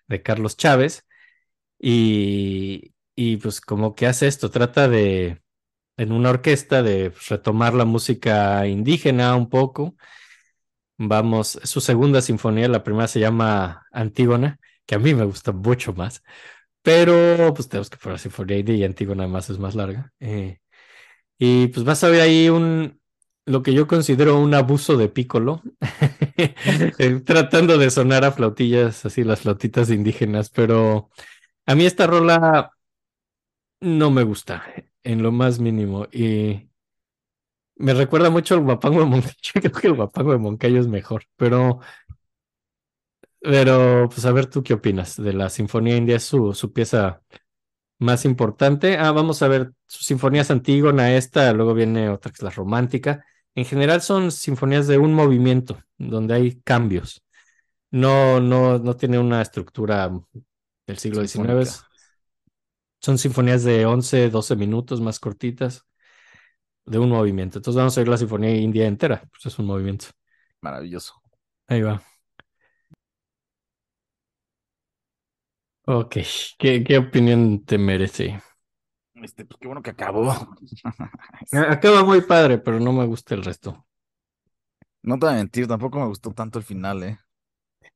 de 0.08 0.22
Carlos 0.22 0.56
Chávez. 0.56 1.06
Y, 1.80 2.94
y 3.16 3.38
pues 3.38 3.60
como 3.60 3.94
que 3.94 4.06
hace 4.06 4.26
esto, 4.28 4.50
trata 4.50 4.88
de, 4.88 5.42
en 5.98 6.12
una 6.12 6.30
orquesta, 6.30 6.82
de 6.82 7.12
retomar 7.28 7.74
la 7.74 7.84
música 7.86 8.66
indígena 8.68 9.36
un 9.36 9.50
poco. 9.50 9.96
Vamos, 10.98 11.56
es 11.56 11.70
su 11.70 11.80
segunda 11.80 12.20
sinfonía, 12.20 12.68
la 12.68 12.84
primera 12.84 13.08
se 13.08 13.20
llama 13.20 13.86
Antígona, 13.90 14.58
que 14.84 14.94
a 14.96 14.98
mí 14.98 15.14
me 15.14 15.24
gusta 15.24 15.50
mucho 15.52 15.94
más, 15.94 16.22
pero 16.82 17.52
pues 17.54 17.68
tenemos 17.68 17.90
que 17.90 17.98
poner 17.98 18.18
Sinfonía 18.18 18.58
India 18.58 18.74
y 18.76 18.84
Antígona 18.84 19.26
más 19.26 19.50
es 19.50 19.58
más 19.58 19.74
larga. 19.74 20.12
Eh, 20.20 20.58
y 21.38 21.68
pues 21.68 21.84
vas 21.84 22.04
a 22.04 22.08
ver 22.10 22.22
ahí 22.22 22.48
un, 22.48 23.00
lo 23.46 23.62
que 23.62 23.74
yo 23.74 23.86
considero 23.86 24.38
un 24.38 24.54
abuso 24.54 24.96
de 24.96 25.08
pícolo, 25.08 25.62
eh, 26.98 27.20
tratando 27.24 27.78
de 27.78 27.90
sonar 27.90 28.24
a 28.24 28.32
flautillas, 28.32 29.04
así 29.06 29.24
las 29.24 29.40
flautitas 29.40 29.90
indígenas, 29.90 30.50
pero 30.50 31.10
a 31.66 31.74
mí 31.74 31.86
esta 31.86 32.06
rola 32.06 32.72
no 33.80 34.10
me 34.10 34.22
gusta 34.22 34.64
en 35.02 35.22
lo 35.22 35.32
más 35.32 35.58
mínimo 35.58 36.06
y 36.12 36.68
me 37.76 37.94
recuerda 37.94 38.30
mucho 38.30 38.54
al 38.54 38.60
guapango 38.60 39.00
de 39.00 39.06
Moncayo, 39.06 39.34
creo 39.54 39.72
que 39.72 39.86
el 39.86 39.94
guapango 39.94 40.32
de 40.32 40.38
Moncayo 40.38 40.80
es 40.80 40.86
mejor, 40.86 41.24
pero 41.36 41.80
pero 43.40 44.08
pues 44.08 44.24
a 44.26 44.32
ver 44.32 44.46
tú 44.46 44.62
qué 44.62 44.74
opinas 44.74 45.16
de 45.16 45.32
la 45.32 45.50
Sinfonía 45.50 45.96
India, 45.96 46.16
es 46.16 46.24
su, 46.24 46.54
su 46.54 46.72
pieza 46.72 47.22
más 47.98 48.24
importante. 48.24 48.98
Ah, 48.98 49.12
vamos 49.12 49.42
a 49.42 49.48
ver, 49.48 49.72
sus 49.86 50.06
sinfonías 50.06 50.50
Antígona, 50.50 51.14
esta, 51.16 51.52
luego 51.52 51.74
viene 51.74 52.10
otra 52.10 52.32
que 52.32 52.36
es 52.38 52.42
la 52.42 52.50
romántica. 52.50 53.24
En 53.54 53.64
general 53.66 54.02
son 54.02 54.32
sinfonías 54.32 54.86
de 54.88 54.98
un 54.98 55.14
movimiento, 55.14 55.80
donde 55.98 56.34
hay 56.34 56.60
cambios. 56.62 57.22
No, 57.90 58.40
no, 58.40 58.78
no 58.78 58.96
tiene 58.96 59.18
una 59.18 59.42
estructura 59.42 60.10
del 60.86 60.98
siglo 60.98 61.22
XIX. 61.22 61.62
Sinfónica. 61.62 61.62
es- 61.62 61.88
Son 63.02 63.18
sinfonías 63.18 63.62
de 63.64 63.84
11, 63.86 64.30
12 64.30 64.56
minutos 64.56 65.00
más 65.02 65.20
cortitas, 65.20 65.84
de 66.84 66.98
un 66.98 67.08
movimiento. 67.10 67.58
Entonces 67.58 67.78
vamos 67.78 67.96
a 67.96 68.00
ver 68.02 68.08
la 68.08 68.16
Sinfonía 68.18 68.54
India 68.56 68.86
entera, 68.86 69.22
pues 69.30 69.46
es 69.46 69.58
un 69.58 69.66
movimiento. 69.66 70.06
Maravilloso. 70.62 71.20
Ahí 71.68 71.82
va. 71.82 72.02
Ok, 75.92 76.16
¿qué, 76.58 76.82
qué 76.84 76.96
opinión 76.98 77.64
te 77.66 77.76
merece? 77.76 78.40
Este, 79.14 79.44
pues 79.44 79.58
qué 79.60 79.66
bueno 79.66 79.82
que 79.82 79.90
acabó. 79.90 80.32
Acaba 81.52 82.04
muy 82.04 82.22
padre, 82.22 82.58
pero 82.58 82.80
no 82.80 82.92
me 82.92 83.06
gusta 83.06 83.34
el 83.34 83.44
resto. 83.44 83.86
No 85.02 85.18
te 85.18 85.26
voy 85.26 85.34
a 85.34 85.38
mentir, 85.38 85.66
tampoco 85.66 85.98
me 85.98 86.06
gustó 86.06 86.32
tanto 86.32 86.58
el 86.58 86.64
final, 86.64 87.02
¿eh? 87.02 87.18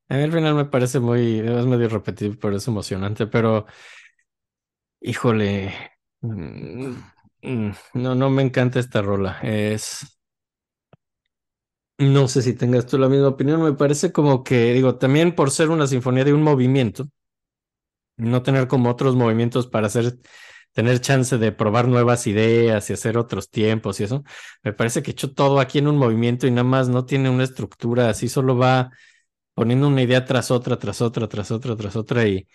A 0.09 0.17
mí 0.17 0.23
al 0.23 0.33
final 0.33 0.55
me 0.55 0.65
parece 0.67 1.01
muy, 1.01 1.39
es 1.41 1.67
medio 1.67 1.89
repetitivo, 1.89 2.37
pero 2.41 2.57
es 2.57 2.69
emocionante, 2.69 3.27
pero 3.27 3.67
híjole, 5.01 5.73
mm, 6.21 6.95
mm, 7.43 7.71
no, 7.95 8.15
no 8.15 8.31
me 8.31 8.43
encanta 8.43 8.81
esta 8.81 9.03
rola. 9.03 9.39
Es, 9.43 10.19
no 11.99 12.29
sé 12.29 12.43
si 12.43 12.55
tengas 12.55 12.87
tú 12.87 12.99
la 12.99 13.09
misma 13.09 13.29
opinión, 13.29 13.63
me 13.63 13.73
parece 13.75 14.13
como 14.13 14.43
que, 14.45 14.73
digo, 14.73 14.97
también 14.99 15.35
por 15.35 15.51
ser 15.51 15.71
una 15.71 15.87
sinfonía 15.87 16.25
de 16.25 16.33
un 16.33 16.43
movimiento, 16.43 17.09
no 18.17 18.43
tener 18.43 18.69
como 18.69 18.91
otros 18.91 19.17
movimientos 19.17 19.67
para 19.67 19.87
hacer, 19.89 20.19
tener 20.73 21.01
chance 21.01 21.39
de 21.39 21.53
probar 21.53 21.89
nuevas 21.89 22.27
ideas 22.27 22.89
y 22.91 22.93
hacer 22.95 23.19
otros 23.19 23.51
tiempos 23.51 24.01
y 24.01 24.05
eso, 24.05 24.25
me 24.63 24.73
parece 24.73 25.03
que 25.03 25.13
echó 25.13 25.33
todo 25.33 25.61
aquí 25.61 25.79
en 25.79 25.89
un 25.89 25.97
movimiento 25.99 26.47
y 26.47 26.51
nada 26.51 26.65
más 26.65 26.89
no 26.89 27.07
tiene 27.07 27.31
una 27.31 27.45
estructura, 27.45 28.09
así 28.11 28.29
solo 28.29 28.57
va 28.57 28.91
poniendo 29.55 29.89
una 29.89 30.03
idea 30.03 30.25
tras 30.25 30.51
otra, 30.51 30.79
tras 30.79 31.01
otra, 31.03 31.29
tras 31.29 31.51
otra, 31.51 31.77
tras 31.77 31.97
otra 31.97 32.27
y, 32.29 32.49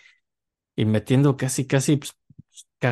y 0.76 0.84
metiendo 0.86 1.36
casi, 1.36 1.66
casi 1.66 1.96
pues, 1.98 2.16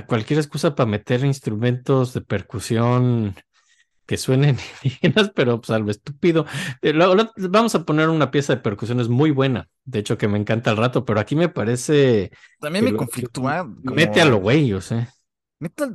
cualquier 0.06 0.38
excusa 0.38 0.74
para 0.74 0.88
meter 0.90 1.24
instrumentos 1.24 2.12
de 2.14 2.20
percusión 2.20 3.34
que 4.08 4.16
suenen 4.16 4.58
indígenas, 4.82 5.30
pero 5.36 5.60
pues 5.60 5.78
estúpido. 5.90 6.46
Eh, 6.82 6.94
vamos 7.36 7.76
a 7.76 7.84
poner 7.84 8.08
una 8.08 8.32
pieza 8.32 8.56
de 8.56 8.62
percusiones 8.62 9.08
muy 9.08 9.30
buena, 9.30 9.68
de 9.84 10.00
hecho 10.00 10.18
que 10.18 10.28
me 10.28 10.38
encanta 10.38 10.70
al 10.72 10.78
rato, 10.78 11.04
pero 11.04 11.20
aquí 11.20 11.36
me 11.36 11.50
parece 11.50 12.32
También 12.60 12.86
que 12.86 12.92
me 12.92 12.92
lo- 12.92 12.98
conflictúa. 12.98 13.64
mete 13.84 14.20
a 14.22 14.24
lo 14.24 14.38
güey, 14.38 14.72
o 14.72 14.80
sea. 14.80 15.14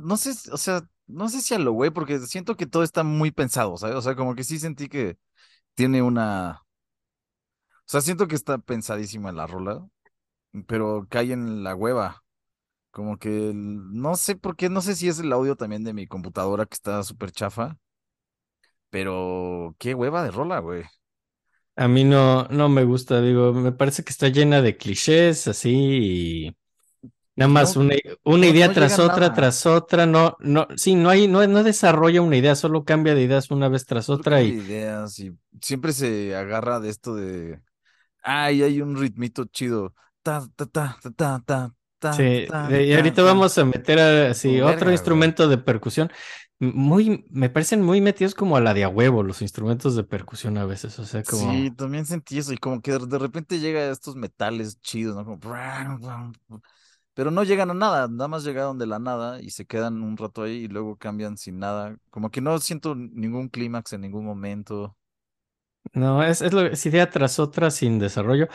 No 0.04 0.16
sé, 0.16 0.30
o 0.52 0.56
sea, 0.58 0.82
no 1.06 1.28
sé 1.28 1.40
si 1.42 1.54
a 1.54 1.58
lo 1.58 1.72
güey, 1.72 1.90
porque 1.90 2.18
siento 2.20 2.56
que 2.56 2.66
todo 2.66 2.82
está 2.84 3.02
muy 3.04 3.32
pensado, 3.32 3.76
¿sabes? 3.76 3.96
O 3.96 4.02
sea, 4.02 4.14
como 4.16 4.34
que 4.34 4.44
sí 4.44 4.58
sentí 4.58 4.88
que 4.88 5.18
tiene 5.74 6.02
una. 6.02 6.62
O 7.86 7.86
sea, 7.86 8.00
siento 8.00 8.26
que 8.28 8.34
está 8.34 8.58
pensadísima 8.58 9.32
la 9.32 9.46
rola, 9.46 9.86
pero 10.66 11.06
cae 11.10 11.32
en 11.32 11.64
la 11.64 11.74
hueva. 11.76 12.22
Como 12.92 13.18
que 13.18 13.50
el- 13.50 13.92
no 13.94 14.16
sé 14.16 14.36
por 14.36 14.56
qué, 14.56 14.70
no 14.70 14.82
sé 14.82 14.96
si 14.96 15.08
es 15.08 15.18
el 15.20 15.32
audio 15.32 15.56
también 15.56 15.84
de 15.84 15.94
mi 15.94 16.06
computadora 16.06 16.66
que 16.66 16.74
está 16.74 17.02
súper 17.04 17.32
chafa, 17.32 17.78
pero 18.94 19.74
qué 19.80 19.94
hueva 19.94 20.22
de 20.24 20.30
rola, 20.30 20.60
güey. 20.60 20.84
A 21.76 21.88
mí 21.88 22.04
no, 22.04 22.44
no 22.50 22.68
me 22.68 22.84
gusta, 22.84 23.20
digo, 23.20 23.52
me 23.52 23.72
parece 23.72 24.04
que 24.04 24.10
está 24.10 24.28
llena 24.28 24.62
de 24.62 24.76
clichés 24.76 25.48
así 25.48 26.46
y 26.46 26.56
nada 27.36 27.50
más 27.52 27.74
No, 27.74 27.76
una, 27.76 27.96
una 28.24 28.46
no- 28.46 28.48
idea 28.48 28.72
no 28.72 28.72
tras 28.72 28.98
otra, 29.00 29.32
nada. 29.32 29.34
tras 29.34 29.66
otra, 29.66 30.06
no, 30.06 30.36
no, 30.40 30.68
sí, 30.76 30.94
no 30.96 31.10
hay, 31.10 31.28
no, 31.28 31.46
no 31.48 31.64
desarrolla 31.64 32.22
una 32.22 32.36
idea, 32.38 32.56
solo 32.56 32.84
cambia 32.84 33.14
de 33.14 33.22
ideas 33.22 33.50
una 33.50 33.68
vez 33.68 33.86
tras 33.86 34.08
otra 34.10 34.42
y 34.42 34.58
ideas 34.58 35.18
y 35.18 35.36
siempre 35.60 35.92
se 35.92 36.34
agarra 36.36 36.80
de 36.80 36.90
esto 36.90 37.14
de, 37.14 37.60
ay, 38.22 38.62
hay 38.62 38.82
un 38.82 38.96
ritmito 38.98 39.46
chido. 39.46 39.94
Ta, 40.22 40.46
ta, 40.56 40.66
ta, 40.66 40.98
ta, 41.16 41.42
ta, 41.46 41.74
ta, 41.98 42.10
sí, 42.10 42.46
y 42.62 42.92
ta, 42.92 42.92
ahorita 42.94 43.22
ta. 43.22 43.22
vamos 43.22 43.56
a 43.58 43.64
meter 43.64 43.98
así 44.00 44.60
Como 44.60 44.60
otro 44.60 44.90
instrumento 44.92 45.48
de 45.48 45.58
percusión. 45.58 46.10
Muy, 46.60 47.26
me 47.30 47.50
parecen 47.50 47.82
muy 47.82 48.00
metidos 48.00 48.34
como 48.34 48.56
a 48.56 48.60
la 48.60 48.74
de 48.74 48.84
a 48.84 48.88
huevo 48.88 49.22
los 49.22 49.42
instrumentos 49.42 49.96
de 49.96 50.04
percusión 50.04 50.56
a 50.58 50.64
veces, 50.64 50.98
o 50.98 51.04
sea, 51.04 51.22
como... 51.22 51.52
Sí, 51.52 51.70
también 51.72 52.06
sentí 52.06 52.38
eso 52.38 52.52
y 52.52 52.58
como 52.58 52.80
que 52.80 52.92
de, 52.92 53.18
repente 53.18 53.58
llega 53.58 53.90
estos 53.90 54.16
metales 54.16 54.80
chidos, 54.80 55.16
¿no? 55.16 55.24
Como... 55.24 56.32
Pero 57.14 57.30
no 57.30 57.44
llegan 57.44 57.70
a 57.70 57.74
nada, 57.74 58.08
nada 58.08 58.28
más 58.28 58.44
llegaron 58.44 58.78
de 58.78 58.86
la 58.86 58.98
nada 58.98 59.40
y 59.40 59.50
se 59.50 59.66
quedan 59.66 60.02
un 60.02 60.16
rato 60.16 60.42
ahí 60.42 60.64
y 60.64 60.68
luego 60.68 60.96
cambian 60.96 61.36
sin 61.36 61.58
nada. 61.60 61.96
Como 62.10 62.30
que 62.30 62.40
no 62.40 62.58
siento 62.58 62.96
ningún 62.96 63.48
clímax 63.48 63.92
en 63.92 64.00
ningún 64.00 64.24
momento. 64.24 64.96
No, 65.92 66.24
es, 66.24 66.42
es, 66.42 66.52
lo, 66.52 66.62
es 66.66 66.84
idea 66.86 67.08
tras 67.08 67.38
otra 67.38 67.70
sin 67.70 68.00
desarrollo. 68.00 68.48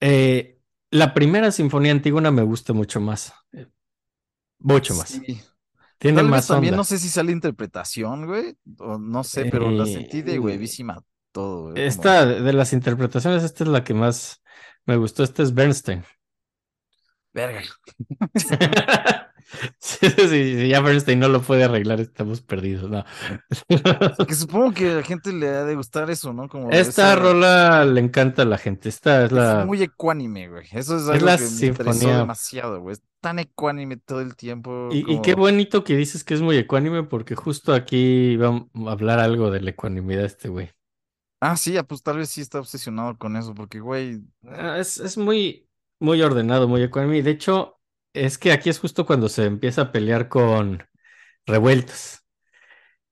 Eh, 0.00 0.60
la 0.90 1.14
primera 1.14 1.50
sinfonía 1.50 1.90
antigua 1.90 2.20
me 2.30 2.42
gusta 2.42 2.72
mucho 2.72 3.00
más. 3.00 3.34
eh, 3.52 3.66
Mucho 4.60 4.94
más. 4.94 5.08
Sí. 5.08 5.40
Tiene 5.98 6.16
Tal 6.16 6.26
vez 6.26 6.30
más 6.30 6.46
también 6.48 6.74
onda. 6.74 6.78
no 6.78 6.84
sé 6.84 6.98
si 6.98 7.08
sale 7.08 7.32
interpretación, 7.32 8.26
güey, 8.26 8.56
o 8.78 8.98
no 8.98 9.24
sé, 9.24 9.46
pero 9.46 9.70
la 9.70 9.86
sentí 9.86 10.22
de 10.22 10.34
Eh, 10.34 10.38
huevísima 10.38 11.02
todo, 11.32 11.62
güey. 11.62 11.74
como- 11.74 11.86
Esta, 11.86 12.26
de 12.26 12.52
las 12.52 12.72
interpretaciones, 12.72 13.42
esta 13.42 13.64
es 13.64 13.70
la 13.70 13.84
que 13.84 13.94
más 13.94 14.42
me 14.86 14.96
gustó. 14.96 15.22
Esta 15.22 15.42
es 15.42 15.54
Bernstein. 15.54 16.04
Verga. 17.34 17.62
Sí, 19.78 20.08
sí, 20.10 20.28
sí, 20.28 20.68
ya 20.68 20.80
Bernstein 20.80 21.20
no 21.20 21.28
lo 21.28 21.40
puede 21.42 21.64
arreglar, 21.64 22.00
estamos 22.00 22.40
perdidos, 22.40 22.90
no. 22.90 23.04
Que 24.26 24.34
supongo 24.34 24.72
que 24.72 24.90
a 24.90 24.94
la 24.96 25.02
gente 25.02 25.32
le 25.32 25.48
ha 25.48 25.64
de 25.64 25.76
gustar 25.76 26.10
eso, 26.10 26.32
¿no? 26.32 26.48
Como 26.48 26.70
Esta 26.70 27.12
esa- 27.12 27.16
rola 27.16 27.84
le 27.84 28.00
encanta 28.00 28.42
a 28.42 28.46
la 28.46 28.58
gente. 28.58 28.88
Esta 28.88 29.20
es 29.20 29.26
Es 29.26 29.32
la. 29.32 29.64
muy 29.66 29.82
ecuánime, 29.82 30.48
güey. 30.48 30.66
Eso 30.72 30.96
es 30.96 31.02
es 31.04 31.08
algo 31.08 31.26
la 31.26 31.36
que 31.36 31.42
me 31.44 31.48
interesó 31.66 31.92
sinfonía. 31.92 32.18
demasiado, 32.18 32.80
güey. 32.80 32.94
Es 32.94 33.02
tan 33.20 33.38
ecuánime 33.38 33.98
todo 33.98 34.22
el 34.22 34.34
tiempo. 34.34 34.88
Y, 34.90 35.20
qué 35.20 35.34
bonito 35.34 35.84
que 35.84 35.94
dices 35.94 36.24
que 36.24 36.34
es 36.34 36.40
muy 36.40 36.56
ecuánime, 36.56 37.04
porque 37.04 37.34
justo 37.36 37.74
aquí 37.74 38.36
vamos 38.38 38.68
a 38.88 38.90
hablar 38.92 39.20
algo 39.20 39.50
de 39.50 39.60
la 39.60 39.70
ecuanimidad 39.70 40.20
de 40.22 40.26
este 40.26 40.48
güey. 40.48 40.70
Ah, 41.40 41.56
sí, 41.58 41.76
ah, 41.76 41.82
pues 41.84 42.02
tal 42.02 42.16
vez 42.16 42.30
sí 42.30 42.40
está 42.40 42.58
obsesionado 42.58 43.18
con 43.18 43.36
eso, 43.36 43.54
porque, 43.54 43.78
güey, 43.78 44.22
Ah, 44.48 44.78
Es, 44.78 44.98
es 44.98 45.18
muy, 45.18 45.63
muy 46.00 46.22
ordenado, 46.22 46.68
muy 46.68 46.82
ecuánime. 46.82 47.22
De 47.22 47.30
hecho, 47.30 47.80
es 48.12 48.38
que 48.38 48.52
aquí 48.52 48.70
es 48.70 48.78
justo 48.78 49.06
cuando 49.06 49.28
se 49.28 49.44
empieza 49.46 49.82
a 49.82 49.92
pelear 49.92 50.28
con 50.28 50.84
revueltas. 51.46 52.24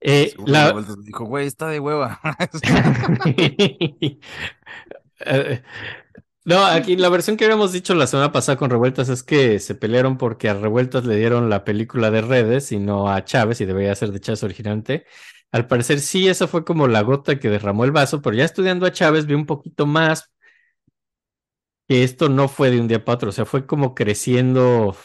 Eh, 0.01 0.29
seguro 0.31 0.51
la- 0.51 0.73
dijo, 1.03 1.25
güey, 1.25 1.47
está 1.47 1.67
de 1.69 1.79
hueva. 1.79 2.21
No, 6.45 6.65
aquí 6.65 6.97
la 6.97 7.07
versión 7.09 7.37
que 7.37 7.45
habíamos 7.45 7.71
dicho 7.71 7.95
la 7.95 8.05
semana 8.07 8.33
pasada 8.33 8.57
con 8.57 8.69
Revueltas 8.69 9.07
es 9.07 9.23
que 9.23 9.59
se 9.59 9.75
pelearon 9.75 10.17
porque 10.17 10.49
a 10.49 10.53
Revueltas 10.53 11.05
le 11.05 11.15
dieron 11.15 11.49
la 11.49 11.63
película 11.63 12.11
de 12.11 12.21
Redes 12.21 12.71
y 12.73 12.79
no 12.79 13.09
a 13.09 13.23
Chávez 13.23 13.61
y 13.61 13.65
debería 13.65 13.95
ser 13.95 14.11
de 14.11 14.19
Chávez 14.19 14.43
originalmente. 14.43 15.05
Al 15.53 15.67
parecer 15.67 16.01
sí, 16.01 16.27
esa 16.27 16.47
fue 16.47 16.65
como 16.65 16.87
la 16.89 17.01
gota 17.01 17.39
que 17.39 17.49
derramó 17.49 17.85
el 17.85 17.91
vaso, 17.91 18.21
pero 18.21 18.35
ya 18.35 18.43
estudiando 18.43 18.85
a 18.85 18.91
Chávez 18.91 19.25
vi 19.25 19.35
un 19.35 19.45
poquito 19.45 19.85
más 19.85 20.32
que 21.87 22.03
esto 22.03 22.29
no 22.29 22.47
fue 22.47 22.71
de 22.71 22.79
un 22.79 22.87
día 22.87 23.03
para 23.03 23.15
otro, 23.15 23.29
o 23.29 23.31
sea, 23.33 23.45
fue 23.45 23.65
como 23.65 23.93
creciendo 23.95 24.95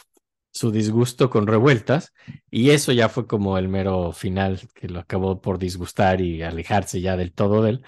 su 0.51 0.71
disgusto 0.71 1.29
con 1.29 1.45
Revueltas 1.47 2.13
y 2.49 2.71
eso 2.71 2.91
ya 2.91 3.09
fue 3.09 3.27
como 3.27 3.57
el 3.57 3.67
mero 3.69 4.11
final 4.13 4.59
que 4.73 4.87
lo 4.89 4.99
acabó 4.99 5.41
por 5.41 5.59
disgustar 5.59 6.21
y 6.21 6.41
alejarse 6.41 7.01
ya 7.01 7.15
del 7.17 7.33
todo 7.33 7.61
de 7.63 7.71
él. 7.71 7.85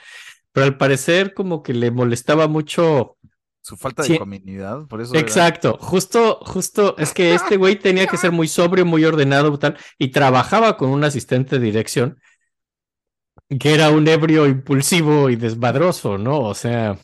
Pero 0.52 0.66
al 0.66 0.78
parecer 0.78 1.34
como 1.34 1.64
que 1.64 1.74
le 1.74 1.92
molestaba 1.92 2.48
mucho 2.48 3.18
Su 3.64 3.78
falta 3.78 4.04
Sí. 4.04 4.14
de 4.14 4.20
comunidad, 4.20 4.88
por 4.88 5.02
eso. 5.02 5.14
era- 5.14 5.22
Exacto, 5.22 5.78
justo, 5.80 6.40
justo, 6.42 6.96
es 6.98 7.14
que 7.14 7.36
este 7.36 7.58
güey 7.58 7.78
tenía 7.78 8.08
que 8.08 8.18
ser 8.18 8.32
muy 8.32 8.48
sobrio, 8.48 8.86
muy 8.88 9.06
ordenado, 9.06 9.58
tal, 9.60 9.78
y 10.00 10.08
trabajaba 10.10 10.78
con 10.78 10.90
un 10.90 11.04
asistente 11.04 11.60
de 11.60 11.66
dirección 11.66 12.20
que 13.60 13.74
era 13.74 13.90
un 13.90 14.08
ebrio 14.08 14.48
impulsivo 14.48 15.30
y 15.30 15.36
desmadroso, 15.36 16.18
¿no? 16.18 16.40
O 16.40 16.54
sea, 16.54 16.98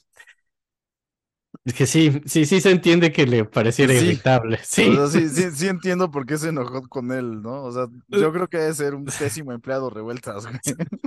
es 1.67 1.73
que 1.73 1.85
sí, 1.85 2.21
sí, 2.25 2.45
sí 2.45 2.61
se 2.61 2.71
entiende 2.71 3.11
que 3.11 3.25
le 3.27 3.45
pareciera 3.45 3.93
Sí. 3.93 3.99
irritable. 4.05 4.59
Sí. 4.63 4.87
O 4.97 5.07
sea, 5.07 5.21
sí, 5.21 5.29
sí, 5.29 5.51
sí 5.55 5.67
entiendo 5.67 6.09
por 6.11 6.25
qué 6.25 6.37
se 6.37 6.49
enojó 6.49 6.81
con 6.87 7.11
él, 7.11 7.41
¿no? 7.41 7.63
O 7.63 7.71
sea, 7.71 7.87
yo 8.07 8.31
creo 8.33 8.47
que 8.49 8.57
debe 8.57 8.73
ser 8.73 8.95
un 8.95 9.05
pésimo 9.05 9.51
empleado 9.53 9.89
revueltas, 9.89 10.45
güey. 10.47 10.59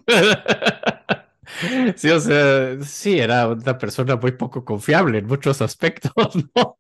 Sí, 1.97 2.09
o 2.11 2.21
sea, 2.21 2.81
sí, 2.85 3.19
era 3.19 3.49
una 3.49 3.77
persona 3.79 4.17
muy 4.17 4.33
poco 4.33 4.65
confiable 4.65 5.19
en 5.19 5.27
muchos 5.27 5.61
aspectos, 5.63 6.13
¿no? 6.55 6.77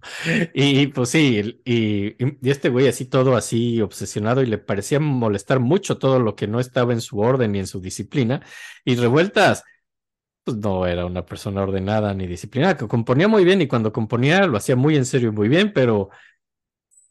Y 0.55 0.87
pues 0.89 1.09
sí, 1.11 1.59
y, 1.65 2.09
y- 2.25 2.39
y 2.41 2.51
este 2.51 2.69
güey 2.69 2.87
así 2.89 3.07
todo 3.07 3.37
así 3.37 3.81
obsesionado 3.81 4.43
y 4.43 4.47
le 4.47 4.59
parecía 4.59 5.01
molestar 5.01 5.59
mucho 5.61 5.99
todo 5.99 6.21
lo 6.21 6.37
que 6.37 6.47
no 6.47 6.61
estaba 6.61 6.93
en 6.93 7.01
su 7.01 7.19
orden 7.19 7.53
ni 7.53 7.59
en 7.59 7.67
su 7.67 7.81
disciplina. 7.81 8.43
Y 8.85 8.95
revueltas, 8.97 9.65
pues 10.45 10.57
no 10.57 10.87
era 10.87 11.07
una 11.07 11.25
persona 11.27 11.63
ordenada 11.63 12.15
ni 12.15 12.27
disciplinada, 12.27 12.77
que 12.77 12.89
componía 12.89 13.29
muy 13.29 13.45
bien 13.45 13.61
y 13.63 13.69
cuando 13.69 13.93
componía 13.93 14.47
lo 14.47 14.57
hacía 14.57 14.77
muy 14.77 14.97
en 14.97 15.07
serio 15.07 15.29
y 15.31 15.33
muy 15.33 15.49
bien, 15.49 15.73
pero 15.73 16.11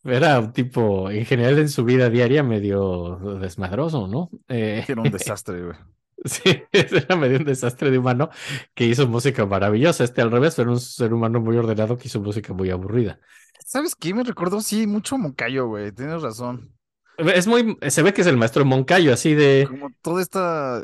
era 0.03 0.39
un 0.39 0.53
tipo 0.53 1.09
en 1.11 1.25
general 1.25 1.59
en 1.59 1.69
su 1.69 1.83
vida 1.83 2.09
diaria 2.09 2.43
medio 2.43 3.17
desmadroso, 3.39 4.07
¿no? 4.07 4.29
Eh, 4.47 4.85
Era 4.87 5.01
un 5.01 5.11
desastre, 5.11 5.63
güey. 5.63 5.77
Sí, 6.25 6.63
era 6.73 7.15
medio 7.15 7.37
un 7.37 7.45
desastre 7.45 7.91
de 7.91 7.97
humano 7.97 8.29
que 8.73 8.85
hizo 8.85 9.07
música 9.07 9.45
maravillosa. 9.45 10.03
Este 10.03 10.21
al 10.21 10.31
revés, 10.31 10.57
era 10.59 10.69
un 10.69 10.79
ser 10.79 11.13
humano 11.13 11.39
muy 11.39 11.57
ordenado 11.57 11.97
que 11.97 12.07
hizo 12.07 12.19
música 12.21 12.53
muy 12.53 12.69
aburrida. 12.69 13.19
¿Sabes 13.65 13.95
qué? 13.95 14.13
Me 14.13 14.23
recordó, 14.23 14.61
sí, 14.61 14.87
mucho 14.87 15.17
Moncayo, 15.17 15.67
güey. 15.67 15.91
Tienes 15.91 16.21
razón. 16.21 16.73
Es 17.17 17.47
muy, 17.47 17.77
se 17.89 18.01
ve 18.01 18.13
que 18.13 18.21
es 18.21 18.27
el 18.27 18.37
maestro 18.37 18.63
Moncayo, 18.65 19.13
así 19.13 19.33
de, 19.33 19.67
Como 19.67 19.89
toda 20.01 20.21
esta 20.21 20.83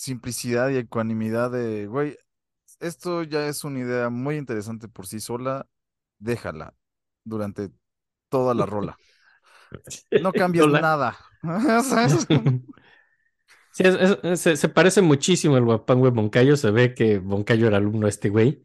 simplicidad 0.00 0.70
y 0.70 0.76
ecuanimidad 0.78 1.50
de, 1.50 1.86
güey, 1.86 2.16
esto 2.80 3.22
ya 3.24 3.46
es 3.48 3.64
una 3.64 3.80
idea 3.80 4.10
muy 4.10 4.36
interesante 4.36 4.88
por 4.88 5.06
sí 5.06 5.20
sola. 5.20 5.66
Déjala 6.18 6.74
durante 7.24 7.70
toda 8.30 8.54
la 8.54 8.66
rola. 8.66 9.00
No 10.16 10.32
la- 10.66 10.80
nada. 10.80 11.16
Sí, 13.72 13.84
es- 13.84 13.94
es- 14.00 14.18
es- 14.22 14.40
se, 14.40 14.56
se 14.56 14.68
parece 14.68 15.00
muchísimo 15.02 15.56
el 15.56 15.64
guapangue 15.64 16.10
Moncayo. 16.10 16.56
Se 16.56 16.70
ve 16.70 16.94
que 16.94 17.20
Moncayo 17.20 17.66
era 17.68 17.76
alumno 17.78 18.06
de 18.06 18.10
este 18.10 18.28
güey. 18.28 18.64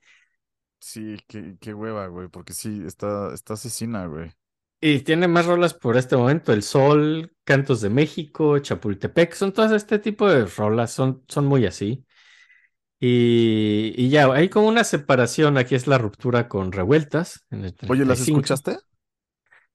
Sí, 0.79 1.17
qué, 1.27 1.57
qué 1.59 1.73
hueva, 1.73 2.07
güey, 2.07 2.27
porque 2.29 2.53
sí, 2.53 2.83
está, 2.85 3.33
está 3.33 3.53
asesina, 3.55 4.05
güey. 4.07 4.31
Y 4.81 4.99
tiene 4.99 5.27
más 5.27 5.45
rolas 5.45 5.73
por 5.73 5.97
este 5.97 6.15
momento: 6.17 6.53
El 6.53 6.61
Sol, 6.63 7.33
Cantos 7.43 7.81
de 7.81 7.89
México, 7.89 8.59
Chapultepec. 8.59 9.33
Son 9.33 9.53
todas 9.53 9.71
este 9.71 9.99
tipo 9.99 10.29
de 10.29 10.45
rolas, 10.45 10.91
son, 10.91 11.23
son 11.27 11.45
muy 11.45 11.65
así. 11.65 12.05
Y, 12.99 13.93
y 13.97 14.09
ya, 14.09 14.31
hay 14.33 14.49
como 14.49 14.67
una 14.67 14.83
separación. 14.83 15.57
Aquí 15.57 15.75
es 15.75 15.87
la 15.87 15.97
ruptura 15.97 16.47
con 16.49 16.71
Revueltas. 16.71 17.45
En 17.51 17.65
el 17.65 17.75
Oye, 17.87 18.05
¿las 18.05 18.19
35. 18.19 18.41
escuchaste? 18.41 18.77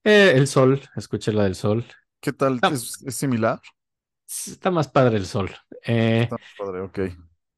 Eh, 0.05 0.33
el 0.37 0.47
Sol, 0.47 0.81
escuché 0.97 1.33
la 1.33 1.45
del 1.45 1.55
Sol. 1.55 1.85
¿Qué 2.21 2.33
tal? 2.33 2.61
¿Es, 2.67 3.03
es 3.07 3.15
similar? 3.17 3.61
Está 4.29 4.71
más 4.71 4.89
padre 4.89 5.17
el 5.19 5.27
Sol. 5.27 5.51
Eh, 5.87 6.31
Está 6.31 6.37
padre, 6.57 6.81
ok. 6.81 6.99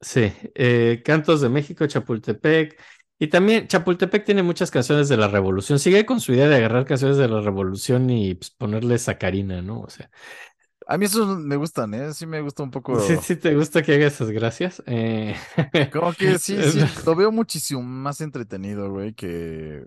Sí, 0.01 0.31
eh, 0.55 1.01
Cantos 1.05 1.39
de 1.41 1.49
México, 1.49 1.87
Chapultepec. 1.87 2.79
Y 3.19 3.27
también 3.27 3.67
Chapultepec 3.67 4.25
tiene 4.25 4.43
muchas 4.43 4.71
canciones 4.71 5.07
de 5.09 5.17
la 5.17 5.27
Revolución. 5.29 5.79
Sigue 5.79 6.05
con 6.05 6.19
su 6.19 6.33
idea 6.33 6.47
de 6.49 6.55
agarrar 6.57 6.85
canciones 6.85 7.17
de 7.17 7.27
la 7.29 7.41
Revolución 7.41 8.09
y 8.09 8.35
pues, 8.35 8.51
ponerle 8.51 8.97
sacarina, 8.97 9.61
¿no? 9.61 9.81
O 9.81 9.89
sea, 9.89 10.09
A 10.87 10.97
mí 10.97 11.05
esos 11.05 11.39
me 11.39 11.55
gustan, 11.55 11.93
¿eh? 11.93 12.13
Sí 12.13 12.25
me 12.25 12.41
gusta 12.41 12.63
un 12.63 12.71
poco. 12.71 12.93
sí, 12.97 13.17
sí 13.17 13.35
te 13.35 13.55
gusta 13.55 13.81
que 13.83 13.93
haga 13.95 14.07
esas 14.07 14.31
gracias. 14.31 14.83
Eh, 14.85 15.35
Como 15.89 16.13
que 16.15 16.37
sí, 16.39 16.63
sí, 16.63 16.89
lo 17.05 17.15
veo 17.15 17.31
muchísimo 17.31 17.81
más 17.83 18.19
entretenido, 18.21 18.89
güey, 18.91 19.13
que, 19.13 19.85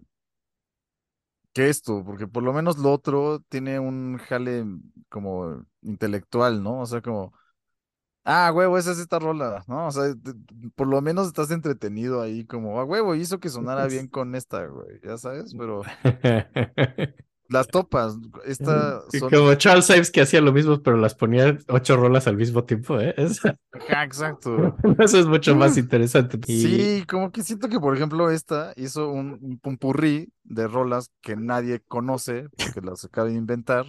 que 1.53 1.69
esto, 1.70 2.05
porque 2.05 2.27
por 2.27 2.43
lo 2.43 2.53
menos 2.53 2.78
lo 2.78 2.93
otro 2.93 3.40
tiene 3.48 3.78
un 3.81 4.19
jale 4.19 4.65
como 5.09 5.65
intelectual, 5.82 6.62
¿no? 6.62 6.81
O 6.81 6.86
sea, 6.86 7.01
como, 7.03 7.32
ah, 8.27 8.53
huevo, 8.55 8.78
esa 8.78 8.93
es 8.93 8.98
esta 9.01 9.19
rola, 9.20 9.65
¿no? 9.69 9.89
O 9.89 9.93
sea, 9.93 10.15
te- 10.16 10.35
por 10.77 10.89
lo 10.89 11.03
menos 11.03 11.28
estás 11.28 11.51
entretenido 11.53 12.23
ahí, 12.23 12.47
como, 12.47 12.81
ah, 12.81 12.85
huevo, 12.85 13.16
hizo 13.16 13.40
que 13.40 13.51
sonara 13.51 13.86
bien 13.89 14.09
con 14.09 14.36
esta, 14.36 14.66
güey, 14.66 15.01
ya 15.05 15.19
sabes, 15.19 15.55
pero 15.57 15.82
las 17.48 17.70
topas, 17.70 18.15
esta 18.44 19.03
son... 19.11 19.31
como 19.31 19.55
Charles 19.55 19.89
Ives 19.90 20.11
que 20.11 20.20
hacía 20.23 20.40
lo 20.40 20.53
mismo, 20.53 20.82
pero 20.82 20.97
las 20.97 21.15
ponía 21.15 21.57
ocho 21.69 21.97
rolas 21.97 22.27
al 22.27 22.36
mismo 22.36 22.65
tiempo, 22.65 23.01
¿eh? 23.01 23.15
Ajá, 23.73 24.05
exacto. 24.05 24.77
eso 24.98 25.19
es 25.19 25.27
mucho 25.27 25.55
más 25.57 25.77
interesante. 25.77 26.39
Y- 26.47 26.62
Sí, 26.62 27.05
como 27.09 27.32
que 27.32 27.43
siento 27.43 27.69
que, 27.69 27.81
por 27.81 27.94
ejemplo, 27.97 28.31
esta 28.31 28.73
hizo 28.77 29.11
un, 29.11 29.39
un 29.43 29.59
pumpurrí 29.59 30.32
de 30.44 30.69
rolas 30.69 31.11
que 31.20 31.36
nadie 31.36 31.81
conoce, 31.81 32.48
porque 32.57 32.81
las 32.81 33.05
acaba 33.05 33.28
de 33.28 33.35
inventar. 33.35 33.85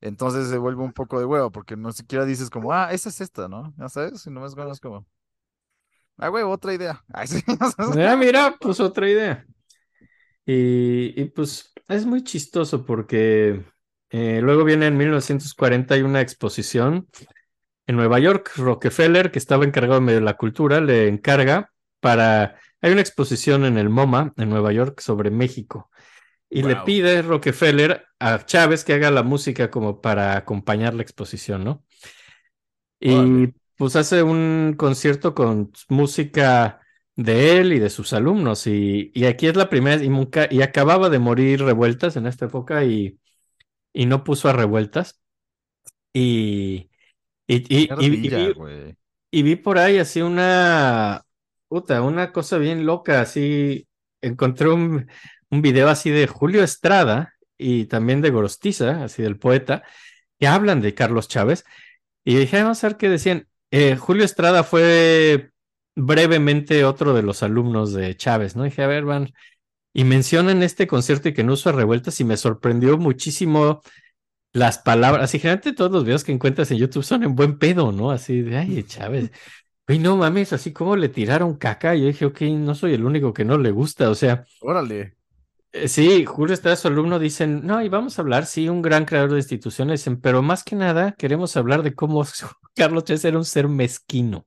Entonces 0.00 0.48
se 0.48 0.58
vuelve 0.58 0.82
un 0.82 0.92
poco 0.92 1.18
de 1.18 1.26
huevo, 1.26 1.50
porque 1.52 1.76
no 1.76 1.92
siquiera 1.92 2.24
dices 2.24 2.50
como, 2.50 2.72
ah, 2.72 2.92
esa 2.92 3.08
es 3.08 3.20
esta, 3.20 3.48
¿no? 3.48 3.74
Ya 3.78 3.88
sabes, 3.88 4.26
y 4.26 4.30
nomás 4.30 4.54
es 4.56 4.80
como, 4.80 5.06
ah, 6.18 6.30
huevo, 6.30 6.50
otra 6.52 6.74
idea. 6.74 7.04
Ay, 7.12 7.26
sí, 7.26 7.42
Ah, 8.06 8.16
mira, 8.16 8.56
pues 8.60 8.80
otra 8.80 9.08
idea. 9.08 9.46
Y, 10.46 11.20
y, 11.20 11.24
pues 11.26 11.72
es 11.88 12.06
muy 12.06 12.22
chistoso 12.24 12.84
porque 12.84 13.64
Eh, 14.12 14.40
luego 14.42 14.64
viene 14.64 14.86
en 14.88 14.96
1940 14.98 15.94
hay 15.94 16.02
una 16.02 16.22
exposición 16.22 17.08
en 17.86 17.96
Nueva 17.96 18.18
York. 18.20 18.52
Rockefeller, 18.56 19.30
que 19.32 19.38
estaba 19.40 19.64
encargado 19.64 20.00
de 20.02 20.20
la 20.20 20.36
cultura, 20.36 20.80
le 20.80 21.08
encarga 21.08 21.72
para... 22.00 22.56
Hay 22.82 22.92
una 22.92 23.02
exposición 23.02 23.64
en 23.66 23.78
el 23.78 23.90
MoMA 23.90 24.34
en 24.36 24.50
Nueva 24.50 24.72
York 24.72 25.00
sobre 25.00 25.30
México. 25.30 25.90
Y 26.50 26.62
le 26.62 26.76
pide 26.76 27.22
Rockefeller 27.22 28.06
a 28.18 28.44
Chávez 28.46 28.84
que 28.84 28.94
haga 28.94 29.10
la 29.10 29.22
música 29.22 29.70
como 29.70 30.00
para 30.00 30.36
acompañar 30.36 30.94
la 30.94 31.02
exposición, 31.02 31.64
¿no? 31.64 31.84
Y 33.00 33.48
pues 33.76 33.96
hace 33.96 34.22
un 34.22 34.74
concierto 34.76 35.34
con 35.34 35.72
música 35.88 36.80
de 37.16 37.58
él 37.58 37.72
y 37.72 37.78
de 37.78 37.90
sus 37.90 38.12
alumnos. 38.12 38.66
Y, 38.66 39.12
y 39.14 39.24
aquí 39.26 39.46
es 39.46 39.56
la 39.56 39.70
primera, 39.70 40.02
y, 40.02 40.08
nunca- 40.08 40.48
y 40.50 40.62
acababa 40.62 41.08
de 41.10 41.18
morir 41.20 41.62
Revueltas 41.64 42.16
en 42.16 42.26
esta 42.26 42.46
época 42.46 42.84
y, 42.84 43.18
y 43.94 44.06
no 44.06 44.24
puso 44.24 44.48
a 44.48 44.54
Revueltas. 44.54 45.20
Y, 46.14 46.90
y, 47.48 47.68
ardilla, 47.70 48.04
vi, 48.30 48.54
y 49.30 49.42
vi 49.42 49.56
por 49.56 49.78
ahí 49.78 49.98
así 49.98 50.22
una, 50.22 51.22
puta, 51.68 52.02
una 52.02 52.32
cosa 52.32 52.58
bien 52.58 52.86
loca, 52.86 53.20
así, 53.22 53.88
encontré 54.22 54.68
un, 54.70 55.08
un 55.50 55.62
video 55.62 55.88
así 55.88 56.10
de 56.10 56.26
Julio 56.26 56.62
Estrada 56.62 57.34
y 57.56 57.86
también 57.86 58.20
de 58.20 58.30
Gorostiza, 58.30 59.04
así 59.04 59.22
del 59.22 59.38
poeta, 59.38 59.82
que 60.38 60.46
hablan 60.46 60.80
de 60.80 60.94
Carlos 60.94 61.28
Chávez. 61.28 61.64
Y 62.24 62.36
dije, 62.36 62.58
"Ah, 62.58 62.64
vamos 62.64 62.84
a 62.84 62.88
ver 62.88 62.96
qué 62.96 63.08
decían. 63.08 63.48
Eh, 63.70 63.96
Julio 63.96 64.24
Estrada 64.24 64.64
fue 64.64 65.50
brevemente 65.96 66.84
otro 66.84 67.14
de 67.14 67.22
los 67.22 67.42
alumnos 67.42 67.92
de 67.92 68.16
Chávez, 68.16 68.56
¿no? 68.56 68.64
Dije, 68.64 68.82
a 68.82 68.86
ver, 68.86 69.04
van. 69.04 69.32
Y 69.92 70.04
mencionan 70.04 70.62
este 70.62 70.86
concierto 70.86 71.28
y 71.28 71.34
que 71.34 71.44
no 71.44 71.54
usa 71.54 71.72
revueltas 71.72 72.20
y 72.20 72.24
me 72.24 72.36
sorprendió 72.36 72.98
muchísimo 72.98 73.82
las 74.52 74.78
palabras. 74.78 75.24
Así, 75.24 75.38
generalmente 75.38 75.72
todos 75.74 75.90
los 75.90 76.04
videos 76.04 76.24
que 76.24 76.32
encuentras 76.32 76.70
en 76.70 76.78
YouTube 76.78 77.04
son 77.04 77.24
en 77.24 77.34
buen 77.34 77.58
pedo, 77.58 77.92
¿no? 77.92 78.10
Así 78.10 78.42
de, 78.42 78.58
ay, 78.58 78.82
Chávez. 78.84 79.30
Güey, 79.88 80.00
no 80.00 80.18
mames, 80.18 80.52
así 80.52 80.70
como 80.72 80.96
le 80.96 81.08
tiraron 81.08 81.56
caca. 81.56 81.94
Yo 81.94 82.06
dije, 82.06 82.26
ok, 82.26 82.42
no 82.42 82.74
soy 82.74 82.92
el 82.92 83.06
único 83.06 83.32
que 83.32 83.46
no 83.46 83.56
le 83.56 83.70
gusta. 83.70 84.10
O 84.10 84.14
sea, 84.14 84.44
Órale. 84.60 85.17
Eh, 85.72 85.88
Sí, 85.88 86.24
Julio 86.24 86.54
Estrada, 86.54 86.76
su 86.76 86.88
alumno, 86.88 87.18
dicen, 87.18 87.66
no, 87.66 87.82
y 87.82 87.88
vamos 87.88 88.18
a 88.18 88.22
hablar, 88.22 88.46
sí, 88.46 88.68
un 88.68 88.82
gran 88.82 89.04
creador 89.04 89.32
de 89.32 89.38
instituciones, 89.38 90.00
dicen, 90.00 90.20
pero 90.20 90.42
más 90.42 90.64
que 90.64 90.76
nada 90.76 91.12
queremos 91.12 91.56
hablar 91.56 91.82
de 91.82 91.94
cómo 91.94 92.24
Carlos 92.74 93.04
Chávez 93.04 93.24
era 93.24 93.38
un 93.38 93.44
ser 93.44 93.68
mezquino. 93.68 94.46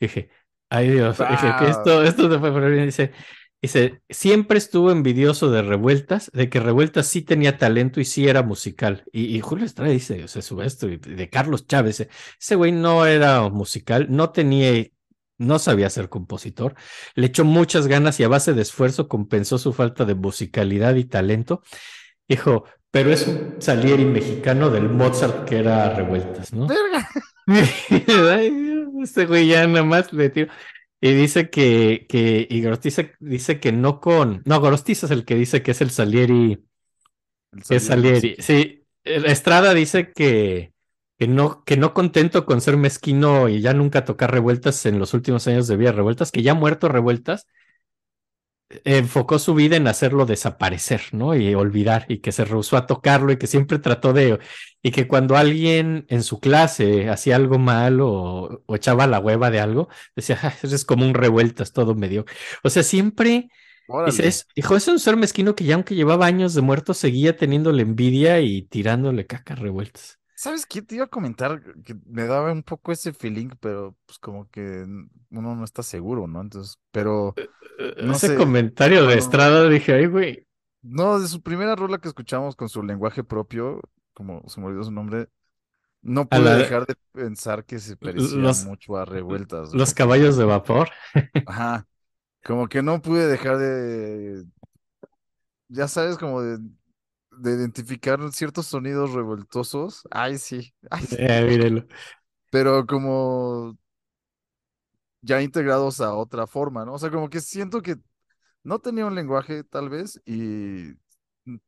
Dije, 0.00 0.30
ay 0.70 0.90
Dios, 0.90 1.18
dije 1.18 1.54
que 1.58 1.70
esto, 1.70 2.02
esto 2.02 2.30
se 2.30 2.38
fue 2.38 2.70
bien. 2.70 2.86
Dice, 2.86 3.12
dice, 3.60 4.02
siempre 4.08 4.58
estuvo 4.58 4.90
envidioso 4.90 5.50
de 5.50 5.62
Revueltas, 5.62 6.30
de 6.32 6.48
que 6.48 6.60
Revueltas 6.60 7.06
sí 7.06 7.22
tenía 7.22 7.58
talento 7.58 8.00
y 8.00 8.04
sí 8.04 8.28
era 8.28 8.42
musical. 8.42 9.04
Y, 9.12 9.36
y 9.36 9.40
Julio 9.40 9.66
Estrada 9.66 9.90
dice, 9.92 10.24
o 10.24 10.28
sea, 10.28 10.42
sube 10.42 10.66
esto, 10.66 10.88
y 10.88 10.96
de 10.98 11.28
Carlos 11.30 11.66
Chávez, 11.66 12.08
ese 12.40 12.54
güey 12.56 12.72
no 12.72 13.06
era 13.06 13.48
musical, 13.50 14.06
no 14.10 14.30
tenía, 14.30 14.86
no 15.38 15.58
sabía 15.58 15.90
ser 15.90 16.08
compositor, 16.08 16.74
le 17.14 17.26
echó 17.26 17.44
muchas 17.44 17.86
ganas 17.86 18.20
y 18.20 18.24
a 18.24 18.28
base 18.28 18.54
de 18.54 18.62
esfuerzo 18.62 19.08
compensó 19.08 19.58
su 19.58 19.72
falta 19.72 20.04
de 20.04 20.14
musicalidad 20.14 20.94
y 20.94 21.04
talento. 21.04 21.62
Dijo, 22.28 22.64
pero 22.90 23.10
es 23.10 23.26
un 23.26 23.56
Salieri 23.58 24.04
mexicano 24.04 24.70
del 24.70 24.88
Mozart 24.88 25.48
que 25.48 25.58
era 25.58 25.94
Revueltas, 25.94 26.52
¿no? 26.52 26.68
Este 29.02 29.26
güey 29.26 29.48
ya 29.48 29.66
nada 29.66 29.82
más 29.82 30.12
le 30.12 30.30
tiro. 30.30 30.52
Y 31.00 31.12
dice 31.14 31.50
que, 31.50 32.06
que, 32.08 32.46
y 32.48 32.62
Gorostiza 32.62 33.10
dice 33.18 33.58
que 33.58 33.72
no 33.72 34.00
con, 34.00 34.42
no, 34.44 34.60
Gorostiza 34.60 35.06
es 35.06 35.12
el 35.12 35.24
que 35.24 35.34
dice 35.34 35.60
que 35.62 35.72
es 35.72 35.80
el 35.80 35.90
Salieri, 35.90 36.64
El 37.50 37.62
que 37.64 37.76
es 37.76 37.82
Salieri. 37.82 38.36
Sí, 38.38 38.84
Estrada 39.02 39.74
dice 39.74 40.12
que, 40.12 40.71
que 41.22 41.28
no, 41.28 41.62
que 41.64 41.76
no 41.76 41.94
contento 41.94 42.44
con 42.46 42.60
ser 42.60 42.76
mezquino 42.76 43.48
y 43.48 43.60
ya 43.60 43.74
nunca 43.74 44.04
tocar 44.04 44.32
revueltas 44.32 44.84
en 44.86 44.98
los 44.98 45.14
últimos 45.14 45.46
años 45.46 45.68
de 45.68 45.76
vida 45.76 45.92
revueltas, 45.92 46.32
que 46.32 46.42
ya 46.42 46.54
muerto 46.54 46.88
revueltas, 46.88 47.46
enfocó 48.84 49.38
su 49.38 49.54
vida 49.54 49.76
en 49.76 49.86
hacerlo 49.86 50.24
desaparecer, 50.26 51.02
¿no? 51.12 51.34
Y 51.36 51.54
olvidar, 51.54 52.06
y 52.08 52.18
que 52.18 52.32
se 52.32 52.44
rehusó 52.44 52.76
a 52.76 52.86
tocarlo 52.86 53.30
y 53.32 53.36
que 53.38 53.46
siempre 53.46 53.78
trató 53.78 54.12
de, 54.12 54.38
y 54.82 54.90
que 54.92 55.06
cuando 55.06 55.36
alguien 55.36 56.06
en 56.08 56.22
su 56.22 56.40
clase 56.40 57.08
hacía 57.10 57.36
algo 57.36 57.58
mal 57.58 58.00
o, 58.00 58.62
o 58.66 58.74
echaba 58.76 59.06
la 59.06 59.18
hueva 59.20 59.50
de 59.50 59.60
algo, 59.60 59.88
decía, 60.16 60.38
"Ah, 60.42 60.54
eres 60.62 60.84
como 60.84 61.04
un 61.06 61.14
revueltas, 61.14 61.72
todo 61.72 61.94
medio. 61.94 62.24
O 62.64 62.70
sea, 62.70 62.82
siempre, 62.82 63.50
dice, 64.04 64.26
Órale. 64.26 64.28
es, 64.28 64.46
hijo, 64.54 64.76
es 64.76 64.88
un 64.88 64.98
ser 65.00 65.16
mezquino 65.16 65.54
que 65.54 65.64
ya 65.64 65.74
aunque 65.74 65.94
llevaba 65.94 66.26
años 66.26 66.54
de 66.54 66.62
muerto, 66.62 66.94
seguía 66.94 67.36
teniéndole 67.36 67.82
envidia 67.82 68.40
y 68.40 68.62
tirándole 68.62 69.26
caca 69.26 69.54
revueltas. 69.54 70.18
¿Sabes 70.42 70.66
qué 70.66 70.82
te 70.82 70.96
iba 70.96 71.04
a 71.04 71.06
comentar? 71.06 71.62
Que 71.84 71.94
me 72.04 72.26
daba 72.26 72.50
un 72.50 72.64
poco 72.64 72.90
ese 72.90 73.12
feeling, 73.12 73.50
pero 73.60 73.96
pues 74.06 74.18
como 74.18 74.50
que 74.50 74.84
uno 75.30 75.54
no 75.54 75.62
está 75.64 75.84
seguro, 75.84 76.26
¿no? 76.26 76.40
Entonces, 76.40 76.80
pero 76.90 77.32
no 78.02 78.12
Ese 78.12 78.26
sé, 78.26 78.34
comentario 78.34 79.06
de 79.06 79.18
Estrada, 79.18 79.68
dije, 79.68 79.94
ay, 79.94 80.06
güey, 80.06 80.46
no, 80.82 81.20
de 81.20 81.28
su 81.28 81.42
primera 81.42 81.76
rola 81.76 81.98
que 81.98 82.08
escuchamos 82.08 82.56
con 82.56 82.68
su 82.68 82.82
lenguaje 82.82 83.22
propio, 83.22 83.80
como 84.14 84.42
se 84.48 84.60
me 84.60 84.66
olvidó 84.66 84.82
su 84.84 84.90
nombre, 84.90 85.28
no 86.02 86.28
pude 86.28 86.50
la- 86.50 86.56
dejar 86.56 86.86
de 86.86 86.96
pensar 87.12 87.64
que 87.66 87.78
se 87.80 87.96
parecía 87.96 88.38
los- 88.40 88.64
mucho 88.64 88.96
a 88.96 89.04
Revueltas. 89.04 89.72
los 89.72 89.94
güey. 89.94 89.94
caballos 89.94 90.36
de 90.36 90.44
vapor. 90.44 90.90
Ajá, 91.44 91.86
como 92.44 92.68
que 92.68 92.82
no 92.82 93.02
pude 93.02 93.26
dejar 93.28 93.58
de, 93.58 94.44
ya 95.68 95.88
sabes, 95.88 96.18
como 96.18 96.42
de, 96.42 96.58
de 97.38 97.52
identificar 97.54 98.20
ciertos 98.32 98.66
sonidos 98.66 99.12
revoltosos. 99.12 100.02
Ay, 100.10 100.38
sí, 100.38 100.74
ay, 100.90 101.06
sí. 101.06 101.18
Eh, 101.18 101.42
mírelo. 101.46 101.86
pero 102.50 102.86
como 102.86 103.76
ya 105.20 105.42
integrados 105.42 106.00
a 106.00 106.14
otra 106.14 106.46
forma, 106.46 106.84
¿no? 106.84 106.94
O 106.94 106.98
sea, 106.98 107.10
como 107.10 107.30
que 107.30 107.40
siento 107.40 107.82
que 107.82 107.96
no 108.64 108.80
tenía 108.80 109.06
un 109.06 109.14
lenguaje 109.14 109.64
tal 109.64 109.90
vez 109.90 110.20
y 110.26 110.94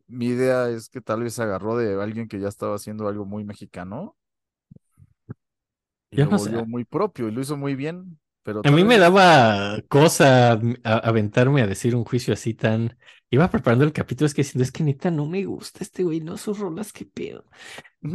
mi 0.08 0.26
idea 0.28 0.68
es 0.70 0.88
que 0.90 1.00
tal 1.00 1.22
vez 1.22 1.38
agarró 1.40 1.76
de 1.76 2.00
alguien 2.02 2.28
que 2.28 2.40
ya 2.40 2.48
estaba 2.48 2.76
haciendo 2.76 3.08
algo 3.08 3.24
muy 3.26 3.44
mexicano 3.44 4.16
y 6.10 6.18
Yo 6.18 6.24
lo 6.24 6.30
no 6.30 6.38
sé. 6.38 6.50
volvió 6.50 6.64
muy 6.66 6.84
propio 6.84 7.28
y 7.28 7.32
lo 7.32 7.40
hizo 7.40 7.56
muy 7.56 7.74
bien, 7.74 8.18
pero 8.44 8.60
A 8.62 8.70
mí 8.70 8.84
me 8.84 8.98
daba 8.98 9.80
cosa 9.88 10.52
a- 10.52 10.58
aventarme 10.98 11.62
a 11.62 11.66
decir 11.66 11.94
un 11.94 12.04
juicio 12.04 12.32
así 12.34 12.54
tan. 12.54 12.96
Iba 13.30 13.50
preparando 13.50 13.84
el 13.84 13.92
capítulo, 13.92 14.26
es 14.26 14.34
que 14.34 14.42
diciendo, 14.42 14.62
es 14.64 14.72
que 14.72 14.84
neta 14.84 15.10
no 15.10 15.26
me 15.26 15.44
gusta 15.44 15.80
este 15.82 16.04
güey, 16.04 16.20
no 16.20 16.36
sus 16.36 16.58
rolas, 16.58 16.92
qué 16.92 17.04
pedo. 17.04 17.44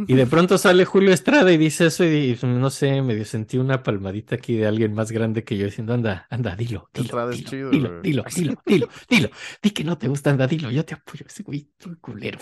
Y 0.08 0.16
de 0.16 0.26
pronto 0.28 0.58
sale 0.58 0.86
Julio 0.86 1.14
Estrada 1.14 1.52
y 1.52 1.58
dice 1.58 1.88
eso, 1.88 2.04
y, 2.06 2.38
y 2.42 2.48
no 2.48 2.70
sé, 2.72 3.02
medio 3.04 3.26
sentí 3.26 3.58
una 3.58 3.84
palmadita 3.84 4.36
aquí 4.36 4.58
de 4.58 4.68
alguien 4.68 4.94
más 4.94 5.12
grande 5.12 5.44
que 5.44 5.58
yo 5.58 5.66
diciendo, 5.66 5.94
anda, 5.94 6.28
anda, 6.30 6.56
dilo, 6.56 6.90
dilo, 6.94 7.04
Estrada 7.06 7.34
es 7.34 7.38
dilo, 7.38 7.50
chido, 7.50 7.72
dilo, 7.72 7.94
güey. 7.98 8.02
dilo, 8.02 8.26
dilo, 8.36 8.56
dilo, 8.66 8.90
dilo, 9.10 9.30
di 9.62 9.72
que 9.72 9.84
no 9.84 9.98
te 9.98 10.08
gusta, 10.08 10.32
anda, 10.32 10.48
dilo, 10.48 10.72
yo 10.72 10.86
te 10.86 10.96
apoyo, 10.96 11.26
ese 11.28 11.44
güey, 11.44 11.70
un 11.86 11.96
culero. 11.96 12.40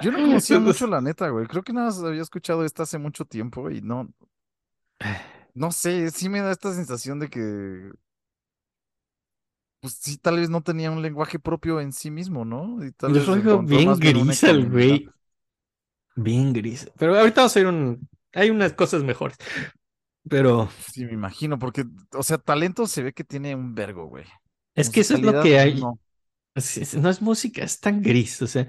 Yo 0.00 0.10
no 0.12 0.20
conocía 0.22 0.60
mucho 0.60 0.86
la 0.86 1.00
neta, 1.00 1.28
güey. 1.30 1.46
Creo 1.46 1.62
que 1.62 1.72
nada 1.72 1.86
más 1.86 1.98
había 2.02 2.22
escuchado 2.22 2.64
esta 2.64 2.82
hace 2.84 2.98
mucho 2.98 3.24
tiempo 3.24 3.70
y 3.70 3.80
no, 3.82 4.08
no 5.56 5.72
sé, 5.72 6.10
sí 6.12 6.28
me 6.28 6.40
da 6.40 6.52
esta 6.52 6.74
sensación 6.74 7.18
de 7.20 7.28
que, 7.30 7.90
pues 9.80 9.94
sí, 10.00 10.18
tal 10.18 10.36
vez 10.38 10.50
no 10.50 10.62
tenía 10.62 10.90
un 10.90 11.02
lenguaje 11.02 11.38
propio 11.38 11.80
en 11.80 11.92
sí 11.92 12.10
mismo, 12.10 12.44
¿no? 12.44 12.84
Y 12.84 12.92
tal 12.92 13.12
Yo 13.12 13.20
vez 13.20 13.28
lo 13.44 13.62
bien 13.62 13.98
gris 13.98 14.44
al 14.44 14.68
güey. 14.70 15.08
Bien 16.14 16.52
gris. 16.52 16.90
Pero 16.98 17.18
ahorita 17.18 17.42
vamos 17.42 17.56
a 17.56 17.60
ir 17.60 17.66
un. 17.66 18.08
Hay 18.32 18.50
unas 18.50 18.72
cosas 18.72 19.02
mejores. 19.02 19.36
Pero 20.28 20.68
Sí, 20.78 21.04
me 21.04 21.12
imagino, 21.12 21.58
porque, 21.58 21.84
o 22.12 22.22
sea, 22.22 22.38
talento 22.38 22.86
se 22.86 23.02
ve 23.02 23.12
que 23.12 23.24
tiene 23.24 23.54
un 23.54 23.74
vergo, 23.74 24.06
güey. 24.06 24.24
es 24.74 24.90
que 24.90 25.00
eso 25.00 25.14
es 25.14 25.22
lo 25.22 25.40
que 25.40 25.58
hay. 25.58 25.80
No 26.98 27.10
es 27.10 27.20
música, 27.20 27.62
es 27.62 27.80
tan 27.80 28.02
gris. 28.02 28.40
O 28.42 28.46
sea, 28.46 28.68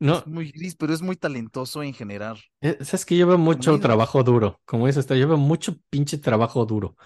no. 0.00 0.18
es 0.18 0.26
muy 0.26 0.50
gris, 0.52 0.76
pero 0.76 0.92
es 0.94 1.02
muy 1.02 1.16
talentoso 1.16 1.82
en 1.82 1.94
general. 1.94 2.38
eh, 2.60 2.78
Sabes 2.84 3.04
que 3.06 3.16
lleva 3.16 3.36
mucho 3.36 3.78
Sonidos. 3.78 3.80
trabajo 3.80 4.22
duro. 4.22 4.60
Como 4.64 4.86
dices, 4.86 5.00
esto 5.00 5.14
lleva 5.14 5.36
mucho 5.36 5.76
pinche 5.90 6.18
trabajo 6.18 6.64
duro. 6.66 6.96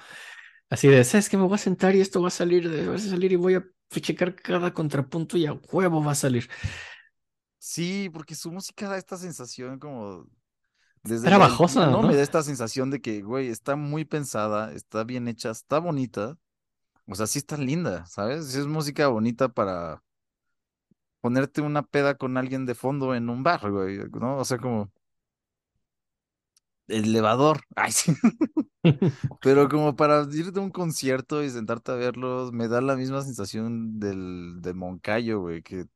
Así 0.70 0.88
de, 0.88 1.04
¿sabes 1.04 1.28
que 1.28 1.36
Me 1.36 1.44
voy 1.44 1.54
a 1.54 1.58
sentar 1.58 1.94
y 1.96 2.00
esto 2.00 2.22
va 2.22 2.28
a 2.28 2.30
salir, 2.30 2.68
va 2.90 2.94
a 2.94 2.98
salir 2.98 3.32
y 3.32 3.36
voy 3.36 3.54
a 3.56 3.64
checar 3.90 4.34
cada 4.36 4.72
contrapunto 4.74 5.36
y 5.36 5.46
a 5.46 5.52
huevo 5.54 6.02
va 6.04 6.12
a 6.12 6.14
salir. 6.14 6.48
Sí, 7.58 8.08
porque 8.12 8.34
su 8.34 8.50
música 8.50 8.88
da 8.88 8.96
esta 8.98 9.16
sensación 9.16 9.78
como... 9.78 10.26
Desde 11.02 11.26
trabajosa, 11.28 11.86
¿no? 11.86 12.02
¿no? 12.02 12.08
Me 12.08 12.14
da 12.16 12.22
esta 12.22 12.42
sensación 12.42 12.90
de 12.90 13.00
que, 13.00 13.22
güey, 13.22 13.48
está 13.48 13.74
muy 13.76 14.04
pensada, 14.04 14.72
está 14.74 15.02
bien 15.04 15.28
hecha, 15.28 15.50
está 15.50 15.78
bonita. 15.78 16.36
O 17.06 17.14
sea, 17.14 17.26
sí 17.26 17.38
está 17.38 17.56
linda, 17.56 18.06
¿sabes? 18.06 18.48
Sí 18.48 18.58
Es 18.58 18.66
música 18.66 19.08
bonita 19.08 19.48
para 19.48 20.02
ponerte 21.20 21.60
una 21.62 21.82
peda 21.82 22.16
con 22.16 22.36
alguien 22.36 22.66
de 22.66 22.74
fondo 22.74 23.14
en 23.14 23.28
un 23.30 23.42
bar, 23.42 23.70
güey, 23.70 23.98
¿no? 24.12 24.38
O 24.38 24.44
sea, 24.44 24.58
como... 24.58 24.92
Elevador. 26.88 27.60
Ay, 27.76 27.92
sí. 27.92 28.12
Pero 29.40 29.68
como 29.68 29.94
para 29.96 30.26
irte 30.32 30.58
a 30.58 30.62
un 30.62 30.70
concierto 30.70 31.42
y 31.44 31.50
sentarte 31.50 31.92
a 31.92 31.94
verlos, 31.94 32.52
me 32.52 32.68
da 32.68 32.80
la 32.80 32.96
misma 32.96 33.22
sensación 33.22 34.00
del, 34.00 34.60
de 34.60 34.74
Moncayo, 34.74 35.40
güey, 35.40 35.62
que 35.62 35.86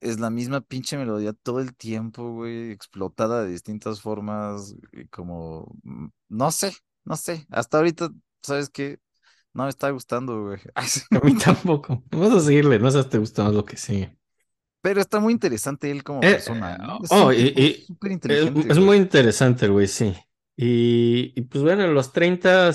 es 0.00 0.20
la 0.20 0.30
misma 0.30 0.60
pinche 0.60 0.96
melodía 0.98 1.32
todo 1.32 1.60
el 1.60 1.74
tiempo, 1.74 2.32
güey, 2.32 2.70
explotada 2.70 3.42
de 3.44 3.50
distintas 3.52 4.00
formas, 4.00 4.74
y 4.92 5.06
como, 5.08 5.74
mm, 5.82 6.08
no 6.28 6.50
sé, 6.50 6.74
no 7.04 7.16
sé, 7.16 7.46
hasta 7.50 7.78
ahorita, 7.78 8.10
¿sabes 8.42 8.68
qué? 8.70 8.98
No 9.54 9.64
me 9.64 9.70
está 9.70 9.90
gustando, 9.90 10.42
güey. 10.42 10.60
A 10.74 11.24
mí 11.24 11.36
tampoco. 11.38 12.02
Vamos 12.10 12.32
a 12.32 12.40
seguirle, 12.40 12.78
no 12.78 12.90
sé 12.90 13.02
si 13.02 13.08
te 13.08 13.18
gusta 13.18 13.44
más 13.44 13.54
lo 13.54 13.64
que 13.64 13.76
sigue. 13.76 14.16
Pero 14.82 15.00
está 15.00 15.18
muy 15.18 15.32
interesante 15.32 15.90
él 15.90 16.04
como 16.04 16.20
Eh, 16.20 16.32
persona, 16.32 16.76
¿no? 16.76 16.98
Es 17.02 17.10
oh, 17.10 17.32
y- 17.32 17.54
y- 17.56 17.86
súper 17.86 18.12
Es, 18.26 18.44
es 18.68 18.78
muy 18.78 18.96
interesante 18.96 19.68
güey, 19.68 19.86
sí. 19.86 20.14
Y, 20.56 21.32
y 21.36 21.42
pues 21.42 21.62
bueno, 21.64 21.84
en 21.84 21.94
los 21.94 22.12
30, 22.12 22.70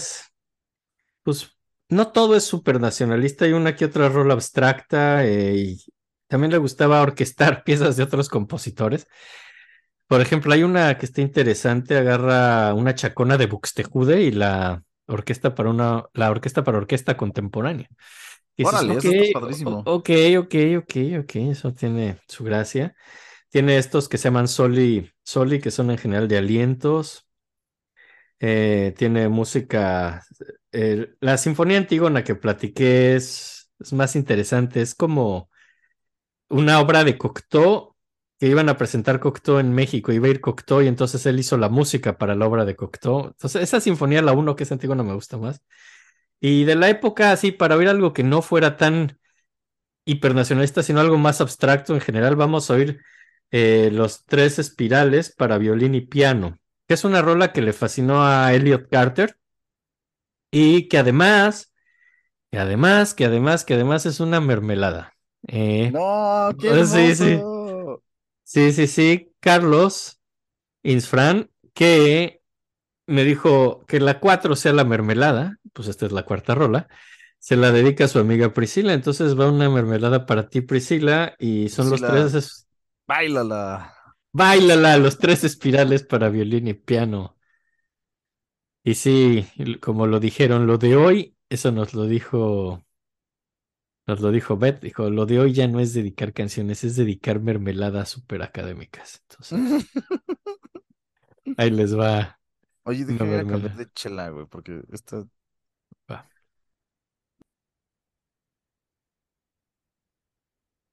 pues 1.24 1.52
no 1.90 2.12
todo 2.12 2.36
es 2.36 2.44
súper 2.44 2.80
nacionalista, 2.80 3.46
hay 3.46 3.54
una 3.54 3.76
que 3.76 3.86
otra 3.86 4.10
rola 4.10 4.34
abstracta 4.34 5.26
eh, 5.26 5.56
y 5.58 5.78
también 6.28 6.52
le 6.52 6.58
gustaba 6.58 7.02
orquestar 7.02 7.64
piezas 7.66 7.98
de 7.98 8.04
otros 8.04 8.30
compositores. 8.30 9.08
Por 10.08 10.22
ejemplo, 10.22 10.54
hay 10.54 10.64
una 10.64 10.98
que 10.98 11.06
está 11.06 11.22
interesante, 11.22 11.98
agarra 11.98 12.74
una 12.74 12.96
chacona 12.96 13.38
de 13.38 13.46
Buxtehude 13.48 14.22
y 14.24 14.32
la 14.32 14.84
orquesta 15.10 15.56
para 15.56 15.69
una, 15.72 16.06
la 16.14 16.31
orquesta 16.31 16.64
para 16.64 16.77
orquesta 16.80 17.18
contemporánea. 17.18 17.90
Dices, 18.57 18.84
Órale, 18.84 18.98
ok, 18.98 19.06
eso 19.06 19.11
está 19.11 19.26
padrísimo. 19.31 19.86
ok, 19.86 20.10
ok, 20.40 20.56
ok, 20.80 20.95
ok, 21.22 21.36
eso 21.52 21.73
tiene 21.73 22.19
su 22.27 22.44
gracia. 22.44 22.95
Tiene 23.49 23.77
estos 23.77 24.10
que 24.10 24.18
se 24.18 24.26
llaman 24.26 24.48
soli, 24.49 25.11
soli, 25.23 25.60
que 25.61 25.72
son 25.72 25.91
en 25.91 25.98
general 25.99 26.27
de 26.30 26.38
alientos. 26.40 27.27
Eh, 28.40 28.94
tiene 28.98 29.27
música. 29.30 30.23
eh, 30.72 31.15
la 31.19 31.38
Sinfonía 31.38 31.77
Antígona 31.77 32.23
que 32.23 32.36
platiqué 32.36 33.15
es, 33.15 33.72
es 33.80 33.94
más 33.94 34.15
interesante. 34.15 34.81
Es 34.81 34.95
como 34.95 35.49
una 36.49 36.80
obra 36.81 37.03
de 37.03 37.18
Cocteau 37.18 37.89
que 38.40 38.48
iban 38.48 38.70
a 38.70 38.78
presentar 38.78 39.20
Cocteau 39.20 39.60
en 39.60 39.74
México. 39.74 40.11
Iba 40.11 40.28
a 40.28 40.30
ir 40.32 40.41
Cocteau 40.41 40.82
y 40.82 40.88
entonces 40.88 41.26
él 41.26 41.40
hizo 41.40 41.57
la 41.57 41.70
música 41.70 42.18
para 42.18 42.36
la 42.36 42.48
obra 42.48 42.66
de 42.66 42.76
Cocteau. 42.76 43.28
Entonces, 43.28 43.61
esa 43.64 43.82
Sinfonía, 43.82 44.22
la 44.22 44.34
uno 44.34 44.56
que 44.56 44.64
es 44.64 44.72
Antígona, 44.72 45.03
me 45.03 45.14
gusta 45.14 45.38
más. 45.38 45.61
Y 46.41 46.66
de 46.66 46.76
la 46.76 46.90
época, 46.90 47.32
así, 47.32 47.52
para 47.52 47.76
oír 47.76 47.90
algo 47.90 48.14
que 48.14 48.24
no 48.24 48.41
fuera 48.41 48.78
tan 48.78 49.20
hipernacionalista, 50.06 50.84
sino 50.84 50.99
algo 50.99 51.18
más 51.18 51.41
abstracto 51.41 51.94
en 51.94 52.02
general, 52.02 52.36
vamos 52.36 52.70
a 52.70 52.76
oír 52.76 53.02
eh, 53.52 53.90
los 53.94 54.26
tres 54.26 54.60
espirales 54.60 55.34
para 55.36 55.57
violín 55.57 55.95
y 55.95 56.02
piano, 56.02 56.57
que 56.88 56.95
es 56.95 57.03
una 57.03 57.22
rola 57.22 57.53
que 57.53 57.61
le 57.61 57.74
fascinó 57.74 58.26
a 58.26 58.53
Elliot 58.53 58.90
Carter 58.90 59.38
y 60.52 60.88
que 60.88 60.98
además, 60.98 61.74
que 62.52 62.60
además, 62.60 63.14
que 63.14 63.26
además, 63.26 63.66
que 63.66 63.76
además 63.76 64.06
es 64.06 64.20
una 64.20 64.41
mermelada. 64.41 65.14
Eh, 65.48 65.91
No, 65.94 66.52
qué 66.60 66.86
sí, 66.86 67.16
sí. 67.16 67.40
Sí, 68.50 68.72
sí, 68.74 68.88
sí, 68.88 69.32
Carlos 69.40 70.20
Insfran, 70.84 71.52
que 71.74 72.42
me 73.08 73.24
dijo 73.26 73.86
que 73.88 74.00
la 74.02 74.20
4 74.20 74.56
sea 74.58 74.74
la 74.74 74.86
mermelada, 74.86 75.60
pues 75.74 75.88
esta 75.90 76.06
es 76.08 76.12
la 76.14 76.24
cuarta 76.26 76.56
rola, 76.56 76.88
se 77.40 77.58
la 77.58 77.72
dedica 77.72 78.06
a 78.06 78.08
su 78.10 78.20
amiga 78.20 78.54
Priscila, 78.54 78.94
entonces 78.94 79.40
va 79.40 79.52
una 79.52 79.70
mermelada 79.70 80.26
para 80.26 80.50
ti, 80.50 80.62
Priscila, 80.62 81.36
y 81.40 81.70
son 81.70 81.90
los 81.92 82.06
tres, 82.06 82.34
es- 82.36 82.68
Báilala. 83.08 83.94
Báilala, 84.32 84.98
los 84.98 85.20
tres 85.20 85.44
espirales 85.44 86.02
para 86.04 86.30
violín 86.30 86.68
y 86.68 86.74
piano. 86.74 87.38
Y 88.84 88.96
sí, 88.96 89.48
como 89.82 90.08
lo 90.08 90.20
dijeron, 90.20 90.66
lo 90.68 90.78
de 90.78 90.96
hoy, 90.96 91.38
eso 91.50 91.72
nos 91.72 91.94
lo 91.94 92.06
dijo, 92.06 92.84
nos 94.10 94.22
lo 94.22 94.31
dijo 94.31 94.57
Beth, 94.57 94.81
dijo, 94.81 95.10
lo 95.11 95.27
de 95.27 95.40
hoy 95.40 95.53
ya 95.53 95.68
no 95.68 95.80
es 95.80 95.94
dedicar 95.94 96.34
canciones, 96.34 96.84
es 96.84 96.95
dedicar 96.95 97.40
mermeladas 97.40 98.10
super 98.10 98.41
académicas. 98.41 99.23
Entonces, 99.30 99.86
ahí 101.57 101.69
les 101.69 101.95
va. 101.98 102.40
Oye, 102.84 103.06
déjame 103.06 103.45
cambiar 103.45 103.76
de 103.76 103.91
chela, 103.91 104.30
güey, 104.30 104.48
porque 104.48 104.81
esta 104.91 105.26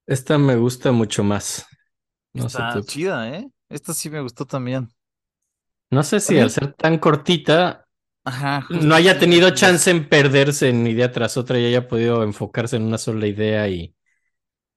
Esta 0.06 0.38
me 0.38 0.56
gusta 0.56 0.93
mucho 0.93 1.24
más. 1.24 1.66
No 2.32 2.43
sé, 2.43 2.59
está 2.59 2.74
tú- 2.74 2.82
chida, 2.84 3.28
¿eh? 3.30 3.51
Esta 3.68 3.93
sí 3.94 4.10
me 4.10 4.20
gustó 4.20 4.44
también. 4.47 4.88
no 5.90 6.02
sé 6.02 6.20
si 6.20 6.26
También- 6.28 6.44
al 6.44 6.51
ser 6.51 6.72
tan 6.74 6.98
cortita 6.98 7.86
Ajá. 8.27 8.61
justo 8.62 8.86
no 8.86 8.94
haya 8.94 9.19
tenido 9.19 9.51
chance 9.51 9.90
en 9.90 10.09
perderse 10.09 10.69
en 10.70 10.86
idea 10.86 11.12
tras 11.12 11.36
otra 11.36 11.59
y 11.59 11.66
haya 11.66 11.89
podido 11.89 12.23
enfocarse 12.23 12.77
en 12.77 12.82
una 12.85 12.98
sola 12.98 13.27
idea 13.27 13.69
y 13.69 13.94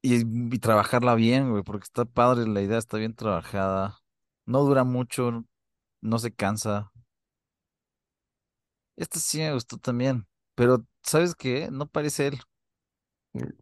Y, 0.02 0.22
y 0.56 0.60
trabajarla 0.60 1.16
bien, 1.16 1.52
güey, 1.52 1.64
porque 1.64 1.84
está 1.86 2.06
padre 2.06 2.48
la 2.48 2.62
idea, 2.62 2.78
está 2.78 2.98
bien 2.98 3.16
trabajada. 3.16 4.00
No 4.46 4.64
dura 4.64 4.84
mucho, 4.86 5.46
no 6.02 6.20
se 6.20 6.34
cansa. 6.34 6.92
Esta 8.98 9.20
sí 9.20 9.40
me 9.40 9.54
gustó 9.54 9.78
también. 9.78 10.28
Pero, 10.56 10.86
¿sabes 11.04 11.34
qué? 11.36 11.70
No 11.72 11.88
parece 11.88 12.28
él. 12.28 12.40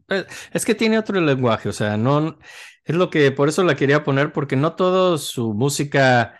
Eh, 0.09 0.25
Es 0.53 0.65
que 0.65 0.75
tiene 0.75 0.97
otro 0.99 1.19
lenguaje, 1.21 1.69
o 1.69 1.73
sea, 1.73 1.97
no 1.97 2.37
es 2.85 2.95
lo 2.95 3.09
que 3.09 3.31
por 3.31 3.49
eso 3.49 3.63
la 3.63 3.75
quería 3.75 4.03
poner, 4.03 4.31
porque 4.33 4.55
no 4.55 4.75
todo 4.75 5.17
su 5.17 5.53
música 5.53 6.39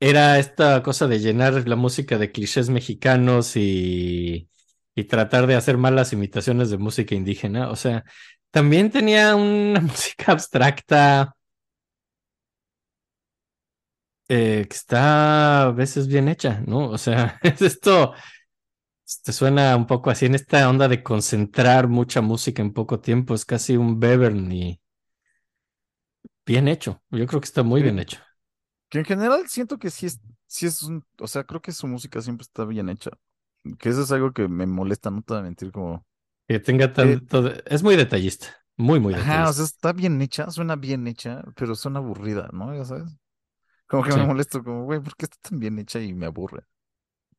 era 0.00 0.38
esta 0.38 0.82
cosa 0.82 1.06
de 1.08 1.18
llenar 1.20 1.68
la 1.68 1.76
música 1.76 2.18
de 2.18 2.32
clichés 2.32 2.70
mexicanos 2.70 3.56
y, 3.56 4.48
y 4.94 5.04
tratar 5.04 5.46
de 5.46 5.54
hacer 5.56 5.76
malas 5.78 6.12
imitaciones 6.12 6.70
de 6.70 6.78
música 6.78 7.14
indígena. 7.14 7.70
O 7.70 7.76
sea, 7.76 8.04
también 8.50 8.90
tenía 8.90 9.36
una 9.36 9.80
música 9.82 10.32
abstracta 10.32 11.36
eh, 14.28 14.66
que 14.68 14.76
está 14.76 15.62
a 15.64 15.70
veces 15.72 16.06
bien 16.08 16.28
hecha, 16.28 16.62
¿no? 16.66 16.88
O 16.90 16.98
sea, 16.98 17.38
es 17.42 17.62
esto. 17.62 18.14
Te 19.24 19.32
suena 19.34 19.76
un 19.76 19.86
poco 19.86 20.08
así 20.08 20.24
en 20.26 20.34
esta 20.34 20.66
onda 20.70 20.88
de 20.88 21.02
concentrar 21.02 21.86
mucha 21.88 22.22
música 22.22 22.62
en 22.62 22.72
poco 22.72 22.98
tiempo. 23.00 23.34
Es 23.34 23.44
casi 23.44 23.76
un 23.76 24.00
Bevern 24.00 24.50
y 24.52 24.80
bien 26.46 26.68
hecho. 26.68 27.02
Yo 27.10 27.26
creo 27.26 27.40
que 27.40 27.46
está 27.46 27.62
muy 27.62 27.80
Sí. 27.80 27.84
bien 27.84 27.98
hecho. 27.98 28.18
Que 28.90 29.00
en 29.00 29.06
general 29.06 29.48
siento 29.48 29.78
que 29.78 29.90
sí 29.90 30.06
es, 30.06 30.20
sí 30.46 30.66
es 30.66 30.82
un, 30.82 31.04
o 31.20 31.28
sea, 31.28 31.44
creo 31.44 31.62
que 31.62 31.72
su 31.72 31.86
música 31.88 32.20
siempre 32.22 32.42
está 32.44 32.64
bien 32.66 32.90
hecha. 32.90 33.10
Que 33.78 33.90
eso 33.90 34.02
es 34.02 34.12
algo 34.12 34.32
que 34.32 34.48
me 34.48 34.66
molesta, 34.66 35.10
no 35.10 35.22
te 35.22 35.34
voy 35.34 35.40
a 35.40 35.44
mentir, 35.44 35.72
como, 35.72 36.06
Que 36.48 36.58
tenga 36.60 36.92
tanto. 36.92 37.42
de- 37.42 37.62
Es 37.66 37.82
muy 37.82 37.96
detallista. 37.96 38.48
Muy, 38.76 38.98
muy 39.00 39.14
ajá, 39.14 39.48
o 39.50 39.52
detallista. 39.52 39.52
sea, 39.52 39.64
está 39.64 39.92
bien 39.92 40.20
hecha, 40.22 40.50
suena 40.50 40.76
bien 40.76 41.06
hecha, 41.06 41.42
pero 41.56 41.74
suena 41.74 41.98
aburrida, 42.00 42.48
¿no? 42.52 42.74
Ya 42.74 42.84
sabes. 42.84 43.16
Como 43.86 44.02
que 44.04 44.12
Sí. 44.12 44.18
me 44.18 44.26
molesto, 44.26 44.64
como, 44.64 44.84
güey, 44.84 45.00
¿por 45.00 45.16
qué 45.16 45.26
está 45.26 45.36
tan 45.50 45.58
bien 45.60 45.78
hecha 45.78 46.00
y 46.00 46.14
me 46.14 46.26
aburre? 46.26 46.64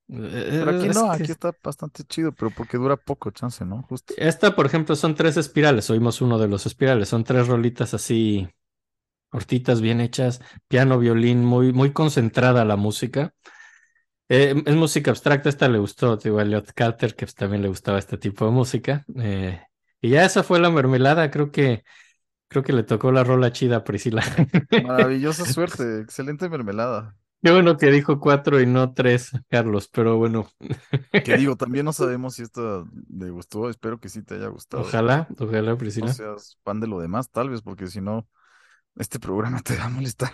Eh, 0.10 0.48
Pero 0.64 0.72
aquí 0.72 0.90
no, 0.90 1.10
que 1.18 1.24
aquí 1.24 1.32
está 1.32 1.54
bastante 1.64 2.04
chido, 2.04 2.34
pero 2.34 2.52
porque 2.52 2.78
dura 2.78 2.98
poco 2.98 3.32
chance, 3.32 3.64
¿no? 3.66 3.84
Justo. 3.84 4.14
Esta, 4.18 4.56
por 4.56 4.66
ejemplo, 4.66 4.96
son 4.96 5.16
tres 5.16 5.38
espirales. 5.38 5.90
Oímos 5.90 6.22
uno 6.22 6.38
de 6.38 6.48
los 6.50 6.66
espirales. 6.66 7.10
Son 7.10 7.24
tres 7.24 7.48
rolitas 7.48 7.94
así 7.94 8.48
cortitas, 9.32 9.82
bien 9.82 10.02
hechas. 10.02 10.42
Piano, 10.70 11.00
violín, 11.00 11.46
muy, 11.46 11.74
muy 11.74 11.94
concentrada 11.94 12.66
la 12.66 12.78
música. 12.78 13.36
Eh, 14.30 14.56
es 14.66 14.76
música 14.76 15.12
abstracta. 15.12 15.50
Esta 15.50 15.68
le 15.70 15.80
gustó, 15.80 16.18
te 16.18 16.30
digo, 16.30 16.40
a 16.40 16.44
Elliot 16.44 16.72
Carter, 16.74 17.16
que 17.16 17.26
también 17.28 17.62
le 17.64 17.68
gustaba 17.70 18.00
este 18.00 18.18
tipo 18.18 18.46
de 18.46 18.52
música. 18.52 19.06
Eh, 19.20 19.62
y 20.02 20.10
ya 20.12 20.26
esa 20.26 20.44
fue 20.44 20.60
la 20.60 20.70
mermelada. 20.72 21.32
Creo 21.32 21.52
que, 21.52 21.84
creo 22.50 22.64
que 22.64 22.74
le 22.74 22.84
tocó 22.84 23.12
la 23.12 23.24
rola 23.26 23.52
chida 23.54 23.78
a 23.78 23.84
Priscila. 23.86 24.24
Maravillosa 24.76 25.46
suerte, 25.46 26.02
excelente 26.02 26.50
mermelada. 26.50 27.16
Qué 27.44 27.52
bueno 27.52 27.76
que 27.78 27.88
dijo 27.92 28.20
cuatro 28.20 28.62
y 28.62 28.68
no 28.68 28.94
tres, 28.94 29.32
Carlos, 29.50 29.88
pero 29.92 30.18
bueno, 30.18 30.48
Que 31.24 31.36
digo, 31.36 31.56
también 31.58 31.86
no 31.86 31.94
sabemos 31.94 32.36
si 32.36 32.42
esta 32.44 32.84
le 33.10 33.30
gustó, 33.30 33.70
espero 33.70 34.00
que 34.00 34.10
sí 34.10 34.24
te 34.24 34.36
haya 34.36 34.48
gustado. 34.48 35.00
ojalá, 35.04 35.28
ojalá, 35.40 35.78
No 36.00 36.08
Priscila. 36.08 36.10
seas 36.10 36.58
fan 36.64 36.80
de 36.80 36.88
lo 36.88 37.00
demás, 37.00 37.30
tal 37.32 37.50
vez, 37.50 37.62
porque 37.62 37.88
si 37.88 38.02
no, 38.02 38.28
este 38.96 39.20
programa 39.20 39.62
te 39.62 39.78
va 39.78 39.86
a 39.86 39.90
molestar. 39.90 40.32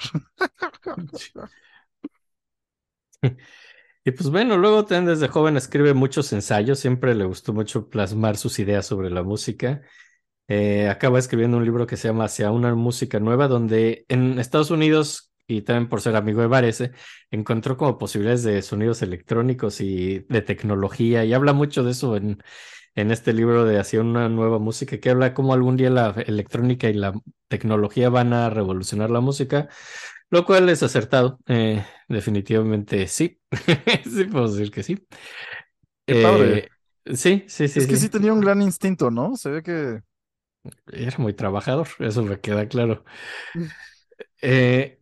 Y 4.04 4.12
pues 4.12 4.30
bueno, 4.30 4.56
luego 4.58 4.86
también 4.86 5.14
desde 5.14 5.28
joven 5.28 5.58
escribe 5.58 5.94
muchos 5.94 6.32
ensayos, 6.32 6.80
siempre 6.80 7.14
le 7.14 7.26
gustó 7.26 7.52
mucho 7.52 7.90
plasmar 7.90 8.38
sus 8.38 8.58
ideas 8.60 8.86
sobre 8.86 9.10
la 9.10 9.22
música. 9.22 9.82
Eh, 10.48 10.88
acaba 10.88 11.20
escribiendo 11.20 11.58
un 11.58 11.66
libro 11.66 11.86
que 11.86 11.98
se 11.98 12.08
llama 12.08 12.24
Hacia 12.26 12.52
una 12.52 12.74
música 12.74 13.20
nueva, 13.20 13.50
donde 13.50 14.06
en 14.08 14.40
Estados 14.40 14.72
Unidos, 14.72 15.34
y 15.46 15.64
también 15.64 15.90
por 15.90 16.00
ser 16.00 16.16
amigo 16.16 16.40
de 16.40 16.48
Varese, 16.48 16.92
encontró 17.32 17.76
como 17.76 17.98
posibilidades 17.98 18.44
de 18.44 18.62
sonidos 18.62 19.02
electrónicos 19.02 19.82
y 19.82 20.20
de 20.30 20.42
tecnología, 20.42 21.26
y 21.26 21.34
habla 21.34 21.52
mucho 21.52 21.84
de 21.84 21.92
eso 21.92 22.16
en, 22.16 22.42
en 22.98 23.12
este 23.12 23.32
libro 23.32 23.64
de 23.64 23.78
Hacia 23.80 24.02
una 24.02 24.28
nueva 24.28 24.58
música, 24.58 24.98
que 24.98 25.12
habla 25.12 25.36
cómo 25.36 25.54
algún 25.54 25.78
día 25.78 25.92
la 25.92 26.16
electrónica 26.26 26.90
y 26.90 26.94
la 26.94 27.14
tecnología 27.48 28.10
van 28.10 28.34
a 28.34 28.50
revolucionar 28.50 29.12
la 29.12 29.22
música. 29.22 29.70
Lo 30.32 30.46
cual 30.46 30.68
es 30.68 30.82
acertado. 30.82 31.40
eh, 31.48 31.86
definitivamente 32.10 33.08
sí. 33.08 33.40
sí, 34.04 34.26
puedo 34.26 34.52
decir 34.52 34.72
que 34.72 34.82
sí. 34.82 34.98
Qué 36.08 36.24
padre. 36.24 36.70
Eh, 37.06 37.16
sí, 37.16 37.46
sí, 37.48 37.68
sí. 37.68 37.80
es 37.80 37.88
que 37.88 37.96
sí. 37.96 38.02
sí 38.02 38.10
tenía 38.10 38.34
un 38.34 38.42
gran 38.42 38.64
instinto, 38.64 39.12
¿no? 39.12 39.38
Se 39.38 39.52
ve 39.52 39.62
que 39.62 40.02
Era 40.92 41.18
muy 41.20 41.34
trabajador, 41.34 41.88
eso 42.00 42.24
me 42.24 42.40
queda 42.40 42.68
claro. 42.68 43.06
Mm. 43.54 43.64
Eh, 44.42 45.00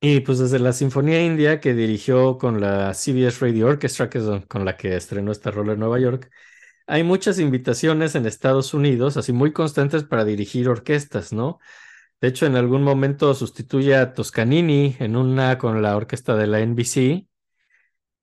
y 0.00 0.20
pues 0.20 0.38
desde 0.38 0.58
la 0.58 0.72
Sinfonía 0.72 1.22
India 1.22 1.60
que 1.60 1.74
dirigió 1.74 2.38
con 2.38 2.62
la 2.62 2.94
CBS 2.94 3.40
Radio 3.40 3.66
Orchestra, 3.68 4.08
que 4.08 4.18
es 4.18 4.24
con 4.48 4.64
la 4.64 4.76
que 4.78 4.96
estrenó 4.96 5.32
esta 5.32 5.50
rola 5.50 5.74
en 5.74 5.80
Nueva 5.80 6.00
York, 6.00 6.30
hay 6.86 7.02
muchas 7.04 7.38
invitaciones 7.38 8.14
en 8.14 8.26
Estados 8.26 8.74
Unidos, 8.74 9.16
así 9.16 9.32
muy 9.32 9.52
constantes 9.52 10.04
para 10.04 10.24
dirigir 10.24 10.68
orquestas, 10.68 11.32
¿no? 11.32 11.58
De 12.20 12.28
hecho, 12.28 12.46
en 12.46 12.56
algún 12.56 12.82
momento 12.82 13.34
sustituye 13.34 13.96
a 13.96 14.12
Toscanini 14.14 14.96
en 14.98 15.16
una 15.16 15.58
con 15.58 15.82
la 15.82 15.96
orquesta 15.96 16.36
de 16.36 16.46
la 16.46 16.60
NBC. 16.60 17.28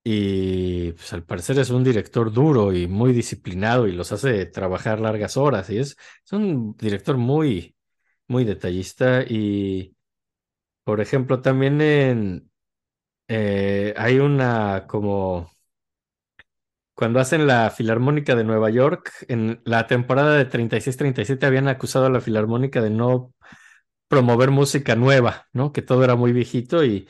Y 0.04 0.94
pues 0.94 1.14
al 1.14 1.24
parecer 1.24 1.60
es 1.60 1.70
un 1.70 1.84
director 1.84 2.32
duro 2.34 2.74
y 2.74 2.88
muy 2.88 3.14
disciplinado 3.14 3.88
y 3.88 3.92
los 3.92 4.12
hace 4.12 4.46
trabajar 4.48 5.00
largas 5.00 5.38
horas. 5.38 5.70
Y 5.70 5.78
es, 5.80 5.98
un 6.32 6.76
director 6.78 7.18
muy, 7.18 7.76
muy 8.28 8.44
detallista. 8.46 9.24
Y, 9.24 9.96
por 10.84 11.02
ejemplo, 11.02 11.42
también 11.42 11.82
en, 11.82 12.52
eh, 13.28 13.94
hay 13.98 14.20
una 14.20 14.88
como 14.88 15.52
cuando 17.02 17.20
hacen 17.20 17.48
la 17.48 17.72
Filarmónica 17.72 18.36
de 18.36 18.44
Nueva 18.44 18.70
York, 18.70 19.12
en 19.28 19.60
la 19.66 19.88
temporada 19.88 20.36
de 20.38 20.48
36-37 20.48 21.44
habían 21.48 21.68
acusado 21.68 22.06
a 22.06 22.12
la 22.12 22.22
Filarmónica 22.22 22.80
de 22.80 22.92
no 22.92 23.34
promover 24.08 24.52
música 24.52 24.96
nueva, 24.96 25.48
¿no? 25.52 25.72
Que 25.74 25.82
todo 25.82 26.04
era 26.04 26.16
muy 26.16 26.32
viejito 26.32 26.86
y 26.86 27.10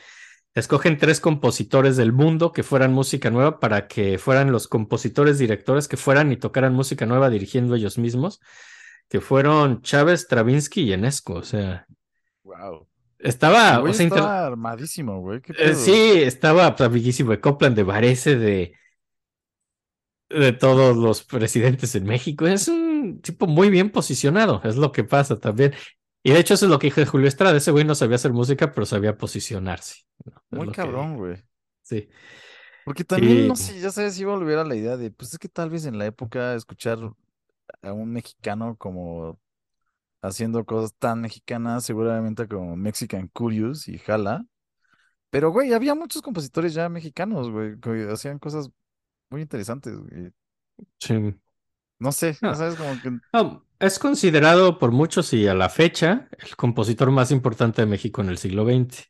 escogen 0.55 0.97
tres 0.97 1.19
compositores 1.19 1.97
del 1.97 2.13
mundo 2.13 2.53
que 2.53 2.63
fueran 2.63 2.93
música 2.93 3.31
nueva 3.31 3.59
para 3.59 3.89
que 3.89 4.17
fueran 4.17 4.53
los 4.53 4.69
compositores 4.69 5.37
directores 5.39 5.89
que 5.89 5.97
fueran 5.97 6.31
y 6.31 6.37
tocaran 6.37 6.73
música 6.73 7.05
nueva 7.05 7.29
dirigiendo 7.29 7.75
ellos 7.75 7.97
mismos, 7.97 8.39
que 9.09 9.19
fueron 9.19 9.81
Chávez, 9.81 10.21
Stravinsky 10.21 10.83
y 10.83 10.93
Enesco, 10.93 11.33
o 11.33 11.43
sea, 11.43 11.85
Wow. 12.43 12.87
estaba, 13.19 13.81
o 13.81 13.91
sea, 13.91 14.05
inter- 14.05 14.19
estaba 14.19 14.47
armadísimo, 14.47 15.19
güey. 15.19 15.41
¿Qué 15.41 15.51
eh, 15.59 15.75
sí, 15.75 16.13
estaba 16.23 16.77
pues, 16.77 16.87
amiguísimo 16.87 17.31
de 17.31 17.41
Copland, 17.41 17.75
de 17.75 17.83
Varese, 17.83 18.37
de, 18.37 18.73
de 20.33 20.53
todos 20.53 20.97
los 20.97 21.23
presidentes 21.23 21.95
en 21.95 22.05
México. 22.05 22.47
Es 22.47 22.67
un 22.67 23.21
tipo 23.21 23.47
muy 23.47 23.69
bien 23.69 23.91
posicionado, 23.91 24.61
es 24.63 24.75
lo 24.77 24.91
que 24.91 25.03
pasa 25.03 25.39
también. 25.39 25.73
Y 26.23 26.31
de 26.31 26.39
hecho 26.39 26.53
eso 26.53 26.65
es 26.65 26.71
lo 26.71 26.79
que 26.79 26.87
dije 26.87 27.01
de 27.01 27.07
Julio 27.07 27.27
Estrada, 27.27 27.57
ese 27.57 27.71
güey 27.71 27.83
no 27.85 27.95
sabía 27.95 28.15
hacer 28.15 28.31
música, 28.33 28.71
pero 28.71 28.85
sabía 28.85 29.17
posicionarse. 29.17 30.01
Muy 30.51 30.67
que- 30.67 30.73
cabrón, 30.73 31.17
güey. 31.17 31.37
sí. 31.83 32.09
Porque 32.83 33.03
también, 33.03 33.47
no 33.47 33.55
sé, 33.55 33.79
ya 33.79 33.91
sabes, 33.91 34.19
iba 34.19 34.33
a 34.33 34.37
volver 34.37 34.57
a 34.57 34.63
la 34.63 34.75
idea 34.75 34.97
de, 34.97 35.11
pues 35.11 35.33
es 35.33 35.39
que 35.39 35.47
tal 35.47 35.69
vez 35.69 35.85
en 35.85 35.99
la 35.99 36.07
época 36.07 36.55
escuchar 36.55 36.97
a 37.83 37.93
un 37.93 38.11
mexicano 38.11 38.75
como 38.77 39.39
haciendo 40.21 40.65
cosas 40.65 40.93
tan 40.97 41.21
mexicanas, 41.21 41.85
seguramente 41.85 42.47
como 42.47 42.75
Mexican 42.75 43.27
Curious 43.27 43.87
y 43.87 43.97
Jala. 43.99 44.45
Pero, 45.29 45.51
güey, 45.51 45.73
había 45.73 45.95
muchos 45.95 46.21
compositores 46.21 46.73
ya 46.73 46.89
mexicanos, 46.89 47.49
güey, 47.51 47.79
que 47.79 48.09
hacían 48.11 48.39
cosas 48.39 48.69
muy 49.31 49.41
interesantes, 49.41 49.95
güey. 49.97 50.31
sí. 50.99 51.35
No 51.99 52.11
sé, 52.11 52.33
ya 52.33 52.39
Ah. 52.49 52.55
sabes, 52.55 52.75
como 52.75 52.99
que 52.99 53.09
No, 53.33 53.65
es 53.79 53.99
considerado 53.99 54.79
por 54.79 54.91
muchos 54.91 55.33
y 55.33 55.47
a 55.47 55.53
la 55.55 55.69
fecha 55.69 56.29
el 56.39 56.55
compositor 56.57 57.11
más 57.11 57.31
importante 57.31 57.81
de 57.81 57.87
México 57.87 58.21
en 58.21 58.29
el 58.29 58.37
siglo 58.37 58.65
XX. 58.65 59.07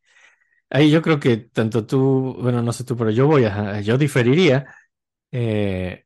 Ahí 0.70 0.92
yo 0.92 1.02
creo 1.02 1.20
que 1.20 1.38
tanto 1.38 1.86
tú, 1.88 2.36
bueno, 2.42 2.62
no 2.64 2.74
sé 2.74 2.84
tú, 2.86 2.98
pero 2.98 3.12
yo 3.12 3.28
voy 3.28 3.46
a, 3.46 3.82
yo 3.82 3.98
diferiría. 3.98 4.68
eh, 5.32 6.06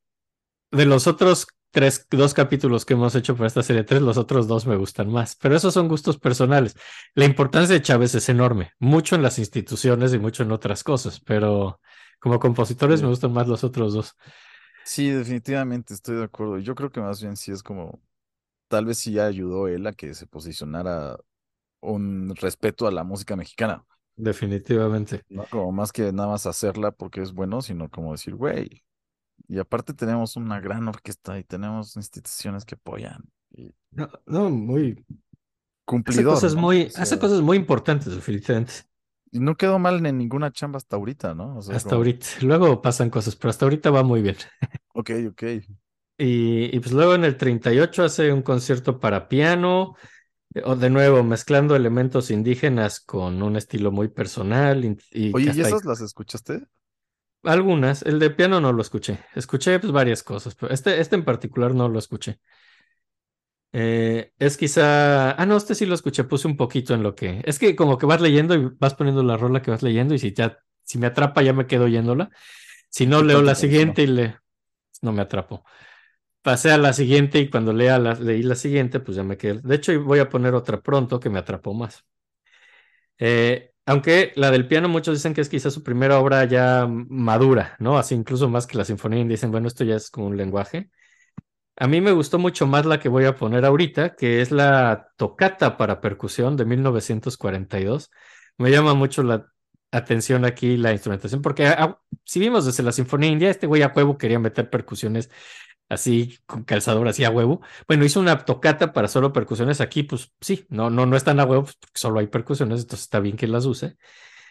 de 0.71 0.85
los 0.85 1.07
otros 1.07 1.47
tres, 1.71 2.07
dos 2.11 2.33
capítulos 2.33 2.85
que 2.85 2.93
hemos 2.95 3.15
hecho 3.15 3.35
para 3.35 3.47
esta 3.47 3.63
serie 3.63 3.83
tres, 3.85 4.01
los 4.01 4.17
otros 4.17 4.47
dos 4.47 4.67
me 4.67 4.75
gustan 4.77 5.09
más, 5.11 5.35
pero 5.37 5.55
esos 5.55 5.73
son 5.73 5.87
gustos 5.89 6.17
personales. 6.19 6.75
La 7.15 7.25
importancia 7.25 7.75
de 7.75 7.81
Chávez 7.81 8.15
es 8.15 8.29
enorme, 8.29 8.71
mucho 8.79 9.15
en 9.15 9.23
las 9.23 9.39
instituciones 9.39 10.13
y 10.13 10.19
mucho 10.19 10.43
en 10.43 10.51
otras 10.53 10.83
cosas, 10.83 11.19
pero 11.21 11.79
como 12.19 12.39
compositores 12.39 13.01
Sí. 13.01 13.03
me 13.03 13.09
gustan 13.09 13.33
más 13.33 13.47
los 13.47 13.63
otros 13.63 13.93
dos. 13.93 14.15
sí, 14.83 15.09
definitivamente 15.09 15.93
estoy 15.93 16.17
de 16.17 16.23
acuerdo. 16.25 16.59
Yo 16.59 16.75
creo 16.75 16.91
que 16.91 17.01
más 17.01 17.21
bien 17.21 17.35
sí 17.37 17.51
es 17.51 17.63
como, 17.63 18.01
tal 18.69 18.85
vez 18.85 18.99
sí 18.99 19.13
ya 19.13 19.25
ayudó 19.27 19.67
él 19.69 19.87
a 19.87 19.93
que 19.93 20.13
se 20.15 20.27
posicionara 20.27 21.17
un 21.81 22.35
respeto 22.37 22.87
a 22.87 22.91
la 22.91 23.03
música 23.05 23.35
mexicana. 23.35 23.85
Definitivamente. 24.17 25.23
No 25.29 25.45
como 25.49 25.71
más 25.71 25.91
que 25.91 26.11
nada 26.13 26.29
más 26.29 26.45
hacerla 26.45 26.91
porque 26.91 27.21
es 27.21 27.33
bueno, 27.33 27.61
sino 27.61 27.89
como 27.89 28.11
decir, 28.13 28.35
güey. 28.35 28.83
Y 29.47 29.59
aparte 29.59 29.93
tenemos 29.93 30.35
una 30.37 30.59
gran 30.59 30.87
orquesta 30.87 31.37
y 31.39 31.43
tenemos 31.43 31.95
instituciones 31.97 32.65
que 32.65 32.75
apoyan. 32.75 33.23
Y 33.51 33.73
No, 33.91 34.09
no, 34.25 34.49
muy, 34.49 35.05
Hace 36.05 36.23
cumplidor, 36.23 36.25
cosas 36.25 36.55
¿no? 36.55 36.61
muy, 36.61 36.91
O 36.95 36.97
hace 36.97 37.19
cosas 37.19 37.41
muy 37.41 37.57
importantes, 37.57 38.13
definitivamente. 38.15 38.73
Y 39.35 39.39
no 39.39 39.55
quedó 39.55 39.79
mal 39.79 40.05
en 40.05 40.17
ninguna 40.17 40.51
chamba 40.51 40.77
hasta 40.77 40.95
ahorita, 40.95 41.35
¿no? 41.35 41.57
O 41.57 41.61
sea, 41.61 41.75
Hasta 41.75 41.89
como, 41.89 41.97
ahorita. 41.97 42.27
Luego 42.41 42.81
pasan 42.81 43.09
cosas, 43.09 43.35
pero 43.35 43.49
hasta 43.49 43.65
ahorita 43.65 43.91
va 43.91 44.03
muy 44.03 44.21
bien. 44.21 44.37
Ok, 44.93 45.09
ok. 45.27 45.43
Y, 46.17 46.75
y 46.75 46.79
pues 46.79 46.93
luego 46.93 47.13
en 47.15 47.25
el 47.25 47.35
38 47.37 48.03
hace 48.05 48.31
un 48.31 48.41
concierto 48.41 48.99
para 48.99 49.27
piano, 49.27 49.95
eh, 50.55 50.61
o 50.65 50.75
de 50.75 50.89
nuevo 50.89 51.23
mezclando 51.23 51.75
elementos 51.75 52.31
indígenas 52.31 52.99
con 53.01 53.43
un 53.43 53.55
estilo 53.57 53.91
muy 53.91 54.09
personal. 54.09 54.85
Y, 54.85 54.97
Oye, 55.33 55.51
¿y 55.53 55.61
esas 55.61 55.85
las 55.85 56.01
escuchaste? 56.01 56.67
algunas, 57.43 58.01
el 58.03 58.19
de 58.19 58.29
piano 58.31 58.59
no 58.61 58.73
lo 58.73 58.81
escuché. 58.81 59.19
Escuché 59.35 59.79
pues 59.79 59.91
varias 59.93 60.23
cosas, 60.23 60.55
pero 60.55 60.73
este, 60.73 60.99
este 60.99 61.15
en 61.15 61.25
particular 61.25 61.73
no 61.75 61.87
lo 61.89 61.99
escuché. 61.99 62.39
Eh, 63.77 64.31
es 64.39 64.55
quizá. 64.55 65.31
Ah, 65.31 65.45
no, 65.45 65.57
este 65.57 65.75
sí 65.75 65.85
lo 65.85 65.95
escuché, 65.95 66.23
puse 66.23 66.47
un 66.47 66.55
poquito 66.55 66.93
en 66.93 67.03
lo 67.03 67.13
que. 67.13 67.41
Es 67.43 67.59
que 67.59 67.75
como 67.75 67.97
que 67.97 68.05
vas 68.05 68.21
leyendo 68.21 68.55
y 68.55 68.69
vas 68.79 68.93
poniendo 68.93 69.21
la 69.21 69.35
rola 69.35 69.61
que 69.61 69.69
vas 69.69 69.83
leyendo, 69.83 70.13
y 70.13 70.19
si 70.19 70.31
ya, 70.33 70.59
si 70.83 70.97
me 70.97 71.07
atrapa, 71.07 71.41
ya 71.41 71.51
me 71.51 71.67
quedo 71.67 71.83
oyéndola. 71.83 72.29
Si 72.87 73.05
no, 73.05 73.19
¿Qué 73.19 73.25
leo 73.25 73.41
la 73.41 73.53
siguiente 73.53 74.03
y 74.03 74.07
le. 74.07 74.37
No 75.01 75.11
me 75.11 75.21
atrapo. 75.21 75.65
Pasé 76.41 76.71
a 76.71 76.77
la 76.77 76.93
siguiente 76.93 77.39
y 77.39 77.49
cuando 77.49 77.73
lea 77.73 77.99
la, 77.99 78.13
leí 78.13 78.43
la 78.43 78.55
siguiente, 78.55 79.01
pues 79.01 79.17
ya 79.17 79.23
me 79.23 79.35
quedé. 79.35 79.59
De 79.61 79.75
hecho, 79.75 80.01
voy 80.01 80.19
a 80.19 80.29
poner 80.29 80.53
otra 80.53 80.81
pronto 80.81 81.19
que 81.19 81.29
me 81.29 81.39
atrapó 81.39 81.73
más. 81.73 82.05
Eh, 83.17 83.71
aunque 83.85 84.31
la 84.37 84.51
del 84.51 84.69
piano, 84.69 84.87
muchos 84.87 85.17
dicen 85.17 85.33
que 85.33 85.41
es 85.41 85.49
quizás 85.49 85.73
su 85.73 85.83
primera 85.83 86.19
obra 86.19 86.45
ya 86.45 86.87
madura, 86.87 87.75
¿no? 87.79 87.97
Así 87.97 88.15
incluso 88.15 88.47
más 88.47 88.67
que 88.67 88.77
la 88.77 88.85
sinfonía, 88.85 89.19
y 89.19 89.27
dicen, 89.27 89.51
bueno, 89.51 89.67
esto 89.67 89.83
ya 89.83 89.97
es 89.97 90.09
como 90.09 90.27
un 90.27 90.37
lenguaje. 90.37 90.91
A 91.77 91.87
mí 91.87 91.99
me 91.99 92.11
gustó 92.13 92.39
mucho 92.39 92.67
más 92.67 92.85
la 92.85 92.99
que 92.99 93.09
voy 93.09 93.25
a 93.25 93.35
poner 93.35 93.65
ahorita, 93.65 94.15
que 94.15 94.41
es 94.41 94.51
la 94.51 95.09
tocata 95.17 95.77
para 95.77 95.99
percusión 96.01 96.55
de 96.55 96.65
1942. 96.65 98.11
Me 98.57 98.71
llama 98.71 98.93
mucho 98.93 99.23
la 99.23 99.51
atención 99.91 100.45
aquí 100.45 100.77
la 100.77 100.93
instrumentación, 100.93 101.41
porque 101.41 101.67
ah, 101.67 101.99
si 102.23 102.39
vimos 102.39 102.65
desde 102.65 102.83
la 102.83 102.91
Sinfonía 102.91 103.29
India, 103.29 103.49
este 103.49 103.67
güey 103.67 103.81
a 103.81 103.91
huevo 103.95 104.17
quería 104.17 104.39
meter 104.39 104.69
percusiones 104.69 105.29
así 105.89 106.37
con 106.45 106.63
calzador, 106.63 107.07
así 107.07 107.23
a 107.25 107.29
huevo. 107.29 107.61
Bueno, 107.87 108.05
hizo 108.05 108.19
una 108.19 108.45
tocata 108.45 108.93
para 108.93 109.07
solo 109.07 109.33
percusiones 109.33 109.81
aquí, 109.81 110.03
pues 110.03 110.33
sí, 110.41 110.65
no, 110.69 110.89
no, 110.89 111.05
no 111.05 111.17
están 111.17 111.39
a 111.39 111.45
huevo, 111.45 111.63
pues, 111.65 111.77
solo 111.93 112.19
hay 112.19 112.27
percusiones, 112.27 112.81
entonces 112.81 113.03
está 113.05 113.19
bien 113.19 113.37
que 113.37 113.47
las 113.47 113.65
use. 113.65 113.97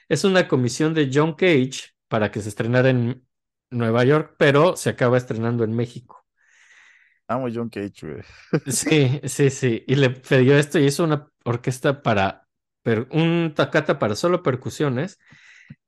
Es 0.09 0.25
una 0.25 0.49
comisión 0.49 0.95
de 0.95 1.11
John 1.13 1.35
Cage 1.35 1.95
para 2.09 2.31
que 2.31 2.41
se 2.43 2.49
estrenara 2.51 2.91
en 2.91 3.27
Nueva 3.71 4.05
York, 4.05 4.37
pero 4.39 4.77
se 4.77 4.91
acaba 4.91 5.17
estrenando 5.19 5.65
en 5.65 5.75
México. 5.75 6.24
Amo 7.29 7.49
John 7.53 7.69
Cage, 7.71 8.03
güey. 8.07 8.23
Sí, 8.67 9.21
sí, 9.25 9.51
sí. 9.51 9.85
Y 9.87 9.95
le 9.97 10.11
pidió 10.11 10.57
esto 10.57 10.79
y 10.79 10.87
hizo 10.87 11.05
una 11.05 11.29
orquesta 11.45 12.03
para, 12.03 12.49
per- 12.83 13.09
un 13.13 13.53
tocata 13.55 13.99
para 13.99 14.17
solo 14.17 14.43
percusiones. 14.43 15.19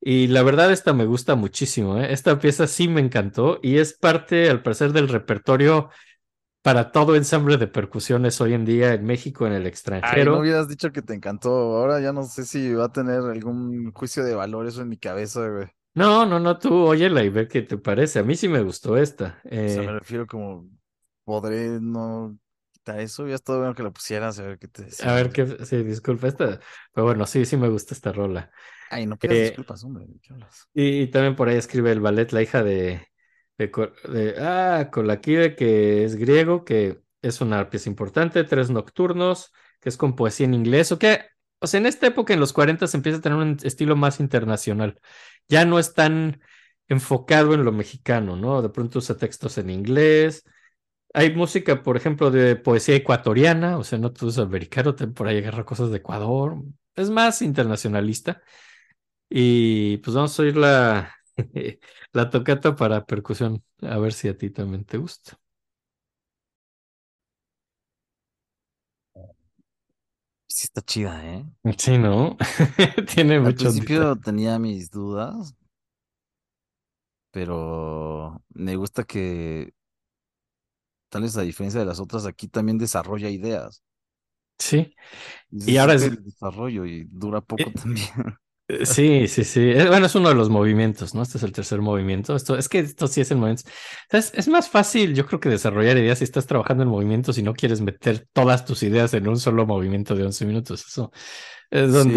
Y 0.00 0.28
la 0.28 0.42
verdad, 0.42 0.72
esta 0.72 0.92
me 0.94 1.06
gusta 1.06 1.36
muchísimo, 1.36 1.98
¿eh? 2.00 2.12
Esta 2.12 2.38
pieza 2.40 2.66
sí 2.66 2.88
me 2.88 3.00
encantó 3.00 3.60
y 3.62 3.78
es 3.78 3.94
parte, 3.94 4.50
al 4.50 4.62
parecer, 4.62 4.92
del 4.92 5.08
repertorio 5.08 5.90
para 6.62 6.92
todo 6.92 7.16
ensamble 7.16 7.58
de 7.58 7.68
percusiones 7.68 8.40
hoy 8.40 8.54
en 8.54 8.64
día 8.66 8.94
en 8.94 9.04
México, 9.06 9.46
en 9.46 9.54
el 9.54 9.66
Ay, 10.00 10.26
no 10.26 10.38
extranjero. 10.38 10.40
hubieras 10.40 10.68
dicho 10.68 10.92
que 10.92 11.02
te 11.02 11.14
encantó. 11.14 11.50
Ahora 11.50 12.00
ya 12.00 12.12
no 12.12 12.22
sé 12.24 12.44
si 12.44 12.72
va 12.74 12.84
a 12.86 12.92
tener 12.92 13.20
algún 13.20 13.92
juicio 13.92 14.24
de 14.24 14.34
valor 14.34 14.66
eso 14.66 14.82
en 14.82 14.88
mi 14.88 14.98
cabeza, 14.98 15.48
güey. 15.48 15.66
No, 15.94 16.26
no, 16.26 16.38
no, 16.38 16.58
tú 16.58 16.74
óyela 16.74 17.22
y 17.24 17.30
ve 17.30 17.48
qué 17.48 17.62
te 17.62 17.78
parece. 17.78 18.18
A 18.18 18.22
mí 18.22 18.36
sí 18.36 18.48
me 18.48 18.60
gustó 18.62 18.96
esta. 18.98 19.40
O 19.64 19.68
sea, 19.68 19.82
me 19.82 19.92
Eh, 19.92 19.98
refiero 19.98 20.26
como, 20.26 20.68
podré 21.26 21.80
no 21.82 22.38
quitar 22.72 23.00
eso. 23.00 23.28
Ya 23.28 23.36
está 23.36 23.56
bueno 23.58 23.76
que 23.76 23.84
lo 23.84 23.92
pusieras, 23.94 24.40
a 24.40 24.44
ver 24.44 24.60
qué 24.60 24.68
te 24.68 24.84
decía. 24.84 25.10
a 25.10 25.14
ver 25.14 25.32
qué, 25.32 25.46
sí, 25.66 25.82
disculpa 25.82 26.28
esta, 26.28 26.60
pero 26.92 27.04
bueno, 27.06 27.26
sí, 27.26 27.44
sí 27.44 27.56
me 27.56 27.68
gusta 27.68 27.94
esta 27.94 28.12
rola. 28.12 28.50
Ay, 28.88 29.06
no 29.06 29.16
pidas 29.18 29.38
Eh, 29.38 29.40
disculpas, 29.40 29.84
hombre. 29.84 30.06
¿de 30.06 30.20
qué 30.20 30.32
hablas? 30.34 30.68
Y, 30.74 31.02
y 31.02 31.06
también 31.08 31.36
por 31.36 31.48
ahí 31.48 31.56
escribe 31.56 31.92
el 31.92 32.00
ballet 32.00 32.32
La 32.32 32.42
hija 32.42 32.62
de, 32.64 33.08
de, 33.58 33.68
de- 34.08 34.36
ah, 34.40 34.90
Colaquive, 34.92 35.56
que 35.56 36.04
es 36.04 36.16
griego, 36.16 36.64
que 36.64 37.00
es 37.22 37.40
una 37.40 37.70
pieza 37.70 37.88
importante, 37.90 38.44
tres 38.44 38.70
nocturnos, 38.70 39.52
que 39.80 39.88
es 39.90 39.96
con 39.96 40.16
poesía 40.16 40.46
en 40.46 40.54
inglés, 40.54 40.92
o 40.92 40.98
que, 41.00 41.20
o 41.60 41.66
sea, 41.68 41.80
en 41.80 41.86
esta 41.86 42.06
época, 42.08 42.34
en 42.34 42.40
los 42.40 42.52
40, 42.52 42.86
se 42.88 42.96
empieza 42.98 43.18
a 43.20 43.22
tener 43.22 43.38
un 43.38 43.58
estilo 43.64 43.96
más 43.96 44.20
internacional. 44.20 45.00
Ya 45.48 45.64
no 45.64 45.78
es 45.78 45.94
tan 45.94 46.40
enfocado 46.88 47.54
en 47.54 47.64
lo 47.64 47.72
mexicano, 47.72 48.36
¿no? 48.36 48.62
De 48.62 48.68
pronto 48.70 48.98
usa 49.00 49.16
textos 49.16 49.58
en 49.58 49.70
inglés. 49.70 50.44
Hay 51.16 51.34
música, 51.34 51.82
por 51.82 51.96
ejemplo, 51.96 52.30
de 52.30 52.56
poesía 52.56 52.94
ecuatoriana, 52.96 53.78
o 53.78 53.84
sea, 53.84 53.98
no 53.98 54.12
todo 54.12 54.28
es 54.30 54.38
americano, 54.38 54.94
por 55.14 55.28
ahí 55.28 55.38
agarra 55.38 55.64
cosas 55.64 55.90
de 55.90 55.96
Ecuador. 55.98 56.56
Es 56.94 57.08
más 57.10 57.40
internacionalista. 57.42 58.42
Y 59.30 59.98
pues 59.98 60.14
vamos 60.16 60.38
a 60.38 60.42
oír 60.44 60.56
la, 60.56 61.14
la 62.12 62.30
tocata 62.30 62.76
para 62.76 63.06
percusión, 63.06 63.64
a 63.82 63.98
ver 63.98 64.12
si 64.14 64.28
a 64.28 64.38
ti 64.38 64.50
también 64.50 64.84
te 64.84 64.98
gusta. 64.98 65.38
Sí 70.48 70.64
está 70.64 70.82
chida, 70.82 71.24
¿eh? 71.24 71.44
Sí, 71.78 71.98
¿no? 71.98 72.36
Tiene 73.14 73.40
Al 73.40 73.54
mucho. 73.54 73.54
principio 73.54 74.16
tenía 74.16 74.58
mis 74.58 74.90
dudas, 74.90 75.54
pero 77.30 78.42
me 78.50 78.76
gusta 78.76 79.04
que, 79.04 79.74
tal 81.08 81.22
vez 81.22 81.36
a 81.36 81.42
diferencia 81.42 81.80
de 81.80 81.86
las 81.86 82.00
otras, 82.00 82.26
aquí 82.26 82.48
también 82.48 82.78
desarrolla 82.78 83.30
ideas. 83.30 83.82
Sí, 84.58 84.94
Y, 85.50 85.76
ahora 85.76 85.94
es- 85.94 86.02
el 86.02 86.22
desarrollo 86.24 86.84
y 86.86 87.04
dura 87.10 87.40
poco 87.40 87.70
Eh, 87.70 87.72
también. 87.72 88.08
Eh, 88.68 88.86
Sí, 88.86 89.28
sí, 89.28 89.44
sí. 89.44 89.72
Bueno, 89.88 90.06
es 90.06 90.14
uno 90.16 90.28
de 90.28 90.34
los 90.34 90.50
movimientos, 90.50 91.14
¿no? 91.14 91.22
Este 91.22 91.38
es 91.38 91.44
el 91.44 91.52
tercer 91.52 91.80
movimiento. 91.82 92.34
Esto 92.36 92.56
es 92.58 92.68
que 92.68 92.80
esto 92.80 93.06
sí 93.06 93.20
es 93.20 93.30
el 93.30 93.38
movimiento. 93.38 93.70
Es, 94.10 94.32
es 94.34 94.48
más 94.48 94.68
fácil, 94.70 95.14
yo 95.14 95.26
creo 95.26 95.38
que 95.40 95.48
desarrollar 95.48 95.96
ideas 95.98 96.18
si 96.18 96.24
estás 96.24 96.46
trabajando 96.46 96.82
en 96.82 96.88
movimientos 96.90 97.38
y 97.38 97.42
no 97.44 97.54
quieres 97.54 97.80
meter 97.80 98.26
todas 98.32 98.64
tus 98.64 98.82
ideas 98.82 99.14
en 99.14 99.28
un 99.28 99.38
solo 99.38 99.66
movimiento 99.66 100.16
de 100.16 100.24
11 100.24 100.46
minutos. 100.46 100.84
Eso 100.88 101.12
es 101.70 101.92
Sí. 101.92 102.10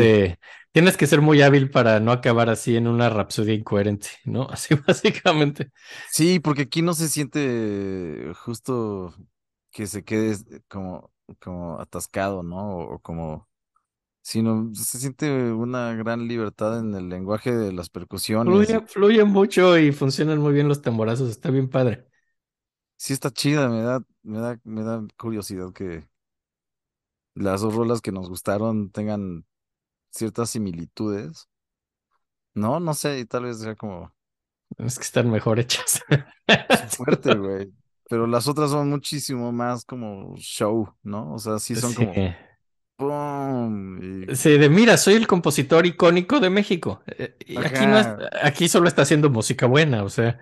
Tienes 0.71 0.97
que 0.97 1.07
ser 1.07 1.21
muy 1.21 1.41
hábil 1.41 1.69
para 1.71 1.99
no 1.99 2.11
acabar 2.11 2.49
así 2.49 2.75
en 2.75 2.87
una 2.87 3.09
rapsodia 3.09 3.53
incoherente, 3.53 4.09
¿no? 4.25 4.43
Así 4.49 4.75
básicamente. 4.75 5.71
Sí, 6.11 6.39
porque 6.39 6.63
aquí 6.63 6.81
no 6.81 6.93
se 6.93 7.09
siente 7.09 8.31
justo 8.35 9.13
que 9.71 9.87
se 9.87 10.03
quede 10.03 10.37
como, 10.67 11.11
como 11.39 11.79
atascado, 11.79 12.43
¿no? 12.43 12.77
O, 12.77 12.95
o 12.95 12.99
como, 12.99 13.47
sino 14.21 14.73
se 14.75 14.99
siente 14.99 15.31
una 15.53 15.93
gran 15.95 16.27
libertad 16.27 16.79
en 16.79 16.95
el 16.95 17.09
lenguaje 17.09 17.53
de 17.53 17.73
las 17.73 17.89
percusiones. 17.89 18.69
Fluye, 18.69 18.81
fluye 18.87 19.23
mucho 19.25 19.77
y 19.77 19.91
funcionan 19.91 20.39
muy 20.39 20.53
bien 20.53 20.67
los 20.67 20.81
tamborazos. 20.81 21.29
Está 21.29 21.51
bien 21.51 21.69
padre. 21.69 22.07
Sí 22.97 23.13
está 23.13 23.31
chida, 23.31 23.69
me 23.69 23.81
da, 23.81 24.01
me 24.23 24.39
da, 24.39 24.59
me 24.63 24.83
da 24.83 25.03
curiosidad 25.17 25.73
que 25.73 26.07
las 27.33 27.61
dos 27.61 27.73
rolas 27.75 28.01
que 28.01 28.11
nos 28.11 28.29
gustaron 28.29 28.91
tengan 28.91 29.45
ciertas 30.11 30.49
similitudes. 30.51 31.47
No, 32.53 32.79
no 32.79 32.93
sé, 32.93 33.19
y 33.19 33.25
tal 33.25 33.43
vez 33.45 33.59
sea 33.59 33.75
como 33.75 34.13
Es 34.77 34.97
que 34.97 35.03
están 35.03 35.29
mejor 35.29 35.59
hechas. 35.59 36.01
fuerte, 36.97 37.35
güey. 37.35 37.73
Pero 38.09 38.25
las 38.27 38.47
otras 38.47 38.71
son 38.71 38.89
muchísimo 38.89 39.51
más 39.51 39.85
como 39.85 40.35
show, 40.37 40.93
¿no? 41.03 41.33
O 41.33 41.39
sea, 41.39 41.59
sí 41.59 41.75
son 41.75 41.93
como. 41.93 42.13
¡pum! 42.97 43.99
y- 44.31 44.35
Sí, 44.35 44.57
de 44.57 44.69
mira, 44.69 44.97
soy 44.97 45.15
el 45.15 45.27
compositor 45.27 45.85
icónico 45.85 46.39
de 46.39 46.49
México. 46.49 47.01
Eh, 47.07 47.35
Y 47.47 47.57
aquí 47.57 47.85
no 47.87 47.97
es, 47.99 48.07
aquí 48.43 48.67
solo 48.67 48.87
está 48.87 49.03
haciendo 49.03 49.29
música 49.29 49.65
buena, 49.67 50.03
o 50.03 50.09
sea. 50.09 50.39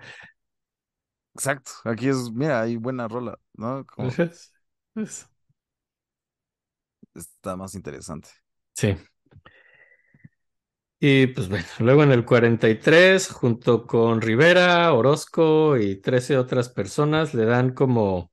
Exacto. 1.34 1.70
Aquí 1.84 2.08
es, 2.08 2.30
mira, 2.32 2.60
hay 2.62 2.76
buena 2.76 3.08
rola, 3.08 3.38
¿no? 3.54 3.86
Como 3.86 4.08
es- 4.08 4.52
es- 4.96 5.28
está 7.14 7.56
más 7.56 7.74
interesante. 7.74 8.30
Sí. 8.74 8.96
Y 11.00 11.28
pues 11.28 11.48
bueno, 11.48 11.66
luego 11.78 12.02
en 12.02 12.10
el 12.10 12.24
43, 12.24 13.30
junto 13.30 13.86
con 13.86 14.20
Rivera, 14.20 14.92
Orozco 14.92 15.76
y 15.76 15.96
13 16.00 16.36
otras 16.36 16.68
personas, 16.70 17.34
le 17.34 17.44
dan 17.44 17.72
como 17.72 18.32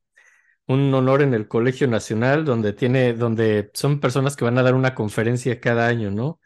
un 0.67 0.93
honor 0.93 1.21
en 1.23 1.33
el 1.35 1.47
Colegio 1.47 1.87
Nacional, 1.87 2.45
donde 2.45 2.73
tiene, 2.73 3.13
donde 3.13 3.71
son 3.73 3.99
personas 3.99 4.35
que 4.35 4.45
van 4.45 4.57
a 4.57 4.63
dar 4.63 4.75
una 4.75 4.95
conferencia 4.95 5.59
cada 5.61 5.87
año, 5.87 6.11
¿no? 6.11 6.39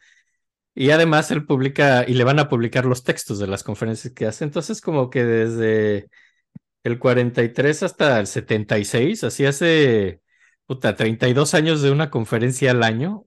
Y 0.75 0.91
además 0.91 1.31
él 1.31 1.45
publica, 1.45 2.05
y 2.07 2.15
le 2.15 2.23
van 2.25 2.39
a 2.39 2.49
publicar 2.49 2.85
los 2.85 3.03
textos 3.03 3.39
de 3.39 3.47
las 3.47 3.63
conferencias 3.63 4.13
que 4.13 4.27
hace. 4.27 4.45
Entonces, 4.45 4.81
como 4.81 5.09
que 5.09 5.23
desde 5.25 6.09
el 6.83 6.99
43 6.99 7.83
hasta 7.83 8.19
el 8.19 8.27
76, 8.27 9.23
así 9.25 9.45
hace, 9.45 10.21
puta, 10.67 10.95
32 10.95 11.53
años 11.55 11.81
de 11.81 11.91
una 11.91 12.09
conferencia 12.11 12.71
al 12.71 12.83
año 12.83 13.25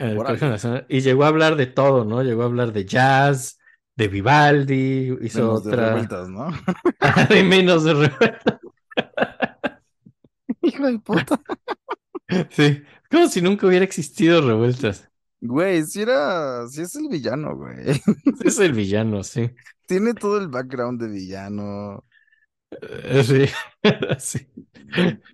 el 0.00 0.18
Órale. 0.18 0.24
Colegio 0.24 0.48
Nacional. 0.48 0.86
Y 0.88 1.00
llegó 1.00 1.24
a 1.24 1.28
hablar 1.28 1.56
de 1.56 1.66
todo, 1.66 2.04
¿no? 2.04 2.22
Llegó 2.22 2.42
a 2.42 2.46
hablar 2.46 2.72
de 2.72 2.84
jazz, 2.86 3.58
de 3.96 4.08
Vivaldi, 4.08 5.16
hizo 5.22 5.40
Menos 5.40 5.64
de 5.64 5.72
otra. 5.72 5.76
revueltas, 5.76 6.28
¿no? 6.28 6.48
de 7.30 7.42
menos 7.44 7.84
de 7.84 7.94
revueltas. 7.94 8.60
Hijo 10.62 10.86
de 10.86 10.98
puta. 10.98 11.40
Sí, 12.50 12.82
como 13.10 13.28
si 13.28 13.40
nunca 13.42 13.66
hubiera 13.66 13.84
existido 13.84 14.40
revueltas. 14.46 15.10
Güey, 15.42 15.84
si 15.84 16.02
era, 16.02 16.66
si 16.68 16.82
es 16.82 16.94
el 16.96 17.08
villano, 17.08 17.56
güey. 17.56 18.00
Es 18.44 18.58
el 18.58 18.72
villano, 18.72 19.22
sí. 19.24 19.50
Tiene 19.86 20.14
todo 20.14 20.38
el 20.38 20.48
background 20.48 21.00
de 21.02 21.08
villano, 21.08 22.04
Eh, 22.70 23.24
Sí, 23.24 23.46
sí. 24.18 24.46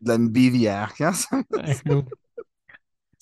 la 0.01 0.15
envidia, 0.15 0.91
ya 0.99 1.13
sabes. 1.13 1.83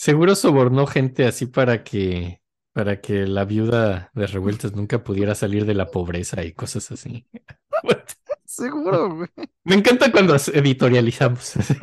Seguro 0.04 0.34
sobornó 0.34 0.86
gente 0.86 1.26
así 1.26 1.46
para 1.46 1.82
que, 1.82 2.42
para 2.74 3.00
que 3.00 3.26
la 3.26 3.46
viuda 3.46 4.10
de 4.12 4.26
revueltas 4.26 4.76
nunca 4.76 5.02
pudiera 5.02 5.34
salir 5.34 5.64
de 5.64 5.72
la 5.72 5.90
pobreza 5.90 6.44
y 6.44 6.52
cosas 6.52 6.92
así. 6.92 7.26
Seguro, 8.44 9.16
güey. 9.16 9.30
Me 9.64 9.76
encanta 9.76 10.12
cuando 10.12 10.36
editorializamos. 10.36 11.56
O 11.56 11.62
sea, 11.62 11.78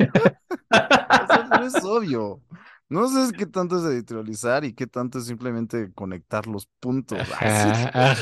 pero 1.50 1.66
es 1.66 1.82
obvio. 1.82 2.40
No 2.88 3.08
sé 3.08 3.32
qué 3.36 3.46
tanto 3.46 3.78
es 3.78 3.92
editorializar 3.92 4.64
y 4.64 4.72
qué 4.72 4.86
tanto 4.86 5.18
es 5.18 5.26
simplemente 5.26 5.90
conectar 5.92 6.46
los 6.46 6.68
puntos. 6.78 7.18
Ajá. 7.18 8.14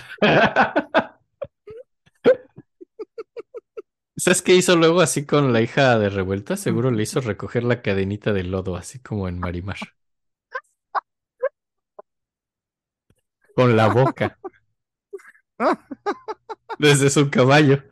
¿Sabes 4.20 4.42
qué 4.42 4.54
hizo 4.54 4.76
luego 4.76 5.00
así 5.00 5.24
con 5.24 5.50
la 5.50 5.62
hija 5.62 5.98
de 5.98 6.10
revuelta? 6.10 6.58
Seguro 6.58 6.90
le 6.90 7.04
hizo 7.04 7.22
recoger 7.22 7.64
la 7.64 7.80
cadenita 7.80 8.34
de 8.34 8.44
lodo, 8.44 8.76
así 8.76 8.98
como 8.98 9.28
en 9.28 9.38
Marimar. 9.38 9.78
Con 13.54 13.74
la 13.78 13.88
boca. 13.88 14.38
Desde 16.78 17.08
su 17.08 17.30
caballo. 17.30 17.82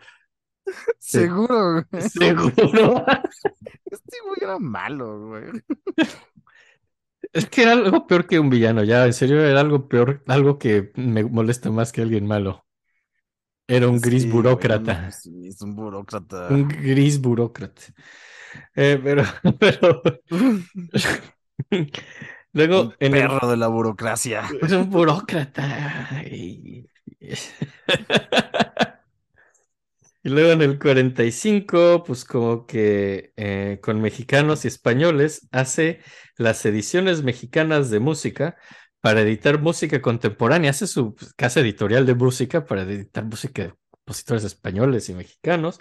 Seguro, 0.98 1.86
güey. 1.90 2.02
Seguro. 2.10 3.06
Este 3.86 4.18
güey 4.22 4.36
era 4.42 4.58
malo, 4.58 5.28
güey. 5.28 5.44
Es 7.32 7.48
que 7.48 7.62
era 7.62 7.72
algo 7.72 8.06
peor 8.06 8.26
que 8.26 8.38
un 8.38 8.50
villano, 8.50 8.84
ya, 8.84 9.06
en 9.06 9.14
serio, 9.14 9.42
era 9.42 9.60
algo 9.60 9.88
peor, 9.88 10.22
algo 10.26 10.58
que 10.58 10.92
me 10.94 11.24
molesta 11.24 11.70
más 11.70 11.90
que 11.90 12.02
alguien 12.02 12.26
malo. 12.26 12.67
Era 13.68 13.86
un 13.88 14.00
gris 14.00 14.22
Sí, 14.22 14.30
burócrata. 14.30 15.10
sí, 15.12 15.48
es 15.48 15.60
un 15.62 15.74
burócrata. 15.76 16.48
Un 16.48 16.66
gris 16.68 17.20
burócrata. 17.20 17.82
Eh, 18.74 18.98
pero, 19.02 19.24
pero. 19.58 20.02
Luego, 22.52 22.80
Un 22.82 22.94
en 23.00 23.14
el- 23.14 23.22
perro 23.28 23.48
de 23.50 23.56
la 23.56 23.68
burocracia. 23.68 24.44
es 24.62 24.72
un 24.72 24.90
burócrata. 24.90 26.22
Y... 26.30 26.86
y 30.22 30.28
luego 30.30 30.50
en 30.52 30.62
el 30.62 30.78
45, 30.78 32.02
pues 32.06 32.24
como 32.24 32.66
que 32.66 33.32
eh, 33.36 33.78
con 33.82 34.00
mexicanos 34.00 34.64
y 34.64 34.68
españoles 34.68 35.48
hace 35.52 36.00
las 36.36 36.64
ediciones 36.66 37.22
mexicanas 37.22 37.90
de 37.90 38.00
música 38.00 38.56
para 39.08 39.22
editar 39.22 39.58
música 39.58 40.02
contemporánea. 40.02 40.70
Hace 40.70 40.86
su 40.86 41.16
casa 41.34 41.60
editorial 41.60 42.04
de 42.04 42.14
música 42.14 42.66
para 42.66 42.82
editar 42.82 43.24
música 43.24 43.62
de 43.62 43.74
compositores 43.88 44.44
españoles 44.44 45.08
y 45.08 45.14
mexicanos. 45.14 45.80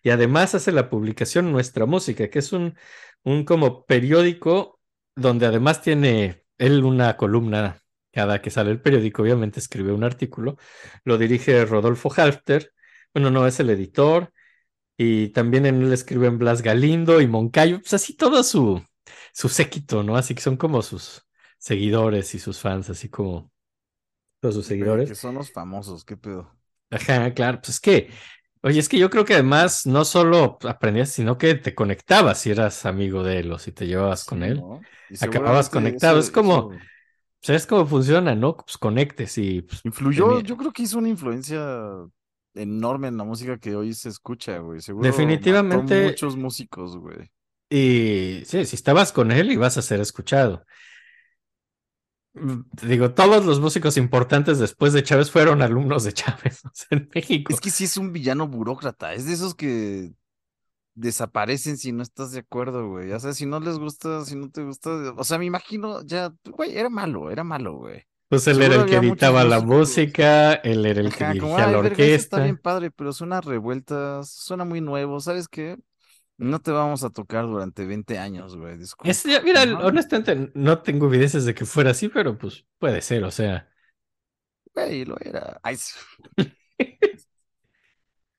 Y 0.00 0.10
además 0.10 0.54
hace 0.54 0.70
la 0.70 0.88
publicación 0.88 1.50
Nuestra 1.50 1.86
Música, 1.86 2.30
que 2.30 2.38
es 2.38 2.52
un, 2.52 2.76
un 3.24 3.44
como 3.44 3.84
periódico 3.84 4.78
donde 5.16 5.46
además 5.46 5.82
tiene 5.82 6.44
él 6.56 6.84
una 6.84 7.16
columna 7.16 7.82
cada 8.12 8.40
que 8.40 8.50
sale 8.50 8.70
el 8.70 8.80
periódico, 8.80 9.22
obviamente 9.22 9.58
escribe 9.58 9.92
un 9.92 10.04
artículo, 10.04 10.56
lo 11.02 11.18
dirige 11.18 11.64
Rodolfo 11.64 12.12
Halfter, 12.16 12.72
bueno, 13.12 13.32
no, 13.32 13.48
es 13.48 13.58
el 13.58 13.70
editor, 13.70 14.32
y 14.96 15.30
también 15.30 15.66
en 15.66 15.82
él 15.82 15.92
escriben 15.92 16.38
Blas 16.38 16.62
Galindo 16.62 17.20
y 17.20 17.26
Moncayo, 17.26 17.80
pues 17.80 17.94
así 17.94 18.14
todo 18.14 18.44
su, 18.44 18.80
su 19.32 19.48
séquito, 19.48 20.04
¿no? 20.04 20.16
Así 20.16 20.36
que 20.36 20.42
son 20.42 20.56
como 20.56 20.80
sus 20.82 21.27
seguidores 21.58 22.34
y 22.34 22.38
sus 22.38 22.60
fans, 22.60 22.88
así 22.90 23.08
como 23.08 23.50
todos 24.40 24.54
sus 24.54 24.66
seguidores. 24.66 25.08
Que 25.08 25.14
son 25.14 25.34
los 25.34 25.50
famosos, 25.52 26.04
qué 26.04 26.16
pedo. 26.16 26.54
Ajá, 26.90 27.32
claro, 27.34 27.58
pues 27.60 27.70
es 27.70 27.80
que, 27.80 28.10
oye, 28.62 28.78
es 28.80 28.88
que 28.88 28.98
yo 28.98 29.10
creo 29.10 29.24
que 29.24 29.34
además 29.34 29.86
no 29.86 30.04
solo 30.04 30.58
aprendías, 30.64 31.10
sino 31.10 31.36
que 31.36 31.54
te 31.54 31.74
conectabas 31.74 32.40
si 32.40 32.50
eras 32.50 32.86
amigo 32.86 33.22
de 33.22 33.40
él 33.40 33.52
o 33.52 33.58
si 33.58 33.72
te 33.72 33.86
llevabas 33.86 34.24
con 34.24 34.40
Sí, 34.40 34.44
él. 34.46 34.56
¿no? 34.60 34.80
Acababas 35.20 35.68
conectado, 35.68 36.18
eso- 36.18 36.28
es 36.28 36.32
como- 36.32 36.72
eso 36.72 36.82
¿Sabes 37.40 37.68
cómo 37.68 37.86
funciona, 37.86 38.34
no? 38.34 38.56
Pues 38.56 38.76
conectes 38.78 39.38
y 39.38 39.62
pues, 39.62 39.80
Influyó, 39.84 40.26
tenía- 40.28 40.42
yo 40.42 40.56
creo 40.56 40.72
que 40.72 40.82
hizo 40.82 40.98
una 40.98 41.08
influencia 41.08 41.64
enorme 42.54 43.06
en 43.08 43.16
la 43.16 43.22
música 43.22 43.58
que 43.58 43.76
hoy 43.76 43.94
se 43.94 44.08
escucha, 44.08 44.58
güey. 44.58 44.80
Seguro 44.80 45.04
mató 45.04 45.16
Definitivamente- 45.16 46.04
muchos 46.06 46.36
músicos, 46.36 46.96
güey. 46.96 47.30
Y 47.70 48.42
sí, 48.44 48.64
si 48.64 48.74
estabas 48.74 49.12
con 49.12 49.30
él 49.30 49.52
ibas 49.52 49.78
a 49.78 49.82
ser 49.82 50.00
escuchado. 50.00 50.64
Mm, 52.40 52.64
Digo, 52.86 53.12
todos 53.14 53.44
los 53.44 53.60
músicos 53.60 53.96
importantes 53.96 54.58
después 54.58 54.92
de 54.92 55.02
Chávez 55.02 55.30
fueron 55.30 55.62
alumnos 55.62 56.04
de 56.04 56.12
Chávez 56.12 56.62
en 56.90 57.08
México. 57.14 57.52
Es 57.52 57.60
que 57.60 57.70
sí 57.70 57.84
es 57.84 57.96
un 57.96 58.12
villano 58.12 58.48
burócrata. 58.48 59.14
Es 59.14 59.26
de 59.26 59.32
esos 59.34 59.54
que 59.54 60.12
desaparecen 60.94 61.76
si 61.78 61.92
no 61.92 62.02
estás 62.02 62.32
de 62.32 62.40
acuerdo, 62.40 62.88
güey. 62.88 63.12
O 63.12 63.20
sea, 63.20 63.32
si 63.32 63.46
no 63.46 63.60
les 63.60 63.78
gusta, 63.78 64.24
si 64.24 64.36
no 64.36 64.50
te 64.50 64.62
gusta. 64.64 64.90
O 65.16 65.24
sea, 65.24 65.38
me 65.38 65.46
imagino 65.46 66.02
ya, 66.04 66.34
güey, 66.44 66.76
era 66.76 66.88
malo, 66.90 67.30
era 67.30 67.44
malo, 67.44 67.74
güey. 67.76 68.04
Pues 68.28 68.46
él 68.46 68.56
seguro 68.56 68.74
era 68.74 68.76
el 68.76 68.86
que 68.86 68.96
editaba 68.96 69.44
la 69.44 69.60
música, 69.60 70.54
él 70.54 70.84
era 70.84 71.00
el 71.00 71.14
que 71.14 71.24
Ajá, 71.24 71.32
dirigía 71.32 71.66
"Ay, 71.66 71.72
la 71.72 71.78
eso 71.80 72.04
está 72.14 72.38
orquesta. 72.38 72.40
bien 72.40 72.58
padre, 72.58 72.90
pero 72.90 73.12
suena 73.12 73.40
revuelta, 73.40 74.22
suena 74.24 74.64
muy 74.64 74.80
nuevo. 74.82 75.20
¿Sabes 75.20 75.48
qué? 75.48 75.78
No 76.38 76.60
te 76.60 76.70
vamos 76.70 77.02
a 77.04 77.10
tocar 77.10 77.46
durante 77.46 77.84
20 77.84 78.18
años, 78.18 78.56
güey. 78.56 78.78
Disculpa. 78.78 79.10
Es- 79.10 79.24
ya, 79.24 79.40
mira, 79.42 79.64
No 79.64 79.78
honestamente 79.86 80.50
no 80.54 80.82
tengo 80.82 81.06
evidencias 81.06 81.44
de 81.44 81.54
que 81.54 81.64
fuera 81.64 81.90
así, 81.90 82.08
pero 82.08 82.36
pues 82.38 82.64
puede 82.78 83.00
ser, 83.02 83.24
o 83.24 83.30
sea. 83.30 83.68
Güey, 84.74 85.04
lo 85.04 85.16
era. 85.20 85.60
Ay, 85.62 85.76
sí. 85.76 85.94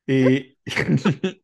Y, 0.08 0.58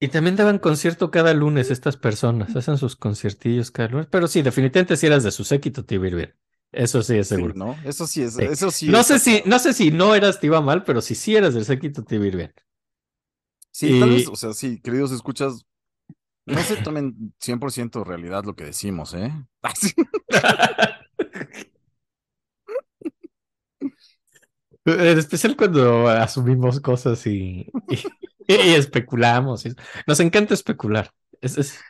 y 0.00 0.08
también 0.08 0.36
daban 0.36 0.58
concierto 0.58 1.10
cada 1.10 1.32
lunes 1.34 1.70
estas 1.70 1.96
personas, 1.96 2.54
hacen 2.56 2.76
sus 2.78 2.96
conciertillos 2.96 3.70
cada 3.70 3.88
lunes, 3.88 4.08
pero 4.10 4.26
sí, 4.28 4.42
definitivamente 4.42 4.96
si 4.96 5.06
eras 5.06 5.22
de 5.24 5.30
su 5.30 5.44
séquito 5.44 5.84
te 5.84 5.94
iba 5.96 6.04
a 6.04 6.08
ir 6.08 6.14
bien. 6.16 6.34
Eso 6.72 7.02
sí 7.02 7.16
es 7.16 7.28
Sí, 7.28 7.36
seguro. 7.36 7.54
¿no? 7.54 7.76
Eso 7.84 8.06
sí 8.06 8.22
es, 8.22 8.34
Sí. 8.34 8.44
eso 8.44 8.70
sí 8.70 8.90
No 8.90 9.02
sé 9.04 9.18
si, 9.18 9.42
no 9.46 9.58
sé 9.58 9.72
si 9.72 9.90
no 9.92 10.14
eras 10.14 10.40
te 10.40 10.46
iba 10.48 10.60
mal, 10.60 10.82
pero 10.84 11.00
si 11.00 11.14
sí 11.14 11.36
eras 11.36 11.54
del 11.54 11.64
séquito 11.64 12.04
te 12.04 12.16
iba 12.16 12.24
a 12.24 12.28
ir 12.28 12.36
bien. 12.36 12.54
Sí, 13.76 13.94
tal 13.96 14.10
vez, 14.10 14.28
o 14.28 14.36
sea, 14.36 14.52
sí, 14.52 14.80
queridos 14.80 15.10
escuchas, 15.10 15.66
no 16.46 16.64
se 16.64 16.78
tomen 16.78 17.34
100% 17.40 18.04
realidad 18.04 18.44
lo 18.44 18.56
que 18.56 18.64
decimos, 18.64 19.14
¿eh? 19.14 19.32
Sí. 19.76 19.92
En 24.86 25.18
especial 25.18 25.56
cuando 25.56 26.08
asumimos 26.08 26.80
cosas 26.80 27.26
y, 27.26 27.74
y, 27.88 27.96
y 28.48 28.74
especulamos. 28.74 29.64
y- 29.66 29.74
Nos 30.06 30.20
encanta 30.20 30.54
especular. 30.54 31.10
Es, 31.40 31.56
es- 31.58 31.80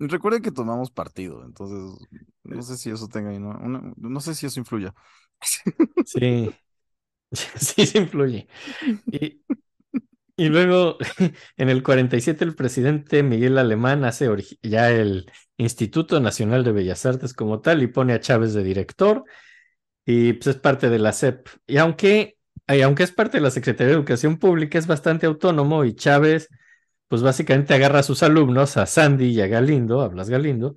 Recuerden 0.00 0.42
que 0.42 0.52
tomamos 0.52 0.90
partido, 0.92 1.44
entonces 1.44 2.06
no 2.44 2.62
sé 2.62 2.76
si 2.76 2.88
eso 2.90 3.08
tenga, 3.08 3.32
¿no? 3.38 3.50
Una- 3.50 3.92
no 3.96 4.20
sé 4.20 4.34
si 4.34 4.46
eso 4.46 4.60
influya. 4.60 4.94
sí, 6.04 6.56
sí, 7.32 7.86
se 7.86 7.98
influye. 7.98 8.48
Y, 9.10 9.42
y 10.38 10.48
luego, 10.50 10.98
en 11.56 11.68
el 11.68 11.82
47, 11.82 12.44
el 12.44 12.54
presidente 12.54 13.24
Miguel 13.24 13.58
Alemán 13.58 14.04
hace 14.04 14.28
ya 14.62 14.88
el 14.88 15.28
Instituto 15.56 16.20
Nacional 16.20 16.62
de 16.62 16.70
Bellas 16.70 17.04
Artes 17.04 17.34
como 17.34 17.60
tal 17.60 17.82
y 17.82 17.88
pone 17.88 18.12
a 18.12 18.20
Chávez 18.20 18.54
de 18.54 18.62
director 18.62 19.24
y 20.06 20.34
pues 20.34 20.46
es 20.46 20.56
parte 20.56 20.90
de 20.90 21.00
la 21.00 21.12
SEP. 21.12 21.48
Y 21.66 21.78
aunque, 21.78 22.38
y 22.68 22.80
aunque 22.82 23.02
es 23.02 23.10
parte 23.10 23.38
de 23.38 23.42
la 23.42 23.50
Secretaría 23.50 23.88
de 23.88 23.98
Educación 23.98 24.38
Pública, 24.38 24.78
es 24.78 24.86
bastante 24.86 25.26
autónomo 25.26 25.84
y 25.84 25.96
Chávez, 25.96 26.50
pues 27.08 27.20
básicamente 27.22 27.74
agarra 27.74 27.98
a 27.98 28.04
sus 28.04 28.22
alumnos, 28.22 28.76
a 28.76 28.86
Sandy 28.86 29.30
y 29.30 29.40
a 29.40 29.48
Galindo, 29.48 30.02
a 30.02 30.08
Blas 30.08 30.30
Galindo, 30.30 30.76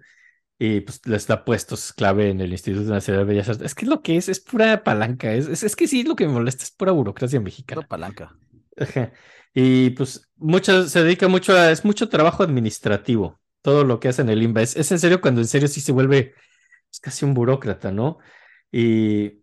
y 0.57 0.81
pues 0.81 1.05
les 1.05 1.27
da 1.27 1.45
puestos 1.45 1.93
clave 1.93 2.31
en 2.31 2.41
el 2.41 2.51
Instituto 2.51 2.89
Nacional 2.89 3.27
de 3.27 3.33
Bellas 3.33 3.49
Artes. 3.49 3.67
Es 3.67 3.75
que 3.75 3.85
lo 3.85 4.01
que 4.01 4.17
es, 4.17 4.27
es 4.27 4.39
pura 4.39 4.83
palanca, 4.83 5.31
es, 5.35 5.47
es, 5.47 5.61
es 5.61 5.75
que 5.75 5.87
sí, 5.87 6.01
lo 6.01 6.15
que 6.15 6.25
me 6.25 6.33
molesta 6.33 6.63
es 6.63 6.71
pura 6.71 6.93
burocracia 6.93 7.39
mexicana. 7.39 7.81
Pura 7.81 7.87
palanca. 7.87 8.35
Ajá. 8.75 9.11
Y 9.53 9.91
pues 9.91 10.29
mucho, 10.37 10.87
se 10.87 11.03
dedica 11.03 11.27
mucho 11.27 11.53
a, 11.57 11.71
es 11.71 11.83
mucho 11.85 12.09
trabajo 12.09 12.43
administrativo, 12.43 13.39
todo 13.61 13.83
lo 13.83 13.99
que 13.99 14.07
hace 14.09 14.21
en 14.21 14.29
el 14.29 14.43
INBA. 14.43 14.61
Es, 14.61 14.75
es 14.75 14.91
en 14.91 14.99
serio 14.99 15.21
cuando 15.21 15.41
en 15.41 15.47
serio 15.47 15.67
sí 15.67 15.81
se 15.81 15.91
vuelve 15.91 16.33
es 16.91 16.99
casi 16.99 17.25
un 17.25 17.33
burócrata, 17.33 17.91
¿no? 17.91 18.17
Y, 18.71 19.41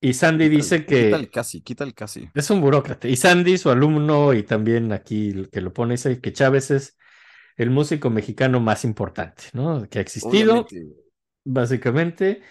y 0.00 0.12
Sandy 0.14 0.48
dice 0.48 0.84
que 0.86 1.06
Quítale 1.06 1.28
casi, 1.30 1.62
quítale 1.62 1.92
casi. 1.92 2.28
es 2.34 2.50
un 2.50 2.60
burócrata. 2.60 3.08
Y 3.08 3.16
Sandy, 3.16 3.58
su 3.58 3.70
alumno, 3.70 4.34
y 4.34 4.42
también 4.42 4.92
aquí 4.92 5.30
el 5.30 5.50
que 5.50 5.60
lo 5.60 5.72
pone, 5.72 5.94
dice 5.94 6.20
que 6.20 6.32
Chávez 6.32 6.70
es 6.70 6.96
el 7.56 7.70
músico 7.70 8.10
mexicano 8.10 8.60
más 8.60 8.84
importante, 8.84 9.44
¿no? 9.52 9.88
Que 9.88 9.98
ha 9.98 10.02
existido 10.02 10.60
Obviamente, 10.60 10.96
básicamente. 11.44 12.42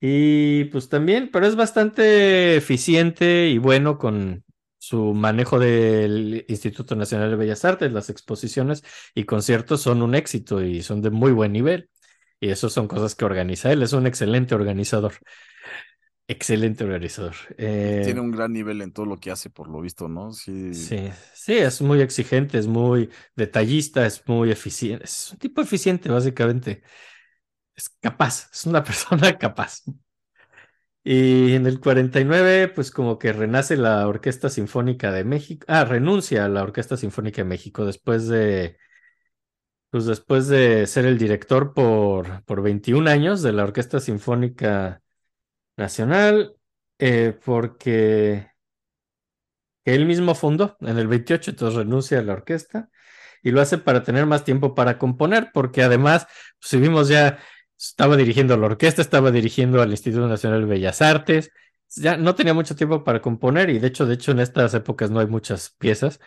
Y 0.00 0.64
pues 0.66 0.88
también, 0.88 1.30
pero 1.32 1.46
es 1.46 1.56
bastante 1.56 2.56
eficiente 2.56 3.48
y 3.48 3.58
bueno 3.58 3.98
con 3.98 4.44
su 4.78 5.12
manejo 5.14 5.58
del 5.58 6.44
Instituto 6.48 6.94
Nacional 6.96 7.30
de 7.30 7.36
Bellas 7.36 7.64
Artes, 7.64 7.92
las 7.92 8.10
exposiciones 8.10 8.84
y 9.14 9.24
conciertos 9.24 9.82
son 9.82 10.02
un 10.02 10.14
éxito 10.14 10.62
y 10.62 10.82
son 10.82 11.02
de 11.02 11.10
muy 11.10 11.32
buen 11.32 11.52
nivel. 11.52 11.90
Y 12.40 12.50
eso 12.50 12.70
son 12.70 12.86
cosas 12.86 13.16
que 13.16 13.24
organiza 13.24 13.72
él, 13.72 13.82
es 13.82 13.92
un 13.92 14.06
excelente 14.06 14.54
organizador. 14.54 15.14
Excelente 16.30 16.84
organizador. 16.84 17.34
Eh, 17.56 18.02
tiene 18.04 18.20
un 18.20 18.30
gran 18.30 18.52
nivel 18.52 18.82
en 18.82 18.92
todo 18.92 19.06
lo 19.06 19.16
que 19.16 19.30
hace, 19.30 19.48
por 19.48 19.68
lo 19.68 19.80
visto, 19.80 20.08
¿no? 20.08 20.30
Sí. 20.32 20.74
Sí, 20.74 21.08
sí, 21.34 21.54
es 21.54 21.80
muy 21.80 22.02
exigente, 22.02 22.58
es 22.58 22.66
muy 22.66 23.08
detallista, 23.34 24.06
es 24.06 24.22
muy 24.28 24.50
eficiente, 24.50 25.04
es 25.04 25.32
un 25.32 25.38
tipo 25.38 25.62
eficiente, 25.62 26.10
básicamente. 26.10 26.82
Es 27.74 27.88
capaz, 27.88 28.50
es 28.52 28.66
una 28.66 28.84
persona 28.84 29.38
capaz. 29.38 29.82
Y 31.10 31.54
en 31.54 31.66
el 31.66 31.80
49, 31.80 32.68
pues 32.68 32.90
como 32.90 33.18
que 33.18 33.32
renace 33.32 33.78
la 33.78 34.06
Orquesta 34.06 34.50
Sinfónica 34.50 35.10
de 35.10 35.24
México. 35.24 35.64
Ah, 35.66 35.86
renuncia 35.86 36.44
a 36.44 36.50
la 36.50 36.62
Orquesta 36.62 36.98
Sinfónica 36.98 37.40
de 37.42 37.48
México 37.48 37.86
después 37.86 38.28
de, 38.28 38.76
pues 39.90 40.04
después 40.04 40.48
de 40.48 40.86
ser 40.86 41.06
el 41.06 41.16
director 41.18 41.72
por, 41.72 42.44
por 42.44 42.62
21 42.62 43.08
años 43.08 43.42
de 43.42 43.52
la 43.52 43.64
Orquesta 43.64 44.00
Sinfónica 44.00 45.02
Nacional, 45.76 46.56
eh, 46.98 47.38
porque 47.44 48.50
que 49.84 49.94
él 49.94 50.04
mismo 50.04 50.34
fundó 50.34 50.76
en 50.82 50.98
el 50.98 51.08
28, 51.08 51.52
entonces 51.52 51.78
renuncia 51.78 52.18
a 52.18 52.22
la 52.22 52.34
orquesta 52.34 52.90
y 53.42 53.50
lo 53.50 53.60
hace 53.60 53.78
para 53.78 54.02
tener 54.02 54.26
más 54.26 54.44
tiempo 54.44 54.74
para 54.74 54.98
componer, 54.98 55.50
porque 55.54 55.82
además, 55.82 56.26
pues, 56.60 57.08
ya, 57.08 57.38
estaba 57.78 58.16
dirigiendo 58.16 58.56
la 58.56 58.66
orquesta, 58.66 59.02
estaba 59.02 59.30
dirigiendo 59.30 59.80
al 59.82 59.90
Instituto 59.90 60.28
Nacional 60.28 60.62
de 60.62 60.66
Bellas 60.66 61.02
Artes, 61.02 61.50
ya 61.96 62.16
no 62.16 62.34
tenía 62.34 62.54
mucho 62.54 62.76
tiempo 62.76 63.04
para 63.04 63.22
componer 63.22 63.70
y 63.70 63.78
de 63.78 63.86
hecho, 63.88 64.06
de 64.06 64.14
hecho 64.14 64.32
en 64.32 64.40
estas 64.40 64.74
épocas 64.74 65.10
no 65.10 65.20
hay 65.20 65.26
muchas 65.26 65.70
piezas 65.78 66.20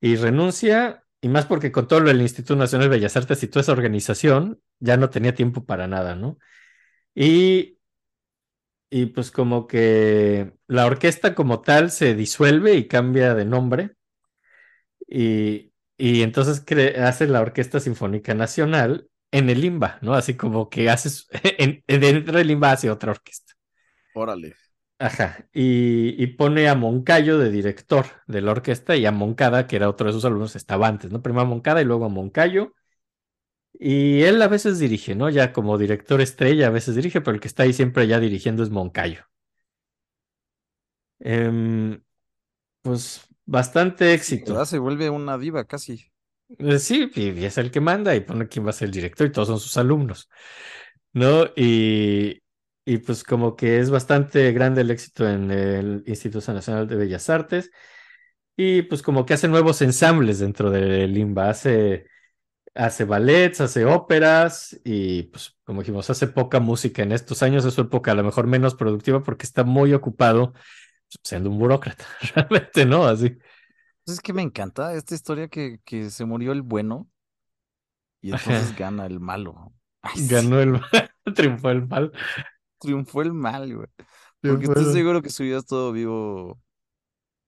y 0.00 0.16
renuncia 0.16 1.04
y 1.20 1.28
más 1.28 1.46
porque 1.46 1.72
con 1.72 1.88
todo 1.88 2.00
lo 2.00 2.08
del 2.08 2.22
Instituto 2.22 2.56
Nacional 2.56 2.88
de 2.88 2.96
Bellas 2.96 3.16
Artes 3.16 3.42
y 3.42 3.48
toda 3.48 3.62
esa 3.62 3.72
organización 3.72 4.60
ya 4.78 4.96
no 4.96 5.10
tenía 5.10 5.34
tiempo 5.34 5.64
para 5.64 5.86
nada, 5.88 6.14
¿no? 6.14 6.38
Y 7.14 7.78
y 8.90 9.06
pues 9.06 9.30
como 9.30 9.66
que 9.66 10.52
la 10.66 10.86
orquesta 10.86 11.34
como 11.34 11.60
tal 11.62 11.90
se 11.92 12.14
disuelve 12.14 12.74
y 12.74 12.88
cambia 12.88 13.34
de 13.34 13.44
nombre. 13.44 13.96
Y, 15.08 15.72
y 15.96 16.22
entonces 16.22 16.64
hace 16.98 17.26
la 17.26 17.40
Orquesta 17.40 17.80
Sinfónica 17.80 18.34
Nacional 18.34 19.09
en 19.32 19.50
el 19.50 19.64
IMBA, 19.64 19.98
¿no? 20.02 20.14
Así 20.14 20.36
como 20.36 20.68
que 20.70 20.90
hace 20.90 21.08
en, 21.58 21.82
en- 21.86 22.00
dentro 22.00 22.38
del 22.38 22.50
IMBA 22.50 22.72
hace 22.72 22.90
otra 22.90 23.12
orquesta. 23.12 23.54
Órale. 24.12 24.56
Ajá. 24.98 25.48
Y, 25.54 26.22
y 26.22 26.26
pone 26.28 26.68
a 26.68 26.74
Moncayo 26.74 27.38
de 27.38 27.50
director 27.50 28.04
de 28.26 28.42
la 28.42 28.50
orquesta 28.52 28.96
y 28.96 29.06
a 29.06 29.12
Moncada, 29.12 29.66
que 29.66 29.76
era 29.76 29.88
otro 29.88 30.06
de 30.06 30.12
sus 30.12 30.24
alumnos, 30.26 30.56
estaba 30.56 30.88
antes, 30.88 31.10
¿no? 31.10 31.22
Primero 31.22 31.42
a 31.42 31.44
Moncada 31.46 31.80
y 31.80 31.84
luego 31.86 32.04
a 32.04 32.08
Moncayo. 32.10 32.74
Y 33.80 34.22
él 34.22 34.40
a 34.42 34.48
veces 34.48 34.78
dirige, 34.78 35.14
¿no? 35.16 35.28
Ya 35.30 35.52
como 35.52 35.76
director 35.78 36.20
estrella 36.20 36.68
a 36.68 36.70
veces 36.70 36.94
dirige, 36.96 37.20
pero 37.20 37.34
el 37.34 37.40
que 37.40 37.48
está 37.48 37.64
ahí 37.64 37.72
siempre 37.72 38.06
ya 38.06 38.20
dirigiendo 38.20 38.62
es 38.62 38.70
Moncayo. 38.70 39.24
Em, 41.20 42.02
pues 42.82 43.26
bastante 43.46 44.14
éxito. 44.14 44.54
¿Verdad? 44.54 44.64
Se 44.66 44.78
vuelve 44.78 45.08
una 45.10 45.38
diva 45.38 45.64
casi. 45.66 46.09
Eh, 46.58 46.78
Sí, 46.78 47.10
y 47.14 47.44
es 47.44 47.58
el 47.58 47.70
que 47.70 47.80
manda 47.80 48.14
y 48.14 48.20
pone 48.20 48.48
quién 48.48 48.64
va 48.66 48.70
a 48.70 48.72
ser 48.72 48.86
el 48.86 48.92
director 48.92 49.26
y 49.26 49.32
todos 49.32 49.48
son 49.48 49.60
sus 49.60 49.76
alumnos, 49.76 50.28
¿no? 51.12 51.44
Y, 51.56 52.42
y 52.84 52.98
pues 52.98 53.24
como 53.24 53.56
que 53.56 53.78
es 53.80 53.90
bastante 53.90 54.52
grande 54.52 54.82
el 54.82 54.90
éxito 54.90 55.28
en 55.28 55.50
el 55.50 56.02
Instituto 56.06 56.52
Nacional 56.52 56.88
de 56.88 56.96
Bellas 56.96 57.30
Artes 57.30 57.70
y 58.56 58.82
pues 58.82 59.02
como 59.02 59.26
que 59.26 59.34
hace 59.34 59.48
nuevos 59.48 59.82
ensambles 59.82 60.40
dentro 60.40 60.70
del 60.70 61.16
IMBA, 61.16 61.50
hace, 61.50 62.06
hace 62.74 63.04
ballets, 63.04 63.60
hace 63.62 63.84
óperas 63.86 64.80
y 64.84 65.24
pues 65.24 65.56
como 65.64 65.82
dijimos, 65.82 66.10
hace 66.10 66.28
poca 66.28 66.60
música 66.60 67.02
en 67.02 67.12
estos 67.12 67.42
años, 67.42 67.64
es 67.66 67.74
su 67.74 67.82
época 67.82 68.12
a 68.12 68.14
lo 68.16 68.24
mejor 68.24 68.46
menos 68.48 68.74
productiva 68.76 69.22
porque 69.24 69.46
está 69.46 69.64
muy 69.64 69.94
ocupado 69.94 70.52
pues, 70.54 71.18
siendo 71.24 71.50
un 71.50 71.58
burócrata, 71.58 72.06
realmente, 72.36 72.86
¿no? 72.86 73.06
Así. 73.06 73.38
Pues 74.04 74.16
es 74.18 74.20
que 74.20 74.32
me 74.32 74.42
encanta 74.42 74.94
esta 74.94 75.14
historia 75.14 75.48
que, 75.48 75.78
que 75.84 76.10
se 76.10 76.24
murió 76.24 76.52
el 76.52 76.62
bueno 76.62 77.08
y 78.20 78.32
Ajá. 78.32 78.52
entonces 78.52 78.76
gana 78.76 79.06
el 79.06 79.20
malo. 79.20 79.72
Ay, 80.02 80.20
sí, 80.20 80.28
Ganó 80.28 80.60
el 80.60 80.80
triunfó 81.34 81.70
el 81.70 81.86
mal. 81.86 82.12
triunfó 82.78 83.22
el 83.22 83.32
mal, 83.32 83.74
güey. 83.74 83.88
Porque 84.40 84.64
estoy 84.64 84.84
el- 84.84 84.92
seguro 84.92 85.22
que 85.22 85.30
si 85.30 85.42
hubieras 85.42 85.66
todo 85.66 85.92
vivo, 85.92 86.58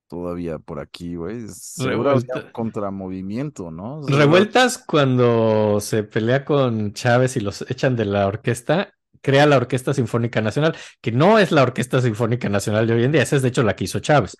todavía 0.08 0.58
por 0.58 0.78
aquí, 0.78 1.16
güey. 1.16 1.46
Revuelta. 1.78 2.52
contramovimiento, 2.52 3.70
¿no? 3.70 4.02
Revueltas 4.06 4.76
cuando 4.78 5.80
se 5.80 6.02
pelea 6.04 6.44
con 6.44 6.92
Chávez 6.92 7.36
y 7.36 7.40
los 7.40 7.62
echan 7.70 7.96
de 7.96 8.04
la 8.04 8.26
orquesta, 8.26 8.92
crea 9.22 9.46
la 9.46 9.56
Orquesta 9.56 9.94
Sinfónica 9.94 10.42
Nacional, 10.42 10.76
que 11.00 11.12
no 11.12 11.38
es 11.38 11.50
la 11.52 11.62
Orquesta 11.62 12.02
Sinfónica 12.02 12.48
Nacional 12.50 12.86
de 12.86 12.94
hoy 12.94 13.04
en 13.04 13.12
día, 13.12 13.22
esa 13.22 13.36
es 13.36 13.42
de 13.42 13.48
hecho 13.48 13.62
la 13.62 13.74
que 13.76 13.84
hizo 13.84 14.00
Chávez. 14.00 14.36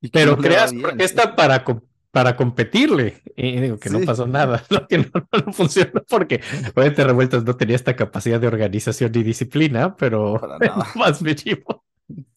Y 0.00 0.08
Pero 0.10 0.32
no 0.32 0.38
creas 0.38 0.72
orquesta 0.72 1.34
para, 1.36 1.64
para 2.10 2.36
competirle. 2.36 3.22
Y 3.36 3.60
digo 3.60 3.78
que 3.78 3.90
no 3.90 4.00
pasó 4.00 4.26
nada, 4.26 4.64
¿no? 4.70 4.86
que 4.86 4.98
no, 4.98 5.06
no 5.46 5.52
funcionó 5.52 6.02
porque 6.08 6.40
obviamente 6.74 7.04
Revueltas 7.04 7.44
no 7.44 7.56
tenía 7.56 7.76
esta 7.76 7.96
capacidad 7.96 8.40
de 8.40 8.46
organización 8.46 9.12
ni 9.12 9.22
disciplina, 9.22 9.96
pero 9.96 10.40
más 10.96 11.22
mínimo. 11.22 11.84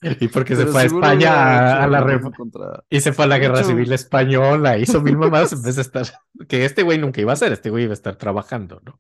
Y 0.01 0.27
porque 0.27 0.55
se 0.57 0.65
fue 0.65 0.81
a 0.81 0.85
España 0.85 1.81
a, 1.83 1.88
la 1.88 2.01
re- 2.01 2.19
contra- 2.19 2.83
y 2.89 2.99
se 2.99 3.13
fue 3.13 3.23
a 3.25 3.27
la 3.29 3.38
guerra 3.39 3.59
hecho- 3.59 3.69
civil 3.69 3.91
española, 3.93 4.77
hizo 4.77 5.01
mil 5.01 5.17
mamadas 5.17 5.53
en 5.53 5.61
vez 5.63 5.77
de 5.77 5.81
estar. 5.83 6.05
Que 6.49 6.65
este 6.65 6.83
güey 6.83 6.97
nunca 6.97 7.21
iba 7.21 7.31
a 7.31 7.33
hacer, 7.35 7.53
este 7.53 7.69
güey 7.69 7.85
iba 7.85 7.93
a 7.93 7.93
estar 7.93 8.17
trabajando, 8.17 8.81
¿no? 8.83 8.99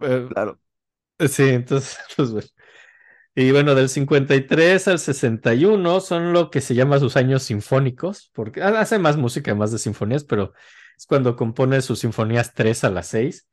Eh, 0.00 0.28
Claro. 0.28 0.60
sí, 1.28 1.44
entonces, 1.50 1.98
pues 2.16 2.32
bueno. 2.32 2.48
Y 3.34 3.52
bueno, 3.52 3.74
del 3.74 3.88
53 3.88 4.88
al 4.88 4.98
61 4.98 6.00
son 6.00 6.32
lo 6.32 6.50
que 6.50 6.60
se 6.60 6.74
llama 6.74 6.98
sus 6.98 7.16
años 7.16 7.44
sinfónicos, 7.44 8.30
porque 8.34 8.62
hace 8.62 8.98
más 8.98 9.16
música, 9.16 9.54
más 9.54 9.70
de 9.72 9.78
sinfonías, 9.78 10.24
pero 10.24 10.52
es 10.98 11.06
cuando 11.06 11.36
compone 11.36 11.80
sus 11.80 12.00
sinfonías 12.00 12.54
3 12.54 12.82
a 12.84 12.90
las 12.90 13.06
6, 13.08 13.48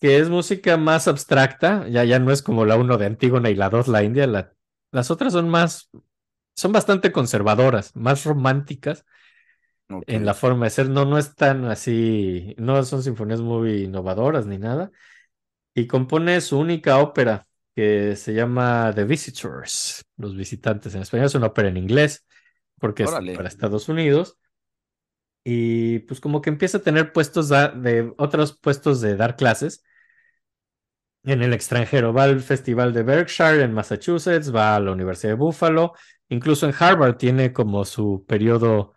que 0.00 0.18
es 0.18 0.30
música 0.30 0.76
más 0.78 1.08
abstracta, 1.08 1.88
ya, 1.88 2.04
ya 2.04 2.18
no 2.20 2.32
es 2.32 2.42
como 2.42 2.64
la 2.66 2.76
1 2.76 2.98
de 2.98 3.06
Antígona 3.06 3.50
y 3.50 3.56
la 3.56 3.70
2 3.70 3.88
la 3.88 4.04
India, 4.04 4.26
la- 4.26 4.52
las 4.92 5.10
otras 5.10 5.32
son 5.34 5.48
más, 5.50 5.90
son 6.56 6.72
bastante 6.72 7.12
conservadoras, 7.12 7.96
más 7.96 8.24
románticas 8.24 9.04
en 10.06 10.24
la 10.26 10.34
forma 10.34 10.66
de 10.66 10.70
ser, 10.70 10.88
no, 10.90 11.04
no 11.04 11.18
es 11.18 11.34
tan 11.34 11.64
así, 11.66 12.54
no 12.58 12.82
son 12.84 13.02
sinfonías 13.02 13.40
muy 13.40 13.84
innovadoras 13.84 14.46
ni 14.46 14.58
nada. 14.58 14.90
Y 15.74 15.88
compone 15.88 16.40
su 16.42 16.58
única 16.60 16.98
ópera 17.00 17.47
que 17.78 18.16
se 18.16 18.34
llama 18.34 18.92
The 18.94 19.04
Visitors, 19.04 20.04
Los 20.16 20.36
Visitantes. 20.36 20.94
En 20.94 21.02
español 21.02 21.26
es 21.26 21.34
una 21.36 21.46
ópera 21.48 21.68
en 21.68 21.76
inglés, 21.76 22.26
porque 22.78 23.04
es 23.04 23.22
para 23.32 23.48
Estados 23.48 23.88
Unidos. 23.88 24.38
Y 25.44 26.00
pues 26.00 26.20
como 26.20 26.42
que 26.42 26.50
empieza 26.50 26.78
a 26.78 26.82
tener 26.82 27.12
puestos 27.12 27.48
da- 27.48 27.68
de 27.68 28.12
otros 28.18 28.58
puestos 28.58 29.00
de 29.00 29.16
dar 29.16 29.36
clases 29.36 29.82
en 31.24 31.42
el 31.42 31.52
extranjero. 31.52 32.12
Va 32.12 32.24
al 32.24 32.40
Festival 32.40 32.92
de 32.92 33.02
Berkshire 33.02 33.62
en 33.62 33.72
Massachusetts, 33.72 34.54
va 34.54 34.76
a 34.76 34.80
la 34.80 34.92
Universidad 34.92 35.32
de 35.32 35.36
Buffalo, 35.36 35.94
incluso 36.28 36.66
en 36.68 36.74
Harvard 36.78 37.16
tiene 37.16 37.52
como 37.52 37.84
su 37.84 38.24
periodo 38.26 38.94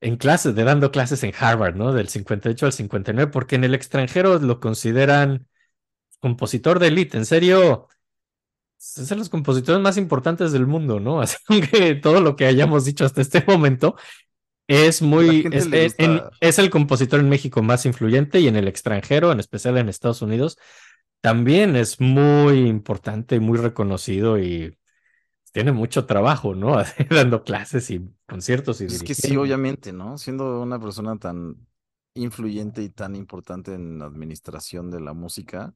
en 0.00 0.16
clases, 0.16 0.54
de 0.54 0.64
dando 0.64 0.90
clases 0.92 1.22
en 1.24 1.32
Harvard, 1.38 1.76
¿no? 1.76 1.92
Del 1.92 2.08
58 2.08 2.66
al 2.66 2.72
59, 2.72 3.30
porque 3.32 3.56
en 3.56 3.64
el 3.64 3.74
extranjero 3.74 4.38
lo 4.38 4.60
consideran 4.60 5.48
compositor 6.20 6.78
de 6.78 6.88
élite, 6.88 7.16
en 7.18 7.26
serio, 7.26 7.88
es 8.78 9.08
de 9.08 9.16
los 9.16 9.28
compositores 9.28 9.80
más 9.80 9.96
importantes 9.96 10.52
del 10.52 10.66
mundo, 10.66 11.00
¿no? 11.00 11.20
Así 11.22 11.36
que 11.70 11.94
todo 11.96 12.20
lo 12.20 12.36
que 12.36 12.46
hayamos 12.46 12.84
dicho 12.84 13.04
hasta 13.04 13.20
este 13.22 13.44
momento 13.46 13.96
es 14.68 15.02
muy, 15.02 15.48
es, 15.52 15.66
le 15.68 15.86
es- 15.86 15.94
en- 15.98 16.16
gusta- 16.16 16.30
es 16.40 16.58
el 16.58 16.70
compositor 16.70 17.20
en 17.20 17.28
México 17.28 17.62
más 17.62 17.86
influyente 17.86 18.40
y 18.40 18.48
en 18.48 18.56
el 18.56 18.68
extranjero, 18.68 19.32
en 19.32 19.40
especial 19.40 19.78
en 19.78 19.88
Estados 19.88 20.22
Unidos, 20.22 20.58
también 21.20 21.76
es 21.76 22.00
muy 22.00 22.60
importante, 22.68 23.40
muy 23.40 23.58
reconocido 23.58 24.38
y 24.40 24.78
tiene 25.52 25.72
mucho 25.72 26.06
trabajo, 26.06 26.54
¿no? 26.54 26.76
Dando 27.10 27.44
clases 27.44 27.90
y 27.90 28.02
conciertos 28.28 28.80
y 28.82 28.86
es 28.86 29.02
que 29.02 29.14
sí, 29.14 29.36
obviamente, 29.36 29.92
¿no? 29.92 30.18
Siendo 30.18 30.60
una 30.62 30.78
persona 30.80 31.18
tan 31.18 31.66
influyente 32.14 32.82
y 32.82 32.88
tan 32.90 33.16
importante 33.16 33.74
en 33.74 33.98
la 33.98 34.06
administración 34.06 34.90
de 34.90 35.00
la 35.00 35.12
música. 35.12 35.74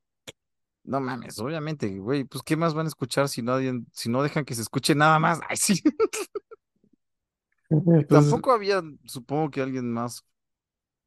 No 0.85 1.01
mames, 1.01 1.39
obviamente, 1.39 1.89
güey, 1.99 2.25
pues 2.25 2.43
¿qué 2.43 2.57
más 2.57 2.75
van 2.75 2.87
a 2.87 2.89
escuchar 2.89 3.29
si 3.29 3.43
nadie, 3.43 3.73
si 3.93 4.09
no 4.09 4.23
dejan 4.23 4.45
que 4.45 4.55
se 4.55 4.63
escuche 4.63 4.95
nada 4.95 5.19
más? 5.19 5.39
Ay, 5.49 5.57
sí. 5.57 5.81
Pues, 7.69 8.07
Tampoco 8.11 8.53
había, 8.53 8.83
supongo 9.05 9.51
que 9.51 9.61
alguien 9.63 9.91
más 9.93 10.25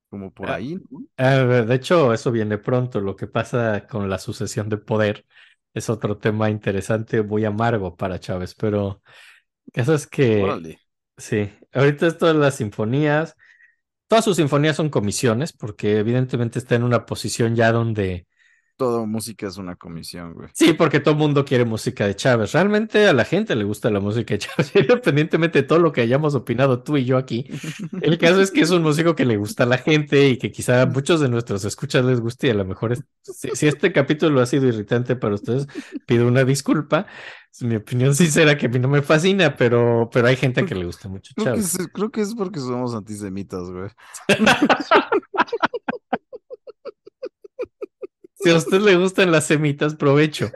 como 0.10 0.32
por 0.34 0.50
Ah, 0.50 0.54
ahí, 0.54 0.76
¿no? 0.90 1.06
Ah, 1.18 1.38
de 1.68 1.76
hecho, 1.76 2.14
eso 2.14 2.32
viene 2.32 2.58
pronto. 2.58 3.02
Lo 3.02 3.16
que 3.16 3.28
pasa 3.28 3.88
con 3.88 4.10
la 4.10 4.20
sucesión 4.20 4.70
de 4.70 4.78
poder 4.78 5.26
es 5.74 5.90
otro 5.90 6.18
tema 6.18 6.50
interesante, 6.50 7.24
muy 7.24 7.46
amargo 7.46 7.96
para 7.96 8.20
Chávez, 8.20 8.56
pero 8.56 9.02
eso 9.74 9.94
es 9.96 10.08
que, 10.08 10.64
Órale. 10.64 10.78
sí, 11.18 11.52
ahorita 11.74 12.08
esto 12.08 12.28
de 12.28 12.36
las 12.36 12.56
sinfonías, 12.58 13.36
todas 14.08 14.26
sus 14.26 14.38
sinfonías 14.38 14.78
son 14.78 14.90
comisiones, 14.90 15.54
porque 15.54 16.00
evidentemente 16.00 16.60
está 16.60 16.76
en 16.76 16.84
una 16.84 17.06
posición 17.08 17.56
ya 17.56 17.72
donde, 17.74 18.28
Todo 18.76 19.06
música 19.06 19.46
es 19.48 19.58
una 19.58 19.76
comisión, 19.76 20.34
güey. 20.34 20.50
sí, 20.54 20.74
porque 20.74 21.00
todo 21.00 21.14
mundo 21.14 21.46
quiere 21.46 21.64
música 21.64 22.08
de 22.08 22.16
Chávez. 22.16 22.54
Realmente 22.54 23.08
a 23.08 23.14
la 23.14 23.24
gente 23.24 23.56
le 23.56 23.64
gusta 23.66 23.92
la 23.92 24.00
música 24.00 24.34
de 24.34 24.40
Chávez, 24.40 24.72
independientemente 24.76 25.62
de 25.62 25.68
todo 25.68 25.78
lo 25.80 25.92
que 25.92 26.02
hayamos 26.02 26.34
opinado 26.34 26.82
tú 26.82 26.98
y 26.98 27.06
yo 27.06 27.18
aquí. 27.18 27.46
El 28.02 28.18
caso 28.18 28.42
es 28.42 28.50
que 28.50 28.62
es 28.62 28.72
un 28.72 28.82
músico 28.82 29.16
que 29.16 29.26
le 29.26 29.38
gusta 29.38 29.64
a 29.64 29.68
la 29.68 29.78
gente 29.78 30.28
y 30.30 30.38
que 30.38 30.52
quizá 30.52 30.82
a 30.82 30.86
muchos 30.88 31.20
de 31.20 31.30
nuestros 31.30 31.64
escuchas 31.66 32.04
les 32.04 32.20
guste 32.20 32.48
y 32.48 32.50
a 32.50 32.56
lo 32.56 32.66
mejor 32.66 32.94
es- 32.94 33.04
si, 33.22 33.50
si 33.54 33.68
este 33.68 33.92
capítulo 33.94 34.42
ha 34.42 34.46
sido 34.48 34.66
irritante 34.68 35.16
para 35.16 35.36
ustedes, 35.36 35.68
pido 36.08 36.28
una 36.28 36.44
disculpa. 36.44 37.06
Es 37.52 37.62
mi 37.62 37.76
opinión 37.76 38.16
sincera 38.16 38.58
que 38.58 38.66
a 38.66 38.70
mí 38.70 38.80
no 38.80 38.88
me 38.88 39.04
fascina, 39.04 39.56
pero, 39.56 40.10
pero 40.12 40.28
hay 40.28 40.36
gente 40.36 40.66
que 40.66 40.74
le 40.74 40.86
gusta 40.86 41.08
mucho 41.08 41.34
Creo 41.36 41.54
que, 41.54 41.62
Chávez. 41.62 41.80
es, 41.80 41.88
creo 41.94 42.10
que 42.10 42.22
es 42.22 42.34
porque 42.34 42.60
somos 42.60 42.96
antisemitas, 42.96 43.70
güey. 43.70 43.90
Si 48.44 48.50
a 48.50 48.56
usted 48.58 48.82
le 48.82 48.96
gustan 48.96 49.32
las 49.32 49.46
semitas, 49.48 49.96
provecho. 49.96 50.52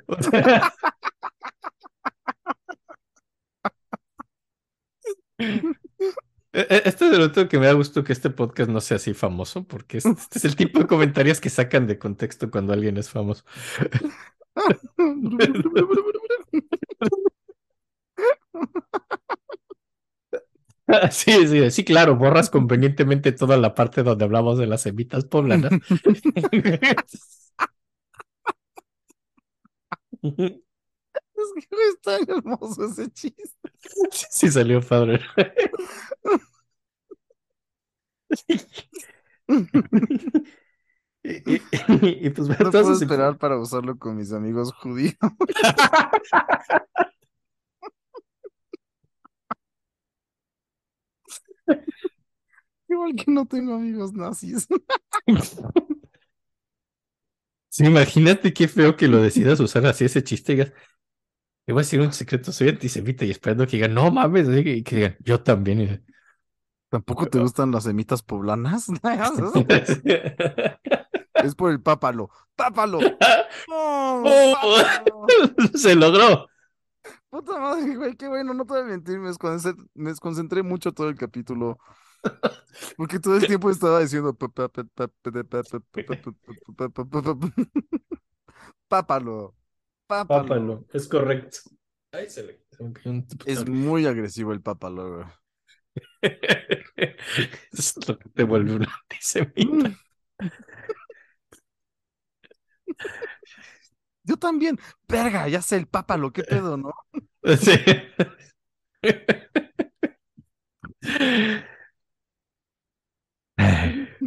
E- 6.53 6.67
e- 6.69 6.81
Este 6.85 7.05
es 7.07 7.13
el 7.13 7.21
otro 7.21 7.47
que 7.47 7.59
me 7.59 7.67
da 7.67 7.73
gusto 7.73 8.03
que 8.03 8.13
este 8.13 8.29
podcast 8.29 8.69
no 8.69 8.81
sea 8.81 8.97
así 8.97 9.13
famoso, 9.13 9.63
porque 9.67 9.97
este 9.97 10.37
es 10.37 10.45
el 10.45 10.55
tipo 10.55 10.79
de 10.79 10.87
comentarios 10.87 11.39
que 11.41 11.49
sacan 11.49 11.87
de 11.87 11.99
contexto 11.99 12.49
cuando 12.49 12.73
alguien 12.73 12.97
es 12.97 13.09
famoso. 13.09 13.43
Sí, 21.11 21.47
sí, 21.47 21.69
sí, 21.71 21.83
claro, 21.83 22.15
borras 22.15 22.49
convenientemente 22.49 23.31
toda 23.33 23.57
la 23.57 23.75
parte 23.75 24.03
donde 24.03 24.23
hablamos 24.25 24.57
de 24.57 24.67
las 24.67 24.81
semitas 24.83 25.25
poblanas. 25.25 25.71
Es 30.23 31.67
que 31.69 31.75
es 31.89 32.01
tan 32.01 32.29
hermoso 32.29 32.85
ese 32.85 33.09
chiste. 33.11 33.43
Sí, 34.31 34.49
salió 34.51 34.81
padre. 34.81 35.21
Y, 41.23 41.55
y- 41.55 42.27
y, 42.27 42.29
pues 42.29 42.47
No 42.47 42.71
puedo 42.71 42.93
esperar 42.93 43.37
para 43.37 43.59
usarlo 43.59 43.97
con 43.97 44.15
mis 44.17 44.31
amigos 44.31 44.71
judíos. 44.73 45.15
Igual 52.89 53.15
que 53.15 53.31
no 53.31 53.45
tengo 53.45 53.75
amigos 53.75 54.13
nazis. 54.13 54.67
Sí, 57.77 57.85
imagínate 57.85 58.53
qué 58.53 58.67
feo 58.67 58.97
que 58.97 59.07
lo 59.07 59.21
decidas 59.21 59.59
usar 59.59 59.85
así 59.85 60.05
ese 60.05 60.23
chiste 60.23 60.53
digas, 60.53 60.73
te 61.63 61.73
voy 61.73 61.81
a 61.81 61.83
decir 61.83 62.01
un 62.01 62.11
secreto, 62.11 62.51
soy 62.51 62.69
antisemita 62.69 63.23
y 63.23 63.29
esperando 63.29 63.67
que 63.67 63.77
digan, 63.77 63.93
no 63.93 64.09
mames, 64.09 64.47
y 64.49 64.81
que 64.81 64.95
digan, 64.95 65.15
yo 65.19 65.43
también. 65.43 66.03
¿Tampoco 66.89 67.27
te 67.27 67.37
gustan 67.37 67.69
las 67.69 67.83
semitas 67.83 68.23
poblanas? 68.23 68.87
es 71.35 71.53
por 71.55 71.69
el 71.69 71.79
pápalo. 71.79 72.31
¡Pápalo! 72.55 72.97
¡No! 73.69 74.23
Oh. 74.23 74.77
Se 75.75 75.93
logró. 75.93 76.47
Puta 77.29 77.59
madre, 77.59 77.95
güey, 77.95 78.15
qué 78.15 78.27
bueno, 78.27 78.55
no 78.55 78.65
te 78.65 78.73
voy 78.73 78.81
a 78.81 78.85
mentir, 78.85 79.19
me 79.19 79.27
desconcentré, 79.27 79.85
me 79.93 80.09
desconcentré 80.09 80.63
mucho 80.63 80.93
todo 80.93 81.09
el 81.09 81.15
capítulo. 81.15 81.77
Porque 82.97 83.19
todo 83.19 83.37
el 83.37 83.47
tiempo 83.47 83.69
estaba 83.69 83.99
diciendo 84.01 84.35
pápalo. 88.87 89.55
Pápalo. 90.07 90.85
es 90.93 91.07
correcto. 91.07 91.57
Es 93.45 93.67
muy 93.67 94.05
agresivo 94.05 94.53
el 94.53 94.61
pápalo, 94.61 95.29
es 97.71 98.07
lo 98.07 98.17
que 98.17 98.29
te 98.29 98.43
vuelve 98.43 98.75
un 98.75 98.85
antisemita. 98.87 99.97
Yo 104.23 104.37
también, 104.37 104.77
verga, 105.07 105.47
ya 105.47 105.61
sé 105.61 105.77
el 105.77 105.87
pápalo, 105.87 106.31
qué 106.31 106.43
pedo, 106.43 106.77
¿no? 106.77 106.93
Sí. 107.57 107.71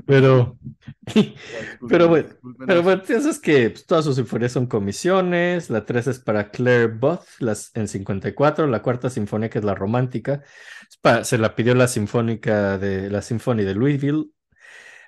Pero, 0.07 0.59
pero 1.89 2.09
bueno, 2.09 2.29
pero 2.67 2.83
bueno, 2.83 3.03
piensas 3.03 3.39
que 3.39 3.71
pues, 3.71 3.87
todas 3.87 4.05
sus 4.05 4.17
sinfonías 4.17 4.53
son 4.53 4.67
comisiones. 4.67 5.71
La 5.71 5.85
3 5.85 6.07
es 6.09 6.19
para 6.19 6.51
Claire 6.51 6.87
Both 6.89 7.27
las, 7.39 7.71
en 7.75 7.89
54. 7.89 8.67
La 8.67 8.83
cuarta 8.83 9.11
sinfonía, 9.11 9.51
que 9.51 9.59
es 9.59 9.65
la 9.65 9.75
romántica, 9.75 10.43
es 10.89 11.29
se 11.29 11.39
la 11.39 11.55
pidió 11.55 11.75
la 11.75 11.89
sinfónica 11.89 12.79
de 12.79 13.11
la 13.11 13.23
Sinfonía 13.23 13.67
de 13.67 13.75
Louisville. 13.75 14.27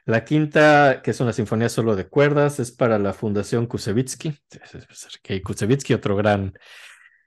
La 0.05 0.25
quinta, 0.25 1.01
que 1.03 1.13
es 1.13 1.21
una 1.21 1.33
sinfonía 1.33 1.69
solo 1.69 1.95
de 1.95 2.09
cuerdas, 2.09 2.59
es 2.59 2.73
para 2.73 2.99
la 2.99 3.13
Fundación 3.13 3.67
Kusevitsky. 3.67 4.37
Que 5.23 5.43
Kusevitsky, 5.43 5.95
otro 5.95 6.17
gran, 6.17 6.55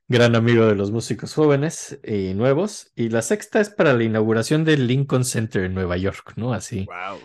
gran 0.08 0.36
amigo 0.36 0.66
de 0.66 0.76
los 0.76 0.92
músicos 0.92 1.34
jóvenes 1.34 2.00
y 2.04 2.34
nuevos. 2.34 2.92
Y 2.96 3.10
la 3.10 3.22
sexta 3.22 3.62
es 3.62 3.70
para 3.70 3.94
la 3.94 4.04
inauguración 4.04 4.66
del 4.66 4.88
Lincoln 4.88 5.24
Center 5.24 5.64
en 5.64 5.74
Nueva 5.74 5.96
York, 5.96 6.34
¿no? 6.36 6.54
Así. 6.54 6.86
Wow. 6.86 7.20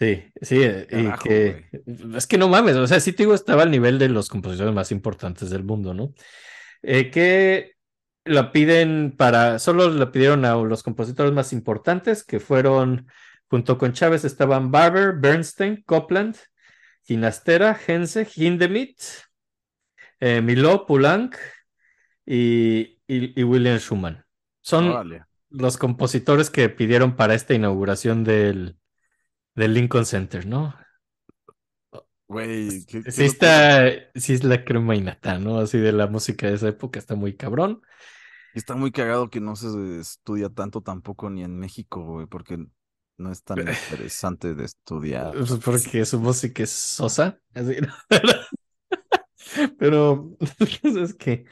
Sí, 0.00 0.24
sí, 0.42 0.60
eh, 0.62 0.86
y 0.90 1.12
que 1.22 1.66
es 2.16 2.26
que 2.26 2.36
no 2.36 2.48
mames, 2.48 2.74
o 2.76 2.86
sea, 2.86 2.98
sí 3.00 3.12
te 3.12 3.22
digo, 3.22 3.34
estaba 3.34 3.62
al 3.62 3.70
nivel 3.70 3.98
de 3.98 4.08
los 4.08 4.28
compositores 4.28 4.74
más 4.74 4.90
importantes 4.90 5.50
del 5.50 5.62
mundo, 5.64 5.94
¿no? 5.94 6.12
Eh, 6.82 7.10
que 7.10 7.72
la 8.24 8.50
piden 8.52 9.14
para, 9.16 9.58
solo 9.60 9.88
la 9.90 10.10
pidieron 10.10 10.44
a 10.44 10.56
los 10.56 10.82
compositores 10.82 11.32
más 11.32 11.52
importantes, 11.52 12.24
que 12.24 12.40
fueron, 12.40 13.06
junto 13.48 13.78
con 13.78 13.92
Chávez, 13.92 14.24
estaban 14.24 14.70
Barber, 14.72 15.14
Bernstein, 15.18 15.82
Copland, 15.86 16.36
Ginastera, 17.04 17.78
Hense, 17.86 18.26
Hindemith, 18.34 19.00
eh, 20.20 20.40
Miló, 20.42 20.86
Poulenc 20.86 21.36
y, 22.26 22.98
y- 23.06 23.40
y 23.40 23.42
William 23.44 23.78
Schumann. 23.78 24.24
Son 24.62 25.02
los 25.50 25.76
compositores 25.76 26.50
que 26.50 26.68
pidieron 26.68 27.16
para 27.16 27.34
esta 27.34 27.54
inauguración 27.54 28.24
del, 28.24 28.76
del 29.54 29.74
Lincoln 29.74 30.06
Center, 30.06 30.46
¿no? 30.46 30.74
Güey, 32.26 32.84
qué, 32.86 33.02
qué 33.02 33.12
Sí 33.12 33.24
está, 33.24 33.84
sí 34.14 34.32
es 34.32 34.44
la 34.44 34.64
crema 34.64 34.96
innata, 34.96 35.38
¿no? 35.38 35.58
Así 35.58 35.78
de 35.78 35.92
la 35.92 36.06
música 36.06 36.46
de 36.46 36.54
esa 36.54 36.68
época 36.68 36.98
está 36.98 37.14
muy 37.14 37.36
cabrón. 37.36 37.82
Y 38.54 38.58
está 38.58 38.74
muy 38.74 38.92
cagado 38.92 39.30
que 39.30 39.40
no 39.40 39.56
se 39.56 40.00
estudia 40.00 40.48
tanto 40.48 40.80
tampoco 40.80 41.28
ni 41.28 41.42
en 41.42 41.58
México, 41.58 42.04
güey, 42.04 42.26
porque 42.26 42.58
no 43.18 43.30
es 43.30 43.42
tan 43.42 43.58
interesante 43.90 44.54
de 44.54 44.64
estudiar. 44.64 45.32
Pues 45.32 45.52
porque 45.64 46.04
su 46.04 46.20
música 46.20 46.62
es 46.62 46.70
sosa. 46.70 47.38
así. 47.54 47.76
Pero 49.78 50.36
es 50.82 51.14
que, 51.14 51.44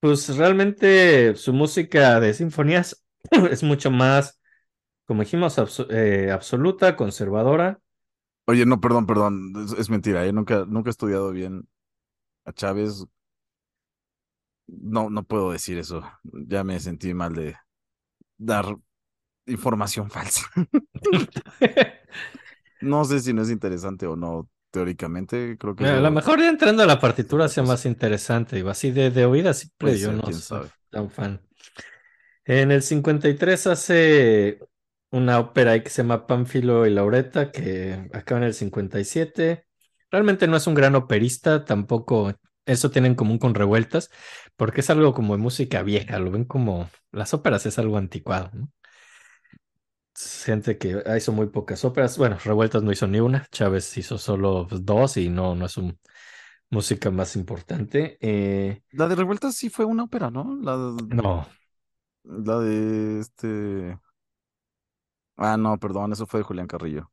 pues 0.00 0.34
realmente 0.36 1.34
su 1.36 1.52
música 1.52 2.20
de 2.20 2.34
sinfonías 2.34 3.04
es 3.50 3.62
mucho 3.62 3.90
más, 3.90 4.40
como 5.06 5.22
dijimos, 5.22 5.56
eh, 5.90 6.30
absoluta, 6.32 6.96
conservadora. 6.96 7.80
Oye, 8.46 8.64
no, 8.66 8.80
perdón, 8.80 9.06
perdón, 9.06 9.52
es, 9.64 9.72
es 9.72 9.90
mentira, 9.90 10.24
¿eh? 10.26 10.32
Nunca, 10.32 10.64
nunca 10.66 10.88
he 10.90 10.92
estudiado 10.92 11.32
bien 11.32 11.68
a 12.46 12.52
Chávez. 12.52 13.06
No, 14.66 15.10
no 15.10 15.22
puedo 15.24 15.52
decir 15.52 15.78
eso. 15.78 16.02
Ya 16.24 16.64
me 16.64 16.80
sentí 16.80 17.14
mal 17.14 17.34
de 17.34 17.56
dar 18.38 18.76
información 19.46 20.10
falsa. 20.12 20.42
No 22.80 23.04
sé 23.04 23.20
si 23.20 23.32
no 23.34 23.42
es 23.42 23.50
interesante 23.50 24.06
o 24.06 24.16
no, 24.16 24.48
teóricamente, 24.70 25.56
creo 25.58 25.76
que 25.76 25.84
A 25.84 26.00
lo 26.00 26.10
mejor 26.10 26.40
ya 26.40 26.48
entrando 26.48 26.82
a 26.82 26.86
la 26.86 27.00
partitura 27.00 27.48
sea 27.48 27.62
más 27.62 27.86
interesante, 27.86 28.56
digo, 28.56 28.70
así 28.70 28.90
de, 28.90 29.10
de 29.10 29.24
oída 29.26 29.54
simple, 29.54 29.76
Puede 29.78 29.98
yo 29.98 30.10
ser, 30.10 30.12
no 30.12 30.30
soy 30.32 30.42
sabe. 30.42 30.70
tan 30.90 31.10
fan. 31.10 31.40
En 32.44 32.70
el 32.70 32.82
53 32.82 33.66
hace 33.66 34.60
una 35.10 35.38
ópera 35.38 35.72
ahí 35.72 35.82
que 35.82 35.90
se 35.90 36.02
llama 36.02 36.26
Pánfilo 36.26 36.86
y 36.86 36.90
Laureta, 36.90 37.50
que 37.52 38.08
acaba 38.12 38.40
en 38.40 38.46
el 38.46 38.54
57. 38.54 39.64
Realmente 40.10 40.46
no 40.46 40.56
es 40.56 40.66
un 40.66 40.74
gran 40.74 40.94
operista, 40.94 41.64
tampoco 41.64 42.32
eso 42.64 42.90
tienen 42.90 43.12
en 43.12 43.16
común 43.16 43.38
con 43.38 43.54
Revueltas, 43.54 44.10
porque 44.56 44.80
es 44.80 44.90
algo 44.90 45.14
como 45.14 45.36
de 45.36 45.42
música 45.42 45.82
vieja, 45.82 46.18
lo 46.18 46.30
ven 46.30 46.44
como 46.44 46.88
las 47.12 47.34
óperas 47.34 47.66
es 47.66 47.78
algo 47.78 47.96
anticuado, 47.96 48.50
¿no? 48.52 48.70
Gente 50.44 50.78
que 50.78 51.02
hizo 51.16 51.32
muy 51.32 51.48
pocas 51.48 51.84
óperas, 51.84 52.16
bueno, 52.16 52.38
Revueltas 52.42 52.82
no 52.82 52.90
hizo 52.90 53.06
ni 53.06 53.20
una, 53.20 53.46
Chávez 53.50 53.96
hizo 53.98 54.16
solo 54.16 54.66
pues, 54.66 54.84
dos 54.84 55.18
y 55.18 55.28
no, 55.28 55.54
no 55.54 55.66
es 55.66 55.76
un 55.76 55.98
música 56.70 57.10
más 57.10 57.36
importante. 57.36 58.18
Eh, 58.20 58.82
La 58.92 59.08
de 59.08 59.14
Revueltas 59.14 59.54
sí 59.54 59.68
fue 59.68 59.84
una 59.84 60.04
ópera, 60.04 60.30
¿no? 60.30 60.56
La 60.60 60.76
de, 60.76 61.14
no, 61.14 61.46
la 62.24 62.58
de 62.60 63.20
este. 63.20 63.98
Ah, 65.38 65.56
no, 65.56 65.78
perdón, 65.78 66.12
eso 66.12 66.26
fue 66.26 66.40
de 66.40 66.44
Julián 66.44 66.66
Carrillo. 66.66 67.10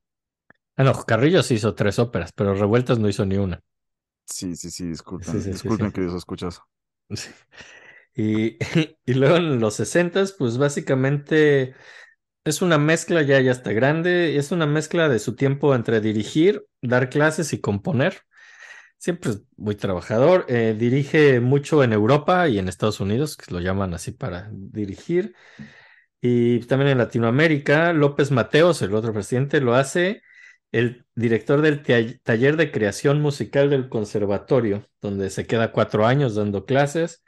ah, 0.77 0.83
no, 0.83 0.93
Carrillo 1.05 1.41
sí 1.43 1.55
hizo 1.55 1.73
tres 1.75 1.97
óperas, 1.99 2.31
pero 2.33 2.53
Revueltas 2.53 2.99
no 2.99 3.09
hizo 3.09 3.25
ni 3.25 3.37
una. 3.37 3.61
Sí, 4.25 4.55
sí, 4.57 4.69
sí, 4.71 4.85
disculpen, 4.87 5.39
Sí, 5.39 5.41
sí, 5.41 5.53
sí, 5.55 5.71
disculpen, 5.71 5.91
sí. 5.91 5.91
queridos 5.91 6.15
escuchas. 6.17 6.61
Y, 8.15 8.57
y 9.05 9.13
luego 9.15 9.37
en 9.37 9.59
los 9.59 9.75
60 9.75 10.23
pues 10.37 10.57
básicamente 10.57 11.75
es 12.45 12.61
una 12.61 12.77
mezcla, 12.77 13.21
ya, 13.23 13.41
ya 13.41 13.51
está 13.51 13.73
grande, 13.73 14.37
es 14.37 14.51
una 14.51 14.65
mezcla 14.67 15.09
de 15.09 15.19
su 15.19 15.35
tiempo 15.35 15.75
entre 15.75 16.01
dirigir, 16.01 16.65
dar 16.81 17.09
clases 17.09 17.53
y 17.53 17.61
componer. 17.61 18.21
Siempre 18.97 19.31
es 19.31 19.43
muy 19.57 19.75
trabajador, 19.75 20.45
eh, 20.49 20.75
dirige 20.77 21.39
mucho 21.41 21.83
en 21.83 21.93
Europa 21.93 22.47
y 22.49 22.59
en 22.59 22.69
Estados 22.69 22.99
Unidos, 23.01 23.37
que 23.37 23.53
lo 23.53 23.59
llaman 23.61 23.93
así 23.93 24.11
para 24.11 24.49
dirigir. 24.53 25.35
Y 26.25 26.61
también 26.61 26.91
en 26.91 26.99
Latinoamérica, 26.99 27.91
López 27.91 28.31
Mateos, 28.31 28.81
el 28.81 28.95
otro 28.95 29.11
presidente, 29.11 29.59
lo 29.59 29.75
hace 29.75 30.21
el 30.71 31.05
director 31.15 31.61
del 31.61 31.83
taller 32.23 32.55
de 32.55 32.71
creación 32.71 33.21
musical 33.21 33.69
del 33.69 33.89
conservatorio, 33.89 34.87
donde 35.01 35.29
se 35.29 35.45
queda 35.45 35.73
cuatro 35.73 36.05
años 36.05 36.35
dando 36.35 36.65
clases 36.65 37.25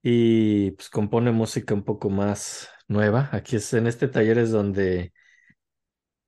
y 0.00 0.70
pues 0.72 0.90
compone 0.90 1.32
música 1.32 1.74
un 1.74 1.82
poco 1.82 2.08
más 2.08 2.68
nueva. 2.86 3.28
Aquí 3.32 3.56
es 3.56 3.72
en 3.74 3.88
este 3.88 4.06
taller 4.06 4.38
es 4.38 4.52
donde 4.52 5.12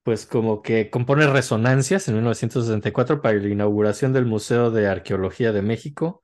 pues 0.03 0.27
como 0.27 0.61
que 0.61 0.91
compone 0.91 1.25
resonancias 1.29 2.09
en 2.09 2.15
1964 2.17 3.23
para 3.23 3.37
la 3.39 3.49
inauguración 3.49 4.13
del 4.13 4.27
Museo 4.27 4.73
de 4.73 4.89
Arqueología 4.89 5.53
de 5.53 5.63
México, 5.63 6.21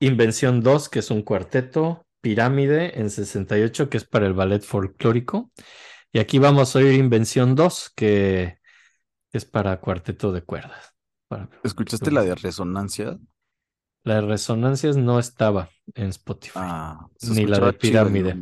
Invención 0.00 0.60
2, 0.60 0.88
que 0.88 0.98
es 0.98 1.10
un 1.12 1.22
cuarteto, 1.22 2.04
Pirámide 2.20 3.00
en 3.00 3.10
68, 3.10 3.88
que 3.88 3.96
es 3.96 4.04
para 4.04 4.26
el 4.26 4.34
ballet 4.34 4.62
folclórico, 4.62 5.50
y 6.12 6.18
aquí 6.18 6.38
vamos 6.38 6.74
a 6.74 6.80
oír 6.80 6.94
Invención 6.94 7.54
2, 7.54 7.92
que 7.94 8.58
es 9.32 9.44
para 9.44 9.80
cuarteto 9.80 10.32
de 10.32 10.42
cuerdas. 10.42 10.94
Para- 11.28 11.48
¿Escuchaste 11.62 12.10
la 12.10 12.22
de 12.22 12.34
Resonancia? 12.34 13.18
La 14.02 14.14
de 14.14 14.22
resonancias 14.22 14.96
no 14.96 15.18
estaba 15.18 15.68
en 15.94 16.08
Spotify. 16.08 16.52
Ah, 16.56 17.06
Ni 17.28 17.44
la 17.44 17.60
de 17.60 17.72
Pirámide. 17.74 18.38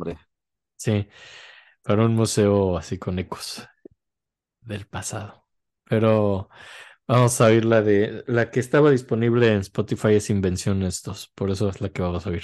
Sí, 0.77 1.07
para 1.83 2.05
un 2.05 2.15
museo 2.15 2.77
así 2.77 2.97
con 2.97 3.19
ecos 3.19 3.67
del 4.61 4.87
pasado. 4.87 5.45
Pero 5.83 6.49
vamos 7.07 7.41
a 7.41 7.47
oír 7.47 7.65
la 7.65 7.81
de 7.81 8.23
la 8.27 8.49
que 8.51 8.61
estaba 8.61 8.89
disponible 8.89 9.51
en 9.51 9.59
Spotify 9.59 10.13
es 10.13 10.29
Invenciones 10.29 11.03
2, 11.03 11.31
por 11.35 11.51
eso 11.51 11.67
es 11.67 11.81
la 11.81 11.89
que 11.89 12.01
vamos 12.01 12.25
a 12.25 12.29
oír. 12.29 12.43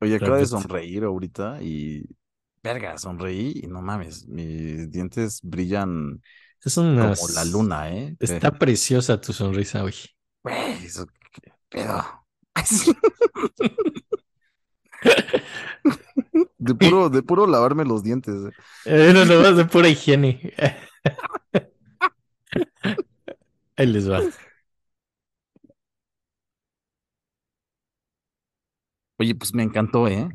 Oye, 0.00 0.16
acaba 0.16 0.38
de 0.38 0.46
sonreír 0.46 1.04
ahorita 1.04 1.62
y. 1.62 2.04
Verga, 2.62 2.98
sonreí 2.98 3.60
y 3.62 3.66
no 3.68 3.80
mames, 3.80 4.26
mis 4.26 4.90
dientes 4.90 5.40
brillan 5.42 6.20
Es 6.64 6.76
una 6.76 7.14
como 7.14 7.28
la 7.28 7.44
luna, 7.44 7.92
¿eh? 7.92 8.16
Está 8.20 8.50
preciosa 8.50 9.20
tu 9.20 9.32
sonrisa 9.32 9.84
hoy. 9.84 9.94
Güey, 10.42 10.84
eso 10.84 11.06
qué 11.32 11.52
pedo. 11.68 12.04
De 16.58 16.74
puro, 16.74 17.10
de 17.10 17.22
puro 17.22 17.46
lavarme 17.46 17.84
los 17.84 18.02
dientes. 18.02 18.34
eh. 18.34 18.50
Eh, 18.86 19.12
no, 19.12 19.24
no, 19.24 19.46
es 19.46 19.56
de 19.56 19.64
pura 19.66 19.88
higiene. 19.88 20.52
Ahí 23.76 23.86
les 23.86 24.10
va. 24.10 24.20
Oye, 29.18 29.34
pues 29.34 29.52
me 29.54 29.62
encantó, 29.62 30.08
¿eh? 30.08 30.28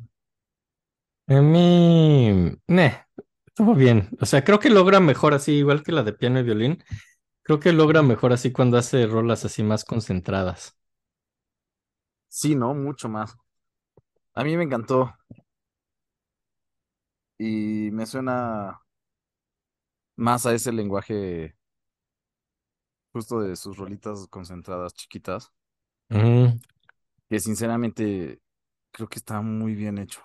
A 1.28 1.42
mí, 1.42 2.52
neh, 2.68 3.06
estuvo 3.48 3.74
bien. 3.76 4.10
O 4.20 4.26
sea, 4.26 4.44
creo 4.44 4.60
que 4.60 4.70
logra 4.70 5.00
mejor 5.00 5.34
así, 5.34 5.54
igual 5.54 5.82
que 5.84 5.92
la 5.94 6.04
de 6.04 6.14
piano 6.14 6.40
y 6.40 6.44
violín. 6.44 6.84
Creo 7.44 7.60
que 7.60 7.74
logra 7.74 8.02
mejor 8.04 8.34
así 8.34 8.52
cuando 8.54 8.78
hace 8.78 9.08
rolas 9.08 9.46
así 9.46 9.64
más 9.64 9.86
concentradas. 9.86 10.78
Sí, 12.30 12.56
¿no? 12.56 12.74
Mucho 12.74 13.10
más. 13.10 13.38
A 14.36 14.44
mí 14.44 14.58
me 14.58 14.64
encantó. 14.66 15.14
Y 17.38 17.90
me 17.92 18.06
suena 18.06 18.80
más 20.16 20.46
a 20.46 20.54
ese 20.54 20.72
lenguaje 20.72 21.56
justo 23.14 23.40
de 23.42 23.56
sus 23.56 23.78
rolitas 23.78 24.28
concentradas 24.28 24.94
chiquitas, 24.94 25.54
Mm, 26.10 26.60
que 27.30 27.40
sinceramente 27.40 28.42
creo 28.92 29.10
que 29.10 29.20
está 29.20 29.42
muy 29.42 29.76
bien 29.76 29.98
hecho. 29.98 30.22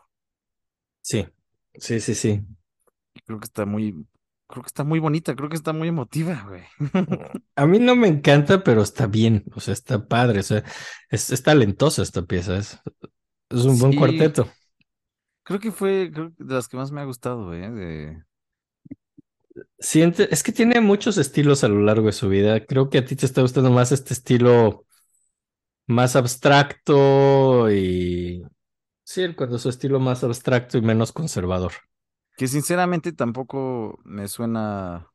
sí, 1.02 1.26
sí, 1.74 2.00
sí, 2.00 2.14
sí. 2.14 2.42
Creo 3.24 3.40
que 3.40 3.44
está 3.44 3.66
muy, 3.66 4.06
creo 4.46 4.62
que 4.62 4.68
está 4.68 4.84
muy 4.84 4.98
bonita, 4.98 5.34
creo 5.34 5.48
que 5.48 5.56
está 5.56 5.72
muy 5.72 5.88
emotiva, 5.88 6.44
güey. 6.48 6.64
A 7.56 7.66
mí 7.66 7.78
no 7.78 7.96
me 7.96 8.08
encanta, 8.08 8.62
pero 8.62 8.82
está 8.82 9.06
bien, 9.06 9.44
o 9.54 9.60
sea, 9.60 9.72
está 9.74 10.06
padre, 10.06 10.40
o 10.40 10.42
sea, 10.42 10.62
es, 11.10 11.30
es 11.30 11.42
talentosa 11.42 12.02
esta 12.02 12.22
pieza, 12.22 12.58
es, 12.58 12.78
es 13.50 13.64
un 13.64 13.78
buen 13.78 13.94
cuarteto. 13.94 14.48
Creo 15.44 15.60
que 15.60 15.70
fue 15.72 16.10
creo 16.12 16.32
de 16.36 16.54
las 16.54 16.68
que 16.68 16.76
más 16.76 16.90
me 16.92 17.00
ha 17.00 17.04
gustado, 17.04 17.46
güey, 17.46 17.60
de... 17.72 18.22
Siente, 19.78 20.28
es 20.32 20.42
que 20.42 20.52
tiene 20.52 20.80
muchos 20.80 21.16
estilos 21.18 21.64
a 21.64 21.68
lo 21.68 21.80
largo 21.80 22.06
de 22.06 22.12
su 22.12 22.28
vida. 22.28 22.64
Creo 22.66 22.90
que 22.90 22.98
a 22.98 23.04
ti 23.04 23.16
te 23.16 23.26
está 23.26 23.42
gustando 23.42 23.70
más 23.70 23.92
este 23.92 24.12
estilo 24.14 24.86
más 25.86 26.16
abstracto 26.16 27.70
y 27.70 28.42
sí, 29.06 29.22
el 29.22 29.36
cuando 29.36 29.58
su 29.58 29.68
estilo 29.68 30.00
más 30.00 30.24
abstracto 30.24 30.76
y 30.76 30.82
menos 30.82 31.12
conservador. 31.12 31.72
Que 32.36 32.48
sinceramente 32.48 33.12
tampoco 33.12 34.00
me 34.04 34.28
suena, 34.28 35.10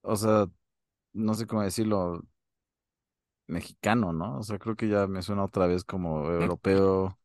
o 0.00 0.16
sea, 0.16 0.46
no 1.12 1.34
sé 1.34 1.46
cómo 1.46 1.62
decirlo, 1.62 2.22
mexicano, 3.46 4.12
¿no? 4.12 4.38
O 4.38 4.42
sea, 4.42 4.58
creo 4.58 4.74
que 4.74 4.88
ya 4.88 5.06
me 5.06 5.22
suena 5.22 5.44
otra 5.44 5.66
vez 5.66 5.84
como 5.84 6.30
europeo. 6.30 7.18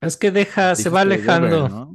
Es 0.00 0.16
que 0.16 0.30
deja, 0.30 0.74
se 0.74 0.88
va 0.88 1.02
alejando, 1.02 1.68
¿no? 1.68 1.94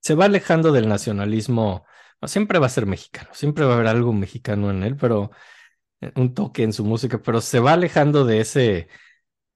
se 0.00 0.14
va 0.14 0.26
alejando 0.26 0.72
del 0.72 0.88
nacionalismo. 0.88 1.86
No, 2.20 2.28
siempre 2.28 2.58
va 2.58 2.66
a 2.66 2.70
ser 2.70 2.86
mexicano, 2.86 3.30
siempre 3.32 3.64
va 3.64 3.72
a 3.72 3.74
haber 3.76 3.86
algo 3.86 4.12
mexicano 4.12 4.70
en 4.70 4.82
él, 4.82 4.96
pero 4.96 5.30
eh, 6.00 6.12
un 6.16 6.34
toque 6.34 6.64
en 6.64 6.72
su 6.72 6.84
música, 6.84 7.22
pero 7.22 7.40
se 7.40 7.60
va 7.60 7.72
alejando 7.74 8.24
de 8.24 8.40
ese 8.40 8.88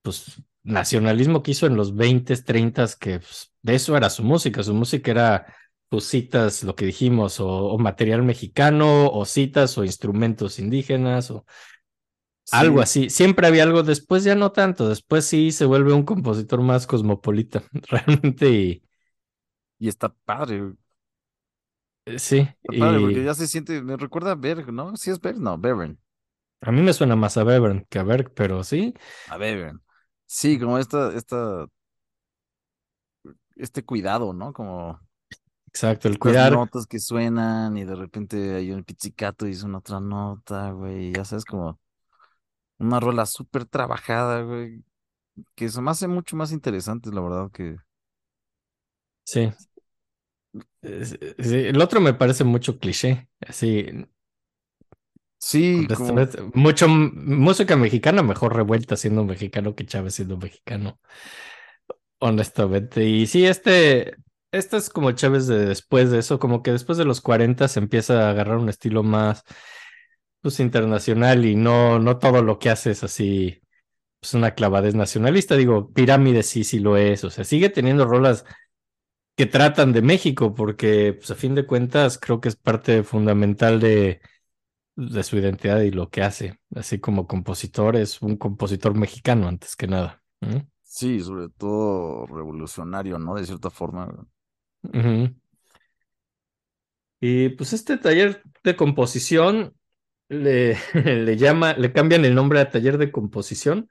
pues 0.03 0.41
nacionalismo 0.69 1.43
que 1.43 1.53
hizo 1.53 1.67
en 1.67 1.77
los 1.77 1.95
20s, 1.97 2.45
30s, 2.45 2.97
que 2.97 3.21
pues, 3.21 3.53
de 3.63 3.75
eso 3.77 3.97
era 3.97 4.11
su 4.11 4.23
música, 4.25 4.63
su 4.63 4.75
música 4.75 5.11
era 5.11 5.55
pues 5.89 6.05
citas, 6.05 6.63
lo 6.65 6.75
que 6.77 6.87
dijimos, 6.87 7.41
o, 7.41 7.49
o 7.49 7.79
material 7.79 8.23
mexicano, 8.23 9.09
o 9.11 9.25
citas, 9.25 9.79
o 9.79 9.85
instrumentos 9.85 10.59
indígenas, 10.59 11.31
o 11.31 11.47
algo 12.51 12.81
Sí, 12.81 12.81
así. 12.81 13.11
Siempre 13.11 13.47
había 13.47 13.63
algo, 13.65 13.83
después 13.83 14.25
ya 14.25 14.35
no 14.35 14.53
tanto, 14.53 14.89
después 14.89 15.25
sí 15.27 15.53
se 15.53 15.65
vuelve 15.67 15.93
un 15.93 16.05
compositor 16.05 16.61
más 16.63 16.87
cosmopolita, 16.87 17.63
realmente, 17.91 18.51
y 18.51 18.83
Y 19.79 19.89
está 19.89 20.09
padre, 20.25 20.75
eh, 22.07 22.19
sí, 22.19 22.49
está 22.63 22.73
padre, 22.77 23.01
porque 23.01 23.25
ya 23.25 23.35
se 23.35 23.47
siente, 23.49 23.83
me 23.83 23.97
recuerda 23.97 24.33
a 24.33 24.35
Berg, 24.35 24.73
¿no? 24.73 24.97
Sí 24.97 25.11
es 25.11 25.21
Berg, 25.21 25.39
no, 25.41 25.59
Bevern, 25.59 25.99
a 26.61 26.73
mí 26.73 26.83
me 26.83 26.93
suena 26.93 27.17
más 27.17 27.37
a 27.37 27.45
Bevern 27.45 27.87
que 27.89 27.99
a 27.99 28.03
Berg, 28.05 28.33
pero 28.35 28.65
sí, 28.65 28.95
a 29.27 29.39
Bevern. 29.39 29.81
Sí, 30.29 30.59
como 30.61 30.79
esta, 30.79 31.13
esta, 31.17 31.69
este 33.57 33.85
cuidado, 33.85 34.33
¿no? 34.33 34.53
Como 34.53 35.01
exacto, 35.67 36.09
el 36.09 36.19
las 36.23 36.39
cuidar, 36.39 36.59
notas 36.59 36.87
que 36.87 36.99
suenan 37.01 37.77
y 37.77 37.85
de 37.85 37.95
repente 37.97 38.55
hay 38.57 38.71
un 38.73 38.85
pizzicato 38.85 39.47
y 39.47 39.55
suena 39.55 39.79
otra 39.79 40.01
nota, 40.01 40.71
güey, 40.73 41.13
ya 41.15 41.25
sabes, 41.25 41.45
como 41.45 41.81
una 42.79 43.01
rola 43.01 43.27
súper 43.27 43.67
trabajada, 43.67 44.43
güey, 44.43 44.85
que 45.57 45.69
se 45.71 45.83
me 45.83 45.91
hace 45.93 46.09
mucho 46.09 46.37
más 46.37 46.53
interesante, 46.53 47.11
la 47.13 47.23
verdad, 47.23 47.51
que... 47.53 47.77
sí. 49.25 49.53
Sí, 50.83 51.17
El 51.67 51.81
otro 51.83 52.01
me 52.01 52.15
parece 52.15 52.45
mucho 52.45 52.79
cliché, 52.79 53.29
así, 53.47 53.87
Sí, 55.39 55.87
como... 55.97 56.21
Mucho 56.55 56.89
música 56.89 57.77
mexicana 57.77 58.23
mejor 58.23 58.57
revuelta 58.57 58.97
siendo 58.97 59.25
mexicano 59.25 59.75
que 59.75 59.87
Chávez 59.87 60.15
siendo 60.15 60.37
mexicano, 60.37 60.99
honestamente. 62.19 63.05
Y 63.05 63.27
sí, 63.27 63.47
este, 63.47 64.17
este 64.53 64.77
es 64.77 64.91
como 64.91 65.13
Chávez 65.13 65.47
de 65.47 65.65
después 65.67 66.11
de 66.11 66.19
eso, 66.19 66.39
como 66.39 66.63
que 66.63 66.73
después 66.73 66.99
de 66.99 67.05
los 67.05 67.21
40 67.21 67.69
se 67.69 67.79
empieza 67.81 68.27
a 68.27 68.31
agarrar 68.31 68.59
un 68.59 68.69
estilo 68.69 69.03
más, 69.03 69.45
pues, 70.41 70.61
internacional 70.61 71.45
y 71.45 71.57
no, 71.57 71.99
no 71.99 72.19
todo 72.19 72.43
lo 72.43 72.59
que 72.59 72.71
hace 72.71 72.91
es 72.93 73.05
así, 73.05 73.61
pues, 74.21 74.35
una 74.35 74.55
clavadez 74.55 74.95
nacionalista. 74.95 75.57
Digo, 75.57 75.93
Pirámide 75.93 76.43
sí, 76.43 76.65
sí 76.65 76.81
lo 76.81 76.97
es, 76.97 77.25
o 77.25 77.31
sea, 77.31 77.45
sigue 77.45 77.71
teniendo 77.71 78.07
rolas 78.07 78.45
que 79.37 79.47
tratan 79.47 79.93
de 79.93 80.03
México, 80.03 80.55
porque, 80.55 81.15
pues, 81.15 81.31
a 81.31 81.37
fin 81.37 81.55
de 81.55 81.67
cuentas, 81.67 82.19
creo 82.19 82.41
que 82.41 82.49
es 82.49 82.57
parte 82.57 83.05
fundamental 83.05 83.81
de 83.81 84.21
de 84.99 85.23
su 85.23 85.37
identidad 85.37 85.81
y 85.83 85.93
lo 85.93 86.11
que 86.11 86.23
hace, 86.23 86.59
así 86.75 86.99
como 86.99 87.29
compositor, 87.29 87.95
es 87.95 88.21
un 88.21 88.37
compositor 88.37 88.97
mexicano 88.97 89.47
antes 89.47 89.77
que 89.77 89.87
nada. 89.87 90.21
¿Mm? 90.41 90.59
Sí, 90.83 91.21
sobre 91.21 91.49
todo 91.51 92.27
revolucionario, 92.27 93.17
¿no? 93.17 93.37
De 93.37 93.47
cierta 93.47 93.71
forma. 93.71 94.13
Y 97.21 97.51
pues 97.51 97.73
este 97.73 97.97
taller 97.97 98.43
de 98.65 98.75
composición 98.75 99.75
le, 100.29 100.77
le 100.95 101.37
llama, 101.37 101.75
le 101.75 101.93
cambian 101.93 102.25
el 102.25 102.35
nombre 102.35 102.59
a 102.59 102.71
taller 102.71 102.99
de 102.99 103.13
composición, 103.13 103.89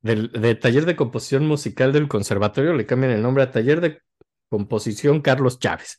del, 0.00 0.32
de 0.32 0.54
taller 0.54 0.86
de 0.86 0.96
composición 0.96 1.46
musical 1.46 1.92
del 1.92 2.08
conservatorio, 2.08 2.72
le 2.72 2.86
cambian 2.86 3.12
el 3.12 3.20
nombre 3.20 3.42
a 3.42 3.50
taller 3.50 3.82
de 3.82 4.00
composición 4.48 5.20
Carlos 5.20 5.58
Chávez. 5.58 5.98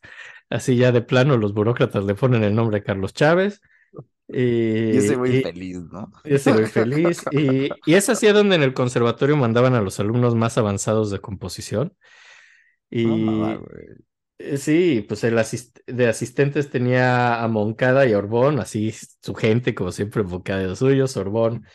Así 0.49 0.77
ya 0.77 0.91
de 0.91 1.03
plano 1.03 1.37
los 1.37 1.53
burócratas 1.53 2.05
le 2.05 2.15
ponen 2.15 2.43
el 2.43 2.55
nombre 2.55 2.79
a 2.79 2.83
Carlos 2.83 3.13
Chávez. 3.13 3.61
Y 4.27 4.95
ese 4.97 5.13
Y, 5.13 5.15
güey 5.15 5.37
y- 5.37 5.41
feliz, 5.43 5.79
¿no? 5.91 6.11
Ese 6.23 6.51
güey 6.51 6.65
feliz. 6.67 7.23
Y, 7.31 7.69
y 7.85 7.93
es 7.95 8.09
así 8.09 8.27
donde 8.27 8.55
en 8.55 8.63
el 8.63 8.73
conservatorio 8.73 9.35
mandaban 9.37 9.73
a 9.73 9.81
los 9.81 9.99
alumnos 9.99 10.35
más 10.35 10.57
avanzados 10.57 11.09
de 11.11 11.19
composición. 11.19 11.95
Y 12.91 13.05
No, 13.05 13.61
eh, 14.39 14.57
sí, 14.57 15.05
pues 15.07 15.23
el 15.23 15.37
asist- 15.37 15.81
de 15.85 16.07
asistentes 16.07 16.69
tenía 16.69 17.43
a 17.43 17.47
Moncada 17.47 18.05
y 18.07 18.13
a 18.13 18.17
Orbón, 18.17 18.59
así 18.59 18.93
su 19.21 19.33
gente, 19.35 19.75
como 19.75 19.91
siempre, 19.91 20.21
enfocada 20.21 20.61
en 20.61 20.69
los 20.69 20.79
suyos. 20.79 21.17
Orbón. 21.17 21.65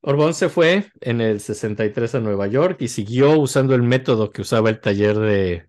Orbón 0.00 0.34
se 0.34 0.48
fue 0.48 0.90
en 1.00 1.20
el 1.20 1.40
63 1.40 2.14
a 2.16 2.20
Nueva 2.20 2.48
York 2.48 2.78
y 2.80 2.88
siguió 2.88 3.38
usando 3.38 3.74
el 3.74 3.82
método 3.82 4.30
que 4.32 4.42
usaba 4.42 4.68
el 4.70 4.80
taller 4.80 5.16
de, 5.18 5.66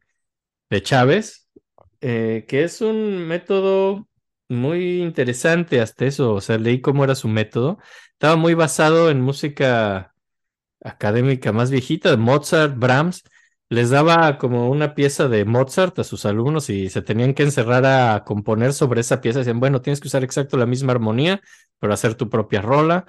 de 0.70 0.82
Chávez, 0.84 1.50
eh, 2.02 2.46
que 2.48 2.64
es 2.64 2.82
un 2.82 3.28
método 3.28 4.08
muy 4.49 5.02
interesante 5.02 5.82
hasta 5.82 6.06
eso. 6.06 6.34
O 6.34 6.41
sea, 6.41 6.57
leí 6.57 6.82
cómo 6.82 7.03
era 7.03 7.15
su 7.15 7.28
método. 7.28 7.80
Estaba 8.14 8.36
muy 8.36 8.53
basado 8.53 9.10
en 9.10 9.22
música 9.22 10.14
académica 10.82 11.52
más 11.52 11.72
viejita, 11.72 12.15
Mozart, 12.18 12.78
Brahms. 12.78 13.24
Les 13.70 13.90
daba 13.90 14.38
como 14.38 14.70
una 14.70 14.94
pieza 14.95 15.28
de 15.28 15.45
Mozart 15.45 15.98
a 15.99 16.03
sus 16.03 16.26
alumnos 16.26 16.70
y 16.70 16.90
se 16.90 17.02
tenían 17.02 17.34
que 17.34 17.44
encerrar 17.44 17.86
a 17.86 18.24
componer 18.24 18.74
sobre 18.74 19.02
esa 19.02 19.22
pieza. 19.22 19.40
Decían, 19.40 19.60
bueno, 19.60 19.82
tienes 19.82 19.99
que 19.99 20.07
usar 20.07 20.24
exacto 20.24 20.57
la 20.57 20.65
misma 20.65 20.91
armonía, 20.94 21.41
pero 21.80 21.94
hacer 21.94 22.15
tu 22.15 22.30
propia 22.30 22.61
rola. 22.61 23.06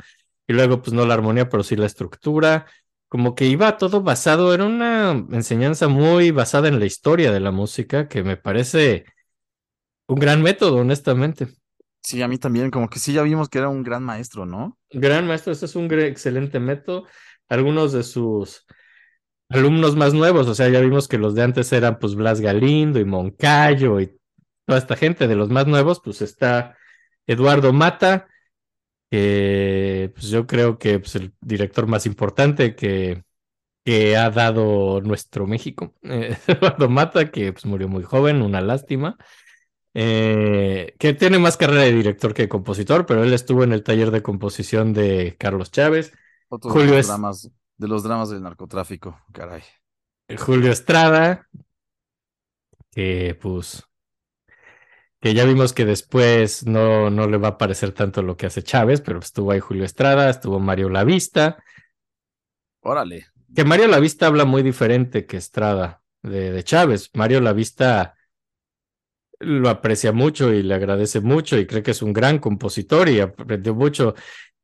Y 0.47 0.53
luego, 0.55 0.83
pues 0.83 0.93
no 0.95 1.07
la 1.07 1.15
armonía, 1.15 1.49
pero 1.49 1.63
sí 1.63 1.77
la 1.77 1.87
estructura. 1.87 2.67
Como 3.09 3.35
que 3.35 3.47
iba 3.47 3.77
todo 3.77 4.03
basado, 4.03 4.55
era 4.55 4.65
una 4.65 5.13
enseñanza 5.33 5.89
muy 5.89 6.31
basada 6.31 6.69
en 6.69 6.81
la 6.81 6.87
historia 6.87 7.31
de 7.33 7.41
la 7.41 7.51
música, 7.53 8.09
que 8.09 8.25
me 8.25 8.37
parece 8.37 9.05
un 10.07 10.17
gran 10.17 10.43
método, 10.43 10.77
honestamente. 10.77 11.49
Sí, 12.03 12.21
a 12.21 12.29
mí 12.29 12.37
también, 12.37 12.71
como 12.71 12.89
que 12.89 12.99
sí 12.99 13.15
ya 13.15 13.23
vimos 13.23 13.49
que 13.49 13.59
era 13.59 13.71
un 13.71 13.83
gran 13.83 14.03
maestro, 14.03 14.45
¿no? 14.45 14.79
Gran 14.91 15.27
maestro, 15.27 15.53
este 15.53 15.65
es 15.65 15.75
un 15.75 15.91
excelente 15.93 16.61
método. 16.61 17.07
Algunos 17.49 17.93
de 17.93 18.03
sus 18.03 18.67
alumnos 19.49 19.97
más 19.97 20.13
nuevos, 20.13 20.47
o 20.47 20.55
sea, 20.55 20.69
ya 20.69 20.81
vimos 20.81 21.09
que 21.09 21.19
los 21.19 21.35
de 21.35 21.43
antes 21.43 21.73
eran 21.73 21.99
pues 21.99 22.15
Blas 22.15 22.41
Galindo 22.41 23.01
y 23.01 23.05
Moncayo 23.07 24.01
y 24.01 24.19
toda 24.67 24.79
esta 24.79 24.97
gente. 24.97 25.27
De 25.29 25.35
los 25.35 25.49
más 25.49 25.67
nuevos, 25.67 26.01
pues 26.05 26.21
está 26.21 26.77
Eduardo 27.27 27.73
Mata, 27.73 28.29
que 29.11 30.13
pues 30.15 30.29
yo 30.29 30.47
creo 30.47 30.79
que 30.79 30.99
pues, 30.99 31.15
el 31.17 31.33
director 31.41 31.87
más 31.87 32.05
importante 32.05 32.75
que, 32.75 33.23
que 33.85 34.17
ha 34.17 34.29
dado 34.31 35.01
nuestro 35.01 35.47
México. 35.47 35.95
Eh, 36.03 36.37
Eduardo 36.49 36.91
Mata, 36.91 37.31
que 37.31 37.53
pues 37.53 37.65
murió 37.65 37.89
muy 37.89 38.03
joven, 38.03 38.43
una 38.43 38.61
lástima. 38.61 39.17
Eh, 39.97 40.95
que 40.99 41.15
tiene 41.15 41.39
más 41.39 41.57
carrera 41.57 41.83
de 41.83 41.93
director 41.93 42.35
que 42.35 42.43
de 42.43 42.49
compositor, 42.49 43.07
pero 43.07 43.23
él 43.23 43.33
estuvo 43.33 43.63
en 43.63 43.73
el 43.73 43.85
taller 43.85 44.11
de 44.11 44.23
composición 44.23 44.93
de 44.93 45.37
Carlos 45.39 45.71
Chávez, 45.71 46.13
Otro 46.49 46.71
Julio 46.71 46.91
de 46.93 46.97
los 46.97 47.01
es- 47.01 47.07
dramas, 47.07 47.51
de 47.77 47.89
los 47.89 48.03
dramas 48.03 48.31
del 48.31 48.43
narcotráfico, 48.43 49.21
caray. 49.33 49.63
Julio 50.37 50.71
Estrada, 50.73 51.49
que 52.91 53.35
pues 53.41 53.85
que 55.21 55.33
ya 55.35 55.45
vimos 55.45 55.73
que 55.73 55.85
después 55.87 56.67
no, 56.67 57.09
no 57.11 57.27
le 57.27 57.39
va 57.39 57.49
a 57.49 57.59
parecer 57.59 57.93
tanto 57.93 58.23
lo 58.23 58.37
que 58.37 58.47
hace 58.47 58.63
Chávez, 58.63 59.01
pero 59.01 59.21
estuvo 59.21 59.53
ahí 59.53 59.61
Julio 59.61 59.85
Estrada, 59.85 60.29
estuvo 60.29 60.61
Mario 60.61 60.91
Lavista, 60.91 61.57
Órale. 62.83 63.27
que 63.55 63.65
Mario 63.65 63.89
Lavista 63.89 64.27
habla 64.27 64.45
muy 64.45 64.63
diferente 64.63 65.27
que 65.27 65.37
Estrada 65.37 66.03
de, 66.23 66.53
de 66.53 66.65
Chávez. 66.65 67.11
Mario 67.15 67.41
Lavista 67.41 68.15
lo 69.41 69.69
aprecia 69.69 70.13
mucho 70.13 70.53
y 70.53 70.63
le 70.63 70.75
agradece 70.75 71.21
mucho 71.21 71.59
y 71.59 71.67
cree 71.67 71.83
que 71.83 71.91
es 71.93 72.03
un 72.03 72.13
gran 72.13 72.39
compositor 72.39 73.09
y 73.09 73.21
aprendió 73.21 73.75
mucho. 73.75 74.15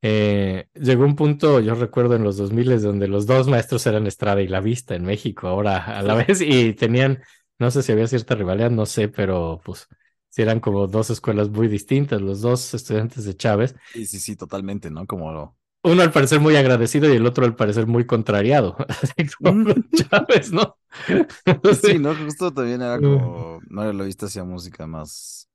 Eh, 0.03 0.67
llegó 0.75 1.05
un 1.05 1.15
punto, 1.15 1.61
yo 1.61 1.75
recuerdo 1.75 2.17
en 2.17 2.25
los 2.25 2.37
2000 2.37 2.81
donde 2.81 3.07
los 3.09 3.27
dos 3.27 3.49
maestros 3.49 3.87
eran 3.87 4.07
Estrada 4.07 4.41
y 4.41 4.49
Lavista 4.49 4.95
en 4.95 5.05
México, 5.05 5.49
ahora 5.49 5.85
a 5.85 6.03
la 6.03 6.15
vez, 6.15 6.41
y 6.41 6.73
tenían, 6.73 7.23
no 7.59 7.71
sé 7.71 7.83
si 7.83 7.93
había 7.93 8.07
cierta 8.07 8.35
rivalidad, 8.35 8.71
no 8.71 8.87
sé, 8.87 9.09
pero 9.09 9.61
pues 9.65 9.89
sí 10.31 10.43
eran 10.43 10.61
como 10.61 10.87
dos 10.87 11.11
escuelas 11.11 11.51
muy 11.51 11.69
distintas, 11.69 12.23
los 12.23 12.41
dos 12.41 12.73
estudiantes 12.73 13.25
de 13.25 13.37
Chávez. 13.37 13.75
Sí, 13.93 14.07
sí, 14.07 14.19
sí, 14.21 14.37
totalmente, 14.37 14.91
¿no? 14.91 15.07
Como 15.07 15.57
Uno 15.83 16.03
al 16.03 16.13
parecer 16.13 16.41
muy 16.41 16.57
agradecido 16.57 17.13
y 17.13 17.17
el 17.17 17.27
otro 17.27 17.45
al 17.45 17.57
parecer 17.57 17.87
muy 17.87 18.07
contrariado. 18.07 18.77
Como 19.43 19.73
Chávez, 19.95 20.53
¿no? 20.53 20.77
Sí, 21.83 21.99
¿no? 21.99 22.15
Justo 22.15 22.53
también 22.53 22.83
era 22.83 22.99
como, 22.99 23.61
no 23.69 23.83
era 23.83 23.93
lo 23.93 24.05
visto 24.05 24.27
hacia 24.27 24.45
música 24.45 24.87
más 24.87 25.49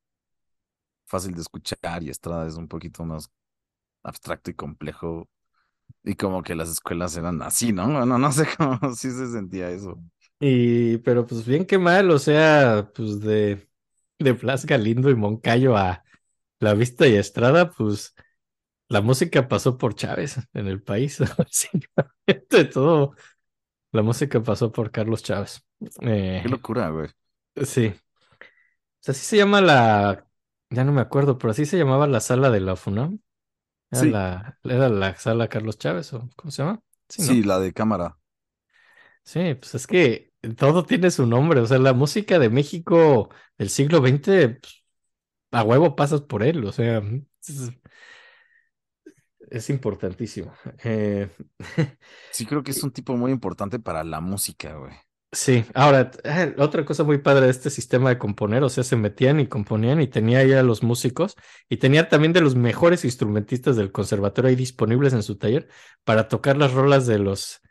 fácil 1.05 1.33
de 1.35 1.41
escuchar 1.41 2.01
y 2.03 2.09
Estrada 2.09 2.47
es 2.47 2.55
un 2.55 2.67
poquito 2.67 3.03
más 3.05 3.29
abstracto 4.03 4.51
y 4.51 4.53
complejo. 4.55 5.27
Y 6.03 6.15
como 6.15 6.43
que 6.43 6.55
las 6.55 6.69
escuelas 6.69 7.15
eran 7.17 7.41
así, 7.41 7.73
¿no? 7.73 7.85
Bueno, 7.91 8.17
no 8.17 8.31
sé 8.31 8.47
cómo 8.57 8.79
sí 8.95 9.11
se 9.11 9.31
sentía 9.31 9.69
eso. 9.69 9.99
Y, 10.39 10.97
pero 10.99 11.25
pues 11.25 11.45
bien 11.45 11.65
que 11.65 11.77
mal, 11.77 12.11
o 12.11 12.19
sea, 12.19 12.91
pues 12.93 13.19
de, 13.21 13.67
de 14.19 14.31
Blas 14.33 14.65
Galindo 14.65 15.09
y 15.09 15.15
Moncayo 15.15 15.77
a 15.77 16.03
La 16.59 16.73
Vista 16.73 17.07
y 17.07 17.15
Estrada, 17.15 17.71
pues 17.71 18.15
la 18.89 19.01
música 19.01 19.47
pasó 19.47 19.77
por 19.77 19.95
Chávez 19.95 20.37
en 20.53 20.67
el 20.67 20.81
país. 20.81 21.19
de 22.49 22.65
todo, 22.65 23.15
la 23.91 24.03
música 24.03 24.43
pasó 24.43 24.71
por 24.71 24.91
Carlos 24.91 25.23
Chávez. 25.23 25.63
Eh, 26.01 26.43
Qué 26.43 26.49
locura, 26.49 26.89
güey. 26.89 27.09
sí. 27.65 27.93
O 29.01 29.03
sea, 29.05 29.11
así 29.13 29.25
se 29.25 29.37
llama 29.37 29.61
la, 29.61 30.27
ya 30.69 30.83
no 30.83 30.91
me 30.91 31.01
acuerdo, 31.01 31.37
pero 31.37 31.51
así 31.51 31.65
se 31.65 31.77
llamaba 31.77 32.07
la 32.07 32.19
sala 32.19 32.49
de 32.49 32.59
la 32.61 32.75
FUNAM. 32.75 33.19
Era, 33.91 34.03
Sí. 34.03 34.11
la, 34.11 34.59
era 34.63 34.89
la 34.89 35.15
sala 35.17 35.49
Carlos 35.49 35.77
Chávez, 35.79 36.13
¿o 36.13 36.29
cómo 36.37 36.51
se 36.51 36.63
llama? 36.63 36.81
Sí, 37.09 37.41
la 37.43 37.59
de 37.59 37.73
cámara. 37.73 38.17
Sí, 39.23 39.55
pues 39.55 39.75
es 39.75 39.87
que 39.87 40.33
todo 40.57 40.85
tiene 40.85 41.09
su 41.11 41.25
nombre. 41.25 41.59
O 41.59 41.65
sea, 41.65 41.79
la 41.79 41.93
música 41.93 42.39
de 42.39 42.49
México 42.49 43.29
del 43.57 43.69
siglo 43.69 44.01
XX, 44.01 44.49
pues, 44.61 44.83
a 45.51 45.63
huevo 45.63 45.95
pasas 45.95 46.21
por 46.21 46.43
él. 46.43 46.65
O 46.65 46.71
sea, 46.73 47.01
es, 47.47 47.71
es 49.49 49.69
importantísimo. 49.69 50.53
Eh, 50.83 51.29
Sí, 52.29 52.45
creo 52.45 52.61
que 52.63 52.71
es 52.71 52.83
un 52.83 52.91
tipo 52.91 53.15
muy 53.17 53.31
importante 53.31 53.79
para 53.79 54.03
la 54.03 54.21
música, 54.21 54.75
güey. 54.75 54.93
sí, 55.31 55.65
ahora, 55.73 56.11
eh, 56.23 56.55
otra 56.57 56.85
cosa 56.85 57.03
muy 57.03 57.17
padre 57.19 57.45
de 57.45 57.51
este 57.51 57.69
sistema 57.69 58.09
de 58.09 58.17
componer, 58.17 58.63
o 58.63 58.69
sea, 58.69 58.83
se 58.83 58.95
metían 58.95 59.39
y 59.39 59.47
componían 59.47 60.01
y 60.01 60.07
tenía 60.07 60.39
ahí 60.39 60.53
a 60.53 60.63
los 60.63 60.83
músicos 60.83 61.35
y 61.69 61.77
tenía 61.77 62.07
también 62.09 62.33
de 62.33 62.41
los 62.41 62.55
mejores 62.55 63.03
instrumentistas 63.05 63.75
del 63.75 63.91
conservatorio 63.91 64.49
ahí 64.49 64.55
disponibles 64.55 65.13
en 65.13 65.23
su 65.23 65.37
taller 65.37 65.67
para 66.03 66.27
tocar 66.27 66.57
las 66.57 66.73
rolas 66.73 67.05
de 67.07 67.19
los 67.19 67.61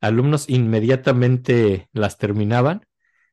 alumnos 0.00 0.48
inmediatamente 0.48 1.88
las 1.92 2.18
terminaban, 2.18 2.86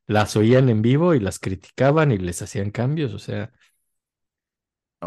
las 0.06 0.36
oían 0.36 0.68
en 0.70 0.82
vivo 0.82 1.14
y 1.14 1.20
las 1.20 1.38
criticaban 1.38 2.12
y 2.12 2.18
les 2.18 2.42
hacían 2.42 2.70
cambios, 2.70 3.14
o 3.14 3.18
sea, 3.18 3.52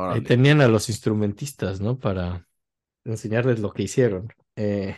ahí 0.07 0.22
Órale. 0.22 0.22
tenían 0.22 0.61
a 0.61 0.68
los 0.68 0.89
instrumentistas, 0.89 1.81
¿no? 1.81 1.97
Para 1.99 2.47
enseñarles 3.06 3.60
lo 3.60 3.72
que 3.73 3.84
hicieron. 3.84 4.30
Eh, 4.56 4.98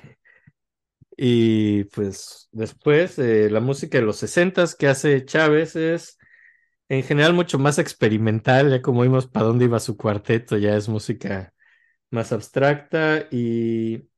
y 1.17 1.85
pues 1.85 2.49
después, 2.51 3.19
eh, 3.19 3.49
la 3.49 3.59
música 3.59 3.99
de 3.99 4.03
los 4.05 4.17
sesentas 4.17 4.75
que 4.75 4.87
hace 4.87 5.25
Chávez 5.25 5.75
es 5.75 6.17
en 6.89 7.03
general 7.03 7.33
mucho 7.33 7.59
más 7.59 7.79
experimental, 7.79 8.71
ya 8.71 8.81
como 8.81 9.03
vimos 9.03 9.27
para 9.27 9.47
dónde 9.47 9.65
iba 9.65 9.79
su 9.79 9.97
cuarteto, 9.97 10.57
ya 10.57 10.75
es 10.77 10.89
música 10.89 11.53
más 12.11 12.31
abstracta 12.33 13.27
y 13.31 14.09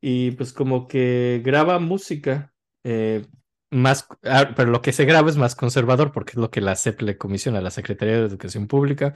y 0.00 0.32
pues 0.32 0.52
como 0.52 0.86
que 0.88 1.42
graba 1.44 1.78
música 1.78 2.52
eh, 2.84 3.26
más, 3.70 4.06
ah, 4.24 4.52
pero 4.56 4.70
lo 4.70 4.82
que 4.82 4.92
se 4.92 5.04
graba 5.04 5.30
es 5.30 5.36
más 5.36 5.54
conservador 5.54 6.12
porque 6.12 6.32
es 6.32 6.36
lo 6.36 6.50
que 6.50 6.60
la 6.60 6.76
CEP 6.76 7.02
le 7.02 7.18
comisiona 7.18 7.58
a 7.58 7.62
la 7.62 7.70
Secretaría 7.70 8.16
de 8.16 8.26
Educación 8.26 8.66
Pública, 8.66 9.14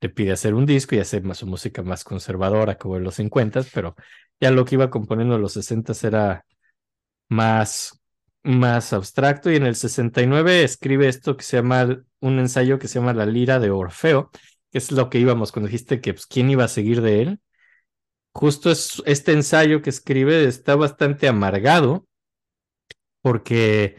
le 0.00 0.08
pide 0.08 0.32
hacer 0.32 0.54
un 0.54 0.66
disco 0.66 0.94
y 0.94 1.00
hacer 1.00 1.22
más 1.24 1.38
su 1.38 1.46
música 1.46 1.82
más 1.82 2.04
conservadora 2.04 2.76
como 2.78 2.96
en 2.96 3.04
los 3.04 3.16
50, 3.16 3.62
pero 3.74 3.96
ya 4.40 4.50
lo 4.50 4.64
que 4.64 4.76
iba 4.76 4.90
componiendo 4.90 5.36
en 5.36 5.42
los 5.42 5.52
60 5.54 5.92
era 6.02 6.44
más, 7.28 8.00
más 8.42 8.92
abstracto. 8.92 9.50
Y 9.50 9.56
en 9.56 9.66
el 9.66 9.76
69 9.76 10.64
escribe 10.64 11.08
esto 11.08 11.36
que 11.36 11.44
se 11.44 11.56
llama, 11.58 12.02
un 12.20 12.38
ensayo 12.38 12.78
que 12.78 12.88
se 12.88 12.98
llama 13.00 13.14
La 13.14 13.26
Lira 13.26 13.58
de 13.58 13.70
Orfeo, 13.70 14.30
que 14.70 14.78
es 14.78 14.92
lo 14.92 15.10
que 15.10 15.18
íbamos 15.18 15.52
cuando 15.52 15.68
dijiste 15.68 16.00
que 16.00 16.14
pues, 16.14 16.26
quién 16.26 16.50
iba 16.50 16.64
a 16.64 16.68
seguir 16.68 17.02
de 17.02 17.22
él 17.22 17.40
justo 18.36 18.70
es, 18.70 19.02
este 19.06 19.32
ensayo 19.32 19.82
que 19.82 19.90
escribe 19.90 20.44
está 20.44 20.76
bastante 20.76 21.26
amargado 21.26 22.06
porque 23.26 23.96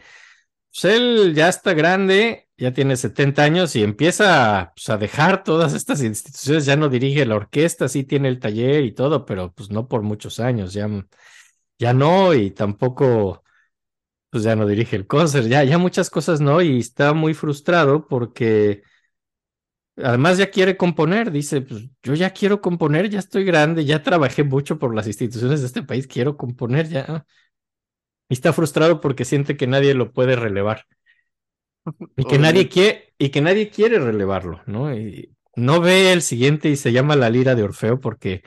pues, 0.72 0.86
él 0.86 1.34
ya 1.34 1.50
está 1.50 1.74
grande, 1.74 2.48
ya 2.56 2.72
tiene 2.72 2.96
70 2.96 3.42
años 3.42 3.76
y 3.76 3.82
empieza 3.82 4.72
pues, 4.74 4.88
a 4.88 4.96
dejar 4.96 5.44
todas 5.44 5.74
estas 5.74 6.02
instituciones, 6.02 6.64
ya 6.64 6.76
no 6.76 6.88
dirige 6.88 7.26
la 7.26 7.36
orquesta, 7.36 7.88
sí 7.88 8.04
tiene 8.04 8.28
el 8.28 8.40
taller 8.40 8.84
y 8.84 8.92
todo, 8.92 9.26
pero 9.26 9.52
pues 9.52 9.70
no 9.70 9.86
por 9.86 10.00
muchos 10.00 10.40
años, 10.40 10.72
ya, 10.72 10.88
ya 11.78 11.92
no 11.92 12.32
y 12.32 12.50
tampoco 12.52 13.44
pues 14.30 14.44
ya 14.44 14.56
no 14.56 14.66
dirige 14.66 14.96
el 14.96 15.06
concert, 15.06 15.46
ya, 15.46 15.62
ya 15.64 15.76
muchas 15.76 16.08
cosas 16.08 16.40
no 16.40 16.62
y 16.62 16.78
está 16.78 17.12
muy 17.12 17.34
frustrado 17.34 18.06
porque 18.08 18.82
Además 20.02 20.38
ya 20.38 20.50
quiere 20.50 20.76
componer, 20.76 21.32
dice, 21.32 21.60
pues 21.60 21.88
yo 22.04 22.14
ya 22.14 22.30
quiero 22.30 22.60
componer, 22.60 23.10
ya 23.10 23.18
estoy 23.18 23.42
grande, 23.44 23.84
ya 23.84 24.02
trabajé 24.02 24.44
mucho 24.44 24.78
por 24.78 24.94
las 24.94 25.08
instituciones 25.08 25.60
de 25.60 25.66
este 25.66 25.82
país, 25.82 26.06
quiero 26.06 26.36
componer 26.36 26.88
ya. 26.88 27.26
Y 28.28 28.34
está 28.34 28.52
frustrado 28.52 29.00
porque 29.00 29.24
siente 29.24 29.56
que 29.56 29.66
nadie 29.66 29.94
lo 29.94 30.12
puede 30.12 30.36
relevar. 30.36 30.84
Y 32.16 32.24
que 32.24 32.38
nadie 32.38 32.68
quiere, 32.68 33.14
y 33.18 33.30
que 33.30 33.40
nadie 33.40 33.70
quiere 33.70 33.98
relevarlo, 33.98 34.60
¿no? 34.66 34.94
Y 34.94 35.34
no 35.56 35.80
ve 35.80 36.12
el 36.12 36.22
siguiente 36.22 36.68
y 36.68 36.76
se 36.76 36.92
llama 36.92 37.16
La 37.16 37.30
Lira 37.30 37.54
de 37.54 37.62
Orfeo 37.62 38.00
porque 38.00 38.42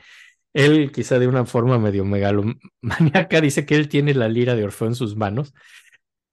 él, 0.52 0.92
quizá 0.92 1.18
de 1.18 1.28
una 1.28 1.46
forma 1.46 1.78
medio 1.78 2.04
megalomaníaca, 2.04 2.60
dice 3.40 3.66
que 3.66 3.76
él 3.76 3.88
tiene 3.88 4.14
la 4.14 4.28
lira 4.28 4.54
de 4.54 4.64
Orfeo 4.64 4.88
en 4.88 4.94
sus 4.94 5.16
manos, 5.16 5.54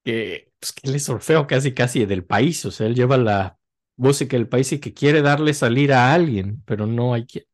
que, 0.03 0.51
pues, 0.59 0.73
que 0.73 0.89
él 0.89 0.95
es 0.95 1.09
Orfeo 1.09 1.47
casi 1.47 1.73
casi 1.73 2.05
del 2.05 2.25
país, 2.25 2.65
o 2.65 2.71
sea, 2.71 2.87
él 2.87 2.95
lleva 2.95 3.17
la 3.17 3.57
música 3.97 4.37
del 4.37 4.47
país 4.47 4.71
y 4.71 4.79
que 4.79 4.93
quiere 4.93 5.21
darle 5.21 5.51
esa 5.51 5.69
lira 5.69 6.09
a 6.09 6.13
alguien, 6.13 6.61
pero 6.65 6.85
no 6.87 7.13
hay 7.13 7.25
que, 7.25 7.47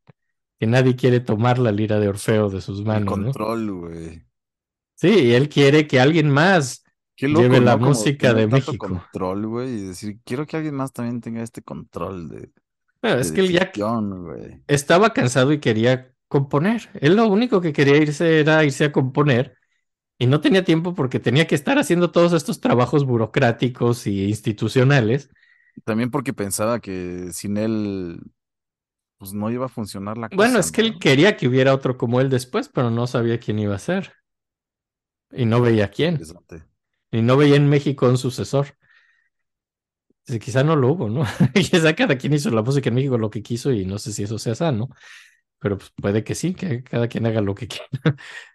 que 0.60 0.68
nadie 0.68 0.96
quiere 0.96 1.20
tomar 1.20 1.60
la 1.60 1.72
lira 1.72 2.00
de 2.00 2.10
Orfeo 2.10 2.50
de 2.50 2.62
sus 2.62 2.84
El 2.90 3.04
manos, 3.04 3.18
¿no? 3.18 3.34
control, 3.34 3.72
güey. 3.72 4.26
Sí, 4.96 5.10
y 5.10 5.34
él 5.34 5.50
quiere 5.50 5.88
que 5.88 6.00
alguien 6.00 6.30
más 6.30 6.84
Qué 7.16 7.28
loco, 7.28 7.44
lleve 7.44 7.62
la 7.62 7.78
música 7.78 8.34
de 8.34 8.48
México. 8.48 8.88
control, 8.88 9.48
güey, 9.48 9.70
y 9.70 9.82
decir, 9.88 10.20
quiero 10.26 10.46
que 10.46 10.58
alguien 10.58 10.76
más 10.76 10.92
también 10.92 11.22
tenga 11.22 11.42
este 11.42 11.62
control 11.62 12.30
de, 12.30 12.52
Bueno, 13.02 13.18
de 13.18 13.22
es 13.22 13.32
que 13.32 13.42
él 13.42 13.52
ya 13.52 13.72
estaba 14.68 15.12
cansado 15.12 15.54
y 15.54 15.60
quería 15.60 16.12
componer. 16.28 16.90
Él 17.00 17.16
lo 17.16 17.28
único 17.28 17.62
que 17.62 17.74
quería 17.74 17.98
irse 17.98 18.40
era 18.40 18.64
irse 18.64 18.86
a 18.86 18.92
componer 18.92 19.58
y 20.18 20.28
no 20.28 20.42
tenía 20.42 20.64
tiempo 20.64 20.94
porque 20.94 21.20
tenía 21.20 21.48
que 21.48 21.56
estar 21.56 21.78
haciendo 21.78 22.12
todos 22.12 22.34
estos 22.34 22.62
trabajos 22.62 23.06
burocráticos 23.06 24.08
y 24.08 24.26
institucionales. 24.26 25.30
También 25.84 26.10
porque 26.10 26.34
pensaba 26.34 26.80
que 26.80 27.30
sin 27.32 27.58
él, 27.58 28.20
pues 29.18 29.34
no 29.34 29.52
iba 29.52 29.66
a 29.66 29.70
funcionar 29.70 30.18
la 30.18 30.30
cosa. 30.30 30.38
Bueno, 30.38 30.60
es 30.60 30.72
que 30.72 30.82
él 30.82 31.00
quería 31.00 31.36
que 31.36 31.48
hubiera 31.48 31.74
otro 31.74 31.98
como 31.98 32.22
él 32.22 32.30
después, 32.30 32.70
pero 32.70 32.90
no 32.92 33.08
sabía 33.08 33.40
quién 33.40 33.60
iba 33.60 33.76
a 33.76 33.80
ser. 33.80 34.14
Y 35.32 35.46
no 35.46 35.62
veía 35.62 35.90
quién. 35.90 36.20
Y 37.12 37.22
no 37.22 37.38
veía 37.38 37.56
en 37.56 37.70
México 37.70 38.08
un 38.08 38.18
sucesor. 38.18 38.68
Sí, 40.24 40.40
Quizá 40.40 40.64
no 40.64 40.76
lo 40.76 40.92
hubo, 40.92 41.10
¿no? 41.10 41.24
Quizá 41.54 41.96
cada 41.96 42.18
quien 42.18 42.34
hizo 42.34 42.50
la 42.50 42.64
música 42.64 42.90
en 42.90 42.96
México 42.96 43.18
lo 43.18 43.30
que 43.30 43.44
quiso 43.44 43.72
y 43.72 43.86
no 43.86 44.00
sé 44.00 44.12
si 44.12 44.24
eso 44.24 44.40
sea 44.40 44.56
sano, 44.56 44.90
pero 45.60 45.78
pues 45.78 45.92
puede 45.96 46.24
que 46.24 46.36
sí, 46.36 46.56
que 46.56 46.84
cada 46.84 47.08
quien 47.08 47.26
haga 47.28 47.42
lo 47.42 47.56
que 47.56 47.68
quiera. 47.70 47.90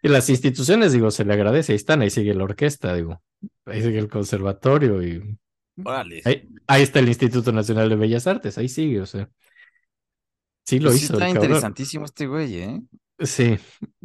Y 0.03 0.09
las 0.09 0.31
instituciones, 0.31 0.93
digo, 0.93 1.11
se 1.11 1.25
le 1.25 1.35
agradece, 1.35 1.73
ahí 1.73 1.77
están, 1.77 2.03
ahí 2.03 2.11
sigue 2.11 2.35
la 2.35 2.45
orquesta, 2.45 2.95
digo, 2.95 3.23
ahí 3.67 3.83
sigue 3.83 3.99
el 3.99 4.09
conservatorio 4.09 5.03
y 5.03 5.39
Órale. 5.85 6.23
ahí, 6.25 6.49
ahí 6.67 6.83
está 6.83 7.01
el 7.01 7.09
Instituto 7.09 7.53
Nacional 7.53 7.89
de 7.91 7.97
Bellas 7.97 8.27
Artes, 8.27 8.59
ahí 8.59 8.69
sigue, 8.69 9.01
o 9.03 9.07
sea. 9.07 9.31
Sí 10.65 10.79
lo 10.79 10.91
Pues 10.91 11.01
sí 11.01 11.05
hizo, 11.05 11.15
está 11.15 11.29
interesantísimo 11.29 12.05
este 12.05 12.27
güey, 12.27 12.57
¿eh? 12.57 12.81
Sí, 13.25 13.59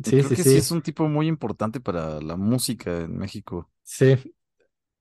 sí, 0.03 0.21
Creo 0.21 0.23
sí, 0.23 0.35
que 0.35 0.43
sí. 0.43 0.57
es 0.57 0.71
un 0.71 0.81
tipo 0.81 1.07
muy 1.07 1.27
importante 1.27 1.79
para 1.79 2.21
la 2.21 2.35
música 2.37 3.01
en 3.01 3.17
México. 3.17 3.71
Sí, 3.83 4.15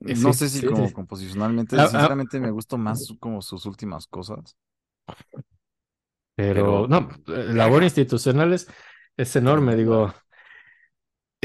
No 0.01 0.33
sí, 0.33 0.33
sé 0.33 0.49
si 0.51 0.63
sí, 0.63 0.65
como 0.65 0.93
composicionalmente, 0.93 1.77
Ah, 1.77 1.91
ah. 1.95 2.15
sinceramente 2.15 2.39
me 2.41 2.51
gustó 2.53 2.79
más 2.79 3.15
como 3.21 3.43
sus 3.43 3.67
últimas 3.67 4.07
cosas. 4.07 4.57
Pero, 6.53 6.87
Pero- 6.89 6.89
no, 6.89 7.09
la 7.27 7.55
labor 7.55 7.83
institucional 7.85 8.53
es, 8.53 8.67
es 9.17 9.37
enorme, 9.37 9.77
digo. 9.77 10.13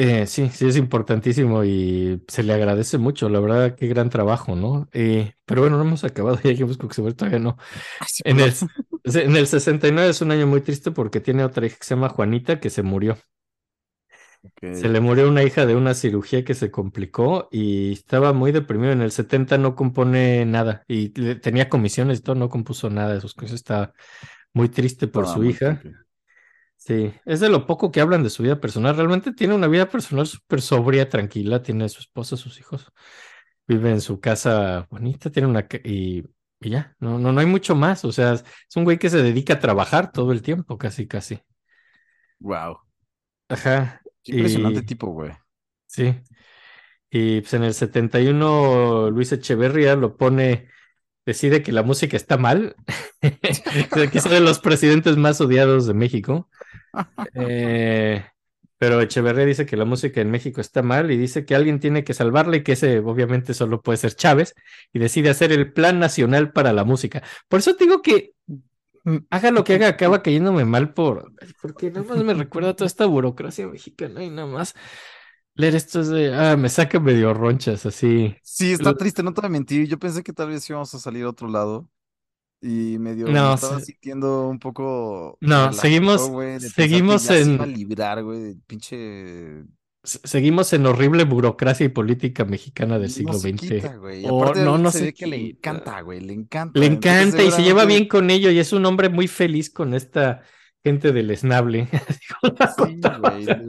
Eh, 0.02 0.28
sí, 0.28 0.50
sí, 0.50 0.66
es 0.66 0.78
importantísimo 0.78 1.66
y 1.66 2.24
se 2.30 2.42
le 2.44 2.54
agradece 2.54 2.98
mucho, 2.98 3.28
la 3.28 3.42
verdad, 3.42 3.76
qué 3.76 3.88
gran 3.88 4.10
trabajo, 4.10 4.56
¿no? 4.56 4.88
Eh, 4.94 5.34
pero 5.44 5.62
bueno, 5.62 5.76
no 5.78 5.84
hemos 5.84 6.06
acabado, 6.06 6.40
ya 6.44 6.52
dijimos 6.52 6.78
que 6.78 6.94
se 6.94 7.14
todavía 7.14 7.40
no. 7.40 7.58
Sí, 8.08 8.24
En 8.24 8.40
el, 8.40 8.54
en 9.04 9.36
el 9.36 9.48
69 9.48 10.12
es 10.12 10.22
un 10.22 10.32
año 10.32 10.48
muy 10.48 10.62
triste 10.62 10.92
porque 10.92 11.20
tiene 11.20 11.44
otra 11.44 11.66
hija 11.66 11.76
que 11.78 11.84
se 11.84 11.96
llama 11.96 12.08
Juanita 12.10 12.62
que 12.62 12.70
se 12.70 12.82
murió. 12.82 13.18
Se 14.72 14.88
le 14.88 15.00
murió 15.02 15.28
una 15.28 15.44
hija 15.44 15.66
de 15.66 15.76
una 15.76 15.94
cirugía 15.96 16.46
que 16.46 16.54
se 16.54 16.72
complicó 16.72 17.48
y 17.52 17.94
estaba 17.94 18.34
muy 18.34 18.52
deprimido. 18.52 18.92
En 18.94 19.02
el 19.02 19.12
70 19.12 19.58
no 19.58 19.76
compone 19.76 20.46
nada 20.46 20.84
y 20.88 21.10
tenía 21.10 21.70
comisiones 21.70 22.20
y 22.20 22.22
todo, 22.22 22.36
no 22.36 22.50
compuso 22.50 22.90
nada 22.90 23.16
de 23.16 23.22
sus 23.22 23.34
cosas. 23.34 23.56
Está 23.56 23.94
muy 24.54 24.70
triste 24.70 25.08
por 25.08 25.26
Estaba 25.26 25.34
su 25.34 25.44
hija. 25.44 25.82
Sí, 26.80 27.14
es 27.26 27.40
de 27.42 27.50
lo 27.50 27.66
poco 27.68 27.92
que 27.92 28.02
hablan 28.02 28.24
de 28.24 28.30
su 28.30 28.42
vida 28.44 28.60
personal. 28.62 28.96
Realmente 28.96 29.34
tiene 29.34 29.54
una 29.54 29.68
vida 29.68 29.90
personal 29.90 30.26
súper 30.28 30.62
sobria, 30.62 31.10
tranquila. 31.10 31.62
Tiene 31.62 31.86
a 31.86 31.90
su 31.90 32.00
esposa, 32.00 32.38
sus 32.38 32.60
hijos. 32.60 32.92
Vive 33.68 33.92
en 33.92 34.02
su 34.02 34.20
casa 34.22 34.88
bonita, 34.92 35.30
tiene 35.32 35.48
una... 35.50 35.68
Y, 35.84 36.24
y 36.62 36.70
ya, 36.70 36.96
no, 37.00 37.20
no, 37.20 37.32
no 37.34 37.40
hay 37.42 37.46
mucho 37.48 37.76
más. 37.76 38.06
O 38.06 38.12
sea, 38.14 38.34
es 38.34 38.46
un 38.78 38.86
güey 38.86 38.98
que 39.00 39.10
se 39.10 39.22
dedica 39.24 39.56
a 39.56 39.60
trabajar 39.60 40.12
todo 40.14 40.32
el 40.32 40.42
tiempo, 40.42 40.78
casi, 40.78 41.08
casi. 41.08 41.42
Wow. 42.40 42.80
Ajá. 43.50 44.02
Qué 44.24 44.34
impresionante 44.34 44.82
y- 44.82 44.86
tipo, 44.86 45.08
güey. 45.08 45.32
Sí. 45.88 46.16
Y 47.12 47.42
pues 47.42 47.54
en 47.56 47.64
el 47.64 47.74
71 47.74 49.10
Luis 49.12 49.32
Echeverría 49.32 49.96
lo 49.96 50.18
pone, 50.18 50.68
decide 51.26 51.64
que 51.64 51.72
la 51.74 51.84
música 51.84 52.18
está 52.18 52.38
mal. 52.38 52.76
Quizá 54.14 54.30
de 54.30 54.42
los 54.42 54.60
presidentes 54.60 55.18
más 55.18 55.42
odiados 55.42 55.88
de 55.88 55.94
México. 55.96 56.50
Eh, 57.36 58.24
pero 58.78 59.02
Echeverría 59.02 59.46
dice 59.46 59.66
que 59.66 59.76
la 59.76 59.86
música 59.86 60.22
en 60.22 60.32
México 60.32 60.62
está 60.62 60.82
mal 60.82 61.12
y 61.12 61.18
dice 61.18 61.46
que 61.46 61.54
alguien 61.54 61.80
tiene 61.80 62.06
que 62.06 62.14
salvarla 62.14 62.56
y 62.56 62.64
que 62.64 62.72
ese 62.72 63.00
obviamente 63.00 63.54
solo 63.54 63.82
puede 63.82 63.98
ser 63.98 64.16
Chávez 64.16 64.56
y 64.94 65.00
decide 65.00 65.30
hacer 65.30 65.52
el 65.52 65.74
Plan 65.74 66.00
Nacional 66.00 66.54
para 66.54 66.72
la 66.72 66.86
Música. 66.86 67.22
Por 67.50 67.60
eso 67.60 67.74
digo 67.74 68.02
que 68.02 68.34
mm, 69.04 69.18
haga 69.30 69.52
lo 69.52 69.66
que 69.66 69.76
haga, 69.76 69.90
acaba 69.90 70.24
cayéndome 70.24 70.64
mal 70.64 70.94
por, 70.94 71.34
porque 71.62 71.92
nada 71.92 72.06
más 72.08 72.24
me 72.24 72.34
recuerda 72.34 72.70
a 72.70 72.76
toda 72.76 72.88
esta 72.88 73.06
burocracia 73.06 73.68
mexicana 73.68 74.24
y 74.24 74.30
nada 74.30 74.48
más 74.48 74.76
leer 75.56 75.76
esto 75.76 76.00
es 76.00 76.08
de, 76.08 76.34
ah, 76.34 76.56
me 76.56 76.70
saca 76.70 77.02
medio 77.02 77.34
ronchas 77.34 77.86
así. 77.86 78.34
Sí, 78.42 78.72
está 78.72 78.96
triste, 78.96 79.24
no 79.24 79.34
te 79.34 79.42
voy 79.42 79.48
a 79.48 79.52
mentir. 79.52 79.90
Yo 79.90 80.00
pensé 80.00 80.24
que 80.24 80.32
tal 80.32 80.48
vez 80.48 80.68
íbamos 80.70 80.94
a 80.94 81.00
salir 81.00 81.26
a 81.26 81.30
otro 81.30 81.50
lado. 81.50 81.90
Y 82.62 82.98
medio 83.00 83.28
me 83.28 83.34
No, 83.34 83.54
estaba 83.54 83.80
se- 83.80 83.86
sintiendo 83.86 84.50
un 84.50 84.60
poco 84.60 85.38
No, 85.42 85.72
seguimos- 85.74 86.30
seguimos 86.74 87.30
en- 87.30 87.62
a 87.62 87.66
librar, 87.66 88.24
güey, 88.24 88.56
pinche 88.68 89.64
Se- 90.02 90.20
Seguimos 90.24 90.72
en 90.72 90.86
horrible 90.86 91.26
burocracia 91.26 91.86
y 91.86 91.90
política 91.90 92.46
mexicana 92.46 92.94
del 92.98 93.10
no 93.10 93.14
siglo 93.14 93.34
se 93.34 93.50
XX. 93.50 93.60
quita, 93.76 93.96
güey. 93.98 94.22
Y 94.24 94.28
Oh, 94.30 94.42
aparte 94.44 94.64
no, 94.64 94.78
no 94.78 94.92
se 94.92 95.00
se 95.00 95.04
ve 95.06 95.14
que 95.14 95.28
le 95.28 95.50
encanta, 95.50 96.00
güey, 96.02 96.22
le 96.22 96.34
encanta. 96.34 96.80
Le 96.80 96.86
Entonces, 96.86 97.12
encanta 97.28 97.44
y 97.44 97.52
se 97.52 97.64
lleva 97.64 97.84
bien 97.86 98.08
con 98.08 98.30
ello 98.30 98.50
y 98.50 98.60
es 98.60 98.72
un 98.72 98.86
hombre 98.86 99.10
muy 99.10 99.28
feliz 99.28 99.70
con 99.70 99.94
esta 99.94 100.42
gente 100.84 101.12
del 101.12 101.32
esnable. 101.32 101.90
Sí, 102.78 103.00
cotorra. 103.02 103.18
güey. 103.32 103.44
Le, 103.46 103.60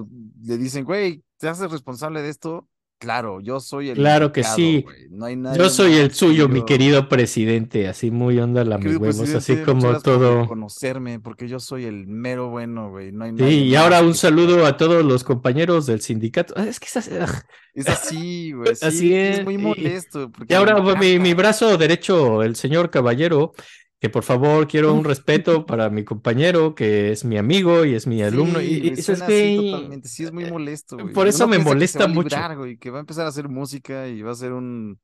le 0.45 0.57
dicen, 0.59 0.85
güey, 0.85 1.25
¿te 1.37 1.49
haces 1.49 1.71
responsable 1.71 2.23
de 2.23 2.29
esto? 2.31 2.69
Claro, 3.01 3.41
yo 3.41 3.61
soy 3.61 3.89
el 3.89 3.97
Claro 3.97 4.31
que 4.31 4.45
sí. 4.45 4.85
No 5.09 5.25
hay 5.25 5.35
nadie 5.35 5.57
Yo 5.59 5.71
soy 5.71 5.95
el 5.97 6.13
suyo, 6.13 6.51
mi 6.51 6.67
querido 6.67 7.09
presidente, 7.09 7.89
así 7.89 8.11
muy 8.11 8.39
onda 8.39 8.63
la 8.63 8.77
mis 8.77 8.95
huevos, 8.99 9.21
así 9.35 9.57
como 9.57 9.81
gracias 9.89 10.03
por 10.03 10.03
todo. 10.03 10.43
reconocerme, 10.43 11.19
porque 11.19 11.49
yo 11.49 11.61
soy 11.61 11.87
el 11.87 12.07
mero 12.07 12.51
bueno, 12.51 12.91
güey. 12.91 13.11
No 13.11 13.25
hay 13.25 13.31
Sí, 13.31 13.37
nadie 13.39 13.55
y 13.57 13.75
ahora 13.75 14.03
un 14.03 14.09
que- 14.13 14.19
saludo 14.19 14.67
a 14.67 14.77
todos 14.77 15.03
los 15.03 15.25
compañeros 15.25 15.87
del 15.87 16.03
sindicato. 16.03 16.53
Ah, 16.59 16.67
Es 16.69 16.79
que 16.79 16.87
esas- 16.89 17.09
ah, 17.19 17.43
Es 17.73 17.89
así, 17.89 18.53
güey. 18.53 18.75
Sí, 18.77 18.87
Así 18.87 19.15
es, 19.15 19.39
es, 19.39 19.45
muy 19.47 19.57
molesto. 19.57 20.31
Y 20.47 20.53
ahora 20.53 20.79
mi, 20.97 21.19
mi 21.19 21.33
brazo 21.33 21.79
derecho, 21.79 22.43
el 22.43 22.55
señor 22.55 22.91
caballero, 22.91 23.55
que 24.01 24.09
por 24.09 24.23
favor 24.25 24.67
quiero 24.67 24.95
un 24.95 25.05
respeto 25.05 25.67
para 25.67 25.91
mi 25.91 26.05
compañero, 26.05 26.75
que 26.75 27.13
es 27.13 27.25
mi 27.25 27.37
amigo 27.37 27.85
y 27.85 27.95
es 27.95 28.07
mi 28.07 28.23
alumno. 28.23 28.59
Sí, 28.61 28.81
y, 28.85 28.89
eso 28.99 29.13
es 29.13 29.23
que- 29.23 29.55
así 29.55 29.71
totalmente. 29.71 30.09
Sí, 30.09 30.25
es 30.25 30.33
muy 30.33 30.47
molesto, 30.51 30.97
güey. 30.97 31.13
por 31.13 31.29
eso 31.29 31.45
uno 31.45 31.51
me 31.53 31.59
que 31.59 31.65
molesta 31.65 32.09
mucho. 32.09 32.29
librar, 32.31 32.57
güey, 32.57 32.79
que 32.79 32.91
va 32.91 32.97
a 32.97 33.01
empezar 33.01 33.27
a 33.27 33.29
hacer 33.29 33.49
música 33.49 34.09
y 34.09 34.23
va 34.23 34.33
a 34.33 34.35
ser 34.35 34.53
un 34.53 34.99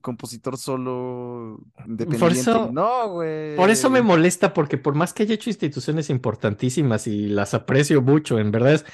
compositor 0.00 0.56
solo 0.58 1.58
independiente. 1.86 2.40
eso- 2.40 2.68
y 2.70 2.74
no, 2.74 3.08
güey. 3.08 3.56
Por 3.56 3.70
eso 3.70 3.88
me 3.90 4.02
molesta, 4.02 4.52
porque 4.54 4.76
por 4.78 4.94
más 4.94 5.12
que 5.12 5.22
haya 5.24 5.34
hecho 5.34 5.50
instituciones 5.50 6.10
importantísimas 6.10 7.06
y 7.06 7.26
las 7.28 7.54
aprecio 7.54 8.02
mucho, 8.02 8.38
en 8.38 8.50
verdad 8.50 8.74
es, 8.74 8.84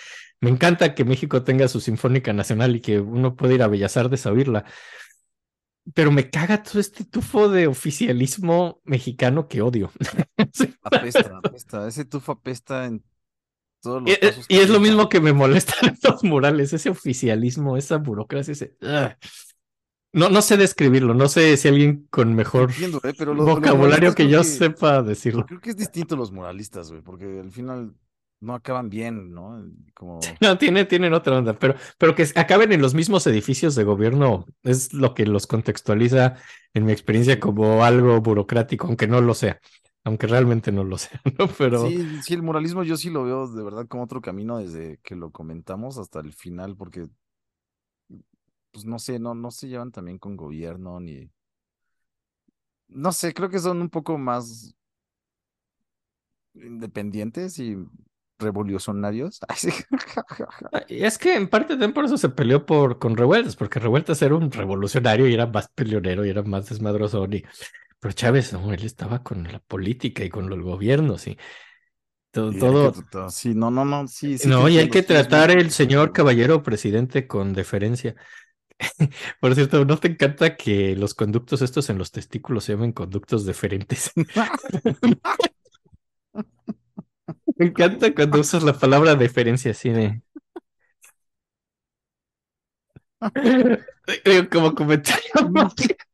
me 0.40 0.50
encanta 0.50 0.94
que 0.94 1.04
México 1.04 1.42
tenga 1.42 1.66
su 1.68 1.80
Sinfónica 1.80 2.32
Nacional 2.32 2.76
y 2.76 2.80
que 2.80 3.00
uno 3.00 3.34
pueda 3.34 3.54
ir 3.54 3.62
a 3.62 3.66
Bellas 3.68 3.96
Artes 3.96 4.24
a 4.24 4.30
oírla. 4.32 4.64
Pero 5.94 6.10
me 6.12 6.30
caga 6.30 6.62
todo 6.62 6.80
este 6.80 7.04
tufo 7.04 7.48
de 7.48 7.66
oficialismo 7.66 8.80
mexicano 8.84 9.48
que 9.48 9.62
odio. 9.62 9.90
Apesta, 10.82 11.38
apesta. 11.38 11.86
Ese 11.88 12.04
tufo 12.04 12.32
apesta 12.32 12.86
en 12.86 13.04
todos 13.80 14.02
los 14.02 14.10
Y, 14.12 14.16
pasos 14.16 14.46
y 14.48 14.58
es 14.58 14.70
lo 14.70 14.80
mismo 14.80 15.08
que 15.08 15.20
me 15.20 15.32
molesta 15.32 15.74
en 15.86 15.96
los 16.02 16.24
murales, 16.24 16.72
ese 16.72 16.90
oficialismo, 16.90 17.76
esa 17.76 17.96
burocracia, 17.98 18.52
ese... 18.52 18.76
No, 20.12 20.30
no 20.30 20.40
sé 20.40 20.56
describirlo, 20.56 21.12
no 21.14 21.28
sé 21.28 21.56
si 21.58 21.68
alguien 21.68 22.06
con 22.10 22.34
mejor 22.34 22.70
Entiendo, 22.70 23.00
eh, 23.04 23.12
pero 23.16 23.34
lo- 23.34 23.44
los 23.44 23.54
vocabulario 23.56 24.14
que 24.14 24.28
yo 24.28 24.42
sepa 24.42 25.02
decirlo. 25.02 25.46
Creo 25.46 25.60
que 25.60 25.70
es 25.70 25.76
distinto 25.76 26.16
los 26.16 26.32
muralistas, 26.32 26.90
güey, 26.90 27.02
porque 27.02 27.40
al 27.40 27.52
final 27.52 27.94
no 28.40 28.54
acaban 28.54 28.88
bien, 28.88 29.32
¿no? 29.32 29.64
Como... 29.94 30.20
No, 30.40 30.58
tiene, 30.58 30.84
tienen 30.84 31.14
otra 31.14 31.36
onda, 31.38 31.58
pero, 31.58 31.74
pero 31.98 32.14
que 32.14 32.26
acaben 32.34 32.72
en 32.72 32.82
los 32.82 32.94
mismos 32.94 33.26
edificios 33.26 33.74
de 33.74 33.84
gobierno 33.84 34.46
es 34.62 34.92
lo 34.92 35.14
que 35.14 35.26
los 35.26 35.46
contextualiza, 35.46 36.36
en 36.74 36.84
mi 36.84 36.92
experiencia, 36.92 37.40
como 37.40 37.84
algo 37.84 38.20
burocrático, 38.20 38.86
aunque 38.86 39.06
no 39.06 39.20
lo 39.20 39.34
sea, 39.34 39.60
aunque 40.04 40.26
realmente 40.26 40.72
no 40.72 40.84
lo 40.84 40.98
sea, 40.98 41.20
¿no? 41.38 41.48
Pero 41.58 41.88
Sí, 41.88 42.22
sí, 42.22 42.34
el 42.34 42.42
muralismo 42.42 42.84
yo 42.84 42.96
sí 42.96 43.10
lo 43.10 43.24
veo 43.24 43.48
de 43.48 43.62
verdad 43.62 43.86
como 43.88 44.04
otro 44.04 44.20
camino 44.20 44.58
desde 44.58 44.98
que 45.02 45.16
lo 45.16 45.30
comentamos 45.30 45.98
hasta 45.98 46.20
el 46.20 46.32
final, 46.32 46.76
porque, 46.76 47.08
pues 48.70 48.84
no 48.84 48.98
sé, 48.98 49.18
no, 49.18 49.34
no 49.34 49.50
se 49.50 49.68
llevan 49.68 49.92
también 49.92 50.18
con 50.18 50.36
gobierno 50.36 51.00
ni... 51.00 51.30
No 52.88 53.12
sé, 53.12 53.34
creo 53.34 53.50
que 53.50 53.58
son 53.58 53.80
un 53.82 53.90
poco 53.90 54.16
más 54.18 54.74
independientes 56.54 57.58
y 57.58 57.76
revolucionarios. 58.38 59.40
Ay, 59.48 59.56
sí. 59.56 59.70
y 60.88 61.04
es 61.04 61.18
que 61.18 61.34
en 61.34 61.48
parte 61.48 61.74
también 61.74 61.92
por 61.92 62.04
eso 62.04 62.16
se 62.16 62.28
peleó 62.28 62.64
por, 62.66 62.98
con 62.98 63.16
Revueltas, 63.16 63.56
porque 63.56 63.80
Revueltas 63.80 64.20
era 64.22 64.34
un 64.34 64.50
revolucionario 64.50 65.26
y 65.26 65.34
era 65.34 65.46
más 65.46 65.68
peleonero 65.68 66.24
y 66.24 66.30
era 66.30 66.42
más 66.42 66.68
desmadroso. 66.68 67.24
Y, 67.30 67.44
pero 68.00 68.12
Chávez, 68.12 68.52
no, 68.52 68.72
él 68.72 68.84
estaba 68.84 69.22
con 69.22 69.44
la 69.44 69.58
política 69.58 70.24
y 70.24 70.30
con 70.30 70.48
los 70.48 70.60
gobiernos 70.60 71.26
y 71.26 71.36
todo, 72.30 72.52
Y 72.52 72.58
todo, 72.58 72.92
que 72.92 73.30
Sí, 73.30 73.54
no, 73.54 73.70
no, 73.70 73.84
no, 73.84 74.06
sí, 74.06 74.36
No, 74.46 74.68
y 74.68 74.78
hay 74.78 74.90
que 74.90 75.02
tratar 75.02 75.50
el 75.50 75.70
señor 75.70 76.12
caballero 76.12 76.62
presidente 76.62 77.26
con 77.26 77.54
deferencia. 77.54 78.14
Por 79.40 79.54
cierto, 79.54 79.84
¿no 79.84 79.98
te 79.98 80.08
encanta 80.08 80.56
que 80.56 80.94
los 80.94 81.14
conductos 81.14 81.62
estos 81.62 81.90
en 81.90 81.98
los 81.98 82.12
testículos 82.12 82.64
se 82.64 82.72
llamen 82.74 82.92
conductos 82.92 83.44
deferentes? 83.44 84.12
Me 87.58 87.66
encanta 87.66 88.14
cuando 88.14 88.40
usas 88.40 88.62
la 88.62 88.72
palabra 88.72 89.14
deferencia 89.14 89.70
así 89.72 89.90
de... 89.90 90.22
Digo, 94.24 94.48
Como 94.50 94.74
comentario. 94.74 95.22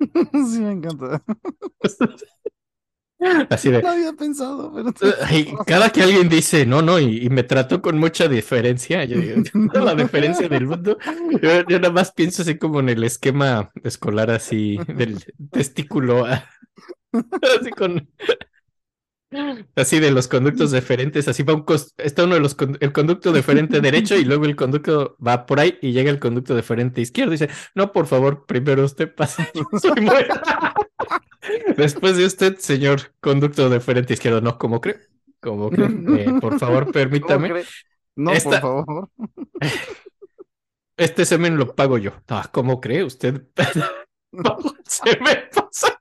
Sí, 0.32 0.60
me 0.60 0.72
encanta. 0.72 1.22
Así 3.50 3.68
No 3.68 3.76
de... 3.78 3.82
lo 3.82 3.88
había 3.88 4.12
pensado, 4.12 4.72
pero... 4.72 4.92
Ay, 5.24 5.52
cada 5.66 5.90
que 5.90 6.02
alguien 6.02 6.28
dice 6.28 6.64
no, 6.66 6.82
no, 6.82 6.98
y, 7.00 7.24
y 7.26 7.30
me 7.30 7.42
trató 7.42 7.82
con 7.82 7.98
mucha 7.98 8.28
diferencia, 8.28 9.04
yo 9.04 9.18
digo, 9.18 9.42
toda 9.72 9.84
la 9.86 9.94
diferencia 9.94 10.48
del 10.48 10.66
mundo, 10.66 10.96
yo, 11.42 11.64
yo 11.66 11.78
nada 11.80 11.92
más 11.92 12.12
pienso 12.12 12.42
así 12.42 12.56
como 12.58 12.80
en 12.80 12.88
el 12.90 13.02
esquema 13.02 13.70
escolar 13.82 14.30
así 14.30 14.78
del 14.86 15.18
testículo, 15.50 16.24
así 16.26 17.70
con, 17.76 18.08
así 19.76 20.00
de 20.00 20.10
los 20.10 20.28
conductos 20.28 20.70
deferentes, 20.70 21.28
así 21.28 21.42
va 21.42 21.54
un, 21.54 21.64
está 21.98 22.24
uno 22.24 22.34
de 22.34 22.40
los, 22.40 22.54
con- 22.54 22.78
el 22.80 22.92
conducto 22.92 23.32
deferente 23.32 23.80
derecho 23.80 24.16
y 24.16 24.24
luego 24.24 24.44
el 24.46 24.56
conducto 24.56 25.16
va 25.24 25.46
por 25.46 25.60
ahí 25.60 25.78
y 25.82 25.92
llega 25.92 26.10
el 26.10 26.18
conducto 26.18 26.54
deferente 26.54 27.00
izquierdo 27.00 27.32
y 27.34 27.38
dice, 27.38 27.50
no, 27.74 27.92
por 27.92 28.06
favor, 28.06 28.46
primero 28.46 28.84
usted 28.84 29.14
pase, 29.14 29.48
yo 29.54 29.64
soy 29.78 30.06
Después 31.76 32.16
de 32.16 32.26
usted, 32.26 32.58
señor 32.58 33.12
conducto 33.20 33.68
deferente 33.70 34.14
izquierdo, 34.14 34.40
no, 34.40 34.58
¿cómo 34.58 34.80
cree? 34.80 34.98
¿Cómo 35.40 35.70
cree? 35.70 35.88
Eh, 36.18 36.32
por 36.40 36.58
favor, 36.58 36.84
¿Cómo 36.84 36.92
permítame. 36.92 37.62
No, 38.16 38.32
Esta- 38.32 38.60
por 38.60 38.84
favor. 38.84 39.08
Este 40.96 41.24
semen 41.24 41.56
lo 41.56 41.74
pago 41.76 41.96
yo. 41.98 42.10
No, 42.28 42.42
¿cómo 42.50 42.80
cree 42.80 43.04
usted? 43.04 43.44
Se 44.84 45.20
me 45.20 45.36
pasa. 45.54 45.97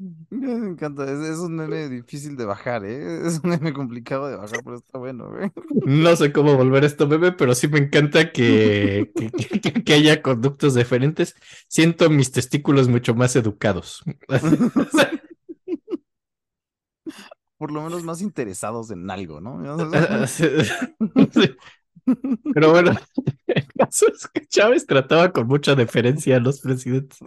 Me 0.30 0.52
encanta, 0.70 1.04
es, 1.04 1.18
es 1.28 1.38
un 1.38 1.56
meme 1.56 1.88
difícil 1.88 2.36
de 2.36 2.44
bajar, 2.44 2.84
¿eh? 2.84 3.20
Es 3.26 3.40
un 3.42 3.50
meme 3.50 3.72
complicado 3.72 4.28
de 4.28 4.36
bajar, 4.36 4.60
pero 4.64 4.76
está 4.76 4.98
bueno, 4.98 5.28
güey. 5.30 5.50
No 5.86 6.16
sé 6.16 6.32
cómo 6.32 6.56
volver 6.56 6.84
esto 6.84 7.06
meme, 7.06 7.32
pero 7.32 7.54
sí 7.54 7.68
me 7.68 7.78
encanta 7.78 8.32
que, 8.32 9.12
que, 9.14 9.30
que- 9.60 9.84
que 9.84 9.92
haya 9.94 10.22
conductos 10.22 10.74
diferentes. 10.74 11.34
Siento 11.68 12.08
mis 12.10 12.32
testículos 12.32 12.88
mucho 12.88 13.14
más 13.14 13.36
educados. 13.36 14.02
por 17.58 17.70
lo 17.72 17.82
menos 17.82 18.02
más 18.04 18.22
interesados 18.22 18.90
en 18.90 19.10
algo, 19.10 19.40
¿no? 19.40 19.60
Sí. 20.26 20.46
Pero 22.54 22.70
bueno, 22.70 22.92
el 23.46 23.66
caso 23.78 24.06
es 24.12 24.26
que 24.28 24.46
Chávez 24.46 24.86
trataba 24.86 25.32
con 25.32 25.46
mucha 25.46 25.74
deferencia 25.74 26.36
a 26.36 26.40
los 26.40 26.60
presidentes. 26.60 27.18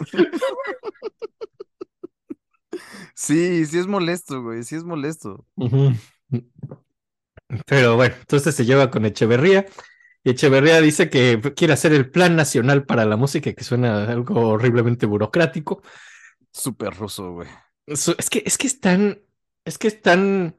Sí, 3.16 3.66
sí 3.66 3.78
es 3.78 3.88
molesto, 3.88 4.42
güey, 4.42 4.64
sí 4.64 4.76
es 4.76 4.84
molesto. 4.84 5.46
Pero 7.68 7.96
bueno, 7.96 8.16
entonces 8.20 8.56
se 8.56 8.66
lleva 8.66 8.90
con 8.90 9.06
Echeverría. 9.06 9.66
Y 10.24 10.32
Echeverría 10.32 10.82
dice 10.82 11.10
que 11.10 11.40
quiere 11.56 11.74
hacer 11.74 11.94
el 11.94 12.10
Plan 12.10 12.36
Nacional 12.36 12.86
para 12.86 13.06
la 13.06 13.18
Música, 13.18 13.54
que 13.54 13.64
suena 13.64 14.06
algo 14.06 14.50
horriblemente 14.50 15.06
burocrático. 15.06 15.82
Súper 16.52 16.94
ruso, 16.94 17.34
güey. 17.34 17.50
Es 17.86 18.30
que, 18.30 18.44
es 18.46 18.58
que 18.58 18.68
es 18.68 18.80
tan, 18.80 19.22
es 19.66 19.78
que 19.78 19.88
es 19.88 20.02
tan 20.02 20.56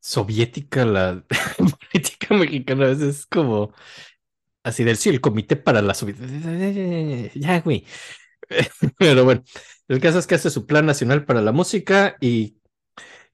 soviética 0.00 0.84
la 0.84 1.24
política 1.92 2.34
mexicana. 2.34 2.86
A 2.86 2.88
veces 2.88 3.18
es 3.18 3.26
como 3.26 3.72
así 4.62 4.84
del 4.84 4.96
sí, 4.96 5.10
el 5.10 5.20
comité 5.20 5.56
para 5.56 5.82
la 5.82 5.94
soviética. 5.94 6.26
Ya, 7.34 7.60
güey. 7.60 7.84
Pero 8.98 9.24
bueno, 9.24 9.42
el 9.88 10.00
caso 10.00 10.18
es 10.18 10.26
que 10.26 10.34
hace 10.36 10.50
su 10.50 10.66
plan 10.66 10.86
nacional 10.86 11.24
para 11.24 11.40
la 11.42 11.52
música 11.52 12.16
y, 12.20 12.58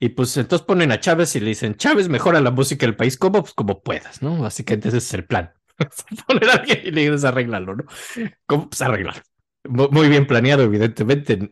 y 0.00 0.10
pues 0.10 0.36
entonces 0.36 0.66
ponen 0.66 0.92
a 0.92 1.00
Chávez 1.00 1.34
y 1.36 1.40
le 1.40 1.48
dicen, 1.48 1.76
Chávez 1.76 2.08
mejora 2.08 2.40
la 2.40 2.50
música 2.50 2.86
del 2.86 2.96
país 2.96 3.16
como, 3.16 3.42
pues, 3.42 3.54
como 3.54 3.82
puedas, 3.82 4.22
¿no? 4.22 4.38
Básicamente 4.40 4.88
ese 4.88 4.98
es 4.98 5.14
el 5.14 5.24
plan. 5.26 5.52
Poner 6.26 6.50
a 6.50 6.54
alguien 6.54 6.80
y 6.84 6.90
le 6.90 7.02
dices, 7.02 7.24
arréglalo, 7.24 7.76
¿no? 7.76 7.84
¿Cómo? 8.46 8.68
Pues 8.70 8.82
arréglalo. 8.82 9.20
Mu- 9.68 9.88
Muy 9.90 10.08
bien 10.08 10.26
planeado, 10.26 10.62
evidentemente, 10.64 11.50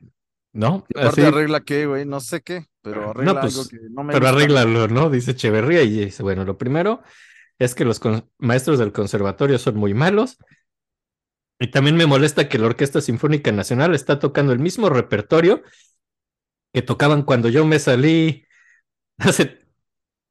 ¿no? 0.52 0.84
Aparte 0.94 1.08
Así- 1.08 1.22
arregla 1.22 1.60
qué, 1.60 1.86
güey, 1.86 2.04
no 2.06 2.20
sé 2.20 2.42
qué, 2.42 2.66
pero 2.82 3.10
arregla 3.10 3.40
pues, 3.40 3.56
algo 3.56 3.68
que 3.68 3.76
no 3.90 4.02
me 4.04 4.12
pero 4.12 4.26
gusta. 4.26 4.36
arréglalo, 4.36 4.88
¿no? 4.88 5.10
Dice 5.10 5.32
Echeverría 5.32 5.82
y 5.82 6.04
dice, 6.06 6.22
bueno, 6.22 6.44
lo 6.44 6.58
primero 6.58 7.02
es 7.58 7.74
que 7.74 7.84
los 7.84 8.00
maestros 8.38 8.78
del 8.78 8.92
conservatorio 8.92 9.58
son 9.58 9.76
muy 9.76 9.94
malos. 9.94 10.38
Y 11.62 11.68
también 11.68 11.94
me 11.94 12.06
molesta 12.06 12.48
que 12.48 12.58
la 12.58 12.66
Orquesta 12.66 13.02
Sinfónica 13.02 13.52
Nacional 13.52 13.94
está 13.94 14.18
tocando 14.18 14.52
el 14.52 14.58
mismo 14.58 14.88
repertorio 14.88 15.62
que 16.72 16.80
tocaban 16.80 17.22
cuando 17.22 17.50
yo 17.50 17.66
me 17.66 17.78
salí 17.78 18.46
hace 19.18 19.60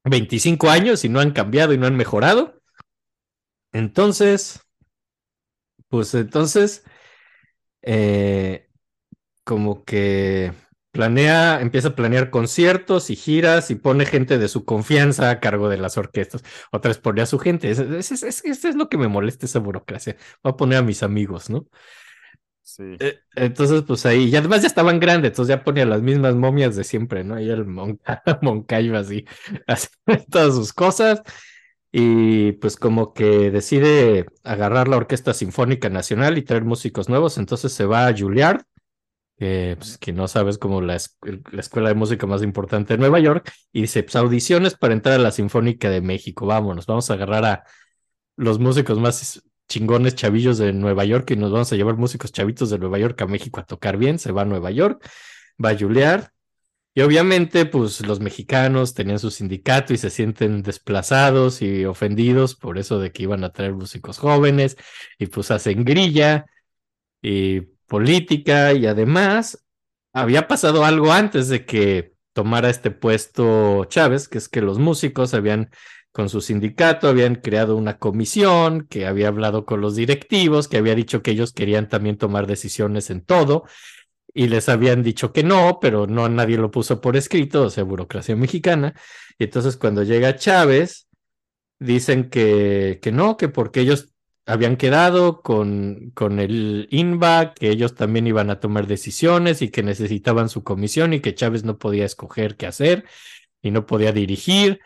25 0.04 0.68
años 0.68 1.04
y 1.04 1.08
no 1.08 1.20
han 1.20 1.30
cambiado 1.30 1.72
y 1.72 1.78
no 1.78 1.86
han 1.86 1.96
mejorado. 1.96 2.60
Entonces, 3.72 4.60
pues 5.88 6.12
entonces, 6.14 6.84
eh, 7.82 8.68
como 9.44 9.84
que 9.84 10.52
planea, 10.92 11.60
empieza 11.60 11.88
a 11.88 11.94
planear 11.96 12.30
conciertos 12.30 13.10
y 13.10 13.16
giras 13.16 13.70
y 13.70 13.76
pone 13.76 14.06
gente 14.06 14.38
de 14.38 14.48
su 14.48 14.64
confianza 14.64 15.30
a 15.30 15.40
cargo 15.40 15.68
de 15.68 15.78
las 15.78 15.96
orquestas. 15.98 16.42
Otra 16.72 16.88
vez 16.90 16.98
pone 16.98 17.22
a 17.22 17.26
su 17.26 17.38
gente. 17.38 17.70
Eso 17.70 17.82
es, 17.96 18.10
es, 18.12 18.44
es- 18.44 18.64
es 18.64 18.74
lo 18.76 18.88
que 18.88 18.98
me 18.98 19.08
molesta 19.08 19.46
esa 19.46 19.58
burocracia. 19.60 20.16
Voy 20.42 20.52
a 20.52 20.56
poner 20.56 20.78
a 20.78 20.82
mis 20.82 21.02
amigos, 21.02 21.50
¿no? 21.50 21.66
Sí. 22.62 22.82
Eh, 23.00 23.18
Entonces, 23.34 23.82
pues 23.86 24.06
ahí, 24.06 24.24
y 24.28 24.36
además 24.36 24.62
ya 24.62 24.68
estaban 24.68 25.00
grandes, 25.00 25.30
entonces 25.30 25.56
ya 25.56 25.64
ponía 25.64 25.84
las 25.86 26.02
mismas 26.02 26.34
momias 26.36 26.76
de 26.76 26.84
siempre, 26.84 27.24
¿no? 27.24 27.34
Ahí 27.34 27.50
el 27.50 27.66
Monca- 27.66 28.22
Moncayo 28.42 28.96
así, 28.96 29.24
haciendo 29.66 30.24
todas 30.30 30.54
sus 30.54 30.72
cosas. 30.72 31.22
Y 31.92 32.52
pues 32.54 32.76
como 32.76 33.14
que 33.14 33.50
decide 33.50 34.26
agarrar 34.44 34.88
la 34.88 34.96
Orquesta 34.98 35.34
Sinfónica 35.34 35.88
Nacional 35.90 36.38
y 36.38 36.42
traer 36.42 36.64
músicos 36.64 37.08
nuevos, 37.08 37.38
entonces 37.38 37.72
se 37.72 37.84
va 37.86 38.06
a 38.08 38.16
Juilliard, 38.16 38.62
que, 39.40 39.76
pues, 39.78 39.98
que 39.98 40.12
no 40.14 40.28
sabes 40.28 40.58
como 40.58 40.82
la, 40.82 40.96
es- 40.96 41.18
la 41.52 41.60
escuela 41.62 41.90
de 41.90 41.96
música 41.96 42.26
más 42.28 42.44
importante 42.44 42.94
de 42.94 43.00
Nueva 43.00 43.20
York, 43.20 43.52
y 43.72 43.82
dice, 43.82 44.04
pues 44.04 44.16
audiciones 44.16 44.76
para 44.76 44.94
entrar 44.94 45.16
a 45.16 45.24
la 45.24 45.32
Sinfónica 45.32 45.90
de 45.90 46.02
México, 46.02 46.46
vámonos, 46.46 46.86
vamos 46.86 47.10
a 47.10 47.14
agarrar 47.14 47.46
a 47.46 47.64
los 48.36 48.58
músicos 48.58 48.98
más 48.98 49.42
chingones 49.68 50.14
chavillos 50.16 50.58
de 50.58 50.72
Nueva 50.72 51.04
York 51.04 51.30
y 51.32 51.36
nos 51.36 51.52
vamos 51.52 51.72
a 51.72 51.76
llevar 51.76 51.96
músicos 51.96 52.32
chavitos 52.32 52.70
de 52.70 52.78
Nueva 52.78 52.98
York 52.98 53.20
a 53.22 53.26
México 53.26 53.60
a 53.60 53.64
tocar 53.66 53.96
bien, 53.98 54.18
se 54.18 54.32
va 54.32 54.42
a 54.42 54.44
Nueva 54.46 54.70
York, 54.70 55.04
va 55.64 55.70
a 55.70 55.78
Juilliard, 55.78 56.28
y 56.94 57.02
obviamente, 57.02 57.66
pues 57.66 58.06
los 58.06 58.20
mexicanos 58.20 58.94
tenían 58.94 59.20
su 59.20 59.30
sindicato 59.30 59.94
y 59.94 59.98
se 59.98 60.10
sienten 60.10 60.62
desplazados 60.62 61.62
y 61.62 61.84
ofendidos 61.86 62.56
por 62.56 62.78
eso 62.78 62.98
de 63.00 63.12
que 63.12 63.24
iban 63.24 63.44
a 63.44 63.52
traer 63.52 63.74
músicos 63.74 64.18
jóvenes 64.18 64.76
y 65.18 65.26
pues 65.26 65.50
hacen 65.52 65.84
grilla 65.84 66.46
y 67.22 67.62
política 67.90 68.72
y 68.72 68.86
además 68.86 69.66
había 70.12 70.46
pasado 70.46 70.84
algo 70.84 71.12
antes 71.12 71.48
de 71.48 71.66
que 71.66 72.14
tomara 72.32 72.70
este 72.70 72.92
puesto 72.92 73.84
Chávez, 73.86 74.28
que 74.28 74.38
es 74.38 74.48
que 74.48 74.62
los 74.62 74.78
músicos 74.78 75.34
habían 75.34 75.70
con 76.12 76.28
su 76.28 76.40
sindicato 76.40 77.08
habían 77.08 77.34
creado 77.36 77.76
una 77.76 77.98
comisión 77.98 78.86
que 78.88 79.06
había 79.06 79.28
hablado 79.28 79.66
con 79.66 79.80
los 79.80 79.96
directivos, 79.96 80.68
que 80.68 80.76
había 80.76 80.94
dicho 80.94 81.22
que 81.22 81.32
ellos 81.32 81.52
querían 81.52 81.88
también 81.88 82.16
tomar 82.16 82.46
decisiones 82.46 83.10
en 83.10 83.22
todo 83.24 83.64
y 84.32 84.46
les 84.46 84.68
habían 84.68 85.02
dicho 85.02 85.32
que 85.32 85.42
no, 85.42 85.78
pero 85.80 86.06
no 86.06 86.28
nadie 86.28 86.58
lo 86.58 86.70
puso 86.70 87.00
por 87.00 87.16
escrito, 87.16 87.64
o 87.64 87.70
sea, 87.70 87.82
burocracia 87.82 88.36
mexicana. 88.36 88.94
Y 89.36 89.44
entonces 89.44 89.76
cuando 89.76 90.04
llega 90.04 90.36
Chávez, 90.36 91.08
dicen 91.80 92.30
que, 92.30 93.00
que 93.02 93.10
no, 93.10 93.36
que 93.36 93.48
porque 93.48 93.80
ellos 93.80 94.09
habían 94.50 94.76
quedado 94.76 95.42
con, 95.42 96.10
con 96.14 96.38
el 96.40 96.88
INBA, 96.90 97.54
que 97.54 97.70
ellos 97.70 97.94
también 97.94 98.26
iban 98.26 98.50
a 98.50 98.60
tomar 98.60 98.86
decisiones 98.86 99.62
y 99.62 99.70
que 99.70 99.82
necesitaban 99.82 100.48
su 100.48 100.62
comisión 100.64 101.12
y 101.12 101.20
que 101.20 101.34
Chávez 101.34 101.64
no 101.64 101.78
podía 101.78 102.04
escoger 102.04 102.56
qué 102.56 102.66
hacer 102.66 103.04
y 103.62 103.70
no 103.70 103.86
podía 103.86 104.12
dirigir 104.12 104.80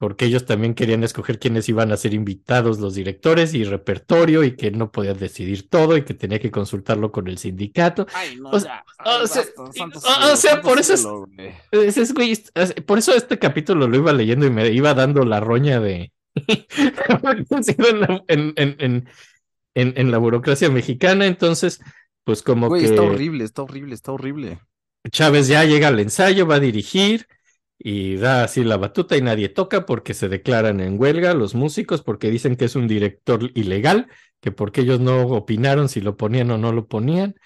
porque 0.00 0.26
ellos 0.26 0.46
también 0.46 0.74
querían 0.74 1.02
escoger 1.02 1.40
quiénes 1.40 1.68
iban 1.68 1.90
a 1.90 1.96
ser 1.96 2.14
invitados, 2.14 2.78
los 2.78 2.94
directores 2.94 3.52
y 3.52 3.64
repertorio, 3.64 4.44
y 4.44 4.54
que 4.54 4.68
él 4.68 4.78
no 4.78 4.92
podía 4.92 5.12
decidir 5.12 5.68
todo 5.68 5.96
y 5.96 6.04
que 6.04 6.14
tenía 6.14 6.38
que 6.38 6.52
consultarlo 6.52 7.10
con 7.10 7.26
el 7.26 7.36
sindicato. 7.36 8.06
Ay, 8.14 8.36
no, 8.36 8.50
O 8.50 8.60
sea, 8.60 8.84
ya. 9.04 9.12
o 9.22 9.26
sea, 9.26 9.42
basta, 9.42 9.72
santo 9.72 9.98
o- 9.98 10.00
cielo, 10.02 10.32
o 10.32 10.36
sea, 10.36 10.52
santo 10.52 10.68
por 10.68 10.78
eso 10.78 11.26
es- 11.72 12.52
es- 12.54 12.74
por 12.86 12.98
eso 12.98 13.12
este 13.12 13.40
capítulo 13.40 13.88
lo 13.88 13.96
iba 13.96 14.12
leyendo 14.12 14.46
y 14.46 14.50
me 14.50 14.68
iba 14.68 14.94
dando 14.94 15.24
la 15.24 15.40
roña 15.40 15.80
de 15.80 16.12
en, 17.78 18.00
la, 18.00 18.24
en, 18.28 18.54
en, 18.56 19.06
en, 19.74 20.10
la 20.10 20.18
burocracia 20.18 20.70
mexicana. 20.70 21.26
Entonces, 21.26 21.80
pues 22.24 22.42
como 22.42 22.68
Güey, 22.68 22.82
que 22.82 22.88
está 22.88 23.02
horrible, 23.02 23.44
está 23.44 23.62
horrible, 23.62 23.94
está 23.94 24.12
horrible. 24.12 24.60
Chávez 25.10 25.48
ya 25.48 25.64
llega 25.64 25.88
al 25.88 26.00
ensayo, 26.00 26.46
va 26.46 26.56
a 26.56 26.60
dirigir 26.60 27.26
y 27.78 28.16
da 28.16 28.44
así 28.44 28.64
la 28.64 28.76
batuta 28.76 29.16
y 29.16 29.22
nadie 29.22 29.48
toca 29.48 29.86
porque 29.86 30.12
se 30.12 30.28
declaran 30.28 30.80
en 30.80 31.00
huelga 31.00 31.32
los 31.34 31.54
músicos 31.54 32.02
porque 32.02 32.30
dicen 32.30 32.56
que 32.56 32.64
es 32.64 32.74
un 32.74 32.88
director 32.88 33.50
ilegal, 33.54 34.08
que 34.40 34.50
porque 34.50 34.80
ellos 34.80 35.00
no 35.00 35.22
opinaron 35.28 35.88
si 35.88 36.00
lo 36.00 36.16
ponían 36.16 36.50
o 36.50 36.58
no 36.58 36.72
lo 36.72 36.88
ponían. 36.88 37.36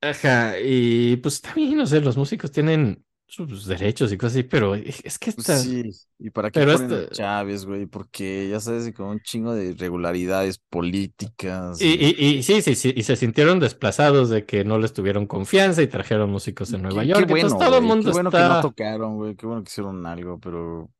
Ajá, 0.00 0.60
y 0.60 1.16
pues 1.16 1.40
también, 1.40 1.76
no 1.76 1.86
sé, 1.86 2.00
los 2.00 2.16
músicos 2.16 2.52
tienen 2.52 3.04
sus 3.28 3.66
derechos 3.66 4.12
y 4.12 4.16
cosas 4.18 4.34
así, 4.38 4.42
pero 4.44 4.74
es 4.74 5.18
que 5.18 5.32
Pues 5.34 5.48
esta... 5.48 5.58
sí, 5.58 5.90
¿y 6.18 6.30
para 6.30 6.50
qué 6.50 6.60
pero 6.60 6.72
ponen 6.72 6.92
a 6.92 7.08
Chávez, 7.10 7.64
güey? 7.66 7.86
Porque 7.86 8.48
ya 8.50 8.60
sabes, 8.60 8.92
con 8.94 9.06
un 9.08 9.20
chingo 9.20 9.54
de 9.54 9.66
irregularidades 9.72 10.58
políticas. 10.58 11.78
Y, 11.80 11.86
y, 11.94 12.38
y 12.38 12.42
sí, 12.42 12.60
sí, 12.62 12.74
sí, 12.74 12.92
y 12.96 13.02
se 13.04 13.14
sintieron 13.16 13.60
desplazados 13.60 14.30
de 14.30 14.44
que 14.46 14.64
no 14.64 14.78
les 14.78 14.92
tuvieron 14.92 15.26
confianza 15.26 15.82
y 15.82 15.86
trajeron 15.86 16.30
músicos 16.30 16.72
en 16.72 16.82
Nueva 16.82 17.02
Qué- 17.02 17.08
York. 17.08 17.20
Qué 17.20 17.24
bueno, 17.26 17.46
Entonces 17.46 17.66
todo 17.68 17.78
el 17.78 17.84
mundo 17.84 18.10
qué 18.10 18.12
bueno 18.12 18.30
que 18.32 18.36
está... 18.38 18.48
no 18.48 18.60
tocaron, 18.60 19.16
güey. 19.16 19.36
Qué 19.36 19.46
bueno 19.46 19.62
que 19.62 19.68
hicieron 19.68 20.04
algo, 20.06 20.38
pero 20.40 20.90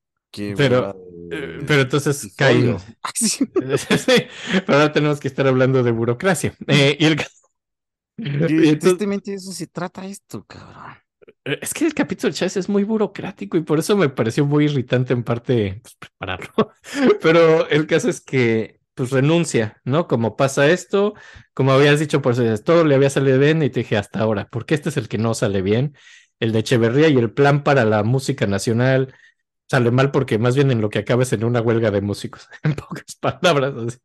Pero, 0.55 0.91
eh, 1.31 1.37
de 1.59 1.65
pero 1.67 1.83
entonces. 1.83 2.33
Sí. 2.39 2.77
Sí, 3.15 3.45
pero 4.67 4.79
ahora 4.79 4.93
tenemos 4.93 5.21
que 5.21 5.29
estar 5.29 5.47
hablando 5.47 5.83
de 5.83 5.91
burocracia. 5.93 6.55
Eh, 6.69 6.97
y 7.01 7.05
el... 7.07 7.17
y 8.47 8.69
entonces- 8.69 8.79
tristemente 8.79 9.31
de 9.33 9.37
eso 9.39 9.53
se 9.53 9.67
trata 9.67 10.07
esto, 10.07 10.45
cabrón. 10.45 10.98
Eh, 11.49 11.59
Es 11.63 11.75
que 11.75 11.87
el 11.87 11.95
capítulo 11.95 12.33
Chávez 12.33 12.57
es 12.57 12.69
muy 12.69 12.85
burocrático 12.85 13.57
y 13.57 13.63
por 13.63 13.79
eso 13.79 13.97
me 13.97 14.09
pareció 14.09 14.45
muy 14.45 14.67
irritante 14.67 15.13
en 15.13 15.25
parte 15.25 15.81
pues, 15.83 15.95
prepararlo. 15.99 16.73
Pero 17.23 17.69
el 17.69 17.87
caso 17.87 18.09
es 18.09 18.21
que 18.21 18.79
pues 18.95 19.11
renuncia, 19.11 19.81
¿no? 19.85 20.09
Como 20.09 20.37
pasa 20.37 20.69
esto, 20.69 21.15
como 21.55 21.71
habías 21.73 22.01
dicho, 22.01 22.21
por 22.21 22.33
eso 22.33 22.43
todo 22.65 22.85
le 22.85 22.97
había 22.97 23.11
salido 23.11 23.39
bien 23.39 23.63
y 23.63 23.71
te 23.71 23.81
dije 23.81 23.97
hasta 23.97 24.19
ahora, 24.19 24.49
porque 24.51 24.75
este 24.75 24.89
es 24.89 24.97
el 24.97 25.09
que 25.09 25.19
no 25.19 25.35
sale 25.35 25.63
bien, 25.63 25.95
el 26.41 26.51
de 26.51 26.59
Echeverría 26.61 27.09
y 27.09 27.17
el 27.17 27.33
plan 27.33 27.63
para 27.63 27.85
la 27.85 28.03
música 28.03 28.47
nacional 28.49 29.15
sale 29.71 29.91
mal 29.93 30.11
porque 30.11 30.39
más 30.39 30.57
bien 30.57 30.71
en 30.73 30.81
lo 30.81 30.91
que 30.91 30.99
acaba 30.99 31.23
es 31.23 31.33
en 31.33 31.45
una 31.45 31.61
huelga 31.61 31.91
de 31.93 32.01
músicos, 32.01 32.49
en 32.65 32.75
pocas 32.75 33.15
palabras. 33.21 33.75
así. 33.77 33.99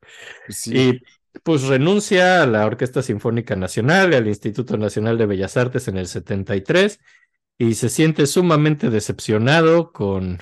Pues 0.45 0.57
sí. 0.60 0.78
Y 0.78 1.02
pues 1.41 1.64
renuncia 1.64 2.44
a 2.44 2.45
la 2.48 2.65
Orquesta 2.65 3.02
Sinfónica 3.02 3.56
Nacional 3.56 4.14
y 4.14 4.15
al 4.15 4.28
Instituto 4.28 4.78
Nacional 4.78 5.18
de 5.18 5.26
Bellas 5.26 5.57
Artes 5.57 5.88
en 5.88 5.98
el 5.98 6.07
73 6.07 6.99
y 7.58 7.76
se 7.76 7.90
siente 7.90 8.28
sumamente 8.28 8.90
decepcionado 8.90 9.92
con, 9.92 10.40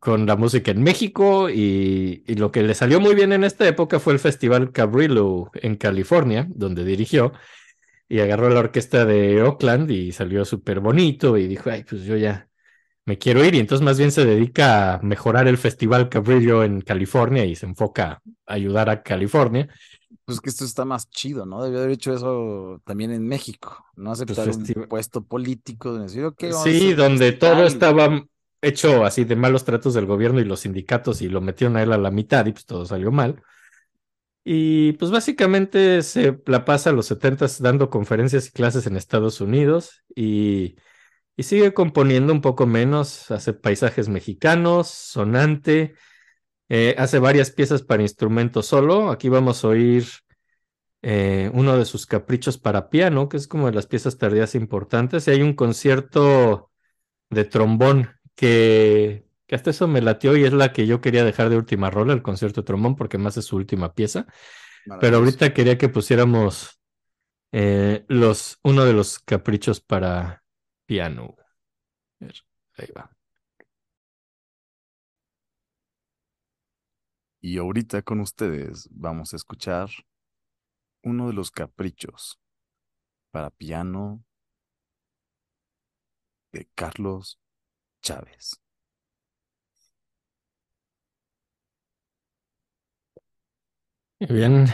con 0.00 0.26
la 0.26 0.36
música 0.36 0.70
en 0.70 0.82
México 0.82 1.48
y, 1.50 2.24
lo 2.36 2.52
que 2.52 2.62
le 2.62 2.74
salió 2.74 3.00
muy 3.00 3.14
bien 3.14 3.32
en 3.32 3.44
esta 3.44 3.66
época 3.66 3.98
fue 4.00 4.12
el 4.12 4.18
Festival 4.18 4.72
Cabrillo 4.72 5.50
en 5.54 5.76
California, 5.76 6.46
donde 6.50 6.84
dirigió, 6.84 7.32
y 8.08 8.20
agarró 8.20 8.50
la 8.50 8.60
orquesta 8.60 9.04
de 9.04 9.42
Oakland 9.42 9.90
y 9.90 10.12
salió 10.12 10.44
súper 10.44 10.80
bonito 10.80 11.36
y 11.36 11.46
dijo, 11.46 11.70
ay, 11.70 11.84
pues 11.84 12.02
yo 12.04 12.16
ya 12.16 12.48
me 13.04 13.18
quiero 13.18 13.44
ir 13.44 13.54
y 13.54 13.60
entonces 13.60 13.84
más 13.84 13.98
bien 13.98 14.12
se 14.12 14.24
dedica 14.26 14.94
a 14.94 15.00
mejorar 15.02 15.48
el 15.48 15.58
festival 15.58 16.08
Cabrillo 16.08 16.64
en 16.64 16.80
California 16.82 17.44
y 17.44 17.56
se 17.56 17.66
enfoca 17.66 18.22
a 18.46 18.54
ayudar 18.54 18.90
a 18.90 19.02
California. 19.02 19.68
Pues 20.24 20.40
que 20.40 20.50
esto 20.50 20.64
está 20.64 20.84
más 20.84 21.08
chido, 21.10 21.46
¿no? 21.46 21.62
Debió 21.62 21.78
haber 21.80 21.90
hecho 21.92 22.12
eso 22.14 22.80
también 22.84 23.10
en 23.12 23.26
México, 23.26 23.84
no 23.96 24.12
aceptar 24.12 24.48
un 24.48 24.70
festiva- 24.70 24.86
puesto 24.88 25.22
político 25.24 25.94
de 25.94 26.02
decir, 26.04 26.24
Sí, 26.50 26.94
donde 26.94 27.32
todo 27.32 27.66
estaba 27.66 28.24
hecho 28.62 29.04
así 29.04 29.24
de 29.24 29.36
malos 29.36 29.64
tratos 29.64 29.94
del 29.94 30.06
gobierno 30.06 30.40
y 30.40 30.44
los 30.44 30.60
sindicatos 30.60 31.20
y 31.22 31.28
lo 31.28 31.40
metieron 31.40 31.76
a 31.76 31.82
él 31.82 31.92
a 31.92 31.98
la 31.98 32.10
mitad 32.10 32.46
y 32.46 32.52
pues 32.52 32.64
todo 32.66 32.86
salió 32.86 33.10
mal. 33.12 33.42
Y 34.44 34.92
pues 34.94 35.10
básicamente 35.10 36.02
se 36.02 36.40
la 36.46 36.64
pasa 36.64 36.90
a 36.90 36.92
los 36.94 37.06
70 37.06 37.46
dando 37.60 37.90
conferencias 37.90 38.48
y 38.48 38.52
clases 38.52 38.86
en 38.86 38.96
Estados 38.96 39.40
Unidos 39.42 40.04
y, 40.14 40.76
y 41.36 41.44
sigue 41.44 41.74
componiendo 41.74 42.32
un 42.32 42.42
poco 42.42 42.66
menos, 42.66 43.30
hace 43.30 43.54
paisajes 43.54 44.08
mexicanos, 44.08 44.88
sonante, 44.88 45.94
eh, 46.68 46.94
hace 46.98 47.18
varias 47.18 47.50
piezas 47.50 47.82
para 47.82 48.02
instrumento 48.02 48.62
solo. 48.62 49.10
Aquí 49.10 49.28
vamos 49.28 49.64
a 49.64 49.68
oír 49.68 50.04
eh, 51.02 51.50
uno 51.54 51.76
de 51.76 51.84
sus 51.84 52.06
caprichos 52.06 52.58
para 52.58 52.90
piano, 52.90 53.28
que 53.28 53.36
es 53.36 53.48
como 53.48 53.66
de 53.66 53.72
las 53.72 53.86
piezas 53.86 54.18
tardías 54.18 54.54
importantes. 54.54 55.26
Y 55.26 55.30
hay 55.30 55.42
un 55.42 55.54
concierto 55.54 56.70
de 57.30 57.44
trombón 57.44 58.10
que, 58.34 59.24
que 59.46 59.54
hasta 59.54 59.70
eso 59.70 59.88
me 59.88 60.02
latió 60.02 60.36
y 60.36 60.44
es 60.44 60.52
la 60.52 60.72
que 60.72 60.86
yo 60.86 61.00
quería 61.00 61.24
dejar 61.24 61.48
de 61.48 61.56
última 61.56 61.90
rola, 61.90 62.12
el 62.12 62.22
concierto 62.22 62.60
de 62.60 62.66
trombón, 62.66 62.96
porque 62.96 63.18
más 63.18 63.36
es 63.36 63.46
su 63.46 63.56
última 63.56 63.94
pieza. 63.94 64.26
Pero 65.00 65.18
ahorita 65.18 65.52
quería 65.52 65.76
que 65.76 65.88
pusiéramos 65.88 66.80
eh, 67.52 68.04
los, 68.08 68.58
uno 68.62 68.84
de 68.84 68.92
los 68.92 69.18
caprichos 69.18 69.80
para 69.80 70.42
piano. 70.86 71.36
A 72.20 72.24
ver, 72.24 72.34
Ahí 72.76 72.88
va. 72.96 73.17
Y 77.40 77.58
ahorita 77.58 78.02
con 78.02 78.20
ustedes 78.20 78.88
vamos 78.92 79.32
a 79.32 79.36
escuchar 79.36 79.90
uno 81.02 81.26
de 81.26 81.32
los 81.32 81.50
caprichos 81.50 82.38
para 83.32 83.50
piano 83.50 84.24
de 86.52 86.68
Carlos 86.74 87.38
Chávez. 88.02 88.60
Bien, 94.20 94.66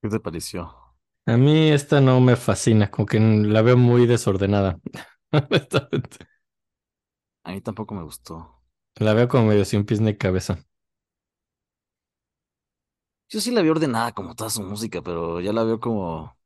¿Qué 0.00 0.08
te 0.08 0.20
pareció? 0.20 0.72
a 1.26 1.36
mí 1.36 1.70
esta 1.70 2.00
no 2.00 2.20
me 2.20 2.36
fascina, 2.36 2.90
como 2.90 3.06
que 3.06 3.18
la 3.20 3.62
veo 3.62 3.76
muy 3.76 4.06
desordenada. 4.06 4.78
A 7.44 7.52
mí 7.52 7.60
tampoco 7.60 7.94
me 7.94 8.02
gustó. 8.02 8.64
La 8.96 9.12
veo 9.12 9.28
como 9.28 9.48
medio 9.48 9.66
sin 9.66 9.84
pies 9.84 10.00
ni 10.00 10.16
cabeza. 10.16 10.64
Yo 13.32 13.40
sí 13.40 13.50
la 13.50 13.62
veo 13.62 13.72
ordenada 13.72 14.12
como 14.12 14.34
toda 14.36 14.48
su 14.50 14.62
música, 14.62 15.02
pero 15.02 15.40
ya 15.40 15.52
la 15.52 15.64
veo 15.64 15.80
como... 15.80 16.36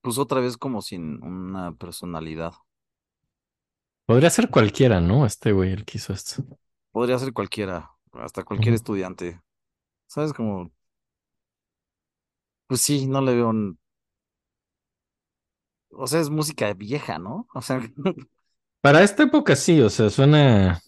Pues 0.00 0.16
otra 0.18 0.40
vez 0.40 0.56
como 0.56 0.80
sin 0.80 1.22
una 1.22 1.74
personalidad. 1.76 2.54
Podría 4.04 4.30
ser 4.30 4.50
cualquiera, 4.50 5.00
¿no? 5.00 5.24
Este 5.26 5.52
güey, 5.52 5.70
el 5.72 5.84
que 5.84 5.98
hizo 5.98 6.12
esto. 6.12 6.42
Podría 6.90 7.18
ser 7.18 7.32
cualquiera, 7.32 7.92
hasta 8.12 8.42
cualquier 8.44 8.74
Ujú. 8.74 8.76
estudiante. 8.76 9.40
¿Sabes? 10.08 10.32
Como... 10.34 10.72
Pues 12.68 12.80
sí, 12.82 13.06
no 13.08 13.20
le 13.22 13.34
veo... 13.34 13.48
un- 13.48 13.78
O 15.90 16.06
sea, 16.06 16.20
es 16.20 16.30
música 16.30 16.72
vieja, 16.74 17.18
¿no? 17.18 17.48
O 17.54 17.60
sea, 17.62 17.80
Para 18.80 19.02
esta 19.02 19.24
época 19.24 19.56
sí, 19.56 19.80
o 19.80 19.90
sea, 19.90 20.10
suena. 20.10 20.80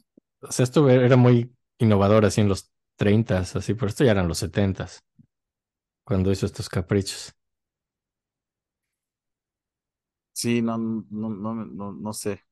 O 0.42 0.52
sea, 0.52 0.64
esto 0.64 0.88
era 0.88 1.16
muy 1.16 1.52
innovador 1.78 2.24
así 2.24 2.40
en 2.40 2.48
los 2.48 2.70
30 2.98 3.38
así, 3.40 3.74
pero 3.74 3.88
esto 3.88 4.04
ya 4.04 4.12
eran 4.12 4.28
los 4.28 4.38
70 4.40 4.88
cuando 6.04 6.32
hizo 6.32 6.46
estos 6.46 6.68
caprichos. 6.68 7.32
sí, 10.32 10.62
no, 10.62 10.78
no, 10.78 11.28
no, 11.30 11.54
no, 11.54 11.92
no 11.92 12.12
sé. 12.12 12.42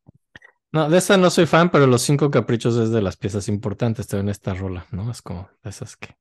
No, 0.73 0.89
de 0.91 0.99
esta 0.99 1.17
no 1.17 1.31
soy 1.31 1.47
fan, 1.47 1.71
pero 1.71 1.87
los 1.87 2.03
cinco 2.03 2.31
caprichos 2.31 2.77
es 2.77 2.91
de 2.91 3.03
las 3.03 3.17
piezas 3.17 3.49
importantes, 3.49 4.07
también 4.07 4.29
esta 4.29 4.55
rola, 4.55 4.87
¿no? 4.93 5.11
Es 5.11 5.23
como 5.23 5.49
de 5.63 5.71
esas 5.71 5.97
que. 5.97 6.15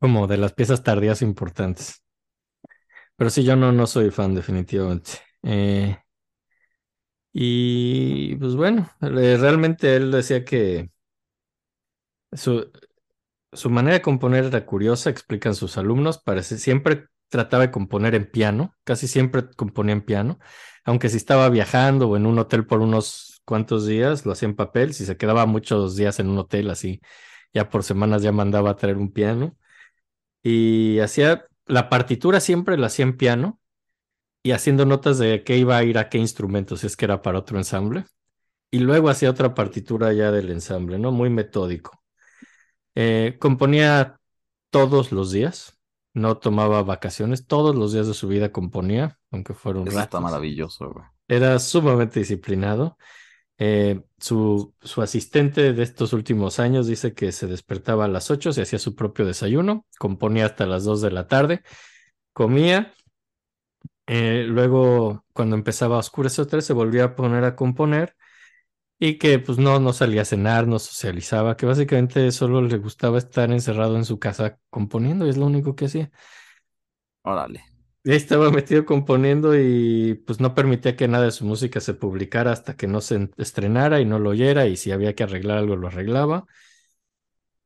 Como 0.00 0.26
de 0.26 0.38
las 0.38 0.54
piezas 0.54 0.82
tardías 0.82 1.20
importantes. 1.20 2.02
Pero 3.16 3.30
sí, 3.30 3.44
yo 3.44 3.56
no, 3.56 3.72
no 3.72 3.86
soy 3.86 4.10
fan, 4.10 4.34
definitivamente. 4.34 5.12
Eh, 5.42 5.96
y 7.32 8.36
pues 8.36 8.54
bueno, 8.56 8.90
realmente 9.00 9.96
él 9.96 10.10
decía 10.10 10.44
que 10.44 10.90
su, 12.36 12.70
su 13.52 13.70
manera 13.70 13.94
de 13.94 14.02
componer 14.02 14.44
era 14.44 14.66
curiosa, 14.66 15.10
explican 15.10 15.54
sus 15.54 15.78
alumnos. 15.78 16.18
Parece 16.18 16.58
siempre 16.58 17.06
trataba 17.28 17.64
de 17.64 17.70
componer 17.72 18.14
en 18.14 18.30
piano, 18.30 18.74
casi 18.84 19.08
siempre 19.08 19.48
componía 19.56 19.94
en 19.94 20.02
piano, 20.02 20.38
aunque 20.84 21.08
si 21.08 21.16
estaba 21.16 21.48
viajando 21.48 22.08
o 22.08 22.16
en 22.16 22.26
un 22.26 22.38
hotel 22.38 22.66
por 22.66 22.80
unos 22.80 23.42
cuantos 23.44 23.86
días, 23.86 24.26
lo 24.26 24.32
hacía 24.32 24.48
en 24.48 24.56
papel. 24.56 24.94
Si 24.94 25.04
se 25.06 25.16
quedaba 25.16 25.46
muchos 25.46 25.96
días 25.96 26.20
en 26.20 26.28
un 26.28 26.38
hotel, 26.38 26.70
así 26.70 27.00
ya 27.54 27.70
por 27.70 27.82
semanas 27.84 28.22
ya 28.22 28.32
mandaba 28.32 28.70
a 28.70 28.76
traer 28.76 28.96
un 28.98 29.12
piano. 29.12 29.56
Y 30.42 31.00
hacía 31.00 31.46
la 31.66 31.88
partitura 31.88 32.40
siempre 32.40 32.78
la 32.78 32.88
hacía 32.88 33.04
en 33.04 33.16
piano 33.16 33.60
y 34.42 34.52
haciendo 34.52 34.86
notas 34.86 35.18
de 35.18 35.42
qué 35.44 35.58
iba 35.58 35.76
a 35.76 35.84
ir 35.84 35.98
a 35.98 36.08
qué 36.08 36.18
instrumento, 36.18 36.76
si 36.76 36.86
es 36.86 36.96
que 36.96 37.06
era 37.06 37.22
para 37.22 37.40
otro 37.40 37.58
ensamble. 37.58 38.04
Y 38.70 38.80
luego 38.80 39.08
hacía 39.08 39.30
otra 39.30 39.54
partitura 39.54 40.12
ya 40.12 40.30
del 40.32 40.50
ensamble, 40.50 40.98
¿no? 40.98 41.12
Muy 41.12 41.30
metódico. 41.30 42.00
Eh, 42.96 43.36
componía 43.40 44.20
todos 44.70 45.12
los 45.12 45.32
días, 45.32 45.78
no 46.14 46.38
tomaba 46.38 46.82
vacaciones, 46.82 47.46
todos 47.46 47.76
los 47.76 47.92
días 47.94 48.08
de 48.08 48.14
su 48.14 48.28
vida 48.28 48.52
componía, 48.52 49.18
aunque 49.30 49.54
fueron 49.54 49.88
Eso 49.88 50.00
está 50.00 50.20
ratos. 50.20 50.20
maravilloso, 50.20 50.90
güey. 50.92 51.06
Era 51.28 51.58
sumamente 51.58 52.20
disciplinado. 52.20 52.96
Eh, 53.58 54.02
su, 54.18 54.74
su 54.82 55.02
asistente 55.02 55.72
de 55.72 55.82
estos 55.82 56.12
últimos 56.12 56.60
años 56.60 56.86
dice 56.88 57.14
que 57.14 57.32
se 57.32 57.46
despertaba 57.46 58.06
a 58.06 58.08
las 58.08 58.30
8, 58.30 58.52
se 58.52 58.62
hacía 58.62 58.78
su 58.78 58.94
propio 58.96 59.26
desayuno, 59.26 59.86
componía 59.98 60.46
hasta 60.46 60.66
las 60.66 60.84
2 60.84 61.02
de 61.02 61.10
la 61.12 61.28
tarde, 61.28 61.62
comía, 62.32 62.94
eh, 64.06 64.44
luego 64.48 65.24
cuando 65.32 65.56
empezaba 65.56 65.96
a 65.96 66.00
oscurecer 66.00 66.44
otra 66.44 66.58
vez, 66.58 66.64
se 66.66 66.72
volvía 66.72 67.04
a 67.04 67.16
poner 67.16 67.44
a 67.44 67.56
componer 67.56 68.14
y 68.98 69.18
que 69.18 69.38
pues 69.38 69.58
no, 69.58 69.78
no 69.80 69.92
salía 69.92 70.22
a 70.22 70.24
cenar, 70.24 70.66
no 70.68 70.78
socializaba, 70.78 71.56
que 71.56 71.66
básicamente 71.66 72.30
solo 72.32 72.62
le 72.62 72.78
gustaba 72.78 73.18
estar 73.18 73.50
encerrado 73.52 73.96
en 73.96 74.04
su 74.04 74.18
casa 74.18 74.58
componiendo 74.70 75.26
y 75.26 75.30
es 75.30 75.36
lo 75.36 75.46
único 75.46 75.76
que 75.76 75.86
hacía. 75.86 76.10
Órale. 77.24 77.60
Y 78.04 78.10
ahí 78.12 78.16
estaba 78.16 78.50
metido 78.52 78.84
componiendo 78.84 79.56
y 79.58 80.14
pues 80.26 80.38
no 80.40 80.54
permitía 80.54 80.94
que 80.96 81.08
nada 81.08 81.24
de 81.24 81.32
su 81.32 81.44
música 81.44 81.80
se 81.80 81.94
publicara 81.94 82.52
hasta 82.52 82.76
que 82.76 82.86
no 82.86 83.00
se 83.00 83.16
en- 83.16 83.32
estrenara 83.36 84.00
y 84.00 84.04
no 84.04 84.18
lo 84.20 84.30
oyera 84.30 84.66
y 84.68 84.76
si 84.76 84.92
había 84.92 85.14
que 85.14 85.24
arreglar 85.24 85.58
algo 85.58 85.74
lo 85.76 85.88
arreglaba. 85.88 86.46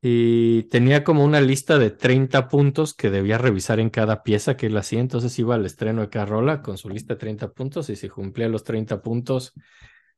Y 0.02 0.62
tenía 0.64 1.04
como 1.04 1.24
una 1.24 1.40
lista 1.42 1.78
de 1.78 1.90
30 1.90 2.48
puntos 2.48 2.94
que 2.94 3.10
debía 3.10 3.36
revisar 3.36 3.80
en 3.80 3.90
cada 3.90 4.22
pieza 4.22 4.56
que 4.56 4.66
él 4.66 4.76
hacía. 4.78 5.00
Entonces 5.00 5.38
iba 5.38 5.54
al 5.56 5.66
estreno 5.66 6.00
de 6.02 6.08
cada 6.08 6.24
rola 6.26 6.62
con 6.62 6.78
su 6.78 6.88
lista 6.88 7.14
de 7.14 7.20
30 7.20 7.52
puntos 7.52 7.90
y 7.90 7.96
si 7.96 8.08
cumplía 8.08 8.48
los 8.48 8.64
30 8.64 9.02
puntos 9.02 9.52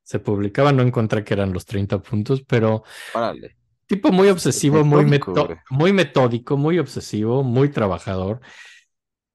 se 0.03 0.19
publicaba. 0.19 0.73
No 0.73 0.83
encontré 0.83 1.25
que 1.25 1.35
eran 1.35 1.53
los 1.53 1.65
30 1.67 2.01
puntos, 2.01 2.43
pero 2.43 2.85
Órale. 3.15 3.57
tipo 3.87 4.13
muy 4.13 4.29
obsesivo, 4.29 4.85
muy, 4.85 5.05
metódico, 5.05 5.61
muy 5.71 5.93
metódico, 5.93 6.57
muy 6.57 6.79
obsesivo, 6.79 7.43
muy 7.43 7.71
trabajador. 7.71 8.41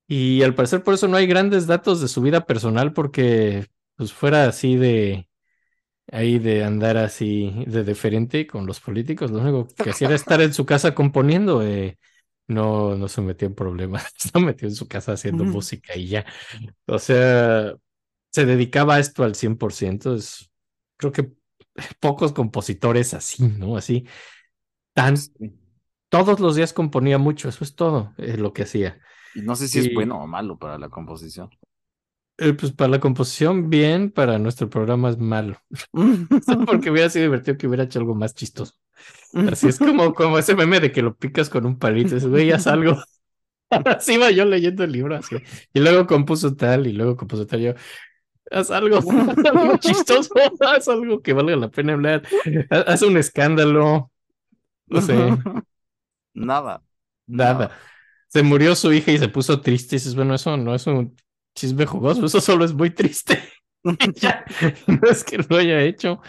Y 0.08 0.42
al 0.44 0.56
parecer 0.56 0.84
por 0.84 0.94
eso 0.94 1.08
no 1.08 1.18
hay 1.18 1.28
grandes 1.28 1.68
datos 1.68 2.02
de 2.02 2.08
su 2.08 2.22
vida 2.22 2.46
personal 2.46 2.94
porque 2.94 3.68
pues 3.96 4.14
fuera 4.14 4.48
así 4.48 4.78
de 4.78 5.28
ahí 6.12 6.40
de 6.40 6.64
andar 6.64 6.98
así 6.98 7.66
de 7.68 7.84
deferente 7.84 8.48
con 8.48 8.66
los 8.66 8.80
políticos, 8.80 9.32
lo 9.32 9.40
único 9.40 9.68
que 9.68 9.90
hacía 9.90 10.08
era 10.08 10.16
estar 10.16 10.42
en 10.42 10.54
su 10.54 10.66
casa 10.66 10.96
componiendo, 10.96 11.62
eh, 11.64 11.98
no, 12.48 12.96
no 12.96 13.08
se 13.08 13.22
metió 13.22 13.48
en 13.48 13.56
problemas, 13.56 14.14
se 14.18 14.40
metió 14.40 14.68
en 14.68 14.76
su 14.76 14.88
casa 14.88 15.14
haciendo 15.14 15.44
música 15.44 15.96
y 15.96 16.08
ya. 16.08 16.26
O 16.86 17.00
sea, 17.00 17.74
se 18.32 18.46
dedicaba 18.46 18.96
a 18.96 19.00
esto 19.00 19.24
al 19.24 19.36
100%, 19.36 20.16
es 20.16 20.50
creo 20.98 21.12
que 21.12 21.32
pocos 22.00 22.34
compositores 22.34 23.14
así, 23.14 23.44
¿no? 23.48 23.78
Así 23.78 24.06
tan 24.94 25.16
todos 26.10 26.40
los 26.40 26.56
días 26.56 26.74
componía 26.74 27.18
mucho, 27.18 27.50
eso 27.50 27.64
es 27.64 27.76
todo 27.76 28.14
eh, 28.18 28.38
lo 28.38 28.54
que 28.54 28.64
hacía. 28.64 29.00
Y 29.34 29.42
no 29.42 29.56
sé 29.56 29.68
si 29.68 29.80
es 29.80 29.86
Y- 29.88 29.94
bueno 29.94 30.22
o 30.22 30.28
malo 30.28 30.58
para 30.58 30.78
la 30.78 30.90
composición. 30.90 31.50
Eh, 32.40 32.54
pues 32.54 32.72
para 32.72 32.92
la 32.92 33.00
composición, 33.00 33.70
bien, 33.70 34.12
para 34.12 34.38
nuestro 34.38 34.70
programa 34.70 35.10
es 35.10 35.18
malo. 35.18 35.58
Porque 36.68 36.92
hubiera 36.92 37.10
sido 37.10 37.24
divertido 37.26 37.58
que 37.58 37.68
hubiera 37.68 37.86
hecho 37.86 37.98
algo 38.00 38.14
más 38.14 38.36
chistoso. 38.36 38.74
Así 39.34 39.68
es 39.68 39.80
como, 39.80 40.14
como 40.14 40.38
ese 40.40 40.56
meme 40.56 40.80
de 40.80 40.92
que 40.92 41.02
lo 41.02 41.16
picas 41.18 41.50
con 41.50 41.66
un 41.66 41.80
palito. 41.80 42.16
Es, 42.16 42.28
güey, 42.28 42.52
haz 42.52 42.68
algo. 42.68 42.98
Así 43.70 44.14
iba 44.16 44.32
yo 44.32 44.46
leyendo 44.46 44.84
el 44.84 44.92
libro 44.94 45.16
así. 45.18 45.38
Y 45.74 45.80
luego 45.82 46.08
compuso 46.08 46.56
tal, 46.56 46.88
y 46.88 46.94
luego 46.94 47.18
compuso 47.18 47.48
tal. 47.48 47.62
Yo, 47.62 47.74
haz 48.52 48.72
algo, 48.72 48.98
haz 49.12 49.38
algo 49.46 49.78
chistoso, 49.78 50.34
haz 50.62 50.88
algo 50.88 51.22
que 51.22 51.34
valga 51.34 51.56
la 51.56 51.70
pena 51.70 51.94
hablar. 51.94 52.24
Haz 52.70 53.02
un 53.02 53.18
escándalo. 53.18 54.12
No 54.88 55.02
sé, 55.02 55.16
Nada. 56.34 56.84
nada. 57.28 57.72
Se 58.28 58.44
murió 58.44 58.76
su 58.76 58.94
hija 58.94 59.12
y 59.12 59.18
se 59.18 59.30
puso 59.30 59.62
triste. 59.62 59.96
Y 59.96 60.00
dices, 60.00 60.16
bueno, 60.16 60.36
eso 60.36 60.56
no 60.58 60.76
es 60.76 60.86
un 60.88 61.16
chisme 61.56 61.86
jugoso, 61.86 62.26
eso 62.26 62.42
solo 62.42 62.66
es 62.66 62.74
muy 62.74 62.92
triste. 62.92 63.42
Ya, 64.22 64.44
no 64.88 65.00
es 65.10 65.24
que 65.24 65.38
lo 65.38 65.58
haya 65.58 65.82
hecho. 65.82 66.22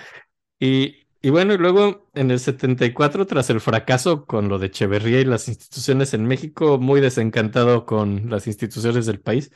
Y, 0.60 1.08
y 1.22 1.30
bueno, 1.30 1.54
y 1.54 1.58
luego 1.58 2.10
en 2.14 2.30
el 2.30 2.40
74, 2.40 3.26
tras 3.26 3.50
el 3.50 3.60
fracaso 3.60 4.26
con 4.26 4.48
lo 4.48 4.58
de 4.58 4.66
Echeverría 4.68 5.20
y 5.20 5.24
las 5.24 5.48
instituciones 5.48 6.14
en 6.14 6.26
México, 6.26 6.78
muy 6.78 7.00
desencantado 7.00 7.86
con 7.86 8.30
las 8.30 8.46
instituciones 8.46 9.06
del 9.06 9.20
país, 9.20 9.52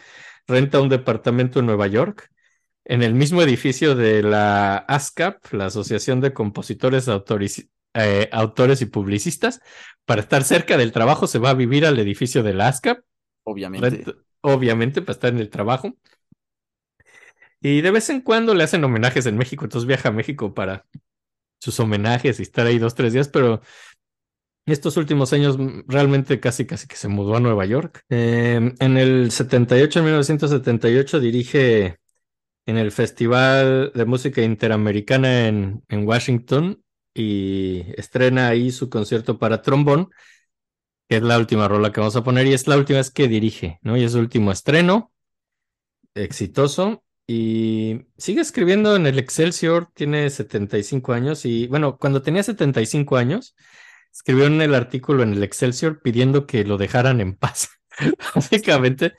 renta 0.47 0.81
un 0.81 0.89
departamento 0.89 1.61
en 1.61 1.67
Nueva 1.67 1.87
York, 1.89 2.31
en 2.85 3.03
el 3.03 3.15
mismo 3.15 3.43
edificio 3.43 3.95
de 3.95 4.23
la 4.23 4.77
ASCAP, 4.77 5.53
la 5.53 5.67
Asociación 5.67 6.21
de 6.21 6.33
Compositores, 6.33 7.09
eh, 7.95 8.29
Autores 8.33 8.83
y 8.83 8.87
Publicistas. 8.87 9.61
Para 10.05 10.23
estar 10.23 10.43
cerca 10.45 10.77
del 10.77 10.93
trabajo, 10.93 11.27
se 11.27 11.39
va 11.39 11.51
a 11.51 11.55
vivir 11.55 11.87
al 11.87 11.99
edificio 11.99 12.43
de 12.43 12.55
la 12.55 12.69
ASCAP, 12.69 12.99
Obviamente. 13.45 13.89
renta- 13.91 14.15
obviamente, 14.41 15.03
para 15.03 15.13
estar 15.13 15.33
en 15.33 15.39
el 15.39 15.51
trabajo. 15.51 15.97
Y 17.61 17.81
de 17.81 17.91
vez 17.93 18.11
en 18.11 18.21
cuando 18.21 18.55
le 18.55 18.65
hacen 18.65 18.83
homenajes 18.85 19.27
en 19.27 19.37
México, 19.37 19.65
entonces 19.65 19.87
viaja 19.87 20.09
a 20.09 20.13
México 20.13 20.53
para 20.53 20.87
sus 21.61 21.79
homenajes 21.81 22.41
y 22.41 22.43
estar 22.43 22.67
ahí 22.67 22.79
dos, 22.79 22.95
tres 22.95 23.13
días, 23.13 23.29
pero 23.29 23.63
estos 24.67 24.97
últimos 24.97 25.33
años 25.33 25.59
mm, 25.59 25.83
realmente 25.89 26.41
casi, 26.41 26.67
casi 26.67 26.87
que 26.87 26.97
se 26.97 27.09
mudó 27.09 27.37
a 27.37 27.41
Nueva 27.41 27.65
York. 27.67 28.05
Eh, 28.11 28.75
en 28.79 28.97
el 28.97 29.31
78, 29.31 29.99
en 30.01 30.05
1978, 30.07 31.21
dirige 31.21 31.99
en 32.67 32.79
el 32.79 32.93
Festival 32.93 33.93
de 33.95 34.05
Música 34.05 34.43
Interamericana 34.43 35.49
en, 35.49 35.83
en 35.89 36.07
Washington 36.07 36.83
y 37.15 37.85
estrena 37.97 38.49
ahí 38.49 38.71
su 38.71 38.89
concierto 38.89 39.39
para 39.39 39.63
trombón, 39.63 40.11
que 41.09 41.17
es 41.17 41.23
la 41.23 41.39
última 41.39 41.69
rola 41.69 41.93
que 41.93 42.01
vamos 42.01 42.17
a 42.17 42.25
poner 42.25 42.47
y 42.47 42.55
es 42.55 42.67
la 42.67 42.77
última 42.77 42.99
vez 42.99 43.11
que 43.11 43.29
dirige, 43.29 43.79
¿no? 43.83 43.97
Y 43.97 44.05
es 44.05 44.13
su 44.13 44.19
último 44.19 44.53
estreno, 44.53 45.13
exitoso. 46.15 47.05
Y 47.27 48.07
sigue 48.19 48.41
escribiendo 48.41 48.97
en 48.97 49.07
el 49.07 49.19
Excelsior, 49.19 49.89
tiene 49.95 50.29
75 50.29 51.13
años 51.13 51.45
y 51.45 51.67
bueno, 51.69 51.97
cuando 51.97 52.23
tenía 52.23 52.43
75 52.43 53.17
años, 53.17 53.55
escribió 54.13 54.47
en 54.47 54.61
el 54.61 54.75
artículo 54.75 55.23
en 55.23 55.33
el 55.33 55.43
Excelsior 55.43 56.03
pidiendo 56.03 56.47
que 56.47 56.65
lo 56.65 56.79
dejaran 56.79 57.21
en 57.21 57.35
paz, 57.37 57.71
básicamente, 58.35 59.15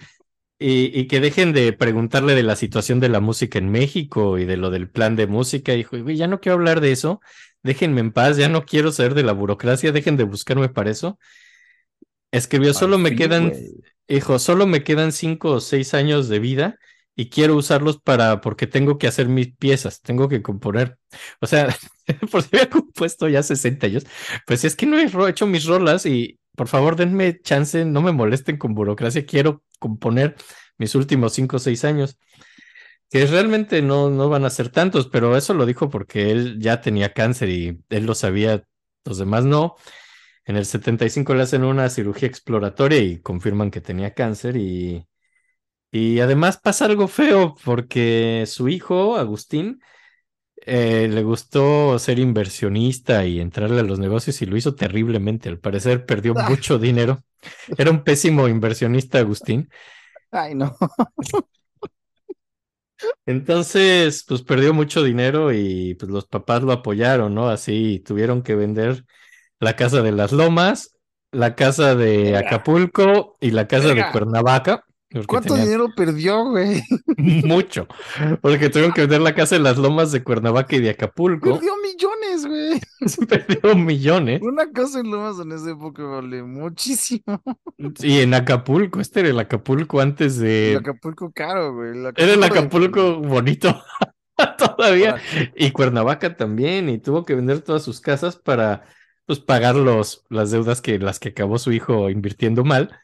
y, 0.64 0.98
y 0.98 1.08
que 1.08 1.20
dejen 1.20 1.52
de 1.52 1.74
preguntarle 1.74 2.36
de 2.36 2.44
la 2.44 2.56
situación 2.56 3.02
de 3.02 3.10
la 3.10 3.20
música 3.20 3.60
en 3.60 3.70
México 3.70 4.38
y 4.38 4.46
de 4.46 4.56
lo 4.56 4.70
del 4.70 4.90
plan 4.90 5.18
de 5.18 5.28
música. 5.28 5.74
Dijo, 5.74 6.02
güey, 6.02 6.16
ya 6.16 6.28
no 6.28 6.40
quiero 6.40 6.54
hablar 6.56 6.80
de 6.80 6.94
eso, 6.94 7.20
déjenme 7.64 8.00
en 8.00 8.14
paz, 8.14 8.38
ya 8.38 8.48
no 8.48 8.64
quiero 8.64 8.94
saber 8.94 9.14
de 9.14 9.24
la 9.24 9.34
burocracia, 9.34 9.92
dejen 9.92 10.16
de 10.16 10.24
buscarme 10.24 10.70
para 10.70 10.90
eso. 10.90 11.20
Escribió, 12.32 12.74
solo 12.74 12.98
me 12.98 13.14
quedan, 13.14 13.50
güey. 13.50 13.72
hijo, 14.08 14.40
solo 14.40 14.66
me 14.66 14.86
quedan 14.86 15.12
cinco 15.12 15.52
o 15.52 15.60
seis 15.60 15.94
años 15.94 16.30
de 16.30 16.40
vida 16.40 16.80
y 17.14 17.30
quiero 17.30 17.58
usarlos 17.58 18.00
para, 18.00 18.40
porque 18.40 18.66
tengo 18.66 18.98
que 18.98 19.08
hacer 19.08 19.28
mis 19.28 19.54
piezas, 19.58 20.02
tengo 20.02 20.30
que 20.30 20.42
componer. 20.42 20.98
O 21.42 21.46
sea, 21.46 21.76
por 22.32 22.42
si 22.42 22.50
había 22.54 22.70
compuesto 22.70 23.28
ya 23.28 23.44
60 23.44 23.88
años, 23.88 24.06
pues 24.48 24.64
es 24.64 24.78
que 24.78 24.86
no 24.86 24.98
he 24.98 25.30
hecho 25.30 25.46
mis 25.46 25.66
rolas 25.66 26.06
y 26.06 26.40
por 26.56 26.68
favor 26.68 26.96
denme 26.96 27.40
chance, 27.42 27.86
no 27.86 28.02
me 28.02 28.12
molesten 28.12 28.58
con 28.58 28.74
burocracia, 28.76 29.26
quiero 29.26 29.64
componer 29.80 30.36
mis 30.78 30.96
últimos 30.96 31.34
cinco 31.34 31.58
o 31.58 31.60
seis 31.60 31.84
años. 31.86 32.18
Que 33.10 33.26
realmente 33.28 33.82
no, 33.82 34.10
no 34.10 34.30
van 34.30 34.46
a 34.46 34.50
ser 34.50 34.70
tantos, 34.70 35.08
pero 35.08 35.38
eso 35.38 35.54
lo 35.54 35.66
dijo 35.68 35.90
porque 35.90 36.32
él 36.32 36.60
ya 36.60 36.82
tenía 36.82 37.14
cáncer 37.14 37.50
y 37.50 37.84
él 37.90 38.06
lo 38.06 38.16
sabía, 38.16 38.64
los 39.06 39.20
demás 39.20 39.46
no. 39.46 39.76
En 40.46 40.58
el 40.58 40.66
75 40.66 41.36
le 41.36 41.44
hacen 41.44 41.64
una 41.64 41.90
cirugía 41.90 42.28
exploratoria 42.28 43.00
y 43.00 43.22
confirman 43.22 43.72
que 43.72 43.82
tenía 43.82 44.14
cáncer 44.14 44.58
y, 44.58 45.08
y 45.92 46.20
además 46.20 46.58
pasa 46.58 46.86
algo 46.86 47.08
feo 47.08 47.56
porque 47.64 48.46
su 48.48 48.70
hijo, 48.70 49.18
Agustín, 49.18 49.82
eh, 50.58 51.08
le 51.10 51.24
gustó 51.24 51.98
ser 52.00 52.20
inversionista 52.20 53.26
y 53.26 53.40
entrarle 53.40 53.82
a 53.82 53.84
los 53.84 54.00
negocios 54.00 54.42
y 54.42 54.46
lo 54.46 54.58
hizo 54.58 54.76
terriblemente. 54.76 55.50
Al 55.50 55.60
parecer 55.60 56.06
perdió 56.06 56.34
Ah. 56.38 56.50
mucho 56.50 56.80
dinero. 56.80 57.24
Era 57.78 57.92
un 57.92 58.04
pésimo 58.04 58.48
inversionista, 58.48 59.20
Agustín. 59.20 59.70
Ay, 60.32 60.56
no. 60.56 60.76
Entonces, 63.26 64.24
pues 64.28 64.42
perdió 64.44 64.74
mucho 64.74 65.04
dinero 65.04 65.52
y 65.54 65.96
pues 65.96 66.10
los 66.12 66.26
papás 66.26 66.64
lo 66.64 66.72
apoyaron, 66.72 67.34
¿no? 67.36 67.50
Así 67.50 68.00
tuvieron 68.06 68.44
que 68.44 68.56
vender 68.56 69.06
la 69.60 69.76
casa 69.76 70.02
de 70.02 70.12
las 70.12 70.32
Lomas, 70.32 70.96
la 71.32 71.56
casa 71.56 71.96
de. 71.96 72.38
Acapulco 72.38 73.38
y 73.42 73.52
la 73.52 73.68
casa 73.68 73.94
de. 73.94 74.06
Cuernavaca. 74.12 74.86
¿Cuánto 75.28 75.50
tenían 75.54 75.66
dinero 75.66 75.90
perdió, 75.96 76.46
güey? 76.50 76.82
Mucho, 77.18 77.88
porque 78.42 78.70
tuvieron 78.70 78.94
que 78.94 79.02
vender 79.02 79.22
la 79.22 79.36
casa 79.36 79.56
de 79.56 79.62
las 79.62 79.78
Lomas 79.78 80.12
de 80.12 80.24
Cuernavaca 80.24 80.76
y 80.76 80.80
de 80.82 80.90
Acapulco. 80.92 81.54
Perdió 81.54 81.74
millones, 81.78 82.46
güey. 82.46 82.82
Se 83.08 83.26
perdió 83.28 83.76
millones. 83.76 84.42
Una 84.42 84.72
casa 84.72 85.00
en 85.00 85.12
Lomas 85.12 85.38
en 85.40 85.52
esa 85.52 85.72
época 85.72 86.04
vale 86.04 86.42
muchísimo. 86.44 87.42
Y 88.00 88.20
en 88.22 88.34
Acapulco, 88.34 89.00
este 89.00 89.20
era 89.22 89.30
el 89.30 89.40
Acapulco 89.40 90.00
antes 90.02 90.38
El 90.38 90.44
de... 90.44 90.78
Acapulco 90.80 91.32
caro, 91.32 91.76
güey. 91.76 91.92
El 91.92 92.06
Era 92.18 92.34
el 92.34 92.40
de- 92.40 92.46
Acapulco 92.46 93.18
bonito 93.20 93.84
todavía. 94.58 95.18
Y 95.56 95.72
Cuernavaca 95.72 96.36
también, 96.36 96.90
y 96.90 96.98
tuvo 96.98 97.24
que 97.26 97.36
vender 97.36 97.62
todas 97.62 97.84
sus 97.84 98.02
casas 98.02 98.36
para 98.36 98.84
pues, 99.26 99.40
pagar 99.40 99.76
los, 99.76 100.26
las 100.30 100.52
deudas 100.52 100.82
que 100.82 100.98
las 101.00 101.20
que 101.20 101.30
acabó 101.30 101.58
su 101.60 101.72
hijo 101.72 102.10
invirtiendo 102.10 102.64
mal. 102.64 103.00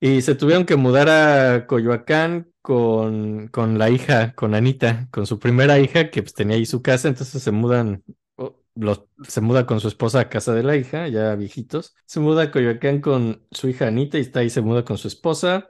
Y 0.00 0.22
se 0.22 0.34
tuvieron 0.34 0.64
que 0.64 0.76
mudar 0.76 1.08
a 1.10 1.66
Coyoacán 1.66 2.50
con, 2.62 3.48
con 3.48 3.78
la 3.78 3.90
hija, 3.90 4.32
con 4.34 4.54
Anita, 4.54 5.08
con 5.10 5.26
su 5.26 5.38
primera 5.38 5.78
hija, 5.78 6.10
que 6.10 6.22
pues, 6.22 6.32
tenía 6.34 6.56
ahí 6.56 6.64
su 6.66 6.80
casa, 6.82 7.08
entonces 7.08 7.42
se 7.42 7.50
mudan, 7.50 8.02
o, 8.36 8.56
los, 8.74 9.04
se 9.28 9.40
muda 9.42 9.66
con 9.66 9.78
su 9.80 9.88
esposa 9.88 10.20
a 10.20 10.28
casa 10.30 10.54
de 10.54 10.62
la 10.62 10.76
hija, 10.76 11.08
ya 11.08 11.34
viejitos. 11.36 11.94
Se 12.06 12.18
muda 12.20 12.44
a 12.44 12.50
Coyoacán 12.50 13.00
con 13.02 13.46
su 13.50 13.68
hija 13.68 13.88
Anita 13.88 14.16
y 14.18 14.22
está 14.22 14.40
ahí, 14.40 14.48
se 14.50 14.62
muda 14.62 14.84
con 14.84 14.96
su 14.98 15.08
esposa, 15.08 15.68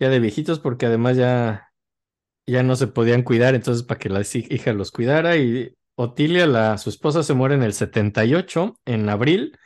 ya 0.00 0.08
de 0.10 0.20
viejitos, 0.20 0.60
porque 0.60 0.86
además 0.86 1.16
ya 1.16 1.70
ya 2.46 2.62
no 2.62 2.76
se 2.76 2.86
podían 2.88 3.22
cuidar, 3.22 3.54
entonces 3.54 3.84
para 3.84 3.98
que 3.98 4.08
la 4.08 4.20
hi- 4.22 4.46
hija 4.50 4.72
los 4.72 4.90
cuidara. 4.90 5.36
Y 5.36 5.74
Otilia, 5.96 6.46
la, 6.46 6.78
su 6.78 6.90
esposa, 6.90 7.22
se 7.22 7.34
muere 7.34 7.54
en 7.54 7.62
el 7.62 7.72
78, 7.72 8.78
en 8.84 9.08
abril, 9.08 9.56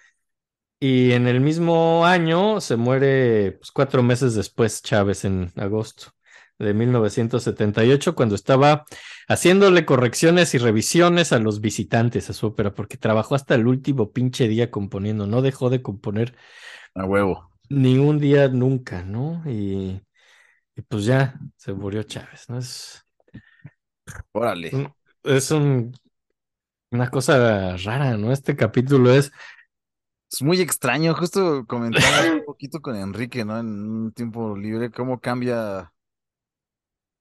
y 0.80 1.12
en 1.12 1.26
el 1.26 1.40
mismo 1.40 2.06
año 2.06 2.60
se 2.60 2.76
muere 2.76 3.52
pues, 3.52 3.72
cuatro 3.72 4.02
meses 4.02 4.34
después 4.34 4.82
Chávez, 4.82 5.24
en 5.24 5.52
agosto 5.56 6.12
de 6.58 6.74
1978, 6.74 8.14
cuando 8.16 8.34
estaba 8.34 8.84
haciéndole 9.28 9.84
correcciones 9.84 10.54
y 10.54 10.58
revisiones 10.58 11.32
a 11.32 11.38
los 11.38 11.60
visitantes 11.60 12.30
a 12.30 12.32
su 12.32 12.48
ópera, 12.48 12.74
porque 12.74 12.96
trabajó 12.96 13.34
hasta 13.36 13.54
el 13.54 13.66
último 13.68 14.12
pinche 14.12 14.48
día 14.48 14.70
componiendo, 14.70 15.26
no 15.26 15.40
dejó 15.42 15.70
de 15.70 15.82
componer 15.82 16.34
A 16.94 17.04
huevo. 17.06 17.48
ni 17.70 17.98
un 17.98 18.18
día 18.18 18.48
nunca, 18.48 19.02
¿no? 19.02 19.42
Y, 19.46 20.02
y 20.76 20.82
pues 20.88 21.04
ya 21.06 21.40
se 21.56 21.72
murió 21.74 22.02
Chávez, 22.04 22.48
¿no? 22.50 22.58
Es, 22.58 23.04
Órale. 24.32 24.80
es 25.24 25.50
un, 25.50 25.92
una 26.90 27.10
cosa 27.10 27.76
rara, 27.78 28.16
¿no? 28.16 28.32
Este 28.32 28.56
capítulo 28.56 29.12
es, 29.14 29.32
Es 30.30 30.42
muy 30.42 30.60
extraño. 30.60 31.14
Justo 31.14 31.66
comentaba 31.66 32.32
un 32.32 32.44
poquito 32.46 32.80
con 32.80 32.96
Enrique, 32.96 33.44
¿no? 33.44 33.58
En 33.58 33.66
un 33.66 34.12
tiempo 34.12 34.56
libre, 34.56 34.90
cómo 34.90 35.20
cambia, 35.20 35.92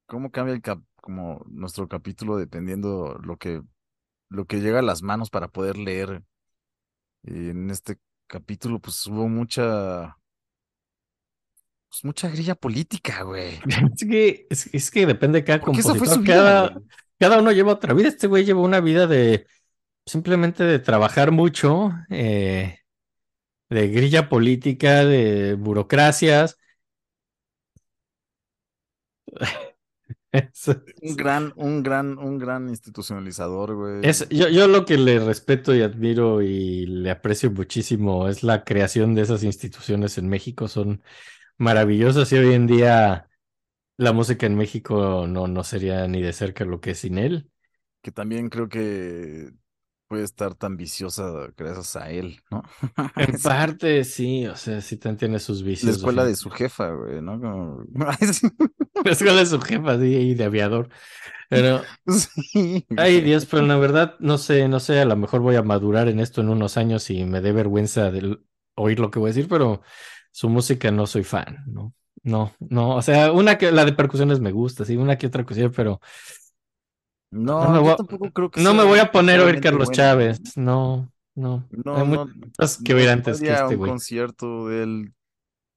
cómo 0.05 0.31
cambia 0.31 0.53
el 0.53 0.61
cap, 0.61 0.81
como 1.01 1.45
nuestro 1.47 1.87
capítulo 1.87 2.37
dependiendo 2.37 3.17
lo 3.23 3.37
que, 3.37 3.61
lo 4.29 4.45
que 4.45 4.59
llega 4.59 4.79
a 4.79 4.83
las 4.83 5.01
manos 5.01 5.29
para 5.29 5.47
poder 5.47 5.77
leer. 5.77 6.23
Y 7.23 7.49
en 7.49 7.69
este 7.69 7.97
capítulo, 8.27 8.79
pues 8.79 9.05
hubo 9.07 9.27
mucha, 9.29 10.17
pues 11.89 12.03
mucha 12.03 12.29
grilla 12.29 12.55
política, 12.55 13.23
güey. 13.23 13.59
es 13.95 14.07
que, 14.07 14.47
es, 14.49 14.73
es 14.73 14.91
que 14.91 15.05
depende 15.05 15.39
de 15.39 15.45
cada 15.45 15.59
fue 15.59 15.67
compositor, 15.67 16.07
su 16.07 16.21
vida, 16.21 16.35
cada, 16.35 16.69
güey. 16.69 16.85
cada 17.19 17.39
uno 17.39 17.51
lleva 17.53 17.71
otra 17.71 17.93
vida. 17.93 18.09
Este 18.09 18.27
güey 18.27 18.43
lleva 18.43 18.61
una 18.61 18.81
vida 18.81 19.07
de 19.07 19.47
simplemente 20.05 20.63
de 20.63 20.79
trabajar 20.79 21.31
mucho, 21.31 21.91
eh, 22.09 22.79
de 23.69 23.87
grilla 23.89 24.29
política, 24.29 25.05
de 25.05 25.55
burocracias. 25.55 26.57
Es- 30.31 30.69
Un 31.01 31.15
gran, 31.21 31.53
un 31.55 31.81
gran, 31.83 32.17
un 32.19 32.37
gran 32.37 32.69
institucionalizador, 32.69 33.73
güey. 33.75 33.97
es- 34.01 34.27
yo, 34.29 34.47
yo 34.49 34.67
lo 34.67 34.85
que 34.85 34.97
le 34.97 35.19
respeto 35.19 35.75
y 35.75 35.81
admiro 35.81 36.41
y 36.41 36.85
le 36.85 37.11
aprecio 37.11 37.51
muchísimo 37.51 38.27
es 38.27 38.43
la 38.43 38.63
creación 38.63 39.15
de 39.15 39.23
esas 39.23 39.43
instituciones 39.43 40.17
en 40.17 40.29
México. 40.29 40.67
Son 40.67 41.03
maravillosas 41.57 42.31
y 42.33 42.37
hoy 42.37 42.53
en 42.55 42.67
día 42.67 43.29
la 43.97 44.13
música 44.13 44.45
en 44.47 44.55
México 44.57 45.27
no, 45.27 45.47
no 45.47 45.63
sería 45.65 46.07
ni 46.07 46.21
de 46.23 46.33
cerca 46.33 46.65
lo 46.65 46.81
que 46.81 46.91
es 46.93 46.99
sin 46.99 47.17
él. 47.19 47.51
Que 48.01 48.11
también 48.11 48.49
creo 48.49 48.69
que 48.69 49.51
puede 50.07 50.23
estar 50.23 50.55
tan 50.55 50.77
viciosa 50.77 51.49
gracias 51.57 51.95
a 51.95 52.09
él, 52.11 52.41
¿no? 52.51 52.63
En 53.15 53.35
parte 53.41 54.03
sí, 54.03 54.47
o 54.47 54.55
sea, 54.55 54.81
sí 54.81 54.97
también 54.97 55.17
tiene 55.19 55.39
sus 55.39 55.63
La 55.79 55.91
vicios. 55.91 55.91
escuela 55.91 56.25
de 56.25 56.35
su 56.35 56.49
jefa, 56.49 56.89
güey, 56.91 57.21
¿no? 57.21 57.39
Como... 57.39 57.83
La 59.03 59.11
escuela 59.11 59.35
de 59.35 59.45
su 59.45 59.59
jefa, 59.61 59.97
sí, 59.99 60.05
y 60.15 60.33
de 60.35 60.43
aviador. 60.45 60.89
Pero, 61.49 61.87
Sí, 62.07 62.85
ay. 62.95 63.21
Dios, 63.21 63.45
pero 63.45 63.63
la 63.63 63.77
verdad, 63.77 64.15
no 64.19 64.37
sé, 64.37 64.67
no 64.67 64.79
sé, 64.79 64.99
a 64.99 65.05
lo 65.05 65.15
mejor 65.15 65.41
voy 65.41 65.55
a 65.55 65.63
madurar 65.63 66.07
en 66.07 66.19
esto 66.19 66.41
en 66.41 66.49
unos 66.49 66.77
años 66.77 67.09
y 67.09 67.25
me 67.25 67.41
dé 67.41 67.51
vergüenza 67.51 68.11
de 68.11 68.37
oír 68.75 68.99
lo 68.99 69.11
que 69.11 69.19
voy 69.19 69.29
a 69.29 69.33
decir, 69.33 69.47
pero 69.49 69.81
su 70.31 70.49
música 70.49 70.91
no 70.91 71.05
soy 71.07 71.23
fan, 71.23 71.63
¿no? 71.67 71.93
No, 72.23 72.53
no, 72.59 72.95
o 72.95 73.01
sea, 73.01 73.31
una 73.31 73.57
que 73.57 73.71
la 73.71 73.85
de 73.85 73.93
percusiones 73.93 74.39
me 74.39 74.51
gusta, 74.51 74.83
sí, 74.85 74.97
una 74.97 75.17
que 75.17 75.27
otra 75.27 75.45
cosilla, 75.45 75.69
pero 75.71 76.01
no 77.59 77.67
No, 77.67 77.69
me 77.69 77.79
yo 77.79 77.79
voy 77.79 77.93
a, 77.93 77.95
tampoco 77.95 78.31
creo 78.31 78.51
que 78.51 78.59
no 78.61 78.73
me 78.73 78.83
voy 78.83 78.99
a 78.99 79.11
poner 79.11 79.39
a 79.39 79.45
oír 79.45 79.59
Carlos 79.59 79.91
Chávez, 79.91 80.41
¿no? 80.55 81.11
no, 81.35 81.69
no, 81.69 81.69
hay 81.91 82.03
no, 82.03 82.27
muchas 82.35 82.77
que 82.79 82.93
oír 82.93 83.09
antes 83.09 83.41
que 83.41 83.53
este 83.53 83.75
un 83.75 83.77
güey. 83.77 83.97
concierto 83.97 84.67
del 84.69 85.13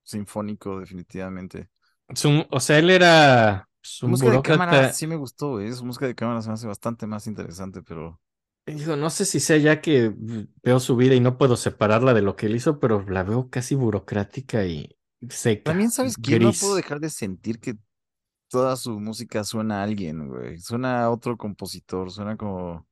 sinfónico, 0.05 0.81
definitivamente. 0.81 1.71
Su- 2.15 2.47
o 2.51 2.61
sea, 2.61 2.79
él 2.79 2.91
era 2.91 3.69
pues, 3.81 4.03
Su 4.03 4.09
música 4.09 4.31
de 4.33 4.41
cámara 4.43 4.89
sí 4.89 5.07
me 5.07 5.15
gustó, 5.17 5.61
¿eh? 5.61 5.73
Su 5.73 5.85
música 5.85 6.07
de 6.07 6.15
cámara 6.17 6.43
se 6.43 6.49
me 6.49 6.55
hace 6.55 6.67
bastante 6.67 7.07
más 7.07 7.27
interesante, 7.29 7.83
pero 7.83 8.21
Digo, 8.67 8.95
no 8.97 9.11
sé 9.11 9.25
si 9.25 9.41
sea 9.41 9.57
ya 9.57 9.81
que 9.81 10.13
veo 10.63 10.79
su 10.79 10.95
vida 10.97 11.15
y 11.17 11.21
no 11.21 11.39
puedo 11.39 11.57
separarla 11.57 12.15
de 12.15 12.23
lo 12.23 12.37
que 12.37 12.47
él 12.47 12.55
hizo, 12.55 12.79
pero 12.79 13.03
la 13.09 13.25
veo 13.25 13.51
casi 13.51 13.75
burocrática 13.75 14.65
y 14.65 14.97
seca, 15.29 15.77
también, 15.77 15.91
¿sabes 15.91 16.19
qué? 16.19 16.41
No 16.41 16.57
puedo 16.57 16.75
dejar 16.77 17.01
de 17.01 17.11
sentir 17.11 17.61
que 17.61 17.75
toda 18.51 18.77
su 18.77 19.01
música 19.01 19.45
suena 19.45 19.81
a 19.81 19.85
alguien, 19.85 20.29
güey. 20.29 20.59
Suena 20.61 21.05
a 21.05 21.11
otro 21.11 21.37
compositor, 21.39 22.11
suena 22.13 22.37
como 22.37 22.87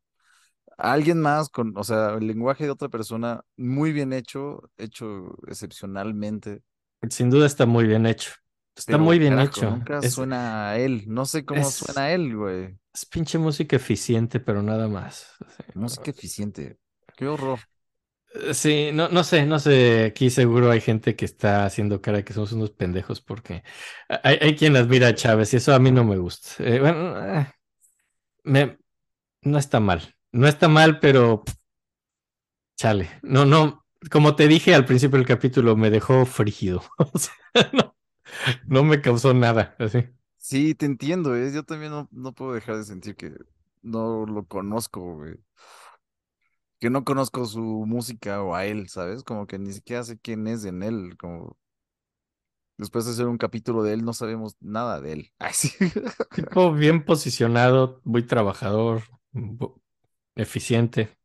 a 0.78 0.92
alguien 0.92 1.20
más 1.20 1.48
con, 1.50 1.76
o 1.76 1.84
sea, 1.84 2.14
el 2.14 2.26
lenguaje 2.26 2.64
de 2.64 2.70
otra 2.70 2.88
persona 2.88 3.42
muy 3.56 3.92
bien 3.92 4.12
hecho, 4.12 4.70
hecho 4.78 5.36
excepcionalmente, 5.48 6.62
Sin 7.10 7.30
duda 7.30 7.46
está 7.46 7.66
muy 7.66 7.86
bien 7.86 8.06
hecho. 8.06 8.32
Está 8.76 8.92
pero 8.92 9.04
muy 9.04 9.18
bien 9.18 9.34
carajo, 9.34 9.46
hecho. 9.60 9.70
nunca 9.70 10.02
Es, 10.02 10.14
suena 10.14 10.70
a 10.70 10.78
él. 10.78 11.04
No 11.08 11.26
sé 11.26 11.44
cómo 11.44 11.60
es, 11.60 11.74
suena 11.74 12.02
a 12.02 12.12
él, 12.12 12.36
güey. 12.36 12.78
es 12.94 13.06
pinche 13.06 13.38
música 13.38 13.76
eficiente, 13.76 14.40
pero 14.40 14.62
nada 14.62 14.88
más. 14.88 15.26
Música 15.74 16.10
eficiente. 16.10 16.78
Qué 17.16 17.26
horror. 17.26 17.60
Eh, 18.39 18.55
Sí, 18.55 18.91
no, 18.92 19.08
no 19.08 19.25
sé, 19.25 19.47
no 19.47 19.58
sé. 19.58 20.05
Aquí 20.07 20.31
seguro 20.31 20.70
hay 20.70 20.81
gente 20.81 21.17
que 21.17 21.25
está 21.25 21.65
haciendo 21.65 22.00
cara 22.00 22.25
que 22.25 22.33
somos 22.33 22.52
unos 22.52 22.70
pendejos 22.70 23.20
porque 23.20 23.62
hay, 24.08 24.39
hay 24.41 24.57
quien 24.57 24.76
admira 24.76 25.08
a 25.08 25.15
Chávez 25.15 25.52
y 25.55 25.57
eso 25.58 25.75
a 25.75 25.78
mí 25.78 25.91
no 25.91 26.05
me 26.05 26.17
gusta. 26.18 26.50
Eh, 26.60 26.81
bueno, 26.81 27.18
eh, 27.41 27.52
me, 28.44 28.78
no 29.42 29.58
está 29.58 29.81
mal. 29.81 30.17
No 30.33 30.49
está 30.49 30.68
mal, 30.68 31.00
pero 31.00 31.44
chale. 32.76 33.10
No, 33.23 33.44
no. 33.44 33.84
Como 34.10 34.36
te 34.36 34.47
dije 34.49 34.75
al 34.75 34.84
principio 34.86 35.18
del 35.18 35.26
capítulo, 35.26 35.76
me 35.76 35.91
dejó 35.91 36.25
frígido. 36.26 36.83
O 36.99 37.18
sea, 37.18 37.33
no, 37.73 37.97
no 38.68 38.84
me 38.84 39.00
causó 39.02 39.34
nada. 39.34 39.76
Así. 39.78 40.07
Sí, 40.36 40.75
te 40.75 40.86
entiendo. 40.86 41.36
Yo 41.50 41.62
también 41.65 41.92
no, 41.92 42.08
no 42.12 42.33
puedo 42.34 42.55
dejar 42.55 42.76
de 42.76 42.84
sentir 42.84 43.17
que 43.17 43.33
no 43.83 44.25
lo 44.26 44.47
conozco. 44.47 45.25
Que 46.81 46.90
no 46.90 47.05
conozco 47.05 47.44
su 47.47 47.60
música 47.86 48.42
o 48.42 48.55
a 48.55 48.65
él, 48.66 48.89
¿sabes? 48.89 49.24
Como 49.24 49.47
que 49.47 49.58
ni 49.58 49.73
siquiera 49.73 50.05
sé 50.05 50.18
quién 50.18 50.47
es 50.47 50.65
en 50.65 50.82
él. 50.82 51.16
Como 51.18 51.57
después 52.76 53.05
de 53.07 53.12
hacer 53.12 53.26
un 53.26 53.39
capítulo 53.39 53.82
de 53.82 53.94
él, 53.94 54.05
no 54.05 54.12
sabemos 54.12 54.57
nada 54.60 55.00
de 55.00 55.12
él. 55.12 55.32
Ay, 55.39 55.52
sí. 55.55 55.70
Tipo 56.32 56.73
bien 56.73 57.05
posicionado, 57.05 58.00
muy 58.05 58.23
trabajador, 58.26 59.02
eficiente, 60.36 61.18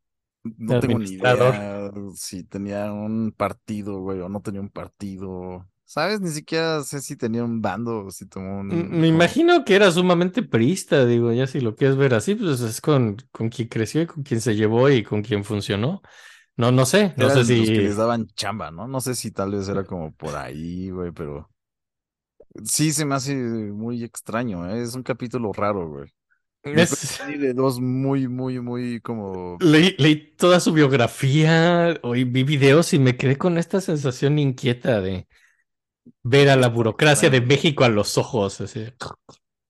No 0.56 0.76
tengo 0.78 0.98
ni 0.98 1.12
administrador. 1.12 1.14
idea 1.14 1.90
si 2.14 2.44
tenía 2.44 2.92
un 2.92 3.32
partido, 3.32 4.00
güey, 4.00 4.20
o 4.20 4.28
no 4.28 4.42
tenía 4.42 4.60
un 4.60 4.70
partido. 4.70 5.68
¿Sabes? 5.94 6.20
Ni 6.20 6.30
siquiera 6.30 6.82
sé 6.82 7.00
si 7.00 7.16
tenía 7.16 7.44
un 7.44 7.60
bando 7.62 8.06
o 8.06 8.10
si 8.10 8.26
tomó 8.26 8.58
un... 8.60 8.98
Me 9.00 9.06
como- 9.06 9.06
imagino 9.08 9.64
que 9.64 9.74
era 9.76 9.90
sumamente 9.92 10.42
priista, 10.42 11.04
digo, 11.06 11.32
ya 11.32 11.46
si 11.46 11.60
lo 11.60 11.76
quieres 11.76 11.96
ver 11.96 12.14
así, 12.14 12.34
pues 12.34 12.60
es 12.60 12.80
con, 12.80 13.16
con 13.30 13.48
quien 13.48 13.68
creció 13.68 14.02
y 14.02 14.06
con 14.06 14.22
quien 14.24 14.40
se 14.40 14.56
llevó 14.56 14.90
y 14.90 15.02
con 15.04 15.22
quien 15.22 15.44
funcionó. 15.44 16.02
No, 16.56 16.72
no 16.72 16.86
sé, 16.86 17.14
no 17.18 17.30
sé 17.30 17.44
Eran 17.44 17.56
los 17.56 17.70
que 17.72 17.82
les 17.82 17.96
si... 17.96 17.96
daban 17.96 18.26
chamba, 18.36 18.70
¿no? 18.70 18.86
No 18.88 19.00
sé 19.00 19.14
si 19.16 19.30
tal 19.32 19.52
vez 19.52 19.68
era 19.68 19.84
como 19.84 20.12
por 20.14 20.36
ahí, 20.36 20.90
güey, 20.90 21.12
pero 21.12 21.50
sí 22.64 22.92
se 22.92 23.04
me 23.04 23.14
hace 23.14 23.34
muy 23.36 24.04
extraño, 24.04 24.68
¿eh? 24.70 24.82
Es 24.82 24.94
un 24.94 25.02
capítulo 25.02 25.52
raro, 25.52 25.88
güey. 25.88 26.08
Me 26.64 26.82
Es... 26.82 27.20
de 27.38 27.54
dos 27.54 27.80
muy, 27.80 28.28
muy, 28.28 28.60
muy 28.60 29.00
como... 29.02 29.60
Leí, 29.60 29.94
leí 29.98 30.34
toda 30.36 30.60
su 30.60 30.72
biografía, 30.72 31.98
hoy 32.02 32.24
vi 32.24 32.42
videos 32.42 32.92
y 32.92 32.98
me 32.98 33.16
quedé 33.16 33.38
con 33.38 33.56
esta 33.56 33.80
sensación 33.80 34.38
inquieta 34.38 35.00
de 35.00 35.28
ver 36.22 36.48
a 36.50 36.56
la 36.56 36.68
burocracia 36.68 37.30
de. 37.30 37.40
México 37.40 37.84
a 37.84 37.88
los 37.88 38.18
ojos. 38.18 38.60
así. 38.60 38.86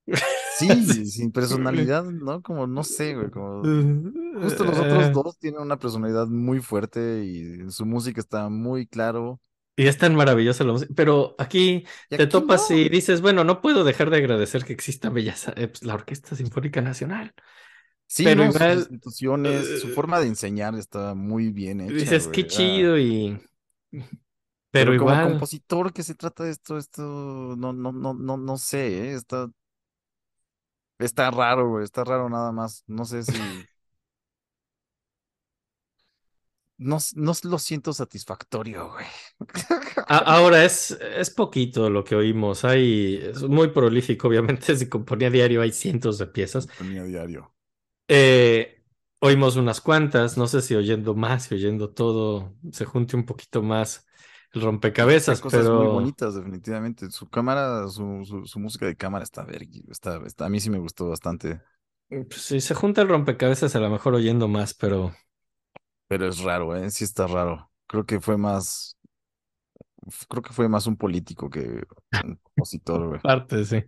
Sí, 0.57 1.05
sin 1.07 1.31
personalidad, 1.33 2.05
¿no? 2.05 2.41
Como, 2.41 2.65
no 2.65 2.83
sé, 2.83 3.13
güey, 3.13 3.29
como... 3.29 3.61
Justo 4.41 4.63
los 4.63 4.79
otros 4.79 5.11
dos 5.11 5.37
tienen 5.37 5.59
una 5.59 5.77
personalidad 5.77 6.27
muy 6.27 6.61
fuerte 6.61 7.25
y 7.25 7.69
su 7.71 7.85
música 7.85 8.21
está 8.21 8.47
muy 8.47 8.87
claro. 8.87 9.41
Y 9.75 9.87
es 9.87 9.97
tan 9.97 10.15
maravillosa 10.15 10.63
la 10.63 10.71
música. 10.71 10.93
Pero 10.95 11.35
aquí 11.37 11.85
te 12.09 12.27
topas 12.27 12.69
no. 12.69 12.77
y 12.77 12.87
dices, 12.87 13.19
bueno, 13.19 13.43
no 13.43 13.61
puedo 13.61 13.83
dejar 13.83 14.09
de 14.09 14.17
agradecer 14.17 14.63
que 14.63 14.71
exista 14.71 15.09
Bellas, 15.09 15.49
eh, 15.57 15.67
pues, 15.67 15.83
la 15.83 15.95
Orquesta 15.95 16.35
Sinfónica 16.35 16.81
Nacional. 16.81 17.33
Sí, 18.07 18.23
Pero 18.23 18.45
¿no? 18.45 18.51
Sus 18.51 18.61
igual, 18.61 18.77
instituciones, 18.77 19.81
su 19.81 19.87
eh, 19.87 19.91
forma 19.91 20.19
de 20.19 20.27
enseñar 20.27 20.75
está 20.75 21.15
muy 21.15 21.51
bien 21.51 21.81
hecha, 21.81 21.93
dices, 21.93 22.27
qué 22.27 22.43
güey. 22.43 22.47
Chido 22.47 22.97
y... 22.97 23.37
Pero 24.75 24.93
Pero 24.93 24.95
como 24.95 25.19
igual, 25.19 25.19
compositor 25.19 25.93
que 25.93 26.03
se 26.03 26.15
trata 26.15 26.43
de 26.43 26.51
esto, 26.51 26.77
esto, 26.77 27.01
no, 27.57 27.73
no, 27.73 27.91
no, 27.93 28.13
no, 28.13 28.37
no 28.37 28.57
sé, 28.57 29.11
¿eh? 29.11 29.15
Está, 29.15 29.49
está 30.99 31.31
raro, 31.31 31.69
güey, 31.69 31.83
está 31.85 32.03
raro 32.03 32.29
nada 32.29 32.51
más. 32.51 32.83
No 32.87 33.05
sé 33.05 33.23
si, 33.23 33.67
no, 36.77 36.97
no 37.15 37.33
lo 37.43 37.59
siento 37.59 37.93
satisfactorio, 37.93 38.91
güey. 38.91 39.05
a- 40.07 40.17
ahora 40.17 40.63
es, 40.65 40.91
es 40.91 41.29
poquito 41.31 41.89
lo 41.89 42.03
que 42.03 42.15
oímos. 42.15 42.65
Hay, 42.65 43.15
es 43.17 43.41
muy 43.43 43.69
prolífico, 43.69 44.27
obviamente, 44.27 44.75
si 44.75 44.89
componía 44.89 45.29
diario 45.29 45.61
hay 45.61 45.71
cientos 45.71 46.17
de 46.17 46.27
piezas. 46.27 46.67
Ponía 46.77 47.03
diario. 47.03 47.53
Eh, 48.07 48.83
oímos 49.19 49.55
unas 49.55 49.81
cuantas, 49.81 50.37
no 50.37 50.47
sé 50.47 50.61
si 50.61 50.75
oyendo 50.75 51.15
más 51.15 51.51
y 51.51 51.55
oyendo 51.55 51.89
todo 51.91 52.55
se 52.71 52.85
junte 52.85 53.15
un 53.15 53.25
poquito 53.25 53.63
más 53.63 54.05
el 54.55 54.61
Hay 55.27 55.37
rompecabezas, 55.37 55.39
cosas 55.39 55.71
muy 55.71 55.87
bonitas, 55.87 56.35
definitivamente. 56.35 57.09
Su 57.11 57.27
cámara, 57.29 57.87
su, 57.87 58.23
su, 58.25 58.45
su 58.45 58.59
música 58.59 58.85
de 58.85 58.95
cámara 58.95 59.23
está, 59.23 59.45
vergui- 59.45 59.83
está, 59.91 60.17
está, 60.25 60.45
a 60.45 60.49
mí 60.49 60.59
sí 60.59 60.69
me 60.69 60.79
gustó 60.79 61.09
bastante, 61.09 61.61
Pues, 62.09 62.41
si 62.41 62.61
se 62.61 62.73
junta 62.75 63.01
el 63.03 63.07
rompecabezas, 63.09 63.75
a 63.75 63.79
lo 63.79 63.89
mejor 63.91 64.15
oyendo 64.15 64.47
más, 64.47 64.73
pero 64.73 65.13
pero 66.07 66.27
es 66.27 66.39
raro, 66.39 66.75
¿eh? 66.75 66.89
Sí 66.91 67.03
está 67.03 67.27
raro. 67.27 67.71
Creo 67.87 68.05
que 68.05 68.19
fue 68.19 68.37
más, 68.37 68.97
creo 70.29 70.41
que 70.43 70.53
fue 70.53 70.69
más 70.69 70.87
un 70.87 70.97
político 70.97 71.49
que 71.49 71.83
un 72.21 72.35
compositor, 72.37 73.07
güey. 73.07 73.21
parte, 73.21 73.65
sí. 73.65 73.83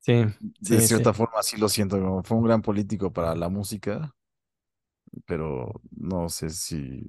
Sí, 0.00 0.24
De 0.40 0.80
cierta 0.80 1.12
sí. 1.12 1.14
forma 1.14 1.42
sí 1.42 1.56
lo 1.56 1.68
siento, 1.68 2.00
como 2.00 2.22
fue 2.24 2.36
un 2.38 2.44
gran 2.44 2.62
político 2.62 3.12
para 3.12 3.34
la 3.34 3.48
música, 3.48 4.14
pero 5.26 5.80
no 5.92 6.28
sé 6.28 6.50
si, 6.50 7.06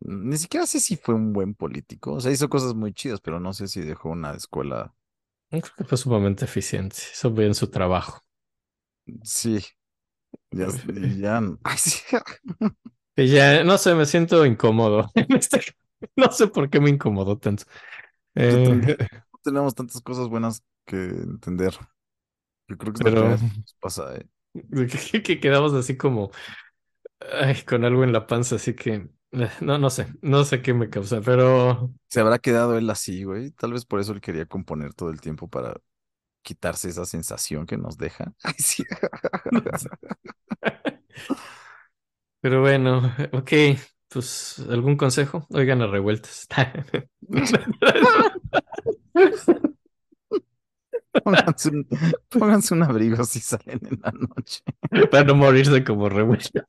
ni 0.00 0.36
siquiera 0.38 0.66
sé 0.66 0.80
si 0.80 0.96
fue 0.96 1.14
un 1.14 1.32
buen 1.32 1.54
político. 1.54 2.14
O 2.14 2.20
sea, 2.20 2.32
hizo 2.32 2.48
cosas 2.48 2.74
muy 2.74 2.92
chidas, 2.92 3.20
pero 3.20 3.40
no 3.40 3.52
sé 3.52 3.68
si 3.68 3.80
dejó 3.82 4.10
una 4.10 4.32
escuela. 4.34 4.94
Creo 5.50 5.62
que 5.76 5.84
fue 5.84 5.98
sumamente 5.98 6.46
eficiente. 6.46 6.96
Hizo 7.12 7.30
bien 7.30 7.54
su 7.54 7.68
trabajo. 7.70 8.24
Sí, 9.24 9.58
ya, 10.52 10.66
s- 10.68 10.82
y 10.88 11.20
ya, 11.20 11.40
ay, 11.64 11.78
sí. 11.78 12.00
Ya, 13.16 13.64
no 13.64 13.78
sé, 13.78 13.94
me 13.94 14.06
siento 14.06 14.46
incómodo. 14.46 15.10
este- 15.30 15.60
No 16.16 16.30
sé 16.30 16.46
por 16.48 16.70
qué 16.70 16.80
me 16.80 16.90
incomodó 16.90 17.38
tanto. 17.38 17.64
Eh, 18.34 18.96
No 19.32 19.38
tenemos 19.42 19.74
tantas 19.74 20.00
cosas 20.02 20.28
buenas 20.28 20.62
que 20.86 20.96
entender. 20.96 21.74
Yo 22.68 22.78
creo 22.78 22.94
que 22.94 23.00
es 23.00 23.04
pero 23.04 23.38
que 23.46 23.52
nos 23.62 23.76
pasa, 23.80 24.16
¿eh? 24.16 24.28
que, 25.12 25.22
que 25.22 25.40
quedamos 25.40 25.72
así 25.74 25.96
como 25.96 26.30
ay, 27.20 27.62
con 27.64 27.84
algo 27.84 28.04
en 28.04 28.12
la 28.12 28.26
panza, 28.26 28.56
así 28.56 28.74
que 28.74 29.08
no, 29.60 29.78
no 29.78 29.90
sé, 29.90 30.06
no 30.22 30.44
sé 30.44 30.62
qué 30.62 30.74
me 30.74 30.90
causa, 30.90 31.20
pero 31.20 31.92
Se 32.08 32.20
habrá 32.20 32.38
quedado 32.38 32.78
él 32.78 32.88
así, 32.90 33.24
güey. 33.24 33.50
Tal 33.52 33.72
vez 33.72 33.84
por 33.84 34.00
eso 34.00 34.12
él 34.12 34.20
quería 34.20 34.46
componer 34.46 34.94
todo 34.94 35.10
el 35.10 35.20
tiempo 35.20 35.48
para 35.48 35.74
quitarse 36.42 36.88
esa 36.90 37.06
sensación 37.06 37.66
que 37.66 37.76
nos 37.78 37.98
deja. 37.98 38.32
Ay, 38.44 38.54
sí. 38.58 38.84
Pero 42.40 42.60
bueno, 42.60 43.12
ok, 43.32 43.52
pues 44.08 44.60
algún 44.70 44.96
consejo, 44.96 45.46
oigan 45.50 45.82
a 45.82 45.86
revueltas. 45.86 46.46
Pónganse 51.24 51.68
un, 51.70 51.86
pónganse 52.28 52.74
un 52.74 52.82
abrigo 52.82 53.24
si 53.24 53.40
salen 53.40 53.80
en 53.90 54.00
la 54.02 54.12
noche. 54.12 54.62
Para 55.10 55.24
no 55.24 55.34
morirse 55.34 55.84
como 55.84 56.08
revueltas. 56.08 56.64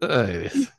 Ay, 0.00 0.38
Dios. 0.38 0.72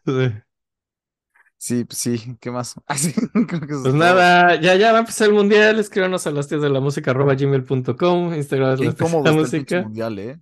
Sí, 1.58 1.86
pues 1.86 1.98
sí, 2.00 2.38
¿qué 2.40 2.52
más? 2.52 2.76
Ay, 2.86 2.98
sí, 3.00 3.14
creo 3.48 3.62
que 3.62 3.74
eso 3.74 3.86
es 3.88 3.92
Pues 3.92 3.96
todo. 3.96 3.96
nada, 3.96 4.60
ya, 4.62 4.76
ya 4.76 4.92
va 4.92 4.98
a 5.00 5.02
empezar 5.02 5.28
el 5.30 5.34
mundial. 5.34 5.80
Escríbanos 5.80 6.28
a 6.28 6.32
las 6.32 6.48
tías 6.48 6.62
de 6.62 6.70
la 6.70 6.80
música 6.82 7.12
arroba 7.12 7.36
gmail.com, 7.36 8.34
Instagram 8.34 8.74
es 8.74 8.80
Qué 8.80 8.84
las 8.84 8.96
tías 8.96 9.16
de 9.24 9.32
incómodo 9.32 9.32
la 9.32 9.34
música. 9.34 9.82
mundial, 9.82 10.20
¿eh? 10.20 10.40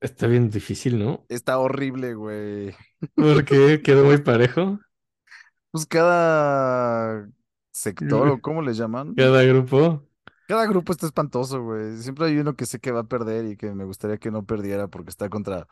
Está 0.00 0.26
bien 0.26 0.50
difícil, 0.50 0.98
¿no? 0.98 1.28
Está 1.28 1.58
horrible, 1.58 2.14
güey. 2.14 2.74
Porque 3.14 3.82
quedó 3.84 4.04
muy 4.06 4.18
parejo. 4.18 4.80
Pues 5.70 5.86
cada 5.86 7.28
sector, 7.72 8.28
o 8.28 8.40
cómo 8.40 8.62
le 8.62 8.72
llaman, 8.74 9.16
Cada 9.16 9.42
grupo. 9.44 10.08
cada 10.46 10.66
grupo 10.66 10.92
está 10.92 11.06
espantoso, 11.06 11.62
güey. 11.62 11.96
Siempre 11.98 12.26
hay 12.26 12.38
uno 12.38 12.56
que 12.56 12.66
sé 12.66 12.80
que 12.80 12.90
va 12.92 13.00
a 13.00 13.04
perder 13.04 13.46
y 13.46 13.56
que 13.56 13.72
me 13.74 13.84
gustaría 13.84 14.18
que 14.18 14.30
no 14.30 14.44
perdiera 14.46 14.88
porque 14.88 15.10
está 15.10 15.28
contra 15.28 15.66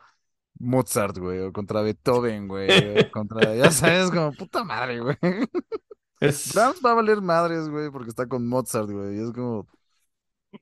Mozart, 0.59 1.17
güey, 1.17 1.39
o 1.39 1.53
contra 1.53 1.81
Beethoven, 1.81 2.47
güey, 2.47 2.85
o 2.87 3.09
contra, 3.11 3.55
ya 3.55 3.71
sabes, 3.71 4.09
como 4.11 4.33
puta 4.33 4.63
madre, 4.63 4.99
güey. 5.01 5.17
Es... 6.19 6.45
Brahms 6.45 6.81
va 6.83 6.91
a 6.91 6.95
valer 6.95 7.21
madres, 7.21 7.69
güey, 7.69 7.91
porque 7.91 8.09
está 8.09 8.27
con 8.27 8.47
Mozart, 8.47 8.89
güey. 8.89 9.17
Y 9.17 9.21
es 9.23 9.31
como, 9.33 9.67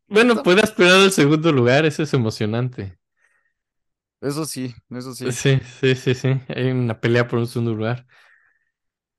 Bueno, 0.07 0.41
puede 0.43 0.61
aspirar 0.61 0.95
al 0.99 1.11
segundo 1.11 1.51
lugar, 1.51 1.85
eso 1.85 2.03
es 2.03 2.13
emocionante. 2.13 2.97
eso 4.21 4.45
sí, 4.45 4.73
eso 4.89 5.13
sí. 5.13 5.31
Sí, 5.31 5.59
sí, 5.79 5.95
sí, 5.95 6.15
sí. 6.15 6.41
Hay 6.49 6.71
una 6.71 6.99
pelea 6.99 7.27
por 7.27 7.39
un 7.39 7.47
segundo 7.47 7.73
lugar. 7.75 8.05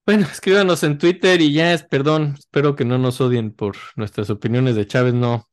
Bueno, 0.06 0.26
escríbanos 0.26 0.82
en 0.84 0.98
Twitter 0.98 1.40
y 1.40 1.52
ya 1.52 1.72
es, 1.72 1.82
perdón, 1.82 2.36
espero 2.38 2.76
que 2.76 2.84
no 2.84 2.96
nos 2.98 3.20
odien 3.20 3.52
por 3.52 3.76
nuestras 3.96 4.30
opiniones 4.30 4.76
de 4.76 4.86
Chávez, 4.86 5.14
no. 5.14 5.48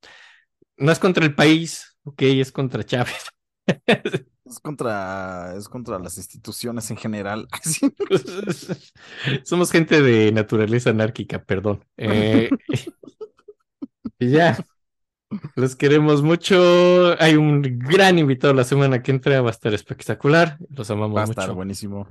No 0.77 0.92
es 0.92 1.00
contra 1.00 1.26
el 1.26 1.35
país, 1.35 1.98
ok, 2.03 2.22
es 2.24 2.52
contra 2.52 2.84
Chávez. 2.84 3.32
Es 4.45 4.59
contra, 4.59 5.55
es 5.55 5.69
contra 5.69 5.99
las 5.99 6.17
instituciones 6.17 6.91
en 6.91 6.97
general. 6.97 7.47
Somos 9.43 9.72
gente 9.72 10.01
de 10.01 10.31
naturaleza 10.31 10.89
anárquica, 10.89 11.43
perdón. 11.43 11.85
Eh, 11.97 12.49
y 14.19 14.30
ya, 14.31 14.57
los 15.55 15.75
queremos 15.75 16.22
mucho. 16.22 17.15
Hay 17.19 17.35
un 17.35 17.61
gran 17.61 18.19
invitado 18.19 18.53
la 18.53 18.65
semana 18.65 19.01
que 19.01 19.11
entra, 19.11 19.41
va 19.41 19.49
a 19.49 19.51
estar 19.51 19.73
espectacular. 19.73 20.57
Los 20.69 20.91
amamos 20.91 21.17
Va 21.17 21.23
a 21.23 21.27
mucho. 21.27 21.39
estar 21.39 21.55
buenísimo. 21.55 22.07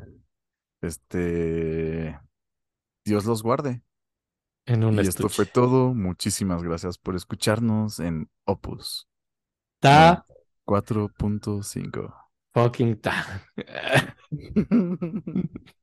Este, 0.81 2.19
Dios 3.05 3.25
los 3.25 3.43
guarde. 3.43 3.83
En 4.65 4.85
un 4.85 4.95
Y 4.95 5.01
esto 5.01 5.29
fue 5.29 5.45
todo. 5.45 5.93
Muchísimas 5.93 6.63
gracias 6.63 6.97
por 6.97 7.15
escucharnos 7.15 8.01
en 8.01 8.31
Opus 8.45 9.09
Ta 9.81 10.25
4.5. 10.65 12.22
fucking 12.55 13.01
ta. 13.03 13.15